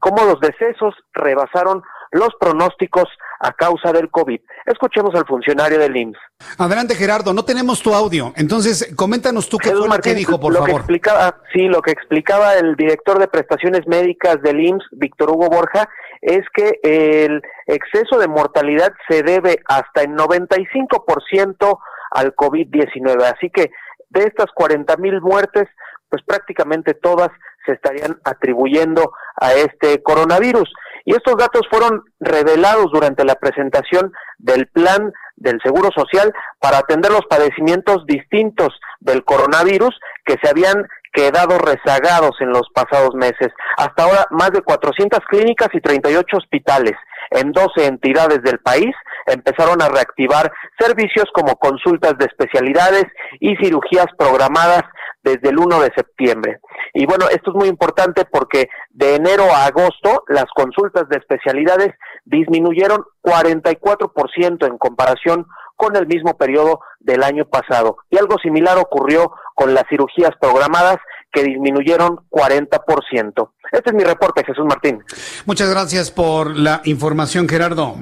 cómo 0.00 0.24
los 0.24 0.40
decesos 0.40 0.94
rebasaron 1.12 1.82
los 2.12 2.28
pronósticos 2.38 3.08
a 3.40 3.52
causa 3.52 3.90
del 3.92 4.10
COVID. 4.10 4.38
Escuchemos 4.66 5.14
al 5.14 5.26
funcionario 5.26 5.78
del 5.78 5.96
IMSS. 5.96 6.18
Adelante, 6.58 6.94
Gerardo, 6.94 7.32
no 7.32 7.44
tenemos 7.44 7.82
tu 7.82 7.92
audio. 7.94 8.32
Entonces, 8.36 8.94
coméntanos 8.94 9.48
tú 9.48 9.56
qué 9.56 9.70
fue 9.70 9.88
lo 9.88 9.98
que 9.98 10.14
dijo, 10.14 10.38
por 10.38 10.52
lo 10.52 10.60
favor. 10.60 10.72
Que 10.72 10.76
explicaba, 10.76 11.40
sí, 11.52 11.68
lo 11.68 11.80
que 11.80 11.90
explicaba 11.90 12.54
el 12.54 12.76
director 12.76 13.18
de 13.18 13.28
prestaciones 13.28 13.86
médicas 13.86 14.40
del 14.42 14.60
IMSS, 14.60 14.84
Víctor 14.92 15.30
Hugo 15.30 15.48
Borja, 15.48 15.88
es 16.20 16.42
que 16.54 16.78
el 16.82 17.42
exceso 17.66 18.18
de 18.18 18.28
mortalidad 18.28 18.92
se 19.08 19.22
debe 19.22 19.58
hasta 19.66 20.02
el 20.02 20.10
95% 20.10 21.78
al 22.10 22.36
COVID-19. 22.36 23.22
Así 23.22 23.50
que 23.50 23.70
de 24.10 24.24
estas 24.24 24.46
40 24.54 24.96
mil 24.98 25.20
muertes, 25.22 25.66
pues 26.10 26.22
prácticamente 26.24 26.92
todas 26.92 27.30
se 27.66 27.72
estarían 27.72 28.18
atribuyendo 28.24 29.12
a 29.40 29.52
este 29.54 30.02
coronavirus. 30.02 30.72
Y 31.04 31.14
estos 31.14 31.36
datos 31.36 31.62
fueron 31.70 32.04
revelados 32.20 32.86
durante 32.92 33.24
la 33.24 33.34
presentación 33.34 34.12
del 34.38 34.68
plan 34.68 35.12
del 35.36 35.60
Seguro 35.62 35.90
Social 35.94 36.32
para 36.60 36.78
atender 36.78 37.10
los 37.10 37.26
padecimientos 37.28 38.06
distintos 38.06 38.68
del 39.00 39.24
coronavirus 39.24 39.98
que 40.24 40.36
se 40.40 40.48
habían 40.48 40.86
quedado 41.12 41.58
rezagados 41.58 42.36
en 42.40 42.50
los 42.50 42.68
pasados 42.74 43.14
meses. 43.14 43.48
Hasta 43.76 44.04
ahora, 44.04 44.26
más 44.30 44.50
de 44.50 44.62
400 44.62 45.20
clínicas 45.28 45.68
y 45.72 45.80
38 45.80 46.36
hospitales 46.36 46.94
en 47.30 47.52
12 47.52 47.86
entidades 47.86 48.42
del 48.42 48.58
país 48.60 48.94
empezaron 49.26 49.80
a 49.82 49.88
reactivar 49.88 50.52
servicios 50.78 51.26
como 51.32 51.56
consultas 51.56 52.16
de 52.18 52.26
especialidades 52.26 53.04
y 53.40 53.56
cirugías 53.56 54.06
programadas 54.18 54.82
desde 55.22 55.50
el 55.50 55.58
1 55.58 55.80
de 55.80 55.92
septiembre. 55.94 56.60
Y 56.94 57.06
bueno, 57.06 57.26
esto 57.30 57.50
es 57.50 57.56
muy 57.56 57.68
importante 57.68 58.24
porque 58.24 58.68
de 58.90 59.16
enero 59.16 59.44
a 59.44 59.66
agosto 59.66 60.24
las 60.28 60.46
consultas 60.54 61.08
de 61.08 61.18
especialidades 61.18 61.94
disminuyeron 62.24 63.04
44% 63.22 64.66
en 64.66 64.78
comparación 64.78 65.46
con 65.76 65.96
el 65.96 66.06
mismo 66.06 66.36
periodo 66.36 66.80
del 67.00 67.22
año 67.22 67.44
pasado. 67.46 67.96
Y 68.10 68.18
algo 68.18 68.38
similar 68.38 68.78
ocurrió 68.78 69.32
con 69.54 69.74
las 69.74 69.84
cirugías 69.88 70.30
programadas 70.40 70.98
que 71.32 71.42
disminuyeron 71.42 72.18
40%. 72.30 73.50
Este 73.72 73.90
es 73.90 73.94
mi 73.94 74.04
reporte, 74.04 74.44
Jesús 74.44 74.64
Martín. 74.66 75.02
Muchas 75.46 75.70
gracias 75.70 76.10
por 76.10 76.56
la 76.56 76.82
información, 76.84 77.48
Gerardo. 77.48 77.96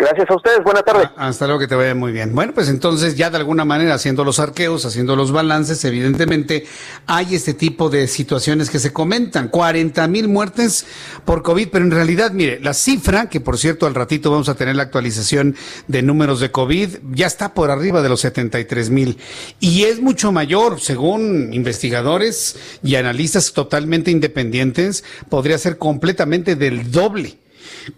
Gracias 0.00 0.30
a 0.30 0.34
ustedes, 0.34 0.64
buena 0.64 0.80
tarde. 0.80 1.10
Ah, 1.14 1.28
hasta 1.28 1.44
luego, 1.46 1.60
que 1.60 1.66
te 1.68 1.74
vaya 1.74 1.94
muy 1.94 2.10
bien. 2.10 2.34
Bueno, 2.34 2.54
pues 2.54 2.70
entonces 2.70 3.16
ya 3.16 3.28
de 3.28 3.36
alguna 3.36 3.66
manera 3.66 3.92
haciendo 3.92 4.24
los 4.24 4.38
arqueos, 4.40 4.86
haciendo 4.86 5.14
los 5.14 5.30
balances, 5.30 5.84
evidentemente 5.84 6.64
hay 7.06 7.34
este 7.34 7.52
tipo 7.52 7.90
de 7.90 8.08
situaciones 8.08 8.70
que 8.70 8.78
se 8.78 8.94
comentan. 8.94 9.48
40 9.48 10.08
mil 10.08 10.26
muertes 10.28 10.86
por 11.26 11.42
COVID, 11.42 11.68
pero 11.70 11.84
en 11.84 11.90
realidad, 11.90 12.32
mire, 12.32 12.60
la 12.60 12.72
cifra, 12.72 13.28
que 13.28 13.40
por 13.40 13.58
cierto 13.58 13.86
al 13.86 13.94
ratito 13.94 14.30
vamos 14.30 14.48
a 14.48 14.54
tener 14.54 14.74
la 14.74 14.84
actualización 14.84 15.54
de 15.86 16.00
números 16.00 16.40
de 16.40 16.50
COVID, 16.50 16.96
ya 17.10 17.26
está 17.26 17.52
por 17.52 17.70
arriba 17.70 18.00
de 18.00 18.08
los 18.08 18.20
73 18.20 18.88
mil. 18.88 19.18
Y 19.60 19.84
es 19.84 20.00
mucho 20.00 20.32
mayor, 20.32 20.80
según 20.80 21.52
investigadores 21.52 22.56
y 22.82 22.94
analistas 22.94 23.52
totalmente 23.52 24.10
independientes, 24.10 25.04
podría 25.28 25.58
ser 25.58 25.76
completamente 25.76 26.56
del 26.56 26.90
doble. 26.90 27.36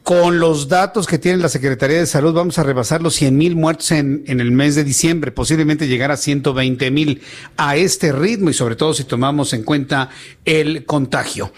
Con 0.02 0.38
los 0.38 0.68
datos 0.68 1.06
que 1.06 1.18
tiene 1.18 1.38
la 1.38 1.48
Secretaría 1.48 1.98
de 1.98 2.06
Salud, 2.06 2.32
vamos 2.32 2.58
a 2.58 2.62
rebasar 2.62 3.02
los 3.02 3.14
100 3.14 3.36
mil 3.36 3.56
muertos 3.56 3.90
en, 3.90 4.24
el 4.26 4.50
mes 4.52 4.74
de 4.74 4.84
diciembre, 4.84 5.32
posiblemente 5.32 5.88
llegar 5.88 6.10
a 6.10 6.16
120 6.16 6.90
mil 6.90 7.22
a 7.56 7.76
este 7.76 8.12
ritmo 8.12 8.50
y 8.50 8.54
sobre 8.54 8.76
todo 8.76 8.94
si 8.94 9.04
tomamos 9.04 9.52
en 9.52 9.62
cuenta 9.62 10.10
el 10.44 10.84
contagio. 10.84 11.52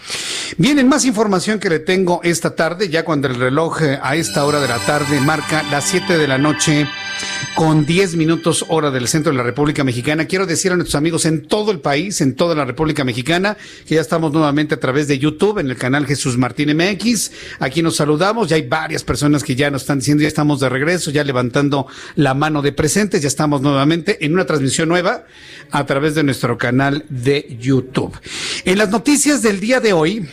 Vienen 0.57 0.87
más 0.87 1.05
información 1.05 1.59
que 1.59 1.69
le 1.69 1.79
tengo 1.79 2.21
esta 2.23 2.55
tarde, 2.55 2.89
ya 2.89 3.03
cuando 3.03 3.27
el 3.27 3.35
reloj 3.35 3.81
eh, 3.81 3.99
a 4.01 4.15
esta 4.15 4.45
hora 4.45 4.59
de 4.59 4.67
la 4.67 4.79
tarde 4.79 5.19
marca 5.21 5.63
las 5.71 5.85
7 5.85 6.17
de 6.17 6.27
la 6.27 6.37
noche 6.37 6.87
con 7.55 7.85
10 7.85 8.15
minutos 8.15 8.65
hora 8.67 8.91
del 8.91 9.07
centro 9.07 9.31
de 9.31 9.37
la 9.37 9.43
República 9.43 9.83
Mexicana. 9.83 10.25
Quiero 10.25 10.45
decir 10.45 10.71
a 10.71 10.75
nuestros 10.75 10.95
amigos 10.95 11.25
en 11.25 11.47
todo 11.47 11.71
el 11.71 11.79
país, 11.79 12.19
en 12.21 12.35
toda 12.35 12.53
la 12.53 12.65
República 12.65 13.03
Mexicana, 13.03 13.57
que 13.87 13.95
ya 13.95 14.01
estamos 14.01 14.33
nuevamente 14.33 14.75
a 14.75 14.79
través 14.79 15.07
de 15.07 15.17
YouTube, 15.19 15.59
en 15.59 15.69
el 15.69 15.77
canal 15.77 16.05
Jesús 16.05 16.37
Martín 16.37 16.75
MX. 16.75 17.31
Aquí 17.59 17.81
nos 17.81 17.94
saludamos, 17.97 18.49
ya 18.49 18.55
hay 18.55 18.67
varias 18.67 19.03
personas 19.03 19.43
que 19.43 19.55
ya 19.55 19.71
nos 19.71 19.83
están 19.83 19.99
diciendo, 19.99 20.21
ya 20.21 20.27
estamos 20.27 20.59
de 20.59 20.69
regreso, 20.69 21.11
ya 21.11 21.23
levantando 21.23 21.87
la 22.15 22.33
mano 22.33 22.61
de 22.61 22.71
presentes, 22.71 23.21
ya 23.21 23.27
estamos 23.27 23.61
nuevamente 23.61 24.25
en 24.25 24.33
una 24.33 24.45
transmisión 24.45 24.89
nueva 24.89 25.25
a 25.71 25.85
través 25.85 26.15
de 26.15 26.23
nuestro 26.23 26.57
canal 26.57 27.05
de 27.09 27.57
YouTube. 27.59 28.17
En 28.65 28.77
las 28.77 28.89
noticias 28.89 29.41
del 29.41 29.59
día 29.59 29.79
de 29.79 29.93
hoy, 29.93 30.27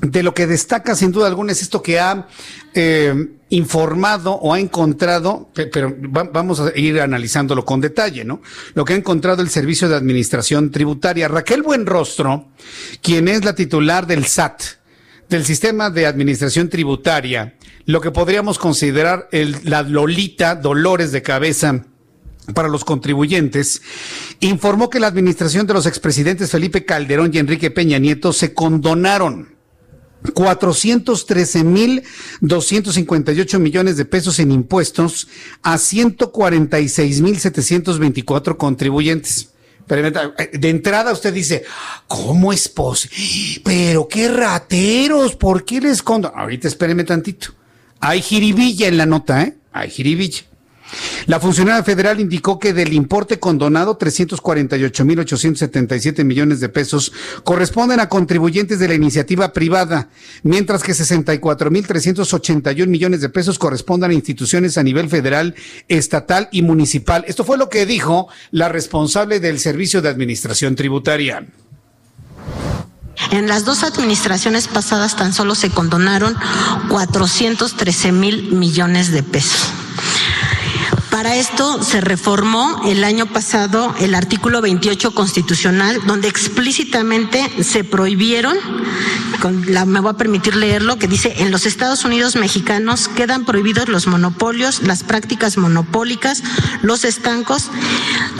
de 0.00 0.22
lo 0.22 0.34
que 0.34 0.46
destaca 0.46 0.94
sin 0.94 1.12
duda 1.12 1.26
alguna 1.26 1.52
es 1.52 1.62
esto 1.62 1.82
que 1.82 2.00
ha 2.00 2.26
eh, 2.72 3.28
informado 3.50 4.32
o 4.32 4.54
ha 4.54 4.60
encontrado, 4.60 5.50
pero 5.54 5.94
vamos 5.98 6.60
a 6.60 6.76
ir 6.76 7.00
analizándolo 7.00 7.64
con 7.64 7.80
detalle, 7.80 8.24
¿no? 8.24 8.40
Lo 8.74 8.84
que 8.84 8.94
ha 8.94 8.96
encontrado 8.96 9.42
el 9.42 9.50
Servicio 9.50 9.88
de 9.88 9.96
Administración 9.96 10.70
Tributaria. 10.70 11.28
Raquel 11.28 11.62
Buenrostro, 11.62 12.48
quien 13.02 13.28
es 13.28 13.44
la 13.44 13.54
titular 13.54 14.06
del 14.06 14.24
SAT, 14.24 14.62
del 15.30 15.44
Sistema 15.44 15.90
de 15.90 16.06
Administración 16.06 16.68
Tributaria, 16.68 17.54
lo 17.86 18.00
que 18.00 18.10
podríamos 18.10 18.58
considerar 18.58 19.28
el, 19.30 19.56
la 19.62 19.82
Lolita 19.82 20.56
Dolores 20.56 21.12
de 21.12 21.22
Cabeza 21.22 21.86
para 22.52 22.68
los 22.68 22.84
contribuyentes, 22.84 23.80
informó 24.40 24.90
que 24.90 24.98
la 24.98 25.06
administración 25.06 25.68
de 25.68 25.74
los 25.74 25.86
expresidentes 25.86 26.50
Felipe 26.50 26.84
Calderón 26.84 27.30
y 27.32 27.38
Enrique 27.38 27.70
Peña 27.70 27.98
Nieto 27.98 28.32
se 28.32 28.52
condonaron 28.54 29.54
413 30.34 31.62
mil 31.62 32.02
258 32.40 33.58
millones 33.60 33.96
de 33.96 34.04
pesos 34.04 34.40
en 34.40 34.50
impuestos 34.50 35.28
a 35.62 35.78
146 35.78 37.20
mil 37.20 37.38
724 37.38 38.58
contribuyentes. 38.58 39.49
De 39.94 40.68
entrada 40.68 41.12
usted 41.12 41.32
dice, 41.32 41.64
¿cómo 42.06 42.52
es 42.52 42.68
posible? 42.68 43.62
Pero 43.64 44.06
qué 44.08 44.28
rateros, 44.28 45.36
¿por 45.36 45.64
qué 45.64 45.80
les 45.80 45.92
escondo? 45.92 46.32
Ahorita 46.34 46.68
espéreme 46.68 47.04
tantito. 47.04 47.54
Hay 48.00 48.22
jiribilla 48.22 48.88
en 48.88 48.96
la 48.96 49.06
nota, 49.06 49.42
¿eh? 49.42 49.56
Hay 49.72 49.90
jiribilla. 49.90 50.42
La 51.26 51.40
funcionaria 51.40 51.84
federal 51.84 52.20
indicó 52.20 52.58
que 52.58 52.72
del 52.72 52.92
importe 52.92 53.38
condonado, 53.38 53.98
348.877 53.98 56.24
millones 56.24 56.60
de 56.60 56.68
pesos 56.68 57.12
corresponden 57.44 58.00
a 58.00 58.08
contribuyentes 58.08 58.78
de 58.78 58.88
la 58.88 58.94
iniciativa 58.94 59.52
privada, 59.52 60.08
mientras 60.42 60.82
que 60.82 60.92
64.381 60.92 62.86
millones 62.86 63.20
de 63.20 63.28
pesos 63.28 63.58
corresponden 63.58 64.10
a 64.10 64.14
instituciones 64.14 64.78
a 64.78 64.82
nivel 64.82 65.08
federal, 65.08 65.54
estatal 65.88 66.48
y 66.52 66.62
municipal. 66.62 67.24
Esto 67.26 67.44
fue 67.44 67.58
lo 67.58 67.68
que 67.68 67.86
dijo 67.86 68.28
la 68.50 68.68
responsable 68.68 69.40
del 69.40 69.58
Servicio 69.58 70.02
de 70.02 70.08
Administración 70.08 70.76
Tributaria. 70.76 71.46
En 73.30 73.46
las 73.46 73.64
dos 73.64 73.84
administraciones 73.84 74.66
pasadas 74.66 75.16
tan 75.16 75.32
solo 75.32 75.54
se 75.54 75.70
condonaron 75.70 76.34
413 76.88 78.12
mil 78.12 78.52
millones 78.52 79.12
de 79.12 79.22
pesos. 79.22 79.68
Para 81.10 81.34
esto 81.34 81.82
se 81.82 82.00
reformó 82.00 82.82
el 82.86 83.02
año 83.02 83.26
pasado 83.26 83.94
el 83.98 84.14
artículo 84.14 84.60
28 84.60 85.12
constitucional, 85.12 86.00
donde 86.06 86.28
explícitamente 86.28 87.50
se 87.62 87.82
prohibieron, 87.82 88.56
con 89.40 89.72
la, 89.72 89.84
me 89.84 90.00
voy 90.00 90.10
a 90.10 90.16
permitir 90.16 90.54
leerlo, 90.54 90.98
que 90.98 91.08
dice, 91.08 91.34
en 91.38 91.50
los 91.50 91.66
Estados 91.66 92.04
Unidos 92.04 92.36
mexicanos 92.36 93.08
quedan 93.08 93.44
prohibidos 93.44 93.88
los 93.88 94.06
monopolios, 94.06 94.82
las 94.82 95.02
prácticas 95.02 95.56
monopólicas, 95.56 96.42
los 96.82 97.04
estancos, 97.04 97.70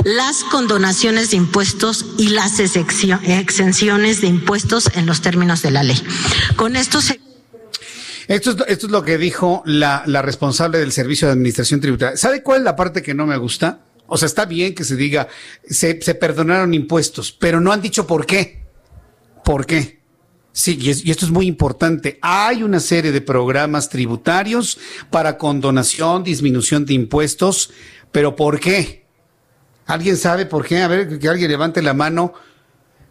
las 0.04 0.44
condonaciones 0.44 1.30
de 1.30 1.38
impuestos 1.38 2.06
y 2.18 2.28
las 2.28 2.60
exenciones 2.60 4.20
de 4.20 4.28
impuestos 4.28 4.90
en 4.94 5.06
los 5.06 5.20
términos 5.22 5.62
de 5.62 5.72
la 5.72 5.82
ley. 5.82 6.00
Con 6.56 6.76
esto 6.76 7.00
se 7.00 7.20
esto 8.30 8.50
es, 8.50 8.56
esto 8.68 8.86
es 8.86 8.92
lo 8.92 9.02
que 9.02 9.18
dijo 9.18 9.62
la, 9.66 10.04
la 10.06 10.22
responsable 10.22 10.78
del 10.78 10.92
Servicio 10.92 11.26
de 11.26 11.32
Administración 11.32 11.80
Tributaria. 11.80 12.16
¿Sabe 12.16 12.44
cuál 12.44 12.58
es 12.58 12.64
la 12.64 12.76
parte 12.76 13.02
que 13.02 13.12
no 13.12 13.26
me 13.26 13.36
gusta? 13.36 13.80
O 14.06 14.16
sea, 14.16 14.26
está 14.26 14.44
bien 14.44 14.74
que 14.74 14.84
se 14.84 14.94
diga, 14.94 15.26
se, 15.68 16.00
se 16.00 16.14
perdonaron 16.14 16.72
impuestos, 16.72 17.32
pero 17.32 17.60
no 17.60 17.72
han 17.72 17.82
dicho 17.82 18.06
por 18.06 18.26
qué. 18.26 18.62
¿Por 19.44 19.66
qué? 19.66 20.00
Sí, 20.52 20.78
y, 20.80 21.08
y, 21.08 21.10
esto 21.10 21.26
es 21.26 21.32
muy 21.32 21.46
importante. 21.46 22.20
Hay 22.22 22.62
una 22.62 22.78
serie 22.78 23.10
de 23.10 23.20
programas 23.20 23.88
tributarios 23.88 24.78
para 25.10 25.36
condonación, 25.36 26.22
disminución 26.22 26.86
de 26.86 26.94
impuestos, 26.94 27.72
pero 28.12 28.36
¿por 28.36 28.60
qué? 28.60 29.06
¿Alguien 29.86 30.16
sabe 30.16 30.46
por 30.46 30.64
qué? 30.64 30.82
A 30.82 30.88
ver, 30.88 31.18
que 31.18 31.28
alguien 31.28 31.50
levante 31.50 31.82
la 31.82 31.94
mano. 31.94 32.32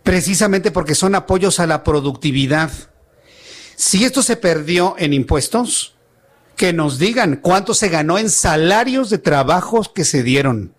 Precisamente 0.04 0.72
porque 0.72 0.96
son 0.96 1.14
apoyos 1.14 1.60
a 1.60 1.68
la 1.68 1.84
productividad. 1.84 2.72
Si 3.80 4.04
esto 4.04 4.22
se 4.22 4.36
perdió 4.36 4.96
en 4.98 5.14
impuestos, 5.14 5.96
que 6.58 6.74
nos 6.74 7.00
digan 7.00 7.38
cuánto 7.38 7.74
se 7.74 7.88
ganó 7.88 8.18
en 8.18 8.30
salarios 8.30 9.10
de 9.10 9.20
trabajos 9.20 9.88
que 9.88 10.04
se 10.04 10.22
dieron. 10.22 10.74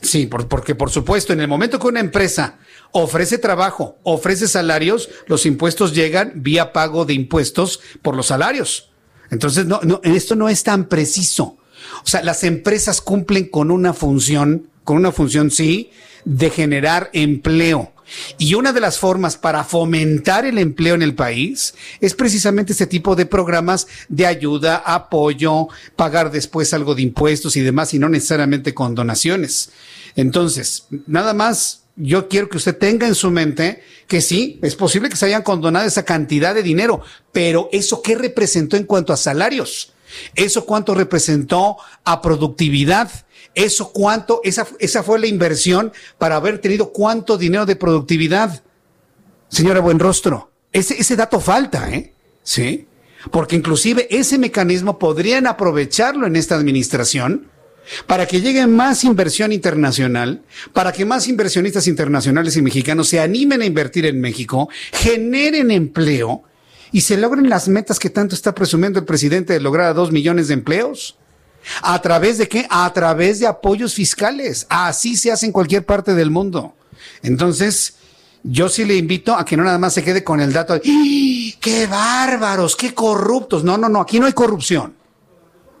Sí, 0.00 0.26
porque 0.26 0.74
por 0.74 0.90
supuesto, 0.90 1.32
en 1.32 1.40
el 1.40 1.46
momento 1.46 1.78
que 1.78 1.86
una 1.86 2.00
empresa 2.00 2.58
ofrece 2.90 3.38
trabajo, 3.38 3.96
ofrece 4.02 4.48
salarios, 4.48 5.08
los 5.28 5.46
impuestos 5.46 5.94
llegan 5.94 6.32
vía 6.34 6.72
pago 6.72 7.04
de 7.04 7.14
impuestos 7.14 7.78
por 8.02 8.16
los 8.16 8.26
salarios. 8.26 8.90
Entonces, 9.30 9.64
no, 9.64 9.78
no, 9.84 10.00
esto 10.02 10.34
no 10.34 10.48
es 10.48 10.64
tan 10.64 10.86
preciso. 10.86 11.58
O 12.02 12.06
sea, 12.08 12.24
las 12.24 12.42
empresas 12.42 13.00
cumplen 13.00 13.48
con 13.48 13.70
una 13.70 13.94
función, 13.94 14.68
con 14.82 14.96
una 14.96 15.12
función, 15.12 15.52
sí, 15.52 15.92
de 16.24 16.50
generar 16.50 17.08
empleo. 17.12 17.92
Y 18.38 18.54
una 18.54 18.72
de 18.72 18.80
las 18.80 18.98
formas 18.98 19.36
para 19.36 19.64
fomentar 19.64 20.46
el 20.46 20.58
empleo 20.58 20.94
en 20.94 21.02
el 21.02 21.14
país 21.14 21.74
es 22.00 22.14
precisamente 22.14 22.72
este 22.72 22.86
tipo 22.86 23.16
de 23.16 23.26
programas 23.26 23.86
de 24.08 24.26
ayuda, 24.26 24.76
apoyo, 24.76 25.68
pagar 25.96 26.30
después 26.30 26.72
algo 26.74 26.94
de 26.94 27.02
impuestos 27.02 27.56
y 27.56 27.60
demás, 27.60 27.94
y 27.94 27.98
no 27.98 28.08
necesariamente 28.08 28.74
con 28.74 28.94
donaciones. 28.94 29.70
Entonces, 30.16 30.86
nada 31.06 31.34
más 31.34 31.82
yo 31.96 32.28
quiero 32.28 32.48
que 32.48 32.56
usted 32.56 32.76
tenga 32.76 33.06
en 33.06 33.14
su 33.14 33.30
mente 33.30 33.82
que 34.06 34.20
sí, 34.20 34.58
es 34.62 34.76
posible 34.76 35.08
que 35.08 35.16
se 35.16 35.26
hayan 35.26 35.42
condonado 35.42 35.86
esa 35.86 36.04
cantidad 36.04 36.54
de 36.54 36.62
dinero, 36.62 37.02
pero 37.32 37.68
eso 37.72 38.02
qué 38.02 38.14
representó 38.14 38.76
en 38.76 38.84
cuanto 38.84 39.12
a 39.12 39.16
salarios, 39.16 39.92
eso 40.34 40.64
cuánto 40.64 40.94
representó 40.94 41.76
a 42.04 42.22
productividad, 42.22 43.10
eso 43.58 43.92
cuánto, 43.92 44.40
esa, 44.44 44.66
esa 44.78 45.02
fue 45.02 45.18
la 45.18 45.26
inversión 45.26 45.92
para 46.16 46.36
haber 46.36 46.60
tenido 46.60 46.92
cuánto 46.92 47.36
dinero 47.36 47.66
de 47.66 47.76
productividad. 47.76 48.62
Señora 49.48 49.80
Buenrostro, 49.80 50.50
ese, 50.72 51.00
ese 51.00 51.16
dato 51.16 51.40
falta, 51.40 51.90
¿eh? 51.90 52.14
Sí. 52.44 52.86
Porque 53.32 53.56
inclusive 53.56 54.06
ese 54.10 54.38
mecanismo 54.38 54.98
podrían 54.98 55.46
aprovecharlo 55.48 56.26
en 56.26 56.36
esta 56.36 56.54
administración 56.54 57.48
para 58.06 58.26
que 58.26 58.40
llegue 58.40 58.66
más 58.66 59.02
inversión 59.02 59.50
internacional, 59.50 60.42
para 60.72 60.92
que 60.92 61.04
más 61.04 61.26
inversionistas 61.26 61.88
internacionales 61.88 62.56
y 62.56 62.62
mexicanos 62.62 63.08
se 63.08 63.18
animen 63.18 63.62
a 63.62 63.66
invertir 63.66 64.06
en 64.06 64.20
México, 64.20 64.68
generen 64.92 65.72
empleo 65.72 66.44
y 66.92 67.00
se 67.00 67.16
logren 67.16 67.48
las 67.48 67.68
metas 67.68 67.98
que 67.98 68.10
tanto 68.10 68.36
está 68.36 68.54
presumiendo 68.54 69.00
el 69.00 69.04
presidente 69.04 69.52
de 69.52 69.60
lograr 69.60 69.86
a 69.86 69.94
dos 69.94 70.12
millones 70.12 70.48
de 70.48 70.54
empleos. 70.54 71.17
¿A 71.82 72.00
través 72.00 72.38
de 72.38 72.48
qué? 72.48 72.66
A 72.70 72.92
través 72.92 73.40
de 73.40 73.46
apoyos 73.46 73.94
fiscales. 73.94 74.66
Así 74.68 75.16
se 75.16 75.32
hace 75.32 75.46
en 75.46 75.52
cualquier 75.52 75.84
parte 75.84 76.14
del 76.14 76.30
mundo. 76.30 76.74
Entonces, 77.22 77.94
yo 78.42 78.68
sí 78.68 78.84
le 78.84 78.96
invito 78.96 79.34
a 79.34 79.44
que 79.44 79.56
no 79.56 79.64
nada 79.64 79.78
más 79.78 79.94
se 79.94 80.02
quede 80.02 80.24
con 80.24 80.40
el 80.40 80.52
dato 80.52 80.74
de. 80.74 80.80
¡qué 81.60 81.86
bárbaros, 81.86 82.76
qué 82.76 82.94
corruptos! 82.94 83.64
No, 83.64 83.76
no, 83.76 83.88
no, 83.88 84.00
aquí 84.00 84.20
no 84.20 84.26
hay 84.26 84.32
corrupción. 84.32 84.94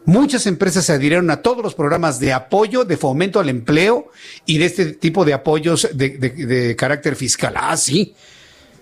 Muchas 0.04 0.46
empresas 0.46 0.86
se 0.86 0.92
adhirieron 0.92 1.30
a 1.30 1.42
todos 1.42 1.62
los 1.62 1.74
programas 1.74 2.18
de 2.18 2.32
apoyo, 2.32 2.84
de 2.84 2.96
fomento 2.96 3.40
al 3.40 3.50
empleo 3.50 4.10
y 4.46 4.56
de 4.56 4.64
este 4.64 4.86
tipo 4.94 5.24
de 5.24 5.34
apoyos 5.34 5.88
de, 5.92 6.10
de 6.10 6.76
carácter 6.76 7.14
fiscal. 7.14 7.54
Ah, 7.56 7.76
sí. 7.76 8.14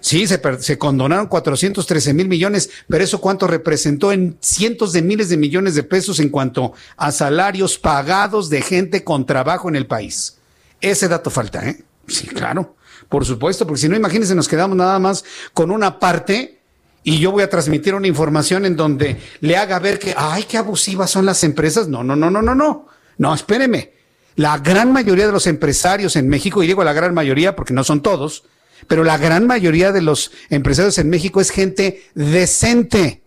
Sí, 0.07 0.29
se, 0.29 0.41
se, 0.61 0.79
condonaron 0.79 1.27
413 1.27 2.15
mil 2.15 2.29
millones, 2.29 2.71
pero 2.89 3.03
eso 3.03 3.21
cuánto 3.21 3.49
representó 3.49 4.13
en 4.13 4.39
cientos 4.41 4.93
de 4.93 5.03
miles 5.03 5.31
de 5.31 5.37
millones 5.37 5.75
de 5.75 5.83
pesos 5.83 6.21
en 6.21 6.29
cuanto 6.29 6.75
a 6.97 7.11
salarios 7.11 7.77
pagados 7.77 8.49
de 8.49 8.63
gente 8.63 9.03
con 9.03 9.27
trabajo 9.27 9.69
en 9.69 9.75
el 9.75 9.89
país. 9.89 10.39
Ese 10.81 11.09
dato 11.09 11.29
falta, 11.29 11.69
¿eh? 11.69 11.83
Sí, 12.07 12.29
claro, 12.29 12.77
por 13.09 13.25
supuesto, 13.25 13.67
porque 13.67 13.81
si 13.81 13.89
no, 13.89 13.97
imagínense, 13.97 14.37
nos 14.37 14.47
quedamos 14.47 14.77
nada 14.77 14.97
más 15.01 15.25
con 15.53 15.73
una 15.73 15.99
parte 15.99 16.61
y 17.03 17.19
yo 17.19 17.33
voy 17.33 17.43
a 17.43 17.51
transmitir 17.51 17.93
una 17.93 18.07
información 18.07 18.65
en 18.65 18.77
donde 18.77 19.17
le 19.41 19.57
haga 19.57 19.81
ver 19.81 19.99
que, 19.99 20.15
ay, 20.17 20.45
qué 20.45 20.57
abusivas 20.57 21.11
son 21.11 21.27
las 21.27 21.43
empresas. 21.43 21.89
No, 21.89 22.05
no, 22.05 22.15
no, 22.15 22.31
no, 22.31 22.43
no, 22.43 22.55
no. 22.55 22.87
No, 23.19 23.35
espéreme. 23.35 23.93
La 24.37 24.59
gran 24.59 24.93
mayoría 24.93 25.27
de 25.27 25.33
los 25.33 25.49
empresarios 25.49 26.15
en 26.15 26.29
México, 26.29 26.63
y 26.63 26.69
digo 26.69 26.85
la 26.85 26.93
gran 26.93 27.13
mayoría 27.13 27.57
porque 27.57 27.75
no 27.75 27.83
son 27.83 28.03
todos, 28.03 28.45
pero 28.87 29.05
la 29.05 29.19
gran 29.19 29.47
mayoría 29.47 29.93
de 29.93 30.03
los 30.03 30.33
empresarios 30.51 30.99
en 30.99 31.11
México 31.11 31.41
es 31.41 31.51
gente 31.51 32.05
decente. 32.15 33.23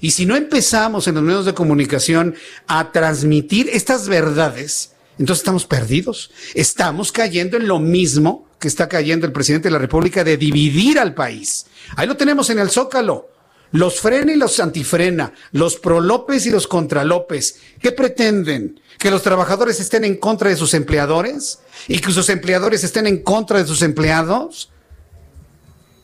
Y 0.00 0.10
si 0.10 0.26
no 0.26 0.36
empezamos 0.36 1.08
en 1.08 1.14
los 1.14 1.24
medios 1.24 1.46
de 1.46 1.54
comunicación 1.54 2.34
a 2.66 2.92
transmitir 2.92 3.68
estas 3.72 4.08
verdades, 4.08 4.92
entonces 5.18 5.40
estamos 5.40 5.66
perdidos. 5.66 6.30
Estamos 6.54 7.12
cayendo 7.12 7.56
en 7.56 7.68
lo 7.68 7.78
mismo 7.78 8.48
que 8.58 8.68
está 8.68 8.88
cayendo 8.88 9.26
el 9.26 9.32
presidente 9.32 9.68
de 9.68 9.72
la 9.72 9.78
República 9.78 10.24
de 10.24 10.36
dividir 10.36 10.98
al 10.98 11.14
país. 11.14 11.66
Ahí 11.96 12.06
lo 12.06 12.16
tenemos 12.16 12.50
en 12.50 12.58
el 12.58 12.70
Zócalo. 12.70 13.28
Los 13.74 13.98
frena 13.98 14.32
y 14.32 14.36
los 14.36 14.60
antifrena, 14.60 15.32
los 15.50 15.74
pro 15.74 16.00
López 16.00 16.46
y 16.46 16.50
los 16.50 16.68
contra 16.68 17.02
López. 17.02 17.56
¿Qué 17.80 17.90
pretenden? 17.90 18.78
¿Que 18.98 19.10
los 19.10 19.24
trabajadores 19.24 19.80
estén 19.80 20.04
en 20.04 20.16
contra 20.16 20.48
de 20.48 20.54
sus 20.54 20.74
empleadores? 20.74 21.58
¿Y 21.88 21.98
que 21.98 22.12
sus 22.12 22.28
empleadores 22.28 22.84
estén 22.84 23.08
en 23.08 23.24
contra 23.24 23.58
de 23.58 23.66
sus 23.66 23.82
empleados? 23.82 24.70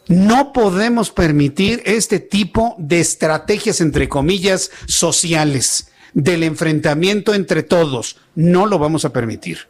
No 0.09 0.53
podemos 0.53 1.13
permitir 1.13 1.81
este 1.87 2.19
tipo 2.19 2.75
de 2.77 2.99
estrategias, 2.99 3.81
entre 3.81 4.09
comillas, 4.09 4.73
sociales, 4.87 5.93
del 6.13 6.43
enfrentamiento 6.43 7.35
entre 7.35 7.63
todos. 7.63 8.17
No 8.35 8.67
lo 8.67 8.81
vamos 8.81 9.05
a 9.05 9.13
permitir. 9.13 9.69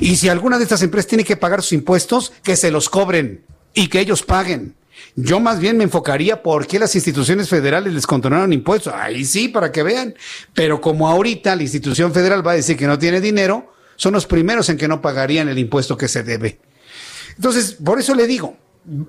Y 0.00 0.16
si 0.16 0.28
alguna 0.28 0.58
de 0.58 0.64
estas 0.64 0.82
empresas 0.82 1.08
tiene 1.08 1.24
que 1.24 1.38
pagar 1.38 1.62
sus 1.62 1.72
impuestos, 1.72 2.30
que 2.42 2.56
se 2.56 2.70
los 2.70 2.90
cobren 2.90 3.42
y 3.72 3.88
que 3.88 4.00
ellos 4.00 4.22
paguen. 4.22 4.74
Yo 5.16 5.40
más 5.40 5.60
bien 5.60 5.76
me 5.76 5.84
enfocaría 5.84 6.42
por 6.42 6.66
qué 6.66 6.78
las 6.78 6.94
instituciones 6.94 7.48
federales 7.48 7.92
les 7.92 8.06
condonaron 8.06 8.52
impuestos. 8.52 8.92
Ahí 8.94 9.24
sí, 9.24 9.48
para 9.48 9.70
que 9.70 9.82
vean. 9.82 10.14
Pero 10.52 10.80
como 10.80 11.08
ahorita 11.08 11.54
la 11.56 11.62
institución 11.62 12.12
federal 12.12 12.46
va 12.46 12.52
a 12.52 12.56
decir 12.56 12.76
que 12.76 12.86
no 12.86 12.98
tiene 12.98 13.20
dinero, 13.20 13.72
son 13.96 14.14
los 14.14 14.26
primeros 14.26 14.68
en 14.68 14.76
que 14.76 14.88
no 14.88 15.00
pagarían 15.00 15.48
el 15.48 15.58
impuesto 15.58 15.96
que 15.96 16.08
se 16.08 16.22
debe. 16.22 16.58
Entonces, 17.36 17.76
por 17.84 17.98
eso 17.98 18.14
le 18.14 18.26
digo, 18.26 18.56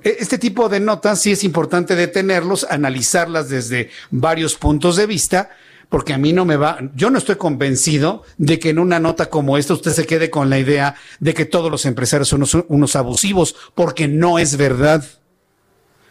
e, 0.04 0.18
este 0.20 0.38
tipo 0.38 0.70
de 0.70 0.80
notas 0.80 1.22
sí 1.22 1.32
es 1.32 1.44
importante 1.44 1.96
detenerlos, 1.96 2.66
analizarlas 2.70 3.50
desde 3.50 3.90
varios 4.12 4.56
puntos 4.56 4.96
de 4.96 5.06
vista, 5.06 5.50
porque 5.90 6.14
a 6.14 6.18
mí 6.18 6.34
no 6.34 6.46
me 6.46 6.56
va, 6.56 6.80
yo 6.96 7.10
no 7.10 7.18
estoy 7.18 7.36
convencido 7.36 8.24
de 8.38 8.60
que 8.60 8.70
en 8.70 8.80
una 8.80 9.00
nota 9.00 9.30
como 9.30 9.58
esta 9.58 9.74
usted 9.74 9.92
se 9.92 10.06
quede 10.06 10.30
con 10.30 10.50
la 10.50 10.60
idea 10.60 10.96
de 11.20 11.34
que 11.34 11.46
todos 11.46 11.70
los 11.70 11.86
empresarios 11.86 12.30
son 12.30 12.40
unos, 12.40 12.66
unos 12.68 12.96
abusivos, 12.96 13.56
porque 13.76 14.08
no 14.08 14.40
es 14.40 14.58
verdad. 14.58 15.06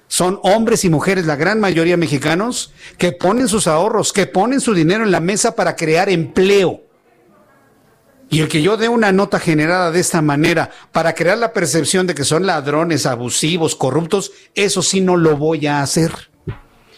Son 0.08 0.38
hombres 0.42 0.84
y 0.84 0.90
mujeres, 0.90 1.26
la 1.26 1.36
gran 1.36 1.60
mayoría 1.60 1.96
mexicanos, 1.96 2.72
que 2.98 3.12
ponen 3.12 3.48
sus 3.48 3.66
ahorros, 3.66 4.12
que 4.12 4.26
ponen 4.26 4.60
su 4.60 4.74
dinero 4.74 5.04
en 5.04 5.10
la 5.10 5.20
mesa 5.20 5.56
para 5.56 5.76
crear 5.76 6.08
empleo. 6.08 6.82
Y 8.30 8.40
el 8.40 8.48
que 8.48 8.62
yo 8.62 8.76
dé 8.76 8.88
una 8.88 9.12
nota 9.12 9.38
generada 9.38 9.90
de 9.90 10.00
esta 10.00 10.22
manera 10.22 10.70
para 10.92 11.14
crear 11.14 11.38
la 11.38 11.52
percepción 11.52 12.06
de 12.06 12.14
que 12.14 12.24
son 12.24 12.46
ladrones, 12.46 13.06
abusivos, 13.06 13.76
corruptos, 13.76 14.32
eso 14.54 14.82
sí 14.82 15.00
no 15.00 15.16
lo 15.16 15.36
voy 15.36 15.66
a 15.66 15.82
hacer. 15.82 16.30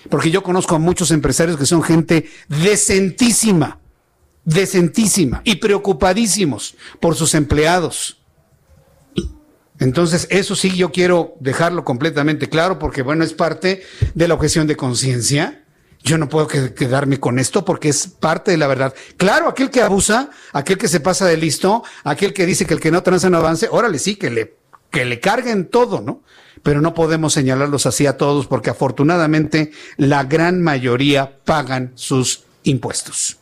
Porque 0.08 0.30
yo 0.30 0.42
conozco 0.42 0.76
a 0.76 0.78
muchos 0.78 1.10
empresarios 1.10 1.58
que 1.58 1.66
son 1.66 1.82
gente 1.82 2.28
decentísima, 2.48 3.80
decentísima 4.44 5.42
y 5.44 5.56
preocupadísimos 5.56 6.76
por 7.00 7.16
sus 7.16 7.34
empleados. 7.34 8.18
Entonces, 9.78 10.26
eso 10.30 10.56
sí 10.56 10.74
yo 10.76 10.90
quiero 10.90 11.34
dejarlo 11.40 11.84
completamente 11.84 12.48
claro 12.48 12.78
porque, 12.78 13.02
bueno, 13.02 13.24
es 13.24 13.32
parte 13.32 13.82
de 14.14 14.28
la 14.28 14.34
objeción 14.34 14.66
de 14.66 14.76
conciencia. 14.76 15.64
Yo 16.02 16.18
no 16.18 16.28
puedo 16.28 16.46
quedarme 16.46 17.18
con 17.18 17.38
esto 17.38 17.64
porque 17.64 17.88
es 17.88 18.06
parte 18.06 18.52
de 18.52 18.56
la 18.56 18.68
verdad. 18.68 18.94
Claro, 19.16 19.48
aquel 19.48 19.70
que 19.70 19.82
abusa, 19.82 20.30
aquel 20.52 20.78
que 20.78 20.88
se 20.88 21.00
pasa 21.00 21.26
de 21.26 21.36
listo, 21.36 21.82
aquel 22.04 22.32
que 22.32 22.46
dice 22.46 22.64
que 22.64 22.74
el 22.74 22.80
que 22.80 22.90
no 22.90 23.02
tranza 23.02 23.28
no 23.28 23.38
avance, 23.38 23.68
órale, 23.70 23.98
sí, 23.98 24.16
que 24.16 24.30
le, 24.30 24.56
que 24.90 25.04
le 25.04 25.20
carguen 25.20 25.66
todo, 25.66 26.00
¿no? 26.00 26.22
Pero 26.62 26.80
no 26.80 26.94
podemos 26.94 27.32
señalarlos 27.32 27.86
así 27.86 28.06
a 28.06 28.16
todos 28.16 28.46
porque 28.46 28.70
afortunadamente 28.70 29.72
la 29.96 30.24
gran 30.24 30.62
mayoría 30.62 31.38
pagan 31.44 31.92
sus 31.96 32.44
impuestos. 32.62 33.38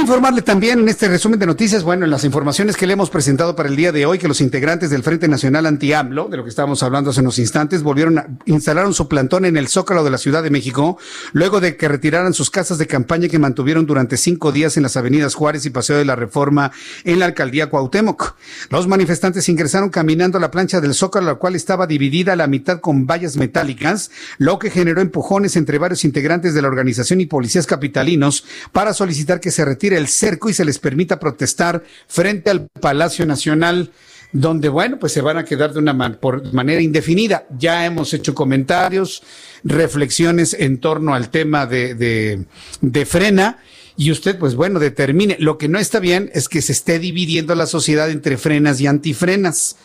Informarle 0.00 0.42
también 0.42 0.78
en 0.78 0.88
este 0.88 1.08
resumen 1.08 1.40
de 1.40 1.46
noticias, 1.46 1.82
bueno, 1.82 2.04
en 2.04 2.10
las 2.10 2.24
informaciones 2.24 2.76
que 2.76 2.86
le 2.86 2.92
hemos 2.92 3.10
presentado 3.10 3.56
para 3.56 3.68
el 3.68 3.74
día 3.74 3.90
de 3.90 4.06
hoy, 4.06 4.18
que 4.18 4.28
los 4.28 4.40
integrantes 4.40 4.90
del 4.90 5.02
Frente 5.02 5.26
Nacional 5.26 5.66
Anti-AMLO, 5.66 6.28
de 6.28 6.36
lo 6.36 6.44
que 6.44 6.50
estábamos 6.50 6.82
hablando 6.84 7.10
hace 7.10 7.20
unos 7.20 7.38
instantes, 7.38 7.82
volvieron 7.82 8.18
a 8.18 8.26
instalaron 8.46 8.94
su 8.94 9.08
plantón 9.08 9.44
en 9.44 9.56
el 9.56 9.66
Zócalo 9.68 10.04
de 10.04 10.10
la 10.10 10.18
Ciudad 10.18 10.42
de 10.42 10.50
México, 10.50 10.98
luego 11.32 11.60
de 11.60 11.76
que 11.76 11.88
retiraran 11.88 12.32
sus 12.32 12.48
casas 12.48 12.78
de 12.78 12.86
campaña 12.86 13.28
que 13.28 13.38
mantuvieron 13.38 13.86
durante 13.86 14.16
cinco 14.16 14.52
días 14.52 14.76
en 14.76 14.84
las 14.84 14.96
avenidas 14.96 15.34
Juárez 15.34 15.66
y 15.66 15.70
Paseo 15.70 15.98
de 15.98 16.04
la 16.04 16.16
Reforma 16.16 16.70
en 17.04 17.18
la 17.18 17.26
alcaldía 17.26 17.68
Cuauhtémoc. 17.68 18.36
Los 18.70 18.86
manifestantes 18.86 19.48
ingresaron 19.48 19.90
caminando 19.90 20.38
a 20.38 20.40
la 20.40 20.50
plancha 20.50 20.80
del 20.80 20.94
Zócalo, 20.94 21.26
la 21.26 21.34
cual 21.34 21.56
estaba 21.56 21.86
dividida 21.86 22.34
a 22.34 22.36
la 22.36 22.46
mitad 22.46 22.80
con 22.80 23.06
vallas 23.06 23.36
metálicas, 23.36 24.10
lo 24.38 24.58
que 24.58 24.70
generó 24.70 25.00
empujones 25.00 25.56
entre 25.56 25.78
varios 25.78 26.04
integrantes 26.04 26.54
de 26.54 26.62
la 26.62 26.68
organización 26.68 27.20
y 27.20 27.26
policías 27.26 27.66
capitalinos 27.66 28.44
para 28.72 28.94
solicitar 28.94 29.40
que 29.40 29.50
se 29.50 29.64
retire 29.64 29.87
el 29.92 30.08
cerco 30.08 30.48
y 30.48 30.54
se 30.54 30.64
les 30.64 30.78
permita 30.78 31.18
protestar 31.18 31.82
frente 32.06 32.50
al 32.50 32.68
Palacio 32.68 33.26
Nacional 33.26 33.90
donde, 34.32 34.68
bueno, 34.68 34.98
pues 34.98 35.12
se 35.12 35.22
van 35.22 35.38
a 35.38 35.44
quedar 35.44 35.72
de 35.72 35.78
una 35.78 36.20
por 36.20 36.52
manera 36.52 36.82
indefinida. 36.82 37.46
Ya 37.58 37.86
hemos 37.86 38.12
hecho 38.12 38.34
comentarios, 38.34 39.22
reflexiones 39.64 40.54
en 40.58 40.78
torno 40.78 41.14
al 41.14 41.30
tema 41.30 41.66
de, 41.66 41.94
de, 41.94 42.44
de, 42.80 43.06
frena. 43.06 43.58
Y 43.96 44.10
usted, 44.10 44.38
pues 44.38 44.54
bueno, 44.54 44.80
determine. 44.80 45.36
Lo 45.40 45.56
que 45.56 45.68
no 45.68 45.78
está 45.78 45.98
bien 45.98 46.30
es 46.34 46.48
que 46.48 46.62
se 46.62 46.72
esté 46.72 46.98
dividiendo 46.98 47.54
la 47.54 47.66
sociedad 47.66 48.10
entre 48.10 48.36
frenas 48.36 48.80
y 48.80 48.86
antifrenas. 48.86 49.76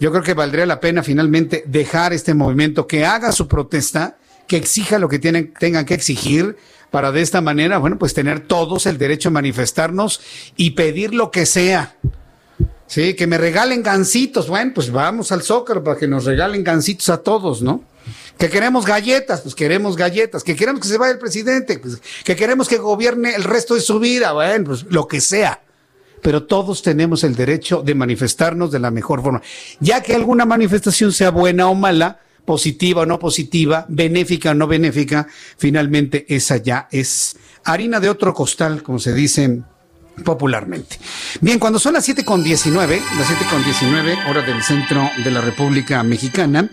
Yo 0.00 0.10
creo 0.10 0.22
que 0.22 0.34
valdría 0.34 0.66
la 0.66 0.80
pena 0.80 1.02
finalmente 1.02 1.62
dejar 1.66 2.12
este 2.12 2.34
movimiento 2.34 2.86
que 2.86 3.06
haga 3.06 3.32
su 3.32 3.48
protesta, 3.48 4.18
que 4.46 4.56
exija 4.56 4.98
lo 4.98 5.08
que 5.08 5.18
tienen, 5.18 5.54
tengan 5.58 5.86
que 5.86 5.94
exigir, 5.94 6.56
para 6.90 7.12
de 7.12 7.20
esta 7.22 7.40
manera, 7.40 7.78
bueno, 7.78 7.98
pues 7.98 8.14
tener 8.14 8.40
todos 8.40 8.86
el 8.86 8.98
derecho 8.98 9.28
a 9.28 9.32
manifestarnos 9.32 10.20
y 10.56 10.70
pedir 10.70 11.14
lo 11.14 11.30
que 11.30 11.46
sea. 11.46 11.96
Sí, 12.86 13.14
que 13.14 13.26
me 13.26 13.36
regalen 13.38 13.82
gancitos. 13.82 14.48
Bueno, 14.48 14.72
pues 14.74 14.90
vamos 14.92 15.32
al 15.32 15.42
Zócalo 15.42 15.82
para 15.82 15.98
que 15.98 16.06
nos 16.06 16.24
regalen 16.24 16.62
gancitos 16.62 17.08
a 17.08 17.18
todos, 17.18 17.60
¿no? 17.60 17.82
Que 18.38 18.48
queremos 18.48 18.86
galletas, 18.86 19.40
pues 19.40 19.54
queremos 19.54 19.96
galletas. 19.96 20.44
Que 20.44 20.54
queremos 20.54 20.80
que 20.80 20.88
se 20.88 20.98
vaya 20.98 21.12
el 21.12 21.18
presidente, 21.18 21.78
pues 21.78 22.00
que 22.24 22.36
queremos 22.36 22.68
que 22.68 22.78
gobierne 22.78 23.34
el 23.34 23.44
resto 23.44 23.74
de 23.74 23.80
su 23.80 23.98
vida, 23.98 24.32
bueno, 24.32 24.66
pues 24.66 24.84
lo 24.88 25.08
que 25.08 25.20
sea. 25.20 25.62
Pero 26.22 26.44
todos 26.44 26.82
tenemos 26.82 27.24
el 27.24 27.34
derecho 27.34 27.82
de 27.82 27.94
manifestarnos 27.94 28.70
de 28.70 28.78
la 28.78 28.90
mejor 28.90 29.22
forma. 29.22 29.42
Ya 29.80 30.02
que 30.02 30.14
alguna 30.14 30.44
manifestación 30.44 31.12
sea 31.12 31.30
buena 31.30 31.68
o 31.68 31.74
mala, 31.74 32.20
positiva 32.46 33.02
o 33.02 33.06
no 33.06 33.18
positiva, 33.18 33.84
benéfica 33.88 34.52
o 34.52 34.54
no 34.54 34.66
benéfica, 34.66 35.26
finalmente 35.58 36.24
esa 36.28 36.56
ya 36.56 36.88
es 36.90 37.36
harina 37.64 38.00
de 38.00 38.08
otro 38.08 38.32
costal, 38.32 38.82
como 38.82 38.98
se 38.98 39.12
dice 39.12 39.62
popularmente. 40.24 40.98
Bien, 41.40 41.58
cuando 41.58 41.78
son 41.78 41.92
las 41.92 42.04
siete 42.04 42.24
con 42.24 42.42
diecinueve, 42.42 43.02
las 43.18 43.26
siete 43.26 43.44
con 43.50 43.62
diecinueve, 43.62 44.16
hora 44.28 44.42
del 44.42 44.62
centro 44.62 45.10
de 45.22 45.30
la 45.30 45.40
República 45.40 46.02
Mexicana, 46.02 46.70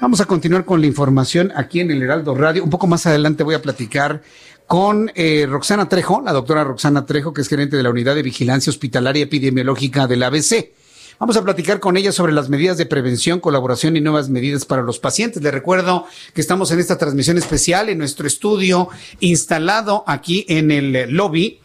vamos 0.00 0.20
a 0.20 0.24
continuar 0.24 0.64
con 0.64 0.80
la 0.80 0.86
información 0.86 1.52
aquí 1.54 1.80
en 1.80 1.90
el 1.90 2.02
Heraldo 2.02 2.34
Radio. 2.34 2.64
Un 2.64 2.70
poco 2.70 2.86
más 2.86 3.04
adelante 3.06 3.42
voy 3.42 3.56
a 3.56 3.62
platicar 3.62 4.22
con 4.66 5.10
eh, 5.14 5.46
Roxana 5.48 5.88
Trejo, 5.88 6.20
la 6.22 6.32
doctora 6.32 6.64
Roxana 6.64 7.06
Trejo, 7.06 7.32
que 7.32 7.40
es 7.40 7.48
gerente 7.48 7.76
de 7.76 7.82
la 7.82 7.90
Unidad 7.90 8.14
de 8.14 8.22
Vigilancia 8.22 8.70
Hospitalaria 8.70 9.24
Epidemiológica 9.24 10.06
del 10.06 10.22
ABC. 10.22 10.72
Vamos 11.20 11.36
a 11.36 11.42
platicar 11.42 11.80
con 11.80 11.96
ella 11.96 12.12
sobre 12.12 12.32
las 12.32 12.48
medidas 12.48 12.78
de 12.78 12.86
prevención, 12.86 13.40
colaboración 13.40 13.96
y 13.96 14.00
nuevas 14.00 14.28
medidas 14.28 14.64
para 14.64 14.82
los 14.82 15.00
pacientes. 15.00 15.42
Les 15.42 15.52
recuerdo 15.52 16.06
que 16.32 16.40
estamos 16.40 16.70
en 16.70 16.78
esta 16.78 16.96
transmisión 16.96 17.36
especial 17.36 17.88
en 17.88 17.98
nuestro 17.98 18.28
estudio 18.28 18.88
instalado 19.18 20.04
aquí 20.06 20.46
en 20.48 20.70
el 20.70 21.10
lobby 21.10 21.58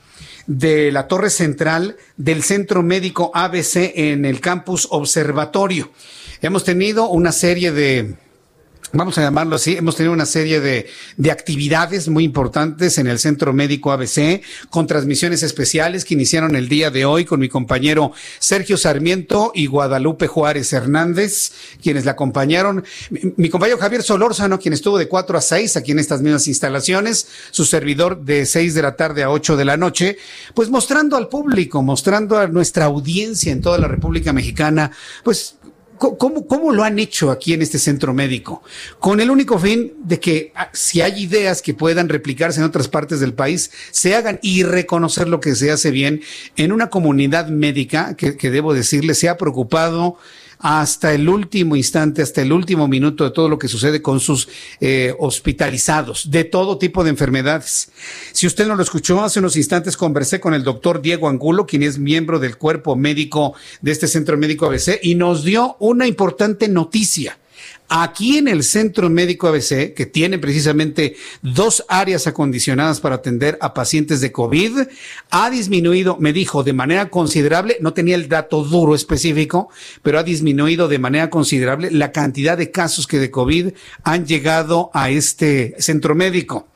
de 0.47 0.91
la 0.91 1.07
torre 1.07 1.29
central 1.29 1.97
del 2.17 2.41
Centro 2.41 2.81
Médico 2.81 3.29
ABC 3.35 3.93
en 3.93 4.25
el 4.25 4.41
campus 4.41 4.87
Observatorio. 4.89 5.91
Hemos 6.41 6.63
tenido 6.63 7.07
una 7.09 7.31
serie 7.31 7.71
de 7.71 8.15
vamos 8.93 9.17
a 9.17 9.21
llamarlo 9.21 9.55
así, 9.55 9.75
hemos 9.75 9.95
tenido 9.95 10.13
una 10.13 10.27
serie 10.27 10.59
de, 10.59 10.87
de, 11.17 11.31
actividades 11.31 12.07
muy 12.09 12.23
importantes 12.23 12.99
en 12.99 13.07
el 13.07 13.17
Centro 13.17 13.51
Médico 13.51 13.91
ABC, 13.91 14.41
con 14.69 14.85
transmisiones 14.85 15.41
especiales 15.41 16.05
que 16.05 16.13
iniciaron 16.13 16.55
el 16.55 16.69
día 16.69 16.91
de 16.91 17.03
hoy 17.03 17.25
con 17.25 17.39
mi 17.39 17.49
compañero 17.49 18.11
Sergio 18.37 18.77
Sarmiento 18.77 19.51
y 19.55 19.65
Guadalupe 19.65 20.27
Juárez 20.27 20.71
Hernández, 20.73 21.51
quienes 21.81 22.05
la 22.05 22.11
acompañaron. 22.11 22.83
Mi, 23.35 23.49
compañero 23.49 23.79
Javier 23.79 24.03
Solórzano, 24.03 24.59
quien 24.59 24.73
estuvo 24.73 24.99
de 24.99 25.07
4 25.07 25.37
a 25.39 25.41
6 25.41 25.75
aquí 25.77 25.91
en 25.91 25.99
estas 25.99 26.21
mismas 26.21 26.47
instalaciones, 26.47 27.27
su 27.49 27.65
servidor 27.65 28.23
de 28.23 28.45
6 28.45 28.75
de 28.75 28.81
la 28.83 28.95
tarde 28.95 29.23
a 29.23 29.31
8 29.31 29.57
de 29.57 29.65
la 29.65 29.75
noche, 29.75 30.17
pues 30.53 30.69
mostrando 30.69 31.17
al 31.17 31.29
público, 31.29 31.81
mostrando 31.81 32.37
a 32.37 32.47
nuestra 32.47 32.85
audiencia 32.85 33.51
en 33.51 33.61
toda 33.61 33.79
la 33.79 33.87
República 33.87 34.33
Mexicana, 34.33 34.91
pues 35.23 35.55
¿Cómo, 36.11 36.45
¿Cómo 36.47 36.71
lo 36.71 36.83
han 36.83 36.99
hecho 36.99 37.31
aquí 37.31 37.53
en 37.53 37.61
este 37.61 37.79
centro 37.79 38.13
médico? 38.13 38.61
Con 38.99 39.19
el 39.21 39.31
único 39.31 39.57
fin 39.57 39.93
de 40.03 40.19
que 40.19 40.51
ah, 40.55 40.69
si 40.73 41.01
hay 41.01 41.23
ideas 41.23 41.61
que 41.61 41.73
puedan 41.73 42.09
replicarse 42.09 42.59
en 42.59 42.65
otras 42.65 42.87
partes 42.87 43.19
del 43.19 43.33
país, 43.33 43.71
se 43.91 44.15
hagan 44.15 44.39
y 44.41 44.63
reconocer 44.63 45.29
lo 45.29 45.39
que 45.39 45.55
se 45.55 45.71
hace 45.71 45.91
bien 45.91 46.21
en 46.57 46.71
una 46.71 46.89
comunidad 46.89 47.47
médica 47.47 48.15
que, 48.15 48.35
que 48.35 48.51
debo 48.51 48.73
decirle 48.73 49.13
se 49.13 49.29
ha 49.29 49.37
preocupado 49.37 50.17
hasta 50.63 51.13
el 51.13 51.27
último 51.27 51.75
instante, 51.75 52.21
hasta 52.21 52.41
el 52.41 52.53
último 52.53 52.87
minuto 52.87 53.25
de 53.25 53.31
todo 53.31 53.49
lo 53.49 53.59
que 53.59 53.67
sucede 53.67 54.01
con 54.01 54.21
sus 54.21 54.47
eh, 54.79 55.13
hospitalizados, 55.19 56.31
de 56.31 56.45
todo 56.45 56.77
tipo 56.77 57.03
de 57.03 57.09
enfermedades. 57.09 57.91
Si 58.31 58.47
usted 58.47 58.65
no 58.65 58.77
lo 58.77 58.81
escuchó, 58.81 59.21
hace 59.21 59.39
unos 59.39 59.57
instantes 59.57 59.97
conversé 59.97 60.39
con 60.39 60.53
el 60.53 60.63
doctor 60.63 61.01
Diego 61.01 61.27
Angulo, 61.27 61.65
quien 61.65 61.83
es 61.83 61.99
miembro 61.99 62.39
del 62.39 62.57
cuerpo 62.57 62.95
médico 62.95 63.55
de 63.81 63.91
este 63.91 64.07
centro 64.07 64.37
médico 64.37 64.65
ABC, 64.65 64.99
y 65.03 65.15
nos 65.15 65.43
dio 65.43 65.75
una 65.79 66.07
importante 66.07 66.69
noticia. 66.69 67.37
Aquí 67.89 68.37
en 68.37 68.47
el 68.47 68.63
Centro 68.63 69.09
Médico 69.09 69.47
ABC, 69.47 69.93
que 69.93 70.05
tiene 70.05 70.39
precisamente 70.39 71.15
dos 71.41 71.85
áreas 71.87 72.25
acondicionadas 72.25 72.99
para 72.99 73.15
atender 73.15 73.57
a 73.61 73.73
pacientes 73.73 74.19
de 74.21 74.31
COVID, 74.31 74.87
ha 75.29 75.49
disminuido, 75.49 76.17
me 76.19 76.33
dijo, 76.33 76.63
de 76.63 76.73
manera 76.73 77.09
considerable, 77.09 77.77
no 77.81 77.93
tenía 77.93 78.15
el 78.15 78.29
dato 78.29 78.63
duro 78.63 78.95
específico, 78.95 79.69
pero 80.01 80.17
ha 80.17 80.23
disminuido 80.23 80.87
de 80.87 80.99
manera 80.99 81.29
considerable 81.29 81.91
la 81.91 82.11
cantidad 82.11 82.57
de 82.57 82.71
casos 82.71 83.05
que 83.05 83.19
de 83.19 83.31
COVID 83.31 83.73
han 84.03 84.25
llegado 84.25 84.89
a 84.93 85.09
este 85.09 85.75
centro 85.77 86.15
médico. 86.15 86.72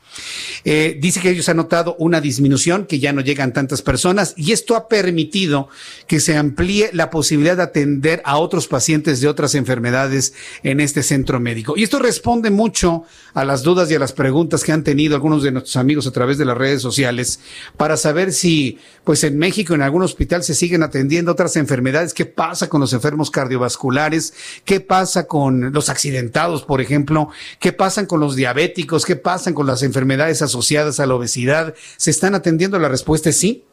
Eh, 0.64 0.96
dice 1.00 1.20
que 1.20 1.30
ellos 1.30 1.48
han 1.48 1.56
notado 1.56 1.96
una 1.98 2.20
disminución, 2.20 2.86
que 2.86 2.98
ya 2.98 3.12
no 3.12 3.20
llegan 3.20 3.52
tantas 3.52 3.82
personas 3.82 4.34
y 4.36 4.52
esto 4.52 4.76
ha 4.76 4.88
permitido 4.88 5.68
que 6.06 6.20
se 6.20 6.36
amplíe 6.36 6.90
la 6.92 7.10
posibilidad 7.10 7.56
de 7.56 7.62
atender 7.62 8.22
a 8.24 8.38
otros 8.38 8.68
pacientes 8.68 9.20
de 9.20 9.28
otras 9.28 9.54
enfermedades 9.54 10.34
en 10.62 10.80
este 10.80 11.02
centro 11.02 11.40
médico. 11.40 11.74
Y 11.76 11.82
esto 11.82 11.98
responde 11.98 12.50
mucho 12.50 13.04
a 13.34 13.44
las 13.44 13.62
dudas 13.62 13.90
y 13.90 13.94
a 13.94 13.98
las 13.98 14.12
preguntas 14.12 14.64
que 14.64 14.72
han 14.72 14.84
tenido 14.84 15.14
algunos 15.14 15.42
de 15.42 15.52
nuestros 15.52 15.76
amigos 15.76 16.06
a 16.06 16.10
través 16.10 16.38
de 16.38 16.44
las 16.44 16.56
redes 16.56 16.82
sociales 16.82 17.40
para 17.76 17.96
saber 17.96 18.32
si, 18.32 18.78
pues 19.04 19.24
en 19.24 19.38
México, 19.38 19.74
en 19.74 19.82
algún 19.82 20.02
hospital 20.02 20.42
se 20.42 20.54
siguen 20.54 20.82
atendiendo 20.82 21.32
otras 21.32 21.56
enfermedades. 21.56 22.14
¿Qué 22.14 22.26
pasa 22.26 22.68
con 22.68 22.80
los 22.80 22.92
enfermos 22.92 23.30
cardiovasculares? 23.30 24.34
¿Qué 24.64 24.80
pasa 24.80 25.26
con 25.26 25.72
los 25.72 25.88
accidentados, 25.88 26.62
por 26.62 26.80
ejemplo? 26.80 27.28
¿Qué 27.60 27.72
pasa 27.72 28.06
con 28.06 28.20
los 28.20 28.36
diabéticos? 28.36 29.04
¿Qué 29.04 29.16
pasa 29.16 29.52
con 29.54 29.66
las 29.66 29.82
enfermedades 29.82 30.07
asociadas 30.42 31.00
a 31.00 31.06
la 31.06 31.14
obesidad? 31.14 31.74
¿Se 31.96 32.10
están 32.10 32.34
atendiendo? 32.34 32.78
La 32.78 32.88
respuesta 32.88 33.30
es 33.30 33.36
sí 33.36 33.64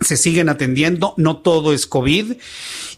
se 0.00 0.16
siguen 0.16 0.48
atendiendo, 0.48 1.14
no 1.16 1.38
todo 1.38 1.72
es 1.72 1.86
COVID. 1.86 2.34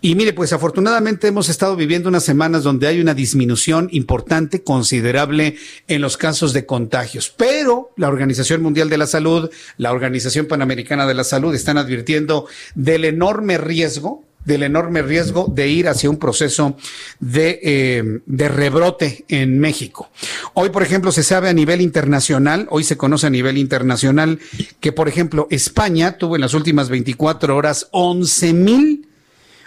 Y 0.00 0.14
mire, 0.14 0.32
pues 0.32 0.52
afortunadamente 0.52 1.28
hemos 1.28 1.48
estado 1.48 1.76
viviendo 1.76 2.08
unas 2.08 2.24
semanas 2.24 2.62
donde 2.62 2.86
hay 2.86 3.00
una 3.00 3.14
disminución 3.14 3.88
importante, 3.92 4.62
considerable 4.62 5.56
en 5.86 6.00
los 6.00 6.16
casos 6.16 6.52
de 6.52 6.66
contagios. 6.66 7.32
Pero 7.36 7.90
la 7.96 8.08
Organización 8.08 8.62
Mundial 8.62 8.88
de 8.88 8.98
la 8.98 9.06
Salud, 9.06 9.50
la 9.76 9.92
Organización 9.92 10.46
Panamericana 10.46 11.06
de 11.06 11.14
la 11.14 11.24
Salud 11.24 11.54
están 11.54 11.78
advirtiendo 11.78 12.46
del 12.74 13.04
enorme 13.04 13.58
riesgo 13.58 14.27
del 14.48 14.62
enorme 14.62 15.02
riesgo 15.02 15.46
de 15.54 15.68
ir 15.68 15.88
hacia 15.88 16.08
un 16.08 16.16
proceso 16.16 16.74
de, 17.20 17.60
eh, 17.62 18.20
de, 18.24 18.48
rebrote 18.48 19.26
en 19.28 19.58
México. 19.58 20.08
Hoy, 20.54 20.70
por 20.70 20.82
ejemplo, 20.82 21.12
se 21.12 21.22
sabe 21.22 21.50
a 21.50 21.52
nivel 21.52 21.82
internacional, 21.82 22.66
hoy 22.70 22.82
se 22.82 22.96
conoce 22.96 23.26
a 23.26 23.30
nivel 23.30 23.58
internacional 23.58 24.40
que, 24.80 24.90
por 24.90 25.06
ejemplo, 25.06 25.48
España 25.50 26.16
tuvo 26.16 26.34
en 26.34 26.40
las 26.40 26.54
últimas 26.54 26.88
24 26.88 27.54
horas 27.54 27.88
11 27.90 28.54
mil, 28.54 29.08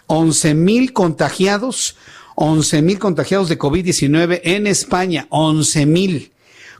11 0.07 0.55
mil 0.55 0.93
contagiados, 0.93 1.95
11 2.33 2.81
mil 2.81 2.97
contagiados 2.97 3.49
de 3.49 3.59
COVID-19 3.59 4.41
en 4.43 4.65
España, 4.65 5.27
11 5.29 5.85
mil. 5.85 6.31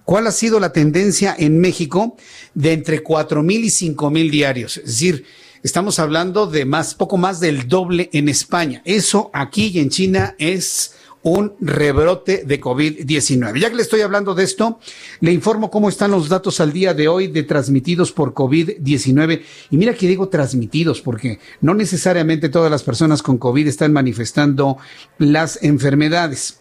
¿Cuál 0.05 0.25
ha 0.25 0.31
sido 0.31 0.59
la 0.59 0.73
tendencia 0.73 1.35
en 1.37 1.59
México 1.59 2.17
de 2.55 2.73
entre 2.73 3.03
4 3.03 3.43
mil 3.43 3.63
y 3.63 3.69
5 3.69 4.09
mil 4.09 4.31
diarios? 4.31 4.77
Es 4.77 4.85
decir, 4.85 5.23
Estamos 5.63 5.99
hablando 5.99 6.47
de 6.47 6.65
más, 6.65 6.95
poco 6.95 7.17
más 7.17 7.39
del 7.39 7.67
doble 7.67 8.09
en 8.13 8.29
España. 8.29 8.81
Eso 8.83 9.29
aquí 9.31 9.67
y 9.67 9.79
en 9.79 9.89
China 9.89 10.35
es 10.39 10.95
un 11.21 11.53
rebrote 11.59 12.43
de 12.45 12.59
COVID-19. 12.59 13.59
Ya 13.59 13.69
que 13.69 13.75
le 13.75 13.83
estoy 13.83 14.01
hablando 14.01 14.33
de 14.33 14.43
esto, 14.43 14.79
le 15.19 15.31
informo 15.31 15.69
cómo 15.69 15.87
están 15.87 16.09
los 16.09 16.29
datos 16.29 16.59
al 16.59 16.73
día 16.73 16.95
de 16.95 17.07
hoy 17.07 17.27
de 17.27 17.43
transmitidos 17.43 18.11
por 18.11 18.33
COVID-19. 18.33 19.43
Y 19.69 19.77
mira 19.77 19.93
que 19.93 20.07
digo 20.07 20.29
transmitidos, 20.29 20.99
porque 20.99 21.37
no 21.61 21.75
necesariamente 21.75 22.49
todas 22.49 22.71
las 22.71 22.81
personas 22.81 23.21
con 23.21 23.37
COVID 23.37 23.67
están 23.67 23.93
manifestando 23.93 24.77
las 25.19 25.61
enfermedades. 25.61 26.57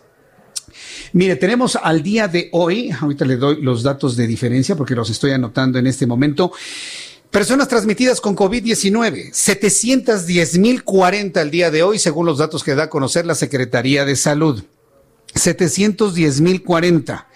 Mire, 1.12 1.36
tenemos 1.36 1.76
al 1.76 2.02
día 2.02 2.28
de 2.28 2.48
hoy, 2.52 2.90
ahorita 2.90 3.24
le 3.24 3.36
doy 3.36 3.60
los 3.62 3.82
datos 3.82 4.16
de 4.16 4.26
diferencia 4.26 4.76
porque 4.76 4.94
los 4.94 5.10
estoy 5.10 5.32
anotando 5.32 5.78
en 5.78 5.86
este 5.86 6.06
momento. 6.06 6.52
Personas 7.30 7.68
transmitidas 7.68 8.20
con 8.20 8.34
COVID-19, 8.34 9.30
710.040 9.30 11.36
al 11.36 11.52
día 11.52 11.70
de 11.70 11.84
hoy, 11.84 12.00
según 12.00 12.26
los 12.26 12.38
datos 12.38 12.64
que 12.64 12.74
da 12.74 12.82
a 12.84 12.90
conocer 12.90 13.24
la 13.24 13.36
Secretaría 13.36 14.04
de 14.04 14.16
Salud. 14.16 14.64
710.040. 15.34 17.26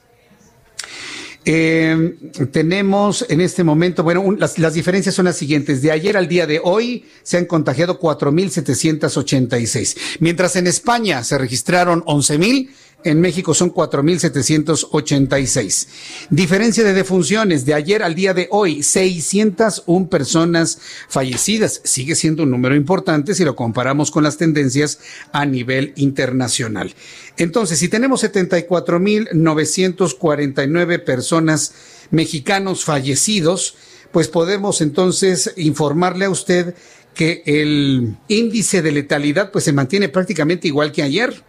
Eh, 1.51 2.15
tenemos 2.51 3.26
en 3.27 3.41
este 3.41 3.63
momento, 3.63 4.03
bueno, 4.03 4.23
las, 4.38 4.59
las, 4.59 4.76
diferencias 4.76 5.15
son 5.15 5.26
las 5.26 5.35
siguientes. 5.35 5.81
De 5.81 5.91
ayer 5.91 6.15
al 6.15 6.27
día 6.27 6.45
de 6.45 6.61
hoy 6.63 7.05
se 7.23 7.38
han 7.38 7.45
contagiado 7.45 7.99
4.786, 7.99 9.97
mientras 10.19 10.55
en 10.57 10.67
España 10.67 11.23
se 11.23 11.39
registraron 11.39 12.03
11.000 12.05 12.69
en 13.03 13.19
México 13.21 13.53
son 13.53 13.71
4.786. 13.73 15.88
Diferencia 16.30 16.84
de 16.84 16.93
defunciones 16.93 17.65
de 17.65 17.73
ayer 17.73 18.03
al 18.03 18.15
día 18.15 18.34
de 18.34 18.49
hoy, 18.51 18.84
601 18.84 20.09
personas 20.09 20.77
fallecidas. 21.07 21.80
Sigue 21.84 22.15
siendo 22.15 22.43
un 22.43 22.51
número 22.51 22.76
importante 22.76 23.34
si 23.34 23.45
lo 23.45 23.55
comparamos 23.55 24.11
con 24.11 24.23
las 24.23 24.35
tendencias 24.38 24.99
a 25.31 25.45
nivel 25.45 25.93
internacional. 25.95 26.93
Entonces, 27.38 27.80
si 27.80 27.88
tenemos 27.88 28.21
74.949 28.23 31.03
personas 31.03 31.73
mexicanos 32.11 32.84
fallecidos, 32.84 33.76
pues 34.11 34.27
podemos 34.27 34.81
entonces 34.81 35.53
informarle 35.55 36.26
a 36.26 36.31
usted 36.31 36.76
que 37.19 37.43
el 37.45 38.15
índice 38.29 38.81
de 38.81 38.93
letalidad 38.93 39.51
pues 39.51 39.65
se 39.65 39.73
mantiene 39.73 40.07
prácticamente 40.07 40.69
igual 40.69 40.93
que 40.93 41.03
ayer. 41.03 41.43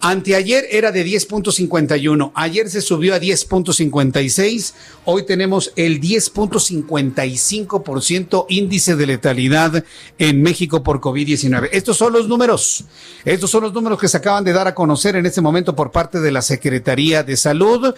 Anteayer 0.00 0.66
era 0.72 0.90
de 0.90 1.06
10.51, 1.06 2.32
ayer 2.34 2.68
se 2.68 2.80
subió 2.80 3.14
a 3.14 3.20
10.56, 3.20 4.72
hoy 5.04 5.24
tenemos 5.24 5.72
el 5.76 6.00
10.55% 6.00 8.46
índice 8.48 8.96
de 8.96 9.06
letalidad 9.06 9.84
en 10.18 10.42
México 10.42 10.82
por 10.82 11.00
COVID-19. 11.00 11.68
Estos 11.70 11.96
son 11.96 12.12
los 12.12 12.26
números, 12.26 12.82
estos 13.24 13.48
son 13.48 13.62
los 13.62 13.72
números 13.72 14.00
que 14.00 14.08
se 14.08 14.16
acaban 14.16 14.42
de 14.42 14.52
dar 14.52 14.66
a 14.66 14.74
conocer 14.74 15.14
en 15.14 15.26
este 15.26 15.40
momento 15.40 15.76
por 15.76 15.92
parte 15.92 16.18
de 16.18 16.32
la 16.32 16.42
Secretaría 16.42 17.22
de 17.22 17.36
Salud 17.36 17.94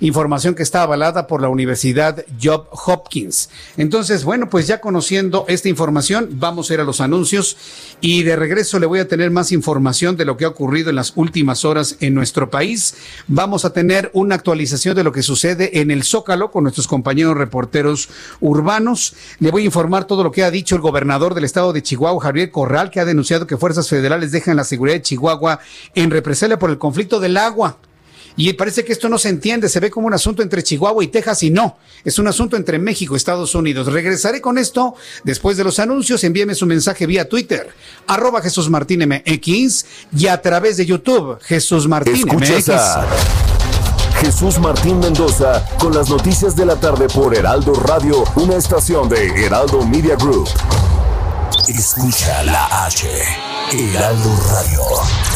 información 0.00 0.54
que 0.54 0.62
está 0.62 0.82
avalada 0.82 1.26
por 1.26 1.40
la 1.42 1.48
Universidad 1.48 2.24
Job 2.42 2.66
Hopkins. 2.70 3.50
Entonces, 3.76 4.24
bueno, 4.24 4.48
pues 4.50 4.66
ya 4.66 4.80
conociendo 4.80 5.44
esta 5.48 5.68
información, 5.68 6.28
vamos 6.32 6.70
a 6.70 6.74
ir 6.74 6.80
a 6.80 6.84
los 6.84 7.00
anuncios 7.00 7.56
y 8.00 8.22
de 8.22 8.36
regreso 8.36 8.78
le 8.78 8.86
voy 8.86 8.98
a 8.98 9.08
tener 9.08 9.30
más 9.30 9.52
información 9.52 10.16
de 10.16 10.24
lo 10.24 10.36
que 10.36 10.44
ha 10.44 10.48
ocurrido 10.48 10.90
en 10.90 10.96
las 10.96 11.12
últimas 11.16 11.64
horas 11.64 11.96
en 12.00 12.14
nuestro 12.14 12.50
país. 12.50 12.94
Vamos 13.26 13.64
a 13.64 13.72
tener 13.72 14.10
una 14.12 14.34
actualización 14.34 14.94
de 14.94 15.04
lo 15.04 15.12
que 15.12 15.22
sucede 15.22 15.80
en 15.80 15.90
el 15.90 16.04
Zócalo 16.04 16.50
con 16.50 16.64
nuestros 16.64 16.86
compañeros 16.86 17.36
reporteros 17.36 18.08
urbanos. 18.40 19.14
Le 19.38 19.50
voy 19.50 19.62
a 19.62 19.66
informar 19.66 20.06
todo 20.06 20.22
lo 20.22 20.32
que 20.32 20.44
ha 20.44 20.50
dicho 20.50 20.74
el 20.74 20.82
gobernador 20.82 21.34
del 21.34 21.44
estado 21.44 21.72
de 21.72 21.82
Chihuahua, 21.82 22.22
Javier 22.22 22.50
Corral, 22.50 22.90
que 22.90 23.00
ha 23.00 23.04
denunciado 23.04 23.46
que 23.46 23.56
fuerzas 23.56 23.88
federales 23.88 24.32
dejan 24.32 24.56
la 24.56 24.64
seguridad 24.64 24.96
de 24.96 25.02
Chihuahua 25.02 25.60
en 25.94 26.10
represalia 26.10 26.58
por 26.58 26.70
el 26.70 26.78
conflicto 26.78 27.20
del 27.20 27.36
agua. 27.36 27.78
Y 28.36 28.52
parece 28.52 28.84
que 28.84 28.92
esto 28.92 29.08
no 29.08 29.18
se 29.18 29.30
entiende, 29.30 29.68
se 29.68 29.80
ve 29.80 29.90
como 29.90 30.06
un 30.06 30.14
asunto 30.14 30.42
entre 30.42 30.62
Chihuahua 30.62 31.02
y 31.02 31.08
Texas 31.08 31.42
y 31.42 31.50
no, 31.50 31.78
es 32.04 32.18
un 32.18 32.28
asunto 32.28 32.56
entre 32.56 32.78
México 32.78 33.14
y 33.14 33.16
Estados 33.16 33.54
Unidos. 33.54 33.86
Regresaré 33.86 34.40
con 34.40 34.58
esto 34.58 34.94
después 35.24 35.56
de 35.56 35.64
los 35.64 35.78
anuncios. 35.78 36.22
Envíeme 36.22 36.54
su 36.54 36.66
mensaje 36.66 37.06
vía 37.06 37.28
Twitter, 37.28 37.68
arroba 38.06 38.42
Jesús 38.42 38.68
Martín 38.68 39.08
MX 39.08 39.86
y 40.16 40.26
a 40.26 40.40
través 40.40 40.76
de 40.76 40.86
YouTube, 40.86 41.38
Jesús 41.42 41.88
Martín 41.88 42.26
MX. 42.26 42.70
Jesús 44.20 44.58
Martín 44.58 44.98
Mendoza 44.98 45.64
con 45.78 45.94
las 45.94 46.08
noticias 46.08 46.56
de 46.56 46.64
la 46.64 46.76
tarde 46.76 47.06
por 47.08 47.34
Heraldo 47.34 47.74
Radio, 47.74 48.24
una 48.36 48.56
estación 48.56 49.08
de 49.08 49.26
Heraldo 49.44 49.86
Media 49.86 50.16
Group. 50.16 50.48
Escucha 51.68 52.42
la 52.44 52.86
H, 52.86 53.08
Heraldo 53.72 54.36
Radio. 54.50 55.35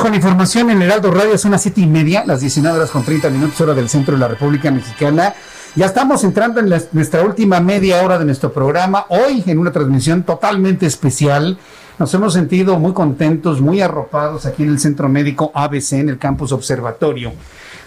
Con 0.00 0.14
información 0.14 0.70
en 0.70 0.80
Heraldo 0.80 1.10
Radio, 1.10 1.36
son 1.36 1.50
las 1.50 1.62
siete 1.62 1.82
y 1.82 1.86
media, 1.86 2.24
las 2.24 2.40
19 2.40 2.78
horas 2.78 2.90
con 2.90 3.04
30 3.04 3.28
minutos, 3.28 3.60
hora 3.60 3.74
del 3.74 3.88
centro 3.88 4.14
de 4.14 4.20
la 4.20 4.28
República 4.28 4.70
Mexicana. 4.70 5.34
Ya 5.74 5.86
estamos 5.86 6.24
entrando 6.24 6.60
en 6.60 6.72
nuestra 6.92 7.22
última 7.22 7.60
media 7.60 8.02
hora 8.02 8.18
de 8.18 8.24
nuestro 8.24 8.52
programa, 8.52 9.04
hoy 9.10 9.42
en 9.46 9.58
una 9.58 9.70
transmisión 9.70 10.22
totalmente 10.22 10.86
especial. 10.86 11.58
Nos 11.98 12.14
hemos 12.14 12.32
sentido 12.32 12.78
muy 12.78 12.94
contentos, 12.94 13.60
muy 13.60 13.82
arropados 13.82 14.46
aquí 14.46 14.62
en 14.62 14.70
el 14.70 14.78
Centro 14.78 15.08
Médico 15.08 15.52
ABC, 15.54 15.92
en 15.92 16.08
el 16.08 16.18
Campus 16.18 16.52
Observatorio. 16.52 17.32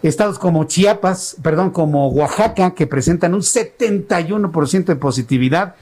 estados 0.02 0.38
como 0.38 0.64
Chiapas, 0.64 1.36
perdón, 1.42 1.70
como 1.70 2.08
Oaxaca, 2.08 2.74
que 2.74 2.86
presentan 2.86 3.32
un 3.34 3.40
71% 3.40 4.84
de 4.84 4.96
positividad. 4.96 5.76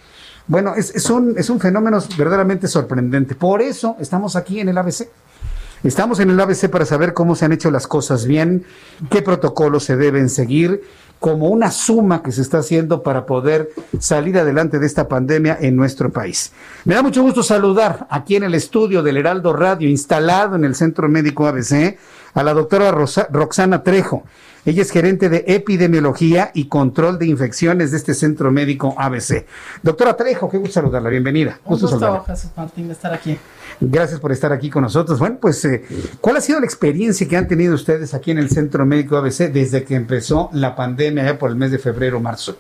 Bueno, 0.47 0.75
es, 0.77 0.95
es, 0.95 1.11
un, 1.11 1.37
es 1.39 1.49
un 1.51 1.59
fenómeno 1.59 1.99
verdaderamente 2.17 2.69
sorprendente. 2.69 3.35
Por 3.35 3.61
eso 3.63 3.97
estamos 3.99 4.37
aquí 4.37 4.61
en 4.61 4.69
el 4.69 4.79
ABC. 4.79 5.09
Estamos 5.85 6.19
en 6.19 6.31
el 6.31 6.41
ABC 6.41 6.71
para 6.71 6.87
saber 6.87 7.13
cómo 7.13 7.37
se 7.37 7.45
han 7.45 7.53
hecho 7.53 7.71
las 7.71 7.87
cosas 7.87 8.25
bien, 8.25 8.65
qué 9.11 9.21
protocolos 9.21 9.85
se 9.85 9.97
deben 9.97 10.31
seguir, 10.31 10.83
como 11.21 11.51
una 11.51 11.71
suma 11.71 12.23
que 12.23 12.33
se 12.33 12.41
está 12.41 12.59
haciendo 12.59 13.03
para 13.03 13.27
poder 13.27 13.69
salir 13.99 14.39
adelante 14.39 14.79
de 14.79 14.87
esta 14.87 15.09
pandemia 15.09 15.59
en 15.61 15.77
nuestro 15.77 16.11
país. 16.11 16.53
Me 16.87 16.95
da 16.95 17.03
mucho 17.03 17.23
gusto 17.23 17.43
saludar 17.43 18.07
aquí 18.09 18.35
en 18.35 18.45
el 18.45 18.55
estudio 18.55 19.03
del 19.03 19.19
Heraldo 19.19 19.53
Radio, 19.53 19.87
instalado 19.87 20.57
en 20.57 20.65
el 20.65 20.75
Centro 20.75 21.07
Médico 21.07 21.47
ABC, 21.47 21.99
a 22.33 22.43
la 22.43 22.55
doctora 22.55 22.91
Rosa, 22.91 23.29
Roxana 23.31 23.83
Trejo. 23.83 24.25
Ella 24.65 24.81
es 24.81 24.91
gerente 24.91 25.29
de 25.29 25.45
epidemiología 25.47 26.51
y 26.55 26.69
control 26.69 27.19
de 27.19 27.27
infecciones 27.27 27.91
de 27.91 27.99
este 27.99 28.15
centro 28.15 28.51
médico 28.51 28.95
ABC. 28.97 29.45
Doctora 29.83 30.17
Trejo, 30.17 30.49
qué 30.49 30.57
gusto 30.57 30.73
saludarla, 30.73 31.11
bienvenida. 31.11 31.59
Un 31.65 31.73
gusto, 31.73 31.89
saludarla. 31.89 32.25
Jesús 32.25 32.51
Martín, 32.57 32.87
de 32.87 32.95
estar 32.95 33.13
aquí. 33.13 33.39
Gracias 33.81 34.21
por 34.21 34.33
estar 34.33 34.53
aquí 34.53 34.71
con 34.71 34.83
nosotros. 34.83 35.19
Bueno, 35.19 35.39
pues, 35.41 35.65
eh, 35.65 35.85
¿cuál 36.21 36.37
ha 36.37 36.41
sido 36.41 36.61
la 36.61 36.67
experiencia 36.67 37.29
que 37.29 37.37
han 37.37 37.49
tenido 37.49 37.75
ustedes 37.75 38.15
aquí 38.15 38.31
en 38.31 38.39
el 38.39 38.51
Centro 38.51 38.87
Médico 38.87 39.17
ABC 39.17 39.53
desde 39.53 39.85
que 39.85 39.95
empezó 39.95 40.51
la 40.53 40.75
pandemia 40.77 41.25
ya 41.25 41.39
por 41.39 41.51
el 41.51 41.57
mes 41.57 41.71
de 41.71 41.79
febrero 41.79 42.21
marzo? 42.21 42.57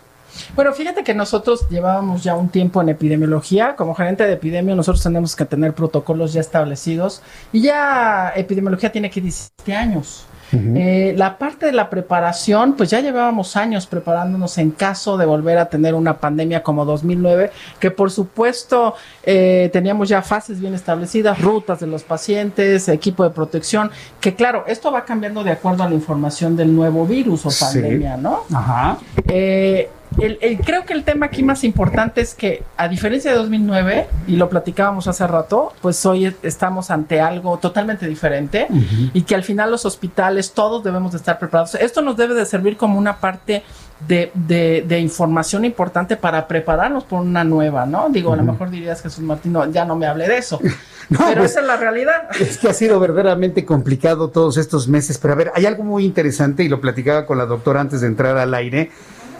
Bueno, 0.54 0.72
fíjate 0.72 1.04
que 1.04 1.14
nosotros 1.14 1.68
llevábamos 1.68 2.24
ya 2.24 2.34
un 2.34 2.48
tiempo 2.48 2.82
en 2.82 2.88
epidemiología. 2.88 3.76
Como 3.76 3.94
gerente 3.94 4.24
de 4.24 4.32
epidemia, 4.32 4.74
nosotros 4.74 5.02
tenemos 5.02 5.36
que 5.36 5.44
tener 5.44 5.74
protocolos 5.74 6.32
ya 6.32 6.40
establecidos. 6.40 7.22
Y 7.52 7.62
ya 7.62 8.32
epidemiología 8.34 8.90
tiene 8.90 9.10
que 9.10 9.20
17 9.20 9.74
años. 9.74 10.26
Uh 10.52 10.56
-huh. 10.56 10.76
eh, 10.76 11.14
la 11.16 11.38
parte 11.38 11.66
de 11.66 11.72
la 11.72 11.90
preparación, 11.90 12.74
pues 12.74 12.90
ya 12.90 13.00
llevábamos 13.00 13.56
años 13.56 13.86
preparándonos 13.86 14.58
en 14.58 14.70
caso 14.70 15.16
de 15.16 15.26
volver 15.26 15.58
a 15.58 15.68
tener 15.68 15.94
una 15.94 16.18
pandemia 16.18 16.62
como 16.62 16.84
2009, 16.84 17.50
que 17.78 17.90
por 17.90 18.10
supuesto 18.10 18.94
eh, 19.22 19.70
teníamos 19.72 20.08
ya 20.08 20.22
fases 20.22 20.60
bien 20.60 20.74
establecidas, 20.74 21.40
rutas 21.40 21.80
de 21.80 21.86
los 21.86 22.02
pacientes, 22.02 22.88
equipo 22.88 23.24
de 23.24 23.30
protección, 23.30 23.90
que 24.20 24.34
claro, 24.34 24.64
esto 24.66 24.92
va 24.92 25.04
cambiando 25.04 25.44
de 25.44 25.52
acuerdo 25.52 25.82
a 25.82 25.88
la 25.88 25.94
información 25.94 26.56
del 26.56 26.74
nuevo 26.74 27.06
virus 27.06 27.46
o 27.46 27.50
pandemia, 27.58 28.16
sí. 28.16 28.22
¿no? 28.22 28.40
Ajá. 28.52 28.98
Eh, 29.28 29.88
el, 30.18 30.38
el, 30.42 30.58
creo 30.58 30.84
que 30.84 30.92
el 30.92 31.02
tema 31.02 31.26
aquí 31.26 31.42
más 31.42 31.64
importante 31.64 32.20
es 32.20 32.34
que, 32.34 32.62
a 32.76 32.86
diferencia 32.88 33.32
de 33.32 33.36
2009, 33.36 34.06
y 34.28 34.36
lo 34.36 34.48
platicábamos 34.48 35.08
hace 35.08 35.26
rato, 35.26 35.72
pues 35.82 36.04
hoy 36.06 36.32
estamos 36.42 36.90
ante 36.90 37.20
algo 37.20 37.58
totalmente 37.58 38.06
diferente 38.06 38.66
uh 38.68 38.74
-huh. 38.74 39.10
y 39.12 39.22
que 39.22 39.34
al 39.34 39.42
final 39.42 39.70
los 39.70 39.84
hospitales, 39.84 40.33
todos 40.52 40.82
debemos 40.82 41.12
de 41.12 41.18
estar 41.18 41.38
preparados. 41.38 41.74
Esto 41.74 42.02
nos 42.02 42.16
debe 42.16 42.34
de 42.34 42.44
servir 42.46 42.76
como 42.76 42.98
una 42.98 43.16
parte 43.18 43.62
de, 44.06 44.30
de, 44.34 44.84
de 44.86 44.98
información 44.98 45.64
importante 45.64 46.16
para 46.16 46.46
prepararnos 46.46 47.04
por 47.04 47.20
una 47.20 47.44
nueva, 47.44 47.86
¿no? 47.86 48.08
Digo, 48.10 48.32
a 48.32 48.36
lo 48.36 48.42
mejor 48.42 48.70
dirías, 48.70 49.02
Jesús 49.02 49.24
Martín, 49.24 49.52
no, 49.52 49.70
ya 49.70 49.84
no 49.84 49.96
me 49.96 50.06
hable 50.06 50.28
de 50.28 50.38
eso. 50.38 50.60
No, 51.10 51.18
pero 51.18 51.42
pues, 51.42 51.50
esa 51.50 51.60
es 51.60 51.66
la 51.66 51.76
realidad. 51.76 52.30
Es 52.40 52.56
que 52.56 52.66
ha 52.66 52.72
sido 52.72 52.98
verdaderamente 52.98 53.66
complicado 53.66 54.30
todos 54.30 54.56
estos 54.56 54.88
meses, 54.88 55.18
pero 55.18 55.34
a 55.34 55.36
ver, 55.36 55.52
hay 55.54 55.66
algo 55.66 55.84
muy 55.84 56.02
interesante 56.02 56.64
y 56.64 56.68
lo 56.70 56.80
platicaba 56.80 57.26
con 57.26 57.36
la 57.36 57.44
doctora 57.44 57.82
antes 57.82 58.00
de 58.00 58.06
entrar 58.06 58.38
al 58.38 58.54
aire 58.54 58.90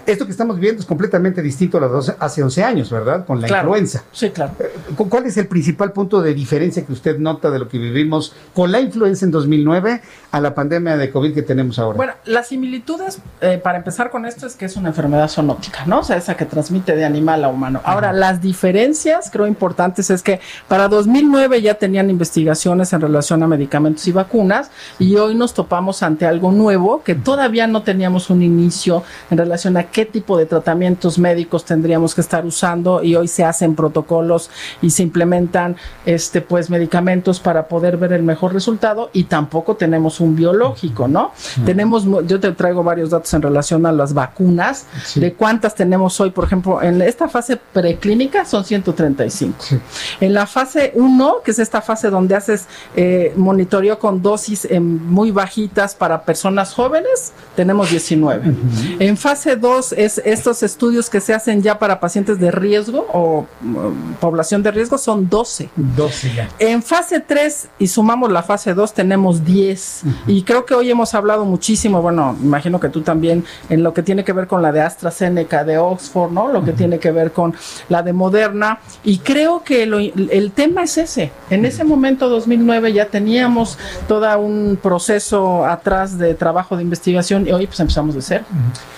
esto 0.07 0.25
que 0.25 0.33
estamos 0.33 0.57
viviendo 0.57 0.81
es 0.81 0.87
completamente 0.87 1.43
distinto 1.43 1.79
a 1.79 1.81
los 1.81 2.15
hace 2.19 2.43
11 2.43 2.65
años, 2.65 2.91
¿verdad? 2.91 3.25
Con 3.25 3.41
la 3.41 3.49
claro. 3.49 3.69
influenza. 3.69 4.05
Sí, 4.13 4.31
claro. 4.31 4.53
¿Cuál 4.97 5.27
es 5.27 5.37
el 5.37 5.47
principal 5.47 5.93
punto 5.93 6.21
de 6.21 6.35
diferencia 6.35 6.85
que 6.85 6.93
usted 6.93 7.19
nota 7.19 7.51
de 7.51 7.59
lo 7.59 7.69
que 7.69 7.79
vivimos 7.79 8.35
con 8.53 8.73
la 8.73 8.81
influenza 8.81 9.25
en 9.25 9.31
2009 9.31 10.01
a 10.31 10.41
la 10.41 10.55
pandemia 10.55 10.97
de 10.97 11.11
COVID 11.11 11.35
que 11.35 11.43
tenemos 11.43 11.79
ahora? 11.79 11.97
Bueno, 11.97 12.13
las 12.25 12.49
similitudes, 12.49 13.19
eh, 13.41 13.59
para 13.63 13.79
empezar 13.79 14.11
con 14.11 14.27
esto, 14.27 14.47
es 14.47 14.57
que 14.57 14.67
es 14.67 14.77
una 14.77 14.89
enfermedad 14.89 15.29
zoonótica, 15.29 15.85
¿no? 15.87 16.01
O 16.01 16.05
sea, 16.05 16.17
esa 16.17 16.37
que 16.37 16.45
transmite 16.45 16.95
de 16.97 17.05
animal 17.05 17.45
a 17.45 17.49
humano. 17.49 17.81
Ahora, 17.85 18.11
Ajá. 18.11 18.19
las 18.19 18.41
diferencias, 18.41 19.31
creo, 19.31 19.47
importantes 19.47 20.11
es 20.11 20.23
que 20.23 20.41
para 20.69 20.89
2009 20.89 21.63
ya 21.63 21.75
tenían 21.75 22.11
investigaciones 22.11 22.93
en 22.93 23.01
relación 23.01 23.43
a 23.43 23.47
medicamentos 23.47 24.07
y 24.07 24.13
vacunas 24.13 24.71
y 24.99 25.17
hoy 25.17 25.35
nos 25.35 25.55
topamos 25.55 26.03
ante 26.03 26.27
algo 26.27 26.53
nuevo 26.53 27.03
que 27.03 27.15
todavía 27.15 27.67
no 27.67 27.83
teníamos 27.83 28.31
un 28.31 28.43
inicio 28.43 29.03
en 29.31 29.39
relación 29.39 29.77
a 29.77 29.85
qué 29.95 30.05
tipo 30.05 30.37
de 30.37 30.45
tratamientos 30.45 31.21
médicos 31.21 31.65
tendríamos 31.65 32.17
que 32.17 32.21
estar 32.21 32.45
usando 32.45 33.05
y 33.05 33.15
hoy 33.15 33.29
se 33.29 33.45
hacen 33.45 33.77
protocolos 33.77 34.51
y 34.83 34.91
se 34.91 35.05
implementan 35.05 35.77
este 36.05 36.41
pues 36.41 36.69
medicamentos 36.69 37.39
para 37.39 37.69
poder 37.69 37.97
ver 37.97 38.13
el 38.13 38.25
mejor 38.25 38.53
resultado 38.53 39.11
y 39.13 39.25
tampoco 39.25 39.77
tenemos 39.77 40.19
un 40.19 40.35
biológico, 40.35 41.07
¿no? 41.07 41.31
Uh-huh. 41.59 41.65
Tenemos 41.65 42.05
yo 42.27 42.41
te 42.41 42.51
traigo 42.51 42.83
varios 42.83 43.11
datos 43.11 43.33
en 43.35 43.43
relación 43.43 43.87
a 43.87 43.93
las 43.93 44.15
vacunas, 44.15 44.87
sí. 45.05 45.21
de 45.21 45.33
cuántas 45.35 45.77
tenemos 45.77 46.19
hoy, 46.21 46.31
por 46.31 46.47
ejemplo, 46.47 46.83
en 46.83 47.01
esta 47.01 47.29
fase 47.29 47.57
preclínica 47.57 48.45
son 48.45 48.65
135. 48.65 49.57
Sí. 49.61 49.79
En 50.21 50.35
la 50.35 50.49
fase 50.49 50.91
1, 50.97 51.37
que 51.45 51.53
es 51.53 51.61
esta 51.61 51.81
fase 51.81 52.11
donde 52.11 52.35
haces 52.35 52.67
eh, 52.97 53.33
monitoreo 53.37 54.01
con 54.01 54.21
dosis 54.23 54.65
eh, 54.65 54.81
muy 54.81 55.31
bajitas 55.31 55.95
para 55.95 56.25
personas 56.25 56.75
jóvenes, 56.75 57.33
tenemos 57.55 57.91
19. 57.91 58.49
Uh-huh. 58.49 58.55
En 58.99 59.17
fase 59.17 59.55
2 59.55 59.84
es 59.93 60.21
estos 60.25 60.63
estudios 60.63 61.09
que 61.09 61.21
se 61.21 61.33
hacen 61.35 61.63
ya 61.63 61.79
para 61.79 62.01
pacientes 62.01 62.39
de 62.41 62.51
riesgo 62.51 63.07
o 63.13 63.47
um, 63.63 64.15
población 64.21 64.63
de 64.63 64.71
riesgo 64.71 64.99
son 64.99 65.29
12. 65.29 65.71
12 65.77 66.35
ya. 66.35 66.49
En 66.59 66.83
fase 66.83 67.21
3 67.21 67.69
y 67.79 67.87
sumamos 67.87 68.31
la 68.33 68.43
fase 68.43 68.75
2 68.75 68.93
tenemos 68.95 69.45
10. 69.45 70.03
Uh 70.05 70.09
-huh. 70.09 70.15
Y 70.27 70.43
creo 70.43 70.65
que 70.65 70.75
hoy 70.75 70.91
hemos 70.91 71.15
hablado 71.15 71.45
muchísimo, 71.45 72.03
bueno, 72.03 72.37
imagino 72.43 72.81
que 72.81 72.89
tú 72.89 73.03
también, 73.03 73.45
en 73.69 73.83
lo 73.83 73.95
que 73.95 74.03
tiene 74.03 74.25
que 74.25 74.33
ver 74.33 74.47
con 74.47 74.63
la 74.63 74.73
de 74.73 74.81
AstraZeneca, 74.81 75.65
de 75.65 75.79
Oxford, 75.79 76.33
¿no? 76.33 76.49
Lo 76.49 76.65
que 76.65 76.71
uh 76.71 76.75
-huh. 76.75 76.77
tiene 76.77 76.99
que 76.99 77.13
ver 77.13 77.33
con 77.33 77.55
la 77.89 78.03
de 78.03 78.13
Moderna. 78.13 78.81
Y 79.05 79.19
creo 79.19 79.63
que 79.63 79.87
lo, 79.87 79.99
el 79.99 80.53
tema 80.53 80.83
es 80.83 80.99
ese. 80.99 81.31
En 81.51 81.65
ese 81.65 81.85
momento, 81.85 82.29
2009, 82.29 82.93
ya 82.93 83.07
teníamos 83.07 83.79
todo 84.09 84.25
un 84.39 84.79
proceso 84.81 85.65
atrás 85.65 86.19
de 86.19 86.35
trabajo 86.35 86.77
de 86.77 86.83
investigación 86.83 87.47
y 87.47 87.53
hoy 87.53 87.67
pues 87.67 87.81
empezamos 87.81 88.15
de 88.15 88.23
cero. 88.23 88.45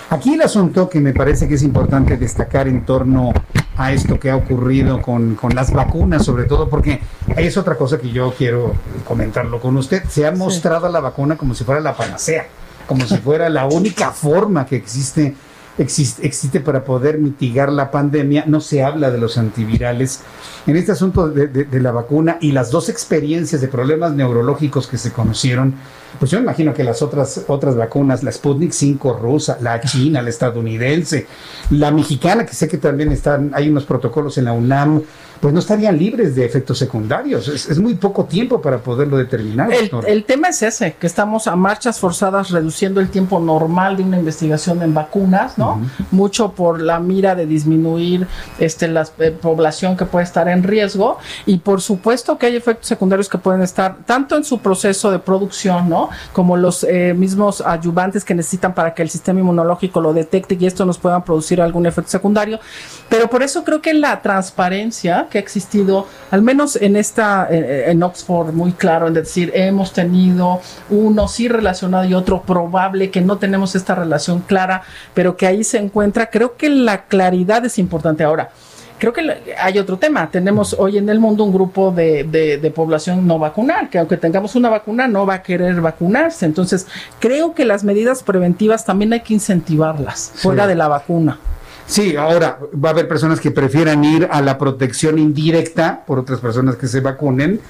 Aquí 0.09 0.35
el 0.35 0.43
asunto 0.43 0.76
que 0.85 1.01
me 1.01 1.15
parece 1.15 1.49
que 1.49 1.55
es 1.55 1.63
importante 1.63 2.19
destacar 2.19 2.69
en 2.69 2.85
torno 2.85 3.33
a 3.77 3.93
esto 3.93 4.21
que 4.21 4.31
ha 4.31 4.37
ocurrido 4.37 5.01
con, 5.01 5.35
con, 5.35 5.55
las 5.55 5.73
vacunas, 5.73 6.25
sobre 6.25 6.45
todo 6.45 6.69
porque 6.69 7.01
es 7.37 7.57
otra 7.57 7.77
cosa 7.77 7.99
que 7.99 8.11
yo 8.11 8.35
quiero 8.37 8.75
comentarlo 9.07 9.59
con 9.59 9.77
usted. 9.79 10.05
Se 10.09 10.27
ha 10.27 10.33
mostrado 10.33 10.87
sí. 10.87 10.93
la 10.93 11.01
vacuna 11.01 11.37
como 11.37 11.55
si 11.55 11.65
fuera 11.65 11.81
la 11.81 11.97
panacea, 11.97 12.47
como 12.87 13.07
si 13.07 13.17
fuera 13.17 13.49
la 13.49 13.67
única 13.67 14.11
forma 14.11 14.67
que 14.67 14.77
existe 14.77 15.35
existe, 15.79 16.27
existe 16.27 16.61
para 16.61 16.85
poder 16.85 17.19
mitigar 17.19 17.73
la 17.73 17.91
pandemia. 17.91 18.45
No 18.47 18.61
se 18.61 18.83
habla 18.83 19.11
de 19.11 19.19
los 19.19 19.39
antivirales. 19.39 20.21
En 20.67 20.77
este 20.77 20.93
asunto 20.93 21.29
de, 21.29 21.47
de 21.47 21.81
la 21.81 21.93
vacuna 21.93 22.39
y 22.41 22.53
las 22.53 22.71
dos 22.71 22.89
experiencias 22.89 23.61
de 23.61 23.69
problemas 23.69 24.13
neurológicos 24.13 24.87
que 24.87 24.99
se 24.99 25.13
conocieron, 25.13 25.75
pues 26.19 26.31
yo 26.31 26.39
me 26.39 26.45
imagino 26.45 26.73
que 26.73 26.85
las 26.85 27.03
otras, 27.03 27.45
otras 27.49 27.77
vacunas, 27.77 28.23
la 28.23 28.33
Sputnik 28.33 28.73
5 28.73 29.15
rusa, 29.15 29.59
la 29.61 29.81
china, 29.81 30.23
la 30.23 30.31
estadounidense, 30.31 31.27
la 31.71 31.91
mexicana, 31.91 32.47
que 32.47 32.55
sé 32.55 32.69
que 32.69 32.79
también 32.79 33.13
están, 33.13 33.51
hay 33.55 33.69
unos 33.69 33.85
protocolos 33.85 34.39
en 34.39 34.47
la 34.47 34.53
UNAM, 34.53 35.03
pues 35.41 35.53
no 35.53 35.61
estarían 35.61 35.99
libres 35.99 36.35
de 36.35 36.45
efectos 36.45 36.79
secundarios. 36.79 37.49
Es, 37.49 37.79
muy 37.79 37.95
poco 37.95 38.25
tiempo 38.25 38.61
para 38.61 38.79
poderlo 38.79 39.17
determinar. 39.17 39.69
El, 40.07 40.25
tema 40.25 40.49
es 40.49 40.63
ese, 40.63 40.95
que 40.95 41.07
estamos 41.07 41.47
a 41.47 41.57
marchas 41.57 42.01
forzadas 42.01 42.51
reduciendo 42.51 43.01
el 43.01 43.11
tiempo 43.11 43.39
normal 43.39 43.97
de 43.97 44.03
una 44.03 44.19
investigación 44.19 44.83
en 44.83 44.95
vacunas, 44.95 45.59
¿no? 45.59 45.81
Mucho 46.11 46.53
por 46.53 46.81
la 46.81 47.01
mira 47.01 47.35
de 47.35 47.47
disminuir 47.47 48.27
este, 48.59 48.89
la 48.89 49.07
eh, 49.19 49.31
población 49.31 49.97
que 49.97 50.07
puede 50.07 50.25
estar 50.25 50.49
en 50.49 50.63
riesgo 50.63 51.19
y 51.45 51.59
por 51.59 51.81
supuesto 51.81 52.39
que 52.39 52.47
hay 52.47 52.57
efectos 52.57 52.87
secundarios 52.87 53.29
que 53.29 53.39
pueden 53.39 53.63
estar 53.63 53.99
tanto 54.07 54.37
en 54.37 54.45
su 54.45 54.59
proceso 54.59 55.11
de 55.11 55.19
producción, 55.19 55.89
¿no? 55.89 55.96
Como 56.33 56.57
los 56.57 56.85
eh, 56.85 57.15
mismos 57.15 57.61
ayudantes 57.61 58.25
que 58.25 58.35
necesitan 58.35 58.75
para 58.75 58.95
que 58.95 59.03
el 59.03 59.11
sistema 59.11 59.41
inmunológico 59.41 60.01
lo 60.01 60.13
detecte 60.13 60.57
y 60.59 60.67
esto 60.67 60.85
nos 60.85 60.99
pueda 60.99 61.25
producir 61.25 61.61
algún 61.61 61.87
efecto 61.87 62.11
secundario. 62.11 62.61
Pero 63.09 63.29
por 63.29 63.43
eso 63.43 63.65
creo 63.65 63.81
que 63.81 63.95
la 63.95 64.21
transparencia 64.23 65.29
que 65.31 65.39
ha 65.39 65.41
existido, 65.41 66.07
al 66.31 66.43
menos 66.43 66.77
en 66.77 66.97
esta, 66.97 67.49
en 67.51 68.03
Oxford, 68.03 68.53
muy 68.53 68.73
claro, 68.73 69.09
en 69.09 69.15
decir, 69.15 69.53
hemos 69.55 69.93
tenido 69.93 70.61
uno 70.91 71.29
sí 71.29 71.49
relacionado 71.49 72.05
y 72.05 72.15
otro 72.15 72.43
probable, 72.43 73.11
que 73.11 73.21
no 73.21 73.39
tenemos 73.39 73.75
esta 73.75 73.95
relación 73.95 74.41
clara, 74.41 74.83
pero 75.15 75.37
que 75.37 75.47
ahí 75.47 75.65
se 75.65 75.79
encuentra. 75.79 76.31
Creo 76.31 76.57
que 76.57 76.69
la 76.69 77.05
claridad 77.05 77.65
es 77.65 77.79
importante 77.79 78.25
ahora. 78.25 78.51
Creo 78.99 79.13
que 79.13 79.55
hay 79.59 79.79
otro 79.79 79.99
tema. 79.99 80.31
Tenemos 80.31 80.75
hoy 80.79 80.99
en 80.99 81.09
el 81.09 81.21
mundo 81.21 81.45
un 81.45 81.53
grupo 81.53 81.91
de, 81.91 82.25
de, 82.25 82.71
población 82.71 83.27
no 83.27 83.39
vacunal, 83.39 83.91
que 83.91 83.99
aunque 83.99 84.17
tengamos 84.17 84.55
una 84.55 84.69
vacuna, 84.69 85.07
no 85.07 85.27
va 85.27 85.35
a 85.35 85.43
querer 85.43 85.81
vacunarse. 85.81 86.47
Entonces, 86.47 86.87
creo 87.21 87.55
que 87.55 87.65
las 87.65 87.85
medidas 87.85 88.23
preventivas 88.23 88.85
también 88.85 89.13
hay 89.13 89.21
que 89.21 89.35
incentivarlas 89.35 90.33
fuera 90.37 90.67
de 90.67 90.75
la 90.75 90.89
vacuna. 90.89 91.39
Sí, 91.87 92.17
ahora 92.17 92.59
va 92.85 92.89
a 92.89 92.93
haber 92.93 93.07
personas 93.07 93.41
que 93.41 93.53
prefieran 93.53 94.05
ir 94.05 94.29
a 94.31 94.43
la 94.43 94.59
protección 94.59 95.21
indirecta 95.21 96.03
por 96.05 96.19
otras 96.19 96.41
personas 96.41 96.77
que 96.77 96.89
se 96.89 97.01
vacunen. 97.01 97.61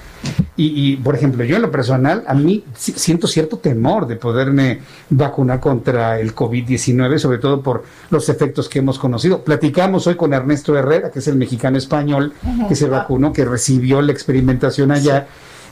Y, 0.59 0.95
por 0.97 1.13
ejemplo, 1.13 1.43
yo 1.43 1.57
en 1.57 1.61
lo 1.61 1.69
personal, 1.69 2.23
a 2.27 2.33
mí 2.33 2.63
siento 2.75 3.27
cierto 3.27 3.59
temor 3.59 4.07
de 4.07 4.15
poderme 4.15 4.79
vacunar 5.11 5.59
contra 5.59 6.19
el 6.19 6.33
COVID-19, 6.33 7.19
sobre 7.19 7.37
todo 7.37 7.61
por 7.61 7.83
los 8.09 8.27
efectos 8.29 8.67
que 8.67 8.79
hemos 8.79 8.97
conocido. 8.97 9.43
Platicamos 9.43 10.07
hoy 10.07 10.15
con 10.15 10.33
Ernesto 10.33 10.75
Herrera, 10.75 11.11
que 11.11 11.19
es 11.19 11.27
el 11.27 11.35
mexicano 11.35 11.77
español 11.77 12.33
que 12.67 12.75
se 12.75 12.89
vacunó, 12.89 13.31
que 13.31 13.45
recibió 13.45 14.01
la 14.01 14.11
experimentación 14.11 14.91
allá. 14.91 15.27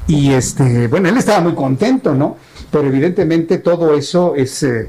Y 0.07 0.33
este, 0.33 0.87
bueno, 0.87 1.09
él 1.09 1.17
estaba 1.17 1.41
muy 1.41 1.55
contento, 1.55 2.13
¿no? 2.13 2.37
Pero 2.69 2.87
evidentemente 2.87 3.57
todo 3.57 3.95
eso 3.95 4.35
es... 4.35 4.61
Eh, 4.61 4.85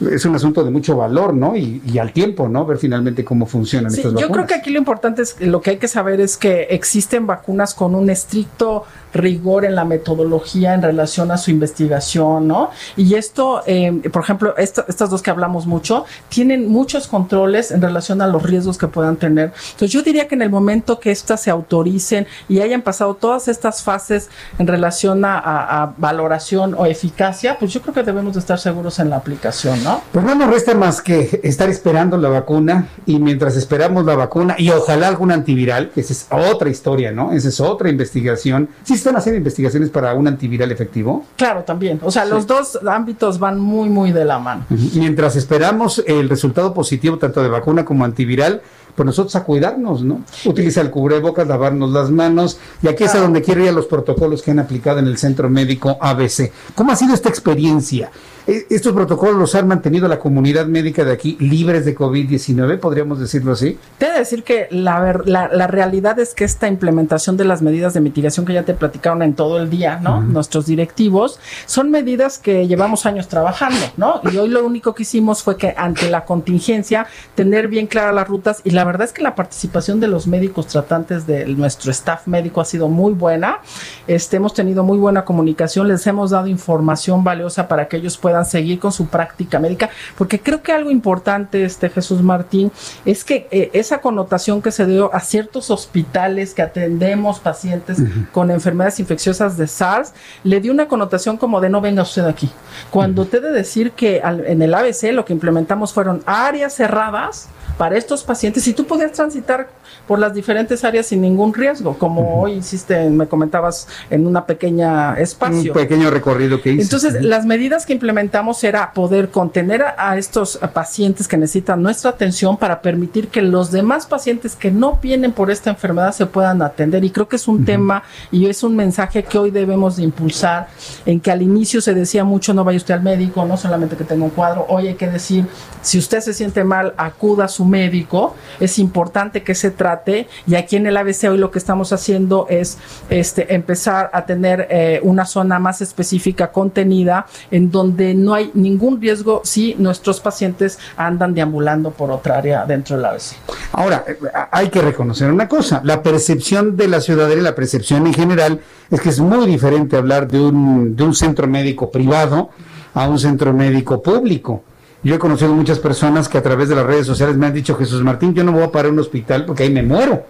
es 0.00 0.24
un 0.24 0.34
asunto 0.34 0.62
de 0.62 0.70
mucho 0.70 0.96
valor, 0.96 1.34
¿no? 1.34 1.56
Y, 1.56 1.98
al 1.98 2.12
tiempo, 2.12 2.48
¿no? 2.48 2.64
Ver 2.64 2.78
finalmente 2.78 3.24
cómo 3.24 3.46
funcionan 3.46 3.90
estas 3.90 4.12
vacunas. 4.12 4.22
Yo 4.22 4.32
creo 4.32 4.46
que 4.46 4.54
aquí 4.54 4.70
lo 4.70 4.78
importante 4.78 5.22
es, 5.22 5.40
lo 5.40 5.60
que 5.60 5.70
hay 5.70 5.76
que 5.78 5.88
saber 5.88 6.20
es 6.20 6.36
que 6.36 6.68
existen 6.70 7.26
vacunas 7.26 7.74
con 7.74 7.94
un 7.94 8.08
estricto 8.08 8.84
rigor 9.12 9.64
en 9.64 9.74
la 9.74 9.84
metodología 9.84 10.74
en 10.74 10.82
relación 10.82 11.30
a 11.30 11.38
su 11.38 11.50
investigación, 11.50 12.48
¿no? 12.48 12.70
Y 12.96 13.14
esto, 13.14 13.62
eh, 13.66 13.92
por 14.12 14.22
ejemplo, 14.22 14.54
estas 14.56 15.10
dos 15.10 15.22
que 15.22 15.30
hablamos 15.30 15.66
mucho, 15.66 16.04
tienen 16.28 16.68
muchos 16.68 17.06
controles 17.06 17.70
en 17.70 17.82
relación 17.82 18.22
a 18.22 18.26
los 18.26 18.42
riesgos 18.42 18.78
que 18.78 18.88
puedan 18.88 19.16
tener. 19.16 19.52
Entonces 19.72 19.90
yo 19.90 20.02
diría 20.02 20.28
que 20.28 20.34
en 20.34 20.42
el 20.42 20.50
momento 20.50 21.00
que 21.00 21.10
estas 21.10 21.42
se 21.42 21.50
autoricen 21.50 22.26
y 22.48 22.60
hayan 22.60 22.82
pasado 22.82 23.14
todas 23.14 23.48
estas 23.48 23.82
fases 23.82 24.28
en 24.58 24.66
relación 24.66 25.24
a, 25.24 25.94
valoración 25.96 26.74
o 26.76 26.86
eficacia, 26.86 27.58
pues 27.58 27.72
yo 27.72 27.80
creo 27.80 27.94
que 27.94 28.02
debemos 28.02 28.34
de 28.34 28.40
estar 28.40 28.58
seguros 28.58 28.98
en 28.98 29.10
la 29.10 29.16
aplicación, 29.16 29.82
¿no? 29.84 30.02
Pues 30.12 30.24
no 30.24 30.34
nos 30.34 30.50
resta 30.50 30.74
más 30.74 31.00
que 31.00 31.40
estar 31.42 31.68
esperando 31.68 32.16
la 32.18 32.28
vacuna 32.28 32.88
y 33.06 33.18
mientras 33.18 33.56
esperamos 33.56 34.04
la 34.04 34.16
vacuna 34.16 34.56
y 34.58 34.70
ojalá 34.70 35.08
algún 35.08 35.32
antiviral, 35.32 35.90
esa 35.96 36.12
es 36.12 36.26
otra 36.30 36.68
historia, 36.68 37.12
¿no? 37.12 37.32
Esa 37.32 37.48
es 37.48 37.60
otra 37.60 37.88
investigación. 37.88 38.68
Sí 38.84 38.97
están 38.98 39.16
haciendo 39.16 39.38
investigaciones 39.38 39.90
para 39.90 40.14
un 40.14 40.28
antiviral 40.28 40.70
efectivo? 40.70 41.24
Claro, 41.36 41.64
también. 41.64 42.00
O 42.02 42.10
sea, 42.10 42.24
los 42.24 42.46
dos 42.46 42.78
ámbitos 42.86 43.38
van 43.38 43.58
muy, 43.58 43.88
muy 43.88 44.12
de 44.12 44.24
la 44.24 44.38
mano. 44.38 44.64
Mientras 44.94 45.36
esperamos 45.36 46.02
el 46.06 46.28
resultado 46.28 46.74
positivo 46.74 47.18
tanto 47.18 47.42
de 47.42 47.48
vacuna 47.48 47.84
como 47.84 48.04
antiviral, 48.04 48.62
pues 48.94 49.06
nosotros 49.06 49.36
a 49.36 49.44
cuidarnos, 49.44 50.02
¿no? 50.02 50.22
Utiliza 50.44 50.80
el 50.80 50.90
cubrebocas, 50.90 51.46
lavarnos 51.46 51.90
las 51.92 52.10
manos, 52.10 52.58
y 52.82 52.88
aquí 52.88 53.04
es 53.04 53.14
a 53.14 53.20
donde 53.20 53.42
quiero 53.42 53.62
ir 53.62 53.68
a 53.68 53.72
los 53.72 53.86
protocolos 53.86 54.42
que 54.42 54.50
han 54.50 54.58
aplicado 54.58 54.98
en 54.98 55.06
el 55.06 55.18
Centro 55.18 55.48
Médico 55.48 55.96
ABC. 56.00 56.50
¿Cómo 56.74 56.90
ha 56.90 56.96
sido 56.96 57.14
esta 57.14 57.28
experiencia? 57.28 58.10
E, 58.48 58.66
¿Estos 58.70 58.94
protocolos 58.94 59.36
los 59.36 59.54
han 59.54 59.68
mantenido 59.68 60.08
la 60.08 60.18
comunidad 60.18 60.64
médica 60.64 61.04
de 61.04 61.12
aquí 61.12 61.36
libres 61.38 61.84
de 61.84 61.94
COVID-19, 61.94 62.78
podríamos 62.80 63.20
decirlo 63.20 63.52
así? 63.52 63.78
Te 63.98 64.10
de 64.10 64.20
decir 64.20 64.42
que 64.42 64.68
la, 64.70 65.20
la, 65.26 65.66
realidad 65.66 66.18
es 66.18 66.32
que 66.32 66.44
esta 66.44 66.66
implementación 66.66 67.36
de 67.36 67.44
las 67.44 67.60
medidas 67.60 67.92
de 67.92 68.00
mitigación 68.00 68.46
que 68.46 68.54
ya 68.54 68.62
te 68.62 68.72
platicaron 68.72 69.22
en 69.22 69.34
todo 69.34 69.58
el 69.58 69.68
día, 69.68 70.00
¿no? 70.02 70.22
Nuestros 70.22 70.64
directivos, 70.64 71.38
son 71.66 71.90
medidas 71.90 72.38
que 72.38 72.66
llevamos 72.66 73.04
años 73.04 73.28
trabajando, 73.28 73.84
¿no? 73.98 74.22
Y 74.32 74.38
hoy 74.38 74.48
lo 74.48 74.64
único 74.64 74.94
que 74.94 75.02
hicimos 75.02 75.42
fue 75.42 75.58
que 75.58 75.74
ante 75.76 76.08
la 76.08 76.24
contingencia, 76.24 77.06
tener 77.34 77.68
bien 77.68 77.86
claras 77.86 78.14
las 78.14 78.28
rutas 78.28 78.62
y 78.64 78.70
la 78.70 78.84
verdad 78.84 79.08
es 79.08 79.12
que 79.12 79.22
la 79.22 79.34
participación 79.34 80.00
de 80.00 80.08
los 80.08 80.26
médicos 80.26 80.68
tratantes 80.68 81.26
de 81.26 81.44
nuestro 81.44 81.90
staff 81.90 82.26
médico 82.26 82.62
ha 82.62 82.64
sido 82.64 82.88
muy 82.88 83.12
buena. 83.12 83.58
Este, 84.06 84.38
hemos 84.38 84.54
tenido 84.54 84.84
muy 84.84 84.96
buena 84.96 85.26
comunicación, 85.26 85.86
les 85.86 86.06
hemos 86.06 86.30
dado 86.30 86.46
información 86.46 87.22
valiosa 87.22 87.68
para 87.68 87.88
que 87.88 87.98
ellos 87.98 88.16
puedan 88.16 88.37
seguir 88.44 88.78
con 88.78 88.92
su 88.92 89.06
práctica 89.06 89.58
médica, 89.58 89.90
porque 90.16 90.40
creo 90.40 90.62
que 90.62 90.72
algo 90.72 90.90
importante, 90.90 91.64
este 91.64 91.88
Jesús 91.88 92.22
Martín, 92.22 92.70
es 93.04 93.24
que 93.24 93.48
eh, 93.50 93.70
esa 93.72 94.00
connotación 94.00 94.62
que 94.62 94.70
se 94.70 94.86
dio 94.86 95.14
a 95.14 95.20
ciertos 95.20 95.70
hospitales 95.70 96.54
que 96.54 96.62
atendemos 96.62 97.40
pacientes 97.40 97.98
con 98.32 98.50
enfermedades 98.50 99.00
infecciosas 99.00 99.56
de 99.56 99.66
SARS, 99.66 100.12
le 100.44 100.60
dio 100.60 100.72
una 100.72 100.88
connotación 100.88 101.36
como 101.36 101.60
de 101.60 101.70
no 101.70 101.80
venga 101.80 102.02
usted 102.02 102.24
aquí. 102.24 102.50
Cuando 102.90 103.26
te 103.26 103.40
de 103.40 103.50
decir 103.50 103.92
que 103.92 104.20
en 104.24 104.62
el 104.62 104.74
ABC 104.74 105.12
lo 105.12 105.24
que 105.24 105.32
implementamos 105.32 105.92
fueron 105.92 106.22
áreas 106.26 106.74
cerradas 106.74 107.48
para 107.76 107.96
estos 107.96 108.24
pacientes 108.24 108.66
y 108.66 108.72
tú 108.72 108.86
podías 108.86 109.12
transitar 109.12 109.68
por 110.06 110.18
las 110.18 110.34
diferentes 110.34 110.84
áreas 110.84 111.06
sin 111.06 111.20
ningún 111.20 111.54
riesgo, 111.54 111.96
como 111.96 112.40
hoy 112.40 112.54
hiciste, 112.54 113.08
me 113.10 113.26
comentabas, 113.28 113.86
en 114.10 114.26
una 114.26 114.46
pequeña 114.46 115.14
espacio. 115.14 115.72
Un 115.72 115.78
pequeño 115.78 116.10
recorrido 116.10 116.60
que 116.60 116.72
hice. 116.72 116.82
Entonces, 116.82 117.22
las 117.22 117.46
medidas 117.46 117.86
que 117.86 117.92
implementamos 117.92 118.27
era 118.62 118.92
poder 118.92 119.30
contener 119.30 119.84
a, 119.96 120.16
estos 120.16 120.58
pacientes 120.72 121.28
que 121.28 121.36
necesitan 121.36 121.82
nuestra 121.82 122.10
atención 122.10 122.56
para 122.56 122.80
permitir 122.80 123.28
que 123.28 123.42
los 123.42 123.70
demás 123.70 124.06
pacientes 124.06 124.56
que 124.56 124.70
no 124.70 124.98
vienen 125.00 125.32
por 125.32 125.50
esta 125.50 125.70
enfermedad 125.70 126.12
se 126.12 126.26
puedan 126.26 126.62
atender. 126.62 127.04
Y 127.04 127.10
creo 127.10 127.28
que 127.28 127.36
es 127.36 127.48
un 127.48 127.64
tema 127.64 128.02
y 128.30 128.46
es 128.46 128.62
un 128.62 128.74
mensaje 128.74 129.22
que 129.22 129.38
hoy 129.38 129.50
debemos 129.50 129.96
de 129.96 130.02
impulsar, 130.04 130.68
en 131.06 131.20
que 131.20 131.30
al 131.30 131.42
inicio 131.42 131.80
se 131.80 131.94
decía 131.94 132.24
mucho, 132.24 132.54
no 132.54 132.64
vaya 132.64 132.76
usted 132.76 132.94
al 132.94 133.02
médico, 133.02 133.44
no 133.44 133.56
solamente 133.56 133.96
que 133.96 134.04
tenga 134.04 134.24
un 134.24 134.30
cuadro, 134.30 134.66
hoy 134.68 134.88
hay 134.88 134.94
que 134.94 135.08
decir, 135.08 135.46
si 135.82 135.98
usted 135.98 136.20
se 136.20 136.34
siente 136.34 136.64
mal, 136.64 136.94
acuda 136.96 137.44
a 137.44 137.48
su 137.48 137.64
médico, 137.64 138.34
es 138.60 138.78
importante 138.78 139.42
que 139.42 139.54
se 139.54 139.70
trate. 139.70 140.28
Y 140.46 140.54
aquí 140.54 140.76
en 140.76 140.86
el 140.86 140.96
ABC 140.96 141.24
hoy 141.30 141.38
lo 141.38 141.50
que 141.50 141.58
estamos 141.58 141.92
haciendo 141.92 142.46
es 142.48 142.78
este, 143.10 143.54
empezar 143.54 144.10
a 144.12 144.26
tener 144.26 144.66
eh, 144.70 145.00
una 145.02 145.24
zona 145.24 145.58
más 145.58 145.80
específica 145.80 146.50
contenida 146.52 147.26
en 147.50 147.70
donde 147.70 148.14
no 148.18 148.34
hay 148.34 148.50
ningún 148.54 149.00
riesgo 149.00 149.40
si 149.44 149.74
nuestros 149.78 150.20
pacientes 150.20 150.78
andan 150.96 151.34
deambulando 151.34 151.90
por 151.90 152.10
otra 152.10 152.38
área 152.38 152.64
dentro 152.66 152.96
del 152.96 153.06
ABC. 153.06 153.36
Ahora, 153.72 154.04
eh, 154.06 154.18
hay 154.50 154.68
que 154.68 154.82
reconocer 154.82 155.30
una 155.30 155.48
cosa, 155.48 155.80
la 155.84 156.02
percepción 156.02 156.76
de 156.76 156.88
la 156.88 157.00
ciudadanía, 157.00 157.42
la 157.42 157.54
percepción 157.54 158.06
en 158.06 158.14
general, 158.14 158.60
es 158.90 159.00
que 159.00 159.08
es 159.08 159.20
muy 159.20 159.46
diferente 159.46 159.96
hablar 159.96 160.28
de 160.28 160.40
un, 160.40 160.96
de 160.96 161.04
un 161.04 161.14
centro 161.14 161.46
médico 161.46 161.90
privado 161.90 162.50
a 162.94 163.08
un 163.08 163.18
centro 163.18 163.52
médico 163.52 164.02
público. 164.02 164.62
Yo 165.04 165.14
he 165.14 165.18
conocido 165.18 165.54
muchas 165.54 165.78
personas 165.78 166.28
que 166.28 166.38
a 166.38 166.42
través 166.42 166.68
de 166.68 166.74
las 166.74 166.84
redes 166.84 167.06
sociales 167.06 167.36
me 167.36 167.46
han 167.46 167.54
dicho, 167.54 167.76
Jesús 167.76 168.02
Martín, 168.02 168.34
yo 168.34 168.42
no 168.42 168.50
voy 168.50 168.64
a 168.64 168.72
parar 168.72 168.90
un 168.90 168.98
hospital 168.98 169.44
porque 169.46 169.62
ahí 169.62 169.70
me 169.70 169.82
muero, 169.82 170.24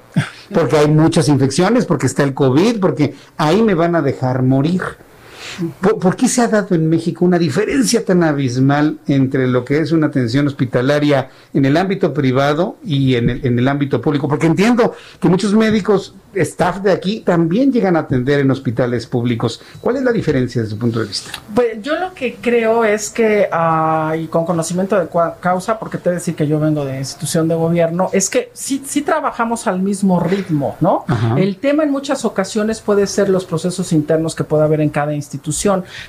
porque 0.52 0.76
hay 0.76 0.88
muchas 0.88 1.28
infecciones, 1.28 1.86
porque 1.86 2.06
está 2.06 2.22
el 2.22 2.34
COVID, 2.34 2.78
porque 2.78 3.14
ahí 3.38 3.62
me 3.62 3.74
van 3.74 3.96
a 3.96 4.02
dejar 4.02 4.42
morir. 4.42 4.82
¿Por, 5.80 6.16
qué 6.16 6.28
se 6.28 6.42
ha 6.42 6.48
dado 6.48 6.74
en 6.74 6.88
México 6.88 7.24
una 7.24 7.38
diferencia 7.38 8.04
tan 8.04 8.22
abismal 8.22 8.98
entre 9.06 9.46
lo 9.46 9.64
que 9.64 9.78
es 9.78 9.92
una 9.92 10.08
atención 10.08 10.46
hospitalaria 10.46 11.30
en 11.54 11.64
el 11.64 11.76
ámbito 11.76 12.12
privado 12.12 12.76
y 12.84 13.14
en 13.14 13.30
el, 13.30 13.46
en 13.46 13.58
el 13.58 13.68
ámbito 13.68 14.00
público? 14.00 14.28
Porque 14.28 14.46
entiendo 14.46 14.94
que 15.20 15.28
muchos 15.28 15.54
médicos, 15.54 16.14
staff 16.34 16.78
de 16.78 16.92
aquí, 16.92 17.20
también 17.20 17.72
llegan 17.72 17.96
a 17.96 18.00
atender 18.00 18.40
en 18.40 18.50
hospitales 18.50 19.06
públicos. 19.06 19.60
¿Cuál 19.80 19.96
es 19.96 20.02
la 20.02 20.12
diferencia 20.12 20.62
desde 20.62 20.74
su 20.74 20.78
punto 20.78 21.00
de 21.00 21.06
vista? 21.06 21.30
Pues 21.54 21.82
yo 21.82 21.98
lo 21.98 22.12
que 22.14 22.36
creo 22.40 22.84
es 22.84 23.10
que, 23.10 23.48
ah, 23.50 24.14
y 24.18 24.26
con 24.26 24.44
conocimiento 24.44 24.98
de 24.98 25.08
causa, 25.40 25.78
porque 25.78 25.98
te 25.98 26.10
decir 26.10 26.34
que 26.34 26.46
yo 26.46 26.60
vengo 26.60 26.84
de 26.84 26.98
institución 26.98 27.48
de 27.48 27.54
gobierno, 27.54 28.10
es 28.12 28.30
que 28.30 28.50
sí, 28.52 28.82
sí 28.86 29.02
trabajamos 29.02 29.66
al 29.66 29.80
mismo 29.80 30.20
ritmo, 30.20 30.76
¿no? 30.80 31.04
El 31.36 31.56
tema 31.56 31.84
en 31.84 31.90
muchas 31.90 32.24
ocasiones 32.24 32.80
puede 32.80 33.06
ser 33.06 33.28
los 33.28 33.44
procesos 33.44 33.92
internos 33.92 34.34
que 34.34 34.44
pueda 34.44 34.64
haber 34.64 34.80
en 34.80 34.90
cada 34.90 35.14
institución, 35.14 35.47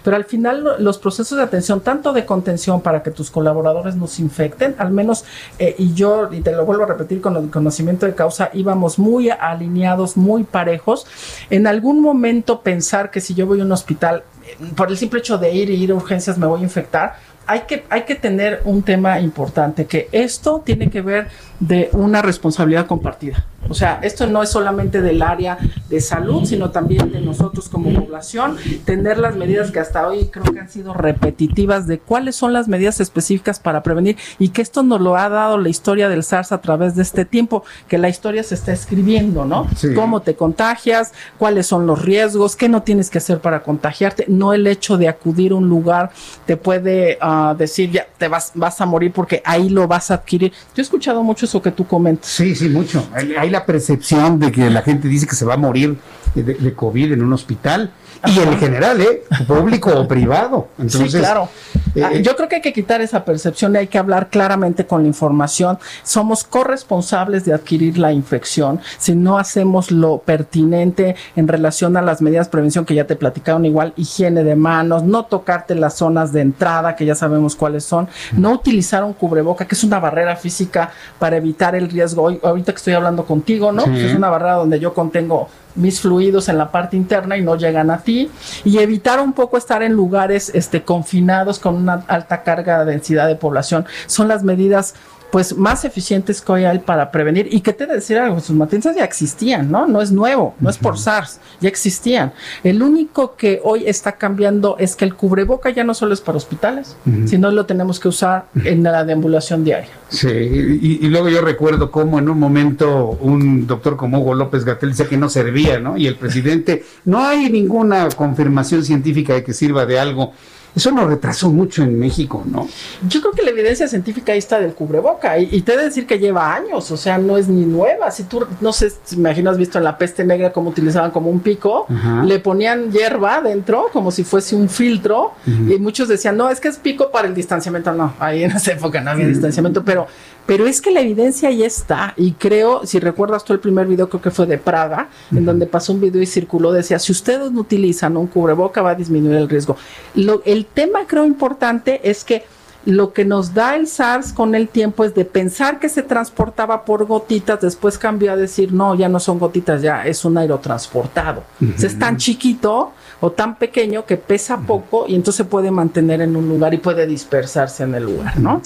pero 0.04 0.16
al 0.16 0.26
final 0.26 0.76
los 0.80 0.98
procesos 0.98 1.38
de 1.38 1.44
atención, 1.44 1.82
tanto 1.82 2.14
de 2.14 2.26
contención 2.26 2.82
para 2.82 3.04
que 3.04 3.12
tus 3.12 3.32
colaboradores 3.32 3.96
no 3.96 4.08
se 4.08 4.22
infecten, 4.22 4.76
al 4.78 4.92
menos, 4.92 5.26
eh, 5.58 5.76
y 5.78 5.94
yo, 5.94 6.30
y 6.32 6.42
te 6.42 6.52
lo 6.52 6.66
vuelvo 6.66 6.84
a 6.84 6.88
repetir 6.88 7.22
con 7.22 7.36
el 7.38 7.50
conocimiento 7.50 8.06
de 8.06 8.16
causa, 8.16 8.50
íbamos 8.54 9.00
muy 9.00 9.30
alineados, 9.30 10.18
muy 10.18 10.44
parejos. 10.44 11.06
En 11.50 11.68
algún 11.68 12.02
momento 12.02 12.62
pensar 12.62 13.12
que 13.12 13.22
si 13.22 13.34
yo 13.34 13.46
voy 13.46 13.62
a 13.62 13.64
un 13.64 13.72
hospital, 13.72 14.24
eh, 14.46 14.56
por 14.76 14.90
el 14.90 14.98
simple 14.98 15.20
hecho 15.20 15.38
de 15.38 15.54
ir 15.54 15.70
y 15.70 15.76
ir 15.76 15.92
a 15.92 15.96
urgencias 15.96 16.38
me 16.38 16.46
voy 16.46 16.62
a 16.62 16.64
infectar, 16.64 17.16
hay 17.48 17.62
que, 17.62 17.84
hay 17.90 18.04
que 18.04 18.14
tener 18.14 18.62
un 18.66 18.84
tema 18.84 19.20
importante, 19.20 19.86
que 19.86 20.08
esto 20.12 20.62
tiene 20.64 20.92
que 20.92 21.02
ver 21.02 21.30
de 21.60 21.90
una 21.94 22.22
responsabilidad 22.22 22.86
compartida. 22.86 23.44
O 23.68 23.74
sea, 23.74 24.00
esto 24.02 24.28
no 24.28 24.42
es 24.42 24.50
solamente 24.50 25.02
del 25.02 25.22
área 25.22 25.58
de 25.90 26.02
salud, 26.02 26.46
sino 26.46 26.72
también 26.72 27.12
de 27.12 27.22
nosotros 27.22 27.70
como 27.70 27.94
población, 27.94 28.58
tener 28.86 29.18
las 29.18 29.36
medidas 29.36 29.72
que 29.72 29.80
hasta 29.80 30.08
hoy 30.08 30.30
creo 30.32 30.46
que 30.52 30.60
han 30.60 30.70
sido 30.70 30.94
repetitivas 30.94 31.88
de 31.88 32.00
cuáles 32.00 32.36
son 32.36 32.54
las 32.54 32.68
medidas 32.68 33.00
específicas 33.00 33.60
para 33.60 33.84
prevenir 33.84 34.18
y 34.38 34.50
que 34.50 34.62
esto 34.62 34.84
nos 34.84 35.02
lo 35.02 35.16
ha 35.18 35.30
dado 35.30 35.58
la 35.58 35.70
historia 35.70 36.10
del 36.10 36.24
SARS 36.24 36.52
a 36.52 36.62
través 36.62 36.96
de 36.96 37.02
este 37.02 37.26
tiempo, 37.26 37.64
que 37.88 37.98
la 37.98 38.10
historia 38.10 38.44
se 38.44 38.56
está 38.56 38.72
escribiendo, 38.72 39.46
¿no? 39.46 39.68
Cómo 39.96 40.22
te 40.22 40.36
contagias, 40.36 41.14
cuáles 41.38 41.68
son 41.68 41.86
los 41.86 42.02
riesgos, 42.02 42.56
qué 42.56 42.70
no 42.70 42.84
tienes 42.84 43.10
que 43.10 43.18
hacer 43.18 43.40
para 43.40 43.64
contagiarte, 43.64 44.26
no 44.28 44.54
el 44.54 44.68
hecho 44.68 44.98
de 44.98 45.08
acudir 45.08 45.52
a 45.52 45.56
un 45.56 45.70
lugar 45.70 46.12
te 46.46 46.58
puede 46.58 47.18
ah, 47.22 47.56
decir 47.58 47.92
ya 47.92 48.08
te 48.18 48.28
vas, 48.28 48.52
vas 48.56 48.82
a 48.82 48.86
morir 48.86 49.12
porque 49.12 49.42
ahí 49.46 49.70
lo 49.70 49.88
vas 49.88 50.12
a 50.12 50.16
adquirir. 50.16 50.52
Yo 50.52 50.82
he 50.82 50.82
escuchado 50.82 51.24
mucho 51.24 51.46
eso 51.46 51.62
que 51.62 51.72
tú 51.72 51.86
comentas. 51.86 52.30
Sí, 52.30 52.56
sí, 52.56 52.70
mucho. 52.70 53.08
Hay 53.14 53.49
la 53.50 53.66
percepción 53.66 54.40
de 54.40 54.52
que 54.52 54.70
la 54.70 54.82
gente 54.82 55.08
dice 55.08 55.28
que 55.28 55.36
se 55.36 55.46
va 55.46 55.56
a 55.56 55.58
morir 55.58 55.98
de, 56.36 56.44
de 56.44 56.74
COVID 56.74 57.14
en 57.14 57.24
un 57.24 57.34
hospital 57.34 57.92
y 58.26 58.40
en 58.40 58.60
general, 58.60 59.00
¿eh? 59.00 59.24
Público 59.48 59.92
o 59.92 60.08
privado. 60.08 60.68
Entonces, 60.78 61.14
sí, 61.14 61.18
claro. 61.20 61.48
Eh, 61.96 62.04
ah, 62.04 62.14
yo 62.16 62.36
creo 62.36 62.50
que 62.50 62.56
hay 62.56 62.62
que 62.62 62.74
quitar 62.74 63.02
esa 63.02 63.24
percepción 63.24 63.74
y 63.74 63.78
hay 63.78 63.88
que 63.88 63.98
hablar 63.98 64.30
claramente 64.30 64.86
con 64.86 65.04
la 65.04 65.08
información. 65.08 65.80
Somos 66.04 66.44
corresponsables 66.44 67.46
de 67.46 67.54
adquirir 67.54 67.98
la 67.98 68.12
infección 68.12 68.82
si 68.98 69.16
no 69.16 69.38
hacemos 69.38 69.92
lo 69.92 70.20
pertinente 70.20 71.16
en 71.36 71.48
relación 71.48 71.96
a 71.96 72.02
las 72.02 72.22
medidas 72.22 72.48
de 72.48 72.52
prevención 72.52 72.86
que 72.86 72.94
ya 72.94 73.08
te 73.08 73.16
platicaron, 73.16 73.66
igual 73.66 73.94
higiene 73.96 74.44
de 74.44 74.56
manos, 74.56 75.04
no 75.04 75.26
tocarte 75.26 75.76
las 75.76 75.96
zonas 75.96 76.34
de 76.34 76.42
entrada, 76.42 76.96
que 76.96 77.06
ya 77.06 77.16
sabemos 77.16 77.56
cuáles 77.56 77.86
son, 77.86 78.10
no 78.34 78.52
utilizar 78.52 79.04
un 79.04 79.14
cubreboca, 79.14 79.66
que 79.66 79.76
es 79.76 79.84
una 79.84 80.00
barrera 80.00 80.36
física 80.36 80.92
para 81.20 81.38
evitar 81.38 81.76
el 81.76 81.90
riesgo. 81.90 82.24
Hoy, 82.24 82.40
ahorita 82.44 82.74
que 82.74 82.78
estoy 82.78 82.94
hablando 82.94 83.26
contigo, 83.40 83.72
¿no? 83.72 83.86
es 83.86 84.14
una 84.14 84.30
barrera 84.30 84.56
donde 84.56 84.80
yo 84.80 84.94
contengo 84.94 85.48
mis 85.76 86.02
fluidos 86.02 86.50
en 86.50 86.58
la 86.58 86.72
parte 86.72 86.98
interna 86.98 87.38
y 87.38 87.42
no 87.42 87.56
llegan 87.56 87.90
a 87.90 88.00
ti. 88.00 88.30
Y 88.66 88.80
evitar 88.80 89.22
un 89.22 89.32
poco 89.32 89.58
estar 89.58 89.82
en 89.82 89.94
lugares 89.94 90.52
este 90.54 90.84
confinados 90.84 91.58
con 91.58 91.76
una 91.76 92.04
alta 92.08 92.44
carga 92.44 92.84
de 92.84 92.92
densidad 92.92 93.28
de 93.28 93.36
población. 93.36 93.86
Son 94.08 94.28
las 94.28 94.44
medidas 94.44 94.96
pues 95.32 95.56
más 95.56 95.86
eficientes 95.86 96.42
que 96.42 96.52
hoy 96.52 96.64
hay 96.66 96.80
para 96.80 97.12
prevenir 97.12 97.48
y 97.52 97.62
que 97.62 97.74
te 97.74 97.86
decir 97.86 98.18
algo, 98.18 98.40
sus 98.40 98.56
matanzas 98.56 98.96
ya 98.96 99.04
existían, 99.04 99.70
¿no? 99.72 99.88
No 99.88 100.02
es 100.02 100.12
nuevo, 100.12 100.56
no 100.60 100.70
es 100.70 100.78
por 100.78 100.98
SARS, 100.98 101.40
ya 101.60 101.70
existían. 101.70 102.34
El 102.64 102.82
único 102.82 103.36
que 103.36 103.60
hoy 103.64 103.84
está 103.88 104.14
cambiando 104.14 104.78
es 104.80 104.96
que 104.96 105.06
el 105.06 105.16
cubreboca 105.16 105.70
ya 105.70 105.84
no 105.84 105.94
solo 105.94 106.14
es 106.14 106.22
para 106.22 106.38
hospitales, 106.38 106.96
sino 107.26 107.52
lo 107.52 107.66
tenemos 107.66 108.00
que 108.00 108.08
usar 108.08 108.46
en 108.64 108.84
la 108.84 109.04
deambulación 109.04 109.64
diaria. 109.64 109.90
Sí, 110.10 110.28
y, 110.30 111.08
luego 111.08 111.30
yo 111.30 111.42
recuerdo 111.42 111.92
cómo 111.92 112.20
en 112.20 112.30
un 112.30 112.40
momento 112.40 113.18
un 113.22 113.68
doctor 113.68 113.96
como 113.96 114.20
Hugo 114.20 114.34
López 114.34 114.66
Gatel 114.66 114.90
decía 114.90 115.08
que 115.08 115.18
no 115.18 115.30
servía, 115.30 115.80
¿no? 115.80 115.98
Y 115.98 116.08
el 116.08 116.16
presidente, 116.16 116.84
no 117.06 117.24
hay 117.24 117.50
ninguna 117.50 118.10
confirmación 118.10 118.84
científica 118.84 119.34
de 119.34 119.44
que 119.44 119.54
sirva 119.54 119.86
de 119.86 120.00
algo. 120.00 120.34
Eso 120.76 120.92
nos 120.92 121.08
retrasó 121.08 121.50
mucho 121.50 121.84
en 121.84 122.00
México, 122.00 122.44
¿no? 122.46 122.68
Yo 123.08 123.22
creo 123.22 123.34
que 123.34 123.42
la 123.42 123.50
evidencia 123.50 123.88
científica 123.88 124.34
ahí 124.34 124.38
está 124.38 124.60
del 124.60 124.74
cubreboca 124.74 125.38
y, 125.40 125.62
te 125.62 125.74
he 125.74 125.78
de 125.78 125.86
decir 125.86 126.06
que 126.06 126.20
lleva 126.20 126.54
años, 126.54 126.92
o 126.92 126.98
sea, 126.98 127.18
no 127.18 127.38
es 127.38 127.48
ni 127.48 127.66
nueva. 127.66 128.12
Si 128.12 128.24
tú, 128.24 128.46
no 128.62 128.72
sé, 128.72 128.92
si 129.04 129.16
me 129.16 129.30
imagino 129.30 129.50
has 129.50 129.58
visto 129.58 129.78
en 129.78 129.84
la 129.84 129.98
peste 129.98 130.24
negra 130.24 130.52
cómo 130.52 130.70
utilizaban 130.70 131.12
como 131.12 131.30
un 131.30 131.40
pico, 131.40 131.88
le 132.24 132.40
ponían 132.40 132.92
hierba 132.92 133.42
dentro 133.42 133.88
como 133.92 134.12
si 134.12 134.24
fuese 134.24 134.56
un 134.56 134.70
filtro 134.70 135.34
y 135.46 135.78
muchos 135.80 136.08
decían, 136.08 136.38
no, 136.38 136.50
es 136.50 136.60
que 136.60 136.68
es 136.68 136.78
pico 136.78 137.12
para 137.12 137.28
el 137.28 137.34
distanciamiento. 137.34 137.92
No, 137.94 138.14
ahí 138.20 138.44
en 138.44 138.52
esa 138.52 138.74
época 138.74 139.02
no 139.02 139.12
había 139.12 139.28
distanciamiento, 139.28 139.84
pero 139.84 140.08
pero 140.50 140.66
es 140.66 140.82
que 140.82 140.90
la 140.90 141.02
evidencia 141.02 141.52
ya 141.52 141.68
está 141.68 142.16
y 142.18 142.32
creo, 142.32 142.84
si 142.84 143.00
recuerdas 143.00 143.46
tú 143.46 143.54
el 143.54 143.60
primer 143.60 143.86
video, 143.86 144.10
creo 144.10 144.20
que 144.20 144.32
fue 144.32 144.48
de 144.48 144.58
Praga, 144.58 145.08
en 145.32 145.46
donde 145.46 145.68
pasó 145.68 145.94
un 145.94 146.02
video 146.02 146.24
y 146.24 146.26
circuló, 146.26 146.72
decía, 146.72 146.98
si 146.98 147.12
ustedes 147.12 147.52
no 147.52 147.62
utilizan 147.62 148.18
un 148.18 148.26
cubreboca 148.26 148.82
va 148.82 148.90
a 148.90 148.96
disminuir 148.96 149.36
el 149.36 149.48
riesgo. 149.48 149.78
Lo, 150.16 150.42
el 150.46 150.66
tema 150.66 151.02
creo 151.06 151.24
importante 151.24 152.10
es 152.10 152.24
que 152.24 152.46
lo 152.86 153.14
que 153.14 153.26
nos 153.26 153.54
da 153.54 153.76
el 153.76 153.86
SARS 153.86 154.34
con 154.34 154.56
el 154.56 154.70
tiempo 154.70 155.04
es 155.04 155.14
de 155.14 155.24
pensar 155.24 155.80
que 155.80 155.88
se 155.88 156.02
transportaba 156.02 156.84
por 156.84 157.06
gotitas, 157.06 157.62
después 157.62 158.00
cambió 158.00 158.32
a 158.32 158.36
decir, 158.36 158.74
no, 158.74 158.96
ya 158.96 159.08
no 159.08 159.20
son 159.20 159.38
gotitas, 159.38 159.84
ya 159.84 160.08
es 160.08 160.26
un 160.26 160.36
aerotransportado. 160.36 161.44
es 161.62 162.00
tan 162.00 162.18
chiquito 162.18 162.94
o 163.22 163.32
tan 163.32 163.58
pequeño 163.58 164.06
que 164.06 164.18
pesa 164.18 164.60
poco 164.60 165.06
y 165.08 165.16
entonces 165.16 165.38
se 165.38 165.46
puede 165.46 165.72
mantener 165.72 166.22
en 166.22 166.36
un 166.36 166.48
lugar 166.48 166.74
y 166.74 166.78
puede 166.78 167.06
dispersarse 167.06 167.84
en 167.84 167.96
el 167.96 168.04
lugar, 168.04 168.40
¿no? 168.40 168.62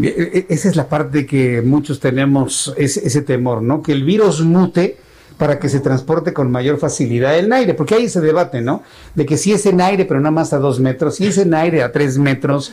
E, 0.00 0.46
e, 0.48 0.54
esa 0.54 0.68
es 0.68 0.76
la 0.76 0.88
parte 0.88 1.26
que 1.26 1.62
muchos 1.62 2.00
tenemos 2.00 2.74
ese, 2.76 3.06
ese 3.06 3.22
temor, 3.22 3.62
¿no? 3.62 3.82
Que 3.82 3.92
el 3.92 4.04
virus 4.04 4.40
mute 4.42 4.96
para 5.38 5.58
que 5.58 5.68
se 5.68 5.80
transporte 5.80 6.32
con 6.32 6.50
mayor 6.50 6.78
facilidad 6.78 7.36
el 7.36 7.52
aire, 7.52 7.74
porque 7.74 7.96
ahí 7.96 8.08
se 8.08 8.20
debate, 8.20 8.60
¿no? 8.60 8.82
De 9.14 9.26
que 9.26 9.36
si 9.36 9.52
es 9.52 9.66
en 9.66 9.80
aire, 9.80 10.04
pero 10.04 10.20
nada 10.20 10.30
más 10.30 10.52
a 10.52 10.58
dos 10.58 10.78
metros, 10.78 11.16
si 11.16 11.26
es 11.26 11.38
en 11.38 11.54
aire 11.54 11.82
a 11.82 11.90
tres 11.90 12.18
metros, 12.18 12.72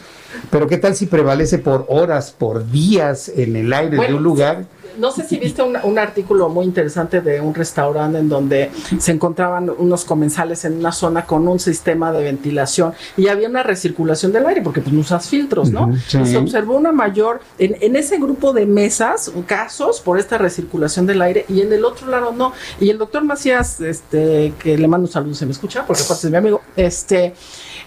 pero 0.52 0.68
¿qué 0.68 0.78
tal 0.78 0.96
si 0.96 1.06
prevalece 1.08 1.58
por 1.58 1.86
horas, 1.90 2.32
por 2.38 2.70
días 2.70 3.32
en 3.36 3.56
el 3.56 3.74
aire 3.74 3.98
de 3.98 4.14
un 4.14 4.24
lugar? 4.24 4.66
No 5.00 5.12
sé 5.12 5.28
si 5.28 5.38
viste 5.38 5.62
un, 5.62 6.00
artículo 6.00 6.50
muy 6.50 6.66
interesante 6.66 7.22
de 7.22 7.42
un 7.42 7.54
restaurante 7.54 8.20
en 8.20 8.30
donde 8.30 8.72
se 9.00 9.12
encontraban 9.12 9.70
unos 9.70 10.06
comensales 10.06 10.64
en 10.66 10.78
una 10.78 10.92
zona 10.92 11.26
con 11.26 11.48
un 11.48 11.60
sistema 11.60 12.12
de 12.12 12.24
ventilación 12.24 12.94
y 13.18 13.28
había 13.28 13.50
una 13.50 13.64
recirculación 13.64 14.32
del 14.32 14.46
aire 14.46 14.62
porque 14.62 14.82
pues 14.82 14.94
no 14.94 15.02
usas 15.02 15.28
filtros, 15.28 15.72
¿no? 15.72 15.90
Se 16.08 16.38
observó 16.38 16.78
una 16.78 16.92
mayor, 16.92 17.42
en, 17.58 17.96
ese 17.96 18.18
grupo 18.18 18.54
de 18.54 18.66
mesas, 18.66 19.32
casos 19.46 20.00
por 20.00 20.20
esta 20.20 20.38
recirculación 20.38 21.06
del 21.06 21.22
aire 21.22 21.46
y 21.50 21.62
en 21.62 21.74
el 21.74 21.86
otro 21.86 22.08
lado 22.08 22.32
no. 22.32 22.54
Y 22.80 22.90
el 22.90 22.98
doctor 22.98 23.24
Macías, 23.24 23.82
este, 23.82 24.54
que 24.60 24.78
le 24.78 24.88
mando 24.88 25.08
un 25.08 25.12
saludo, 25.12 25.34
se 25.34 25.46
me 25.46 25.52
escucha, 25.52 25.86
porque 25.86 26.04
aparte 26.04 26.28
es 26.28 26.32
mi 26.32 26.38
amigo, 26.38 26.62
este, 26.76 27.34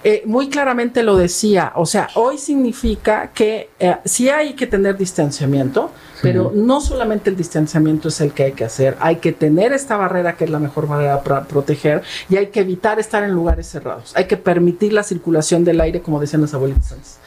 eh, 0.05 0.22
muy 0.26 0.48
claramente 0.48 1.02
lo 1.02 1.16
decía, 1.16 1.72
o 1.76 1.86
sea, 1.86 2.09
hoy 2.14 2.36
significa 2.36 3.30
que 3.32 3.70
eh, 3.78 3.97
sí 4.05 4.28
hay 4.28 4.55
que 4.55 4.66
tener 4.66 4.97
distanciamiento, 4.97 5.90
pero 6.22 6.52
no 6.54 6.80
solamente 6.80 7.30
el 7.30 7.36
distanciamiento 7.36 8.08
es 8.08 8.20
el 8.20 8.32
que 8.32 8.44
hay 8.44 8.52
que 8.52 8.64
hacer, 8.64 8.96
hay 9.00 9.16
que 9.16 9.32
tener 9.32 9.72
esta 9.72 9.96
barrera 9.96 10.34
que 10.36 10.44
es 10.44 10.50
la 10.50 10.58
mejor 10.58 10.86
manera 10.86 11.22
para 11.22 11.44
proteger 11.44 12.02
y 12.30 12.36
hay 12.36 12.46
que 12.46 12.60
evitar 12.60 12.98
estar 13.00 13.22
en 13.24 13.32
lugares 13.32 13.66
cerrados. 13.66 14.12
Hay 14.14 14.26
que 14.26 14.36
permitir 14.36 14.92
la 14.92 15.02
circulación 15.02 15.64
del 15.64 15.80
aire, 15.80 16.00
como 16.00 16.20
decían 16.20 16.42
las 16.42 16.54
abuelitas 16.54 17.18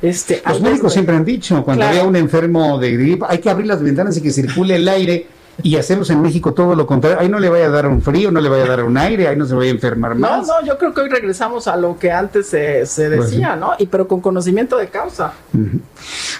Este, 0.00 0.42
Los 0.46 0.60
médicos 0.60 0.92
siempre 0.92 1.14
han 1.14 1.24
dicho, 1.24 1.62
cuando 1.64 1.84
hay 1.84 1.98
un 1.98 2.16
enfermo 2.16 2.78
de 2.78 2.92
gripe, 2.92 3.26
hay 3.28 3.38
que 3.38 3.50
abrir 3.50 3.66
las 3.66 3.82
ventanas 3.82 4.16
y 4.16 4.22
que 4.22 4.30
circule 4.30 4.76
el 4.76 4.88
aire 4.88 5.26
y 5.62 5.76
hacemos 5.76 6.08
en 6.10 6.22
México 6.22 6.54
todo 6.54 6.74
lo 6.74 6.86
contrario. 6.86 7.18
Ahí 7.20 7.28
no 7.28 7.38
le 7.38 7.48
vaya 7.48 7.66
a 7.66 7.70
dar 7.70 7.86
un 7.86 8.00
frío, 8.00 8.30
no 8.30 8.40
le 8.40 8.48
vaya 8.48 8.64
a 8.64 8.68
dar 8.68 8.84
un 8.84 8.96
aire, 8.96 9.28
ahí 9.28 9.36
no 9.36 9.46
se 9.46 9.54
vaya 9.54 9.70
a 9.70 9.74
enfermar 9.74 10.14
más. 10.14 10.46
No, 10.46 10.60
no, 10.60 10.66
yo 10.66 10.78
creo 10.78 10.94
que 10.94 11.00
hoy 11.00 11.08
regresamos 11.08 11.66
a 11.66 11.76
lo 11.76 11.98
que 11.98 12.12
antes 12.12 12.46
se, 12.46 12.86
se 12.86 13.08
pues 13.08 13.30
decía, 13.30 13.56
¿no? 13.56 13.72
Y 13.78 13.86
pero 13.86 14.06
con 14.06 14.20
conocimiento 14.20 14.76
de 14.76 14.88
causa. 14.88 15.32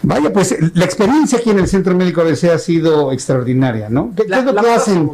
Vaya, 0.03 0.33
pues 0.33 0.57
la 0.75 0.85
experiencia 0.85 1.39
aquí 1.39 1.51
en 1.51 1.59
el 1.59 1.69
Centro 1.69 1.95
Médico 1.95 2.21
ABC 2.21 2.45
ha 2.45 2.59
sido 2.59 3.13
extraordinaria, 3.13 3.89
¿no? 3.89 4.13
¿Qué, 4.15 4.23
es 4.23 4.45
lo 4.45 4.55
que 4.55 4.71
hacen? 4.71 5.11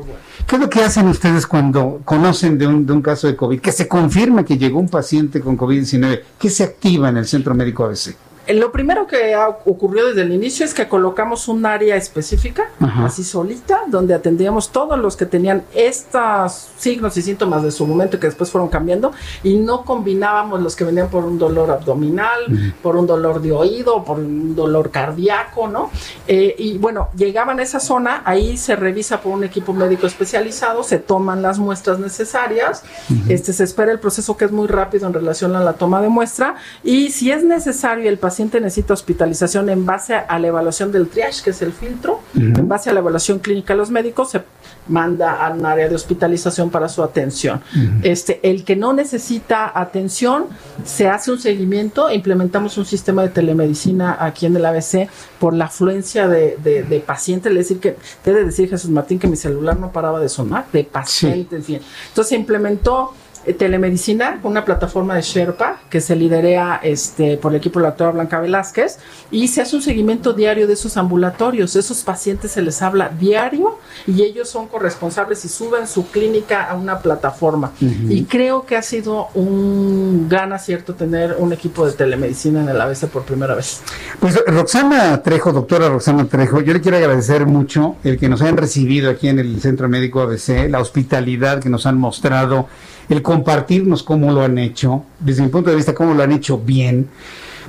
¿Qué 0.47 0.57
es 0.57 0.63
lo 0.63 0.69
que 0.69 0.83
hacen 0.83 1.09
ustedes 1.09 1.47
cuando 1.47 2.01
conocen 2.05 2.59
de 2.59 2.67
un, 2.67 2.85
de 2.85 2.93
un 2.93 3.01
caso 3.01 3.27
de 3.27 3.37
COVID? 3.37 3.61
Que 3.61 3.73
se 3.73 3.89
confirma 3.89 4.45
que 4.45 4.59
llegó 4.59 4.79
un 4.79 4.89
paciente 4.89 5.41
con 5.41 5.57
COVID-19. 5.57 6.21
¿Qué 6.39 6.51
se 6.51 6.65
activa 6.65 7.09
en 7.09 7.17
el 7.17 7.27
Centro 7.27 7.55
Médico 7.55 7.85
ABC? 7.85 8.15
Eh, 8.47 8.55
Lo 8.55 8.71
primero 8.73 9.07
que 9.07 9.35
ha- 9.35 9.49
ocurrió 9.65 10.07
desde 10.07 10.23
el 10.23 10.33
inicio 10.33 10.65
es 10.65 10.75
que 10.75 10.87
colocamos 10.89 11.49
un 11.49 11.65
área 11.67 11.97
específica, 11.97 12.69
Ajá. 12.81 13.07
así 13.07 13.25
solita, 13.25 13.83
donde 13.87 14.13
atendíamos 14.15 14.71
todos 14.71 14.99
los 14.99 15.17
que 15.17 15.25
tenían 15.27 15.63
estos 15.75 16.69
signos 16.77 17.17
y 17.17 17.23
síntomas 17.23 17.63
de 17.63 17.71
su 17.71 17.87
momento 17.87 18.21
que 18.21 18.27
después 18.27 18.51
fueron 18.51 18.69
cambiando 18.69 19.13
y 19.43 19.57
no 19.57 19.85
combinábamos 19.85 20.61
los 20.61 20.77
que 20.77 20.85
venían 20.85 21.09
por 21.09 21.25
un 21.25 21.39
dolor 21.39 21.71
abdominal, 21.71 22.73
por 22.83 22.97
un 22.97 23.07
dolor 23.07 23.41
de 23.41 23.53
oído, 23.53 24.05
por 24.05 24.19
un 24.19 24.55
dolor 24.55 24.91
cardíaco, 24.91 25.69
¿no? 25.69 25.91
Eh, 26.27 26.55
y 26.59 26.77
bueno, 26.79 27.09
llegaban 27.17 27.59
a 27.61 27.63
esa 27.63 27.81
zona, 27.81 28.23
ahí 28.25 28.57
se 28.57 28.77
revisa 28.77 29.21
por 29.21 29.33
un 29.33 29.45
equipo 29.45 29.73
médico 29.73 30.07
especializado, 30.07 30.83
se 30.85 30.99
toman 30.99 31.41
las 31.43 31.59
muestras 31.59 31.99
necesarias, 31.99 32.83
este 33.29 33.53
se 33.53 33.65
espera 33.65 33.91
el 33.93 34.01
proceso 34.01 34.37
que 34.37 34.45
es 34.45 34.53
muy 34.53 34.67
rápido 34.69 35.07
en 35.07 35.15
relación 35.15 35.57
a 35.57 35.61
la 35.61 35.75
toma 35.75 36.03
de 36.03 36.09
muestra 36.09 36.57
y 36.83 37.11
si 37.11 37.31
es 37.31 37.43
necesario 37.45 38.09
el 38.11 38.19
paciente 38.19 38.34
necesita 38.43 38.95
hospitalización 38.95 39.69
en 39.71 39.87
base 39.87 40.15
a, 40.15 40.39
la 40.39 40.47
evaluación 40.49 40.91
del 40.93 41.09
triage, 41.09 41.43
que 41.43 41.51
es 41.51 41.63
el 41.63 41.73
filtro, 41.73 42.21
en 42.35 42.69
base 42.69 42.91
a 42.91 42.93
la 42.93 43.01
evaluación 43.01 43.39
clínica 43.39 43.75
de 43.75 43.79
los 43.79 43.91
médicos, 43.91 44.31
se 44.31 44.43
manda 44.89 45.47
a 45.47 45.51
un 45.53 45.65
área 45.65 45.89
de 45.89 45.95
hospitalización 45.95 46.71
para 46.71 46.89
su 46.89 47.03
atención. 47.03 47.61
Este, 48.03 48.41
el 48.43 48.65
que 48.65 48.77
no 48.77 48.93
necesita 48.93 49.71
atención, 49.79 50.47
se 50.85 51.09
hace 51.09 51.31
un 51.33 51.39
seguimiento, 51.39 52.11
implementamos 52.11 52.77
un 52.79 52.85
sistema 52.85 53.23
de 53.23 53.29
telemedicina 53.29 54.17
aquí 54.21 54.47
en 54.47 54.57
el 54.57 54.65
ABC 54.67 55.09
por 55.39 55.55
la 55.55 55.67
afluencia 55.67 56.29
de, 56.29 56.59
de- 56.63 56.83
de 56.83 57.01
pacientes, 57.01 57.51
es 57.53 57.59
decir, 57.59 57.79
que 57.81 57.97
debe 58.25 58.45
decir 58.45 58.69
Jesús 58.69 58.91
Martín 58.91 59.19
que 59.19 59.27
mi 59.29 59.37
celular 59.37 59.79
no 59.79 59.91
paraba 59.93 60.21
de 60.21 60.29
sonar, 60.29 60.67
de 60.73 60.85
pacientes, 60.85 61.67
bien. 61.67 61.81
Entonces 62.09 62.29
se 62.31 62.37
implementó 62.37 63.13
telemedicina, 63.53 64.41
una 64.43 64.65
plataforma 64.65 65.15
de 65.15 65.23
Sherpa 65.23 65.81
que 65.91 66.01
se 66.01 66.17
liderea 66.17 66.81
este, 66.83 67.37
por 67.37 67.53
el 67.53 67.59
equipo 67.59 67.79
de 67.79 67.85
la 67.85 67.91
doctora 67.91 68.13
Blanca 68.13 68.41
Velázquez 68.41 68.99
y 69.31 69.49
se 69.49 69.61
hace 69.61 69.77
un 69.77 69.83
seguimiento 69.83 70.33
diario 70.33 70.67
de 70.67 70.73
esos 70.73 70.97
ambulatorios. 70.97 71.77
Esos 71.77 72.03
pacientes 72.03 72.53
se 72.53 72.63
les 72.63 72.81
habla 72.83 73.09
diario 73.09 73.79
y 74.07 74.23
ellos 74.23 74.49
son 74.49 74.69
corresponsables 74.69 75.45
y 75.45 75.49
suben 75.49 75.87
su 75.87 76.07
clínica 76.09 76.65
a 76.65 76.75
una 76.75 76.99
plataforma. 76.99 77.73
Y 77.81 78.25
creo 78.25 78.65
que 78.65 78.77
ha 78.77 78.83
sido 78.83 79.29
un 79.35 80.29
gran 80.29 80.53
acierto 80.53 80.95
tener 80.95 81.37
un 81.39 81.53
equipo 81.53 81.87
de 81.87 81.93
telemedicina 81.93 82.63
en 82.63 82.69
el 82.69 82.81
ABC 82.81 83.07
por 83.07 83.25
primera 83.25 83.55
vez. 83.55 83.83
Pues 84.21 84.43
Roxana 84.47 85.23
Trejo, 85.23 85.53
doctora 85.53 85.89
Roxana 85.89 86.27
Trejo, 86.27 86.61
yo 86.61 86.73
le 86.73 86.81
quiero 86.81 86.97
agradecer 86.97 87.47
mucho 87.47 87.97
el 88.05 88.19
que 88.19 88.29
nos 88.29 88.43
hayan 88.43 88.57
recibido 88.57 89.11
aquí 89.11 89.29
en 89.29 89.39
el 89.39 89.61
Centro 89.61 89.89
Médico 89.89 90.21
ABC, 90.21 90.69
la 90.69 90.81
hospitalidad 90.81 91.61
que 91.61 91.69
nos 91.69 91.87
han 91.87 91.99
mostrado, 91.99 92.69
el 93.09 93.23
compartirnos 93.23 94.03
cómo 94.03 94.33
lo 94.33 94.43
han 94.43 94.59
hecho, 94.59 95.03
desde 95.21 95.43
mi 95.43 95.49
punto 95.49 95.71
de 95.71 95.77
vista, 95.77 95.95
cómo 95.95 96.15
lo 96.15 96.23
han 96.23 96.33
hecho 96.33 96.59
bien. 96.59 97.09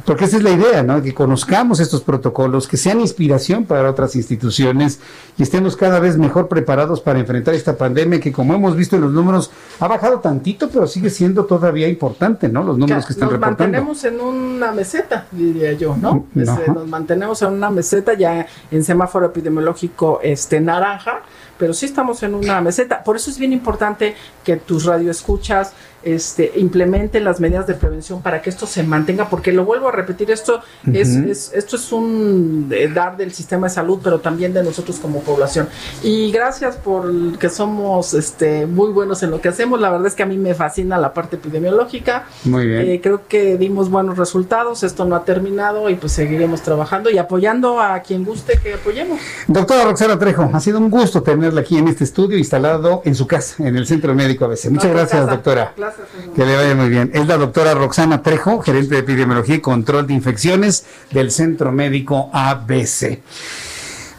Porque 0.05 0.25
esa 0.25 0.37
es 0.37 0.43
la 0.43 0.51
idea, 0.51 0.83
¿no? 0.83 1.01
Que 1.01 1.15
conozcamos 1.15 1.79
estos 1.79 2.01
protocolos, 2.01 2.67
que 2.67 2.77
sean 2.77 2.99
inspiración 2.99 3.63
para 3.63 3.89
otras 3.89 4.15
instituciones 4.15 4.99
y 5.35 5.41
estemos 5.41 5.75
cada 5.75 5.99
vez 5.99 6.17
mejor 6.17 6.47
preparados 6.47 7.01
para 7.01 7.17
enfrentar 7.17 7.55
esta 7.55 7.75
pandemia 7.75 8.19
que, 8.19 8.31
como 8.31 8.53
hemos 8.53 8.75
visto 8.75 8.97
en 8.97 9.01
los 9.03 9.13
números, 9.13 9.49
ha 9.79 9.87
bajado 9.87 10.19
tantito, 10.19 10.69
pero 10.69 10.85
sigue 10.85 11.09
siendo 11.09 11.45
todavía 11.45 11.87
importante, 11.87 12.49
¿no? 12.49 12.63
Los 12.63 12.77
números 12.77 13.05
que 13.05 13.13
están 13.13 13.29
nos 13.29 13.39
reportando. 13.39 13.63
mantenemos 13.79 14.03
en 14.03 14.19
una 14.21 14.71
meseta, 14.73 15.25
diría 15.31 15.73
yo, 15.73 15.95
¿no? 15.99 16.25
Mm, 16.35 16.39
Este, 16.41 16.71
nos 16.71 16.87
mantenemos 16.87 17.41
en 17.41 17.53
una 17.53 17.71
meseta 17.71 18.13
ya 18.13 18.45
en 18.69 18.83
semáforo 18.83 19.25
epidemiológico 19.27 20.19
este 20.21 20.59
naranja, 20.59 21.21
pero 21.57 21.73
sí 21.73 21.85
estamos 21.85 22.23
en 22.23 22.35
una 22.35 22.61
meseta. 22.61 23.03
Por 23.03 23.15
eso 23.15 23.29
es 23.29 23.37
bien 23.37 23.53
importante 23.53 24.15
que 24.43 24.57
tus 24.57 24.85
radioescuchas 24.85 25.73
este, 26.05 26.51
implementen 26.57 27.23
las 27.23 27.39
medidas 27.39 27.65
de 27.65 27.73
prevención 27.73 28.21
para 28.21 28.39
que 28.41 28.51
esto 28.51 28.67
se 28.67 28.83
mantenga, 28.83 29.27
porque 29.27 29.51
lo 29.51 29.65
vuelvo 29.65 29.89
a 29.89 29.91
repetir, 29.91 30.29
esto 30.29 30.61
es, 30.93 31.51
esto 31.53 31.75
es 31.75 31.91
un 31.91 32.69
eh, 32.71 32.87
dar 32.87 33.17
del 33.17 33.33
sistema 33.33 33.67
de 33.67 33.73
salud, 33.73 33.99
pero 34.03 34.19
también 34.19 34.53
de 34.53 34.63
nosotros 34.63 34.97
como 34.99 35.21
población. 35.21 35.67
Y 36.03 36.31
gracias 36.31 36.75
por 36.75 37.39
que 37.39 37.49
somos 37.49 38.13
este, 38.13 38.67
muy 38.67 38.91
buenos 38.91 39.23
en 39.23 39.31
lo 39.31 39.41
que 39.41 39.49
hacemos. 39.49 39.81
La 39.81 39.89
verdad 39.89 40.05
es 40.05 40.13
que 40.13 40.21
a 40.21 40.27
mí 40.27 40.37
me 40.37 40.53
fascina 40.53 40.99
la 40.99 41.11
parte 41.11 41.37
epidemiológica. 41.37 42.25
Muy 42.43 42.67
bien. 42.67 42.87
Eh, 42.87 43.01
creo 43.01 43.27
que 43.27 43.57
dimos 43.57 43.89
buenos 43.89 44.15
resultados, 44.15 44.83
esto 44.83 45.05
no 45.05 45.15
ha 45.15 45.25
terminado 45.25 45.89
y 45.89 45.95
pues 45.95 46.11
seguiremos 46.11 46.61
trabajando 46.61 47.09
y 47.09 47.17
apoyando 47.17 47.81
a 47.81 47.99
quien 48.01 48.23
guste 48.23 48.59
que 48.61 48.75
apoyemos. 48.75 49.19
Doctora 49.47 49.85
Roxana 49.85 50.19
Trejo, 50.19 50.51
ha 50.53 50.59
sido 50.59 50.77
un 50.77 50.91
gusto 50.91 51.23
tenerla 51.45 51.61
aquí 51.61 51.77
en 51.77 51.87
este 51.87 52.03
estudio 52.03 52.37
instalado 52.39 53.03
en 53.05 53.13
su 53.13 53.27
casa, 53.27 53.55
en 53.67 53.75
el 53.75 53.85
Centro 53.85 54.15
Médico 54.15 54.45
ABC. 54.45 54.65
Muchas 54.71 54.85
No, 54.87 54.93
gracias, 54.95 55.21
casa. 55.21 55.31
doctora. 55.31 55.73
Gracias. 55.77 56.07
Que 56.35 56.43
le 56.45 56.55
vaya 56.55 56.73
muy 56.75 56.89
bien. 56.89 57.11
Es 57.13 57.27
la 57.27 57.37
doctora 57.37 57.75
Roxana 57.75 58.23
Trejo, 58.23 58.61
gerente 58.61 58.95
de 58.95 59.01
epidemiología 59.01 59.55
y 59.55 59.61
control 59.61 60.07
de 60.07 60.13
infecciones 60.15 60.85
del 61.11 61.29
Centro 61.29 61.71
Médico 61.71 62.31
ABC. 62.33 63.21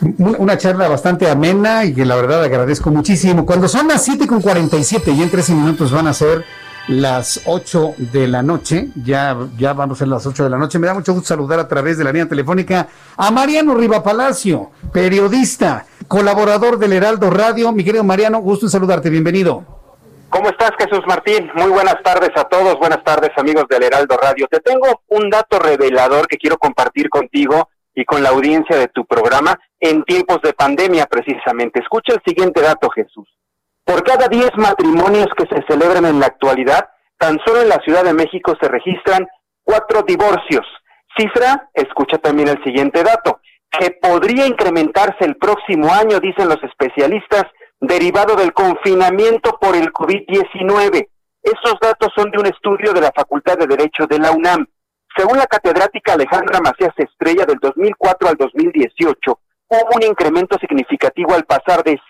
Un- 0.00 0.36
Una 0.38 0.56
charla 0.56 0.86
bastante 0.88 1.28
amena 1.28 1.84
y 1.84 1.94
que 1.94 2.04
la 2.04 2.14
verdad 2.14 2.44
agradezco 2.44 2.90
muchísimo. 2.90 3.44
Cuando 3.44 3.66
son 3.66 3.88
las 3.88 4.04
7 4.04 4.26
con 4.28 4.40
47 4.40 5.10
y 5.10 5.22
en 5.22 5.30
13 5.30 5.54
minutos 5.54 5.90
van 5.90 6.06
a 6.06 6.12
ser 6.12 6.44
las 6.88 7.42
8 7.46 7.94
de 7.98 8.28
la 8.28 8.42
noche, 8.42 8.88
ya, 9.04 9.36
ya 9.56 9.72
vamos 9.72 10.00
a 10.02 10.06
las 10.06 10.26
8 10.26 10.44
de 10.44 10.50
la 10.50 10.58
noche. 10.58 10.78
Me 10.78 10.86
da 10.86 10.94
mucho 10.94 11.12
gusto 11.12 11.28
saludar 11.28 11.58
a 11.58 11.68
través 11.68 11.98
de 11.98 12.04
la 12.04 12.12
línea 12.12 12.28
telefónica 12.28 12.88
a 13.16 13.30
Mariano 13.30 13.74
Riva 13.74 14.02
Palacio, 14.02 14.70
periodista, 14.92 15.86
colaborador 16.06 16.78
del 16.78 16.92
Heraldo 16.92 17.30
Radio. 17.30 17.72
Mi 17.72 17.84
querido 17.84 18.04
Mariano, 18.04 18.38
gusto 18.38 18.66
en 18.66 18.70
saludarte, 18.70 19.10
bienvenido. 19.10 19.64
¿Cómo 20.28 20.48
estás, 20.48 20.72
Jesús 20.78 21.00
Martín? 21.06 21.50
Muy 21.54 21.70
buenas 21.70 21.96
tardes 22.02 22.30
a 22.36 22.44
todos, 22.44 22.78
buenas 22.78 23.02
tardes 23.02 23.30
amigos 23.36 23.64
del 23.68 23.84
Heraldo 23.84 24.16
Radio. 24.16 24.46
Te 24.50 24.60
tengo 24.60 25.02
un 25.08 25.30
dato 25.30 25.58
revelador 25.58 26.26
que 26.26 26.36
quiero 26.36 26.58
compartir 26.58 27.08
contigo 27.08 27.68
y 27.94 28.04
con 28.04 28.22
la 28.22 28.28
audiencia 28.28 28.76
de 28.76 28.88
tu 28.88 29.06
programa 29.06 29.58
en 29.80 30.04
tiempos 30.04 30.42
de 30.42 30.52
pandemia 30.52 31.06
precisamente. 31.06 31.80
Escucha 31.80 32.14
el 32.14 32.22
siguiente 32.24 32.60
dato, 32.60 32.90
Jesús. 32.90 33.26
Por 33.86 34.02
cada 34.02 34.26
10 34.26 34.50
matrimonios 34.56 35.28
que 35.36 35.46
se 35.46 35.62
celebran 35.68 36.04
en 36.06 36.18
la 36.18 36.26
actualidad, 36.26 36.88
tan 37.18 37.38
solo 37.46 37.62
en 37.62 37.68
la 37.68 37.78
Ciudad 37.84 38.02
de 38.02 38.14
México 38.14 38.54
se 38.60 38.68
registran 38.68 39.28
cuatro 39.62 40.02
divorcios. 40.02 40.66
Cifra, 41.16 41.70
escucha 41.72 42.18
también 42.18 42.48
el 42.48 42.62
siguiente 42.64 43.04
dato, 43.04 43.40
que 43.70 43.92
podría 43.92 44.44
incrementarse 44.44 45.24
el 45.24 45.36
próximo 45.36 45.92
año, 45.92 46.18
dicen 46.18 46.48
los 46.48 46.60
especialistas, 46.64 47.44
derivado 47.78 48.34
del 48.34 48.52
confinamiento 48.52 49.56
por 49.60 49.76
el 49.76 49.92
COVID-19. 49.92 51.08
Esos 51.44 51.78
datos 51.80 52.08
son 52.16 52.32
de 52.32 52.38
un 52.40 52.46
estudio 52.46 52.92
de 52.92 53.02
la 53.02 53.12
Facultad 53.14 53.56
de 53.56 53.68
Derecho 53.68 54.08
de 54.08 54.18
la 54.18 54.32
UNAM. 54.32 54.66
Según 55.16 55.38
la 55.38 55.46
catedrática 55.46 56.14
Alejandra 56.14 56.58
Macías 56.60 56.94
Estrella, 56.96 57.44
del 57.46 57.58
2004 57.62 58.30
al 58.30 58.34
2018, 58.34 59.38
hubo 59.68 59.88
un 59.94 60.02
incremento 60.02 60.58
significativo 60.58 61.34
al 61.34 61.44
pasar 61.44 61.84
de 61.84 62.00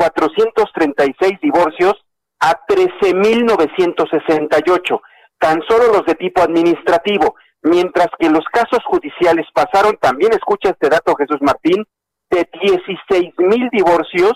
5.436 0.00 1.38
divorcios 1.40 1.94
a 2.40 2.58
13.968, 2.66 5.00
tan 5.38 5.62
solo 5.68 5.92
los 5.92 6.04
de 6.06 6.14
tipo 6.14 6.42
administrativo, 6.42 7.36
mientras 7.62 8.08
que 8.18 8.30
los 8.30 8.46
casos 8.46 8.82
judiciales 8.86 9.46
pasaron, 9.52 9.98
también 10.00 10.32
escucha 10.32 10.70
este 10.70 10.88
dato 10.88 11.14
Jesús 11.16 11.42
Martín, 11.42 11.84
de 12.30 12.50
16.000 12.50 13.68
divorcios 13.70 14.32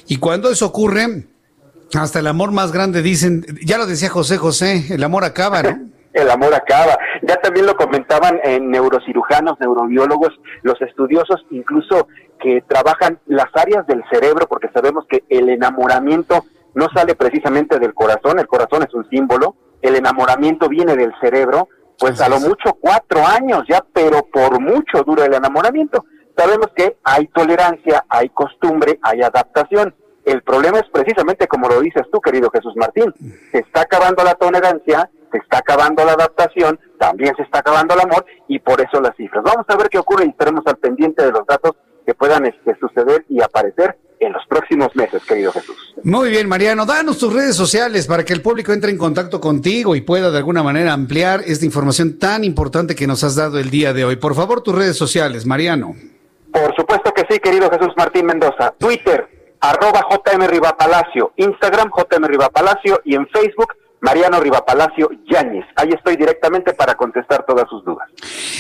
Y 0.07 0.17
cuando 0.17 0.51
eso 0.51 0.67
ocurre, 0.67 1.25
hasta 1.93 2.19
el 2.19 2.27
amor 2.27 2.51
más 2.51 2.71
grande 2.71 3.01
dicen, 3.01 3.45
ya 3.63 3.79
lo 3.79 3.87
decía 3.87 4.09
José 4.09 4.37
José, 4.37 4.85
el 4.93 5.03
amor 5.03 5.23
acaba, 5.23 5.63
¿no? 5.63 5.92
El 6.13 6.29
amor 6.29 6.53
acaba. 6.53 6.97
Ya 7.21 7.35
también 7.37 7.65
lo 7.65 7.75
comentaban 7.75 8.39
en 8.43 8.69
neurocirujanos, 8.69 9.59
neurobiólogos, 9.59 10.29
los 10.61 10.81
estudiosos, 10.81 11.45
incluso 11.51 12.07
que 12.39 12.63
trabajan 12.67 13.19
las 13.25 13.47
áreas 13.53 13.85
del 13.87 14.03
cerebro, 14.11 14.47
porque 14.47 14.69
sabemos 14.73 15.05
que 15.09 15.23
el 15.29 15.49
enamoramiento 15.49 16.45
no 16.75 16.87
sale 16.93 17.15
precisamente 17.15 17.79
del 17.79 17.93
corazón, 17.93 18.39
el 18.39 18.47
corazón 18.47 18.83
es 18.83 18.93
un 18.93 19.07
símbolo, 19.09 19.55
el 19.81 19.95
enamoramiento 19.95 20.69
viene 20.69 20.95
del 20.95 21.13
cerebro, 21.21 21.67
pues 21.99 22.19
a 22.21 22.29
lo 22.29 22.39
mucho 22.39 22.77
cuatro 22.79 23.25
años 23.25 23.63
ya, 23.69 23.83
pero 23.93 24.25
por 24.31 24.59
mucho 24.59 25.03
dura 25.05 25.25
el 25.25 25.33
enamoramiento. 25.33 26.05
Sabemos 26.35 26.67
que 26.75 26.97
hay 27.03 27.27
tolerancia, 27.27 28.05
hay 28.09 28.29
costumbre, 28.29 28.99
hay 29.03 29.21
adaptación. 29.21 29.93
El 30.25 30.41
problema 30.41 30.79
es 30.79 30.89
precisamente 30.91 31.47
como 31.47 31.67
lo 31.67 31.81
dices 31.81 32.03
tú, 32.11 32.19
querido 32.19 32.49
Jesús 32.49 32.73
Martín, 32.75 33.13
se 33.51 33.59
está 33.59 33.81
acabando 33.81 34.23
la 34.23 34.35
tolerancia, 34.35 35.09
se 35.33 35.39
está 35.39 35.57
acabando 35.57 36.05
la 36.05 36.13
adaptación, 36.13 36.79
también 36.99 37.35
se 37.35 37.41
está 37.41 37.59
acabando 37.59 37.95
el 37.95 38.01
amor 38.01 38.25
y 38.47 38.59
por 38.59 38.79
eso 38.79 39.01
las 39.01 39.15
cifras. 39.17 39.43
Vamos 39.43 39.65
a 39.67 39.75
ver 39.75 39.89
qué 39.89 39.97
ocurre 39.97 40.25
y 40.25 40.29
estaremos 40.29 40.61
al 40.67 40.77
pendiente 40.77 41.25
de 41.25 41.31
los 41.31 41.45
datos 41.47 41.73
que 42.05 42.13
puedan 42.13 42.45
este, 42.45 42.77
suceder 42.79 43.25
y 43.29 43.41
aparecer 43.41 43.97
en 44.19 44.31
los 44.31 44.45
próximos 44.47 44.95
meses, 44.95 45.23
querido 45.25 45.51
Jesús. 45.51 45.75
Muy 46.03 46.29
bien, 46.29 46.47
Mariano, 46.47 46.85
danos 46.85 47.17
tus 47.17 47.33
redes 47.33 47.55
sociales 47.55 48.07
para 48.07 48.23
que 48.23 48.33
el 48.33 48.41
público 48.41 48.71
entre 48.71 48.91
en 48.91 48.97
contacto 48.97 49.41
contigo 49.41 49.95
y 49.95 50.01
pueda 50.01 50.31
de 50.31 50.37
alguna 50.37 50.63
manera 50.63 50.93
ampliar 50.93 51.41
esta 51.45 51.65
información 51.65 52.19
tan 52.19 52.43
importante 52.43 52.95
que 52.95 53.07
nos 53.07 53.23
has 53.23 53.35
dado 53.35 53.59
el 53.59 53.69
día 53.69 53.91
de 53.91 54.05
hoy. 54.05 54.15
Por 54.15 54.35
favor, 54.35 54.61
tus 54.61 54.75
redes 54.75 54.95
sociales, 54.95 55.45
Mariano. 55.45 55.95
Por 56.51 56.75
supuesto 56.75 57.11
que 57.11 57.23
sí, 57.27 57.39
querido 57.39 57.69
Jesús 57.71 57.93
Martín 57.97 58.27
Mendoza. 58.27 58.73
Twitter, 58.77 59.27
arroba 59.59 60.05
JM 60.09 60.45
Rivapalacio, 60.47 61.33
Instagram 61.37 61.89
JM 61.89 62.25
Rivapalacio 62.25 63.01
y 63.03 63.15
en 63.15 63.27
Facebook 63.27 63.73
Mariano 64.03 64.37
Rivapalacio 64.41 65.09
Yáñez. 65.31 65.65
Ahí 65.77 65.89
estoy 65.95 66.17
directamente 66.17 66.73
para 66.73 66.95
contestar 66.95 67.45
todas 67.45 67.69
sus 67.69 67.85
dudas. 67.85 68.09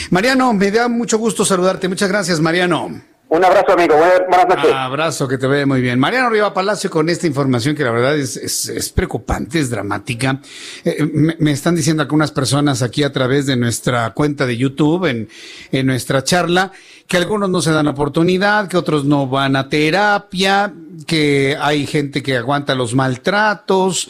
Mariano, 0.09 0.53
me 0.53 0.71
da 0.71 0.87
mucho 0.87 1.17
gusto 1.17 1.43
saludarte. 1.43 1.89
Muchas 1.89 2.07
gracias, 2.07 2.39
Mariano. 2.39 2.89
Un 3.27 3.43
abrazo, 3.43 3.73
amigo. 3.73 3.93
Buenas 3.97 4.47
noches. 4.47 4.71
Abrazo, 4.73 5.27
que 5.27 5.37
te 5.37 5.47
ve 5.47 5.65
muy 5.65 5.81
bien. 5.81 5.99
Mariano 5.99 6.29
Riva 6.29 6.53
Palacio 6.53 6.89
con 6.89 7.09
esta 7.09 7.27
información 7.27 7.75
que 7.75 7.83
la 7.83 7.91
verdad 7.91 8.15
es, 8.15 8.37
es, 8.37 8.89
preocupante, 8.91 9.59
es 9.59 9.69
dramática. 9.69 10.39
Eh, 10.85 11.03
me, 11.39 11.51
están 11.51 11.75
diciendo 11.75 12.03
algunas 12.03 12.31
personas 12.31 12.81
aquí 12.81 13.03
a 13.03 13.11
través 13.11 13.45
de 13.45 13.57
nuestra 13.57 14.11
cuenta 14.11 14.45
de 14.45 14.55
YouTube, 14.55 15.07
en, 15.07 15.27
en 15.73 15.85
nuestra 15.85 16.23
charla, 16.23 16.71
que 17.05 17.17
algunos 17.17 17.49
no 17.49 17.61
se 17.61 17.71
dan 17.71 17.87
oportunidad, 17.87 18.69
que 18.69 18.77
otros 18.77 19.03
no 19.03 19.27
van 19.27 19.57
a 19.57 19.67
terapia, 19.67 20.73
que 21.05 21.57
hay 21.59 21.85
gente 21.85 22.23
que 22.23 22.37
aguanta 22.37 22.75
los 22.75 22.95
maltratos. 22.95 24.09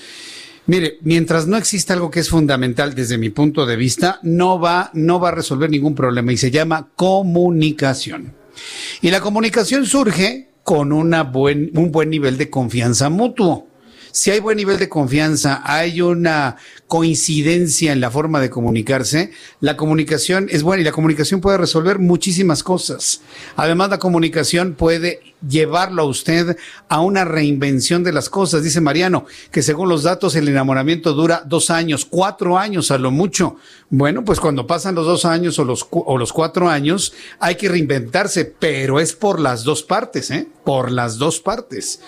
Mire, 0.65 0.98
mientras 1.02 1.45
no 1.45 1.57
exista 1.57 1.94
algo 1.94 2.10
que 2.10 2.22
es 2.22 2.30
fundamental 2.30 2.95
desde 2.95 3.18
mi 3.18 3.30
punto 3.30 3.65
de 3.65 3.76
vista, 3.76 4.19
no 4.23 4.60
va, 4.60 4.91
no 4.94 5.19
va 5.19 5.30
a 5.30 5.35
resolver 5.35 5.69
ningún 5.69 5.94
problema 5.94 6.31
y 6.31 6.38
se 6.38 6.52
llama 6.52 6.90
comunicación. 6.95 8.34
Y 9.02 9.11
la 9.11 9.19
comunicación 9.19 9.85
surge 9.85 10.49
con 10.64 10.94
una 10.94 11.23
buen, 11.23 11.72
un 11.76 11.91
buen 11.91 12.10
nivel 12.10 12.38
de 12.38 12.49
confianza 12.49 13.10
mutuo. 13.10 13.68
Si 14.11 14.30
hay 14.30 14.40
buen 14.40 14.57
nivel 14.57 14.77
de 14.77 14.90
confianza, 14.90 15.64
hay 15.65 15.99
una 15.99 16.57
coincidencia 16.88 17.91
en 17.91 17.99
la 17.99 18.11
forma 18.11 18.40
de 18.40 18.52
comunicarse, 18.52 19.31
la 19.60 19.76
comunicación 19.76 20.48
es 20.52 20.61
buena 20.61 20.81
y 20.81 20.85
la 20.85 20.91
comunicación 20.91 21.41
puede 21.41 21.57
resolver 21.57 21.98
muchísimas 21.98 22.61
cosas. 22.61 23.22
Además, 23.56 23.90
la 23.90 23.98
comunicación 23.98 24.76
puede 24.76 25.32
llevarlo 25.48 26.03
a 26.03 26.06
usted 26.06 26.57
a 26.90 27.02
una 27.02 27.26
reinvención 27.26 28.03
de 28.03 28.14
las 28.14 28.30
cosas. 28.30 28.64
Dice 28.64 28.82
Mariano 28.82 29.26
que 29.52 29.61
según 29.61 29.90
los 29.90 30.03
datos 30.03 30.36
el 30.36 30.48
enamoramiento 30.48 31.14
dura 31.14 31.44
dos 31.45 31.70
años, 31.70 32.06
cuatro 32.06 32.57
años 32.57 32.91
a 32.91 32.98
lo 32.98 33.11
mucho. 33.11 33.56
Bueno, 33.90 34.24
pues 34.24 34.40
cuando 34.40 34.68
pasan 34.68 34.95
los 34.95 35.06
dos 35.06 35.26
años 35.26 35.60
o 35.60 35.65
los, 35.65 35.88
o 35.90 36.18
los 36.18 36.34
cuatro 36.34 36.70
años 36.70 37.14
hay 37.40 37.56
que 37.56 37.70
reinventarse, 37.70 38.45
pero 38.45 38.99
es 38.99 39.14
por 39.14 39.40
las 39.40 39.64
dos 39.64 39.84
partes, 39.84 40.32
¿eh? 40.32 40.48
Por 40.64 40.91
las 40.91 41.18
dos 41.18 41.40
partes. 41.40 42.02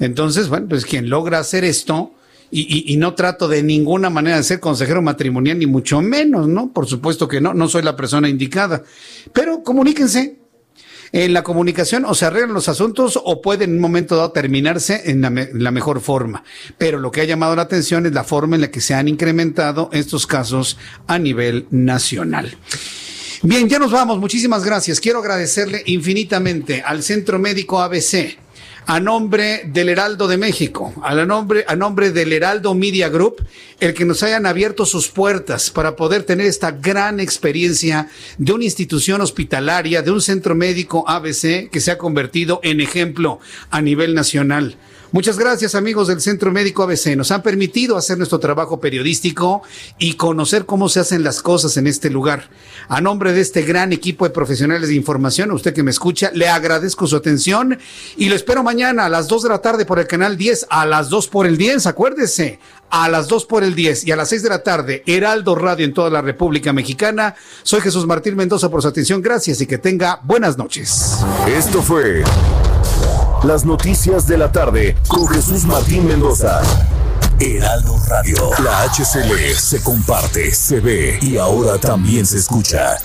Entonces, 0.00 0.48
bueno, 0.48 0.66
pues 0.68 0.84
quien 0.84 1.08
logra 1.08 1.38
hacer 1.38 1.64
esto, 1.64 2.12
y, 2.50 2.92
y, 2.92 2.96
no 2.96 3.14
trato 3.14 3.46
de 3.46 3.62
ninguna 3.62 4.08
manera 4.08 4.38
de 4.38 4.42
ser 4.42 4.58
consejero 4.58 5.02
matrimonial, 5.02 5.58
ni 5.58 5.66
mucho 5.66 6.00
menos, 6.00 6.48
¿no? 6.48 6.72
Por 6.72 6.86
supuesto 6.86 7.28
que 7.28 7.42
no, 7.42 7.52
no 7.52 7.68
soy 7.68 7.82
la 7.82 7.94
persona 7.94 8.28
indicada. 8.28 8.82
Pero 9.34 9.62
comuníquense. 9.62 10.37
En 11.12 11.32
la 11.32 11.42
comunicación 11.42 12.04
o 12.04 12.14
se 12.14 12.26
arreglan 12.26 12.54
los 12.54 12.68
asuntos 12.68 13.18
o 13.22 13.40
puede 13.40 13.64
en 13.64 13.72
un 13.72 13.80
momento 13.80 14.16
dado 14.16 14.32
terminarse 14.32 15.10
en 15.10 15.20
la, 15.20 15.48
la 15.52 15.70
mejor 15.70 16.00
forma. 16.00 16.44
Pero 16.76 16.98
lo 16.98 17.10
que 17.10 17.20
ha 17.20 17.24
llamado 17.24 17.56
la 17.56 17.62
atención 17.62 18.06
es 18.06 18.12
la 18.12 18.24
forma 18.24 18.56
en 18.56 18.62
la 18.62 18.70
que 18.70 18.80
se 18.80 18.94
han 18.94 19.08
incrementado 19.08 19.90
estos 19.92 20.26
casos 20.26 20.78
a 21.06 21.18
nivel 21.18 21.66
nacional. 21.70 22.56
Bien, 23.42 23.68
ya 23.68 23.78
nos 23.78 23.92
vamos. 23.92 24.18
Muchísimas 24.18 24.64
gracias. 24.64 25.00
Quiero 25.00 25.20
agradecerle 25.20 25.82
infinitamente 25.86 26.82
al 26.82 27.02
Centro 27.02 27.38
Médico 27.38 27.80
ABC 27.80 28.36
a 28.88 29.00
nombre 29.00 29.64
del 29.66 29.90
Heraldo 29.90 30.26
de 30.28 30.38
México, 30.38 30.94
a, 31.02 31.14
nombre, 31.14 31.62
a 31.68 31.76
nombre 31.76 32.10
del 32.10 32.32
Heraldo 32.32 32.74
Media 32.74 33.10
Group, 33.10 33.46
el 33.80 33.92
que 33.92 34.06
nos 34.06 34.22
hayan 34.22 34.46
abierto 34.46 34.86
sus 34.86 35.08
puertas 35.08 35.70
para 35.70 35.94
poder 35.94 36.22
tener 36.22 36.46
esta 36.46 36.70
gran 36.70 37.20
experiencia 37.20 38.08
de 38.38 38.50
una 38.50 38.64
institución 38.64 39.20
hospitalaria, 39.20 40.00
de 40.00 40.10
un 40.10 40.22
centro 40.22 40.54
médico 40.54 41.04
ABC 41.06 41.68
que 41.68 41.80
se 41.80 41.90
ha 41.90 41.98
convertido 41.98 42.60
en 42.62 42.80
ejemplo 42.80 43.40
a 43.70 43.82
nivel 43.82 44.14
nacional 44.14 44.78
Muchas 45.10 45.38
gracias 45.38 45.74
amigos 45.74 46.08
del 46.08 46.20
Centro 46.20 46.52
Médico 46.52 46.82
ABC. 46.82 47.16
Nos 47.16 47.30
han 47.30 47.42
permitido 47.42 47.96
hacer 47.96 48.18
nuestro 48.18 48.38
trabajo 48.38 48.78
periodístico 48.78 49.62
y 49.98 50.14
conocer 50.14 50.66
cómo 50.66 50.90
se 50.90 51.00
hacen 51.00 51.24
las 51.24 51.40
cosas 51.40 51.78
en 51.78 51.86
este 51.86 52.10
lugar. 52.10 52.50
A 52.88 53.00
nombre 53.00 53.32
de 53.32 53.40
este 53.40 53.62
gran 53.62 53.94
equipo 53.94 54.26
de 54.26 54.34
profesionales 54.34 54.90
de 54.90 54.96
información, 54.96 55.50
a 55.50 55.54
usted 55.54 55.72
que 55.72 55.82
me 55.82 55.92
escucha, 55.92 56.30
le 56.34 56.48
agradezco 56.48 57.06
su 57.06 57.16
atención 57.16 57.78
y 58.18 58.28
lo 58.28 58.36
espero 58.36 58.62
mañana 58.62 59.06
a 59.06 59.08
las 59.08 59.28
2 59.28 59.44
de 59.44 59.48
la 59.48 59.62
tarde 59.62 59.86
por 59.86 59.98
el 59.98 60.06
canal 60.06 60.36
10, 60.36 60.66
a 60.68 60.84
las 60.84 61.08
2 61.08 61.28
por 61.28 61.46
el 61.46 61.56
10, 61.56 61.86
acuérdese, 61.86 62.58
a 62.90 63.08
las 63.08 63.28
2 63.28 63.46
por 63.46 63.64
el 63.64 63.74
10 63.74 64.06
y 64.06 64.12
a 64.12 64.16
las 64.16 64.28
6 64.28 64.42
de 64.42 64.48
la 64.50 64.62
tarde, 64.62 65.04
Heraldo 65.06 65.54
Radio 65.54 65.86
en 65.86 65.94
toda 65.94 66.10
la 66.10 66.20
República 66.20 66.74
Mexicana. 66.74 67.34
Soy 67.62 67.80
Jesús 67.80 68.06
Martín 68.06 68.36
Mendoza 68.36 68.68
por 68.68 68.82
su 68.82 68.88
atención. 68.88 69.22
Gracias 69.22 69.58
y 69.62 69.66
que 69.66 69.78
tenga 69.78 70.20
buenas 70.22 70.58
noches. 70.58 71.16
Esto 71.46 71.80
fue 71.80 72.24
las 73.44 73.64
noticias 73.64 74.26
de 74.26 74.36
la 74.36 74.50
tarde 74.50 74.96
con 75.08 75.26
Jesús 75.28 75.64
Martín 75.64 76.06
Mendoza. 76.06 76.60
Heraldo 77.40 77.96
Radio. 78.08 78.50
La 78.64 78.82
HCL 78.88 79.54
se 79.54 79.82
comparte, 79.82 80.50
se 80.50 80.80
ve 80.80 81.18
y 81.22 81.36
ahora 81.36 81.78
también 81.78 82.26
se 82.26 82.38
escucha. 82.38 82.96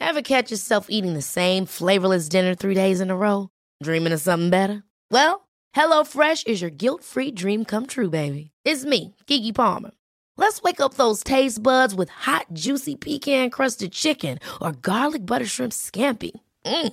Ever 0.00 0.22
catch 0.22 0.50
yourself 0.50 0.86
eating 0.88 1.14
the 1.14 1.22
same 1.22 1.66
flavorless 1.66 2.28
dinner 2.28 2.54
three 2.54 2.74
days 2.74 3.00
in 3.00 3.10
a 3.10 3.16
row? 3.16 3.48
Dreaming 3.82 4.12
of 4.12 4.20
something 4.20 4.50
better? 4.50 4.82
Well, 5.10 5.46
HelloFresh 5.76 6.46
is 6.46 6.60
your 6.60 6.70
guilt-free 6.70 7.32
dream 7.32 7.64
come 7.64 7.86
true, 7.86 8.10
baby. 8.10 8.50
It's 8.64 8.84
me, 8.84 9.14
Kiki 9.26 9.52
Palmer. 9.52 9.90
Let's 10.36 10.62
wake 10.62 10.80
up 10.80 10.94
those 10.94 11.22
taste 11.22 11.62
buds 11.62 11.94
with 11.94 12.08
hot, 12.08 12.46
juicy 12.54 12.96
pecan-crusted 12.96 13.92
chicken 13.92 14.38
or 14.60 14.72
garlic 14.72 15.26
butter 15.26 15.46
shrimp 15.46 15.72
scampi. 15.72 16.32
Mm. 16.64 16.92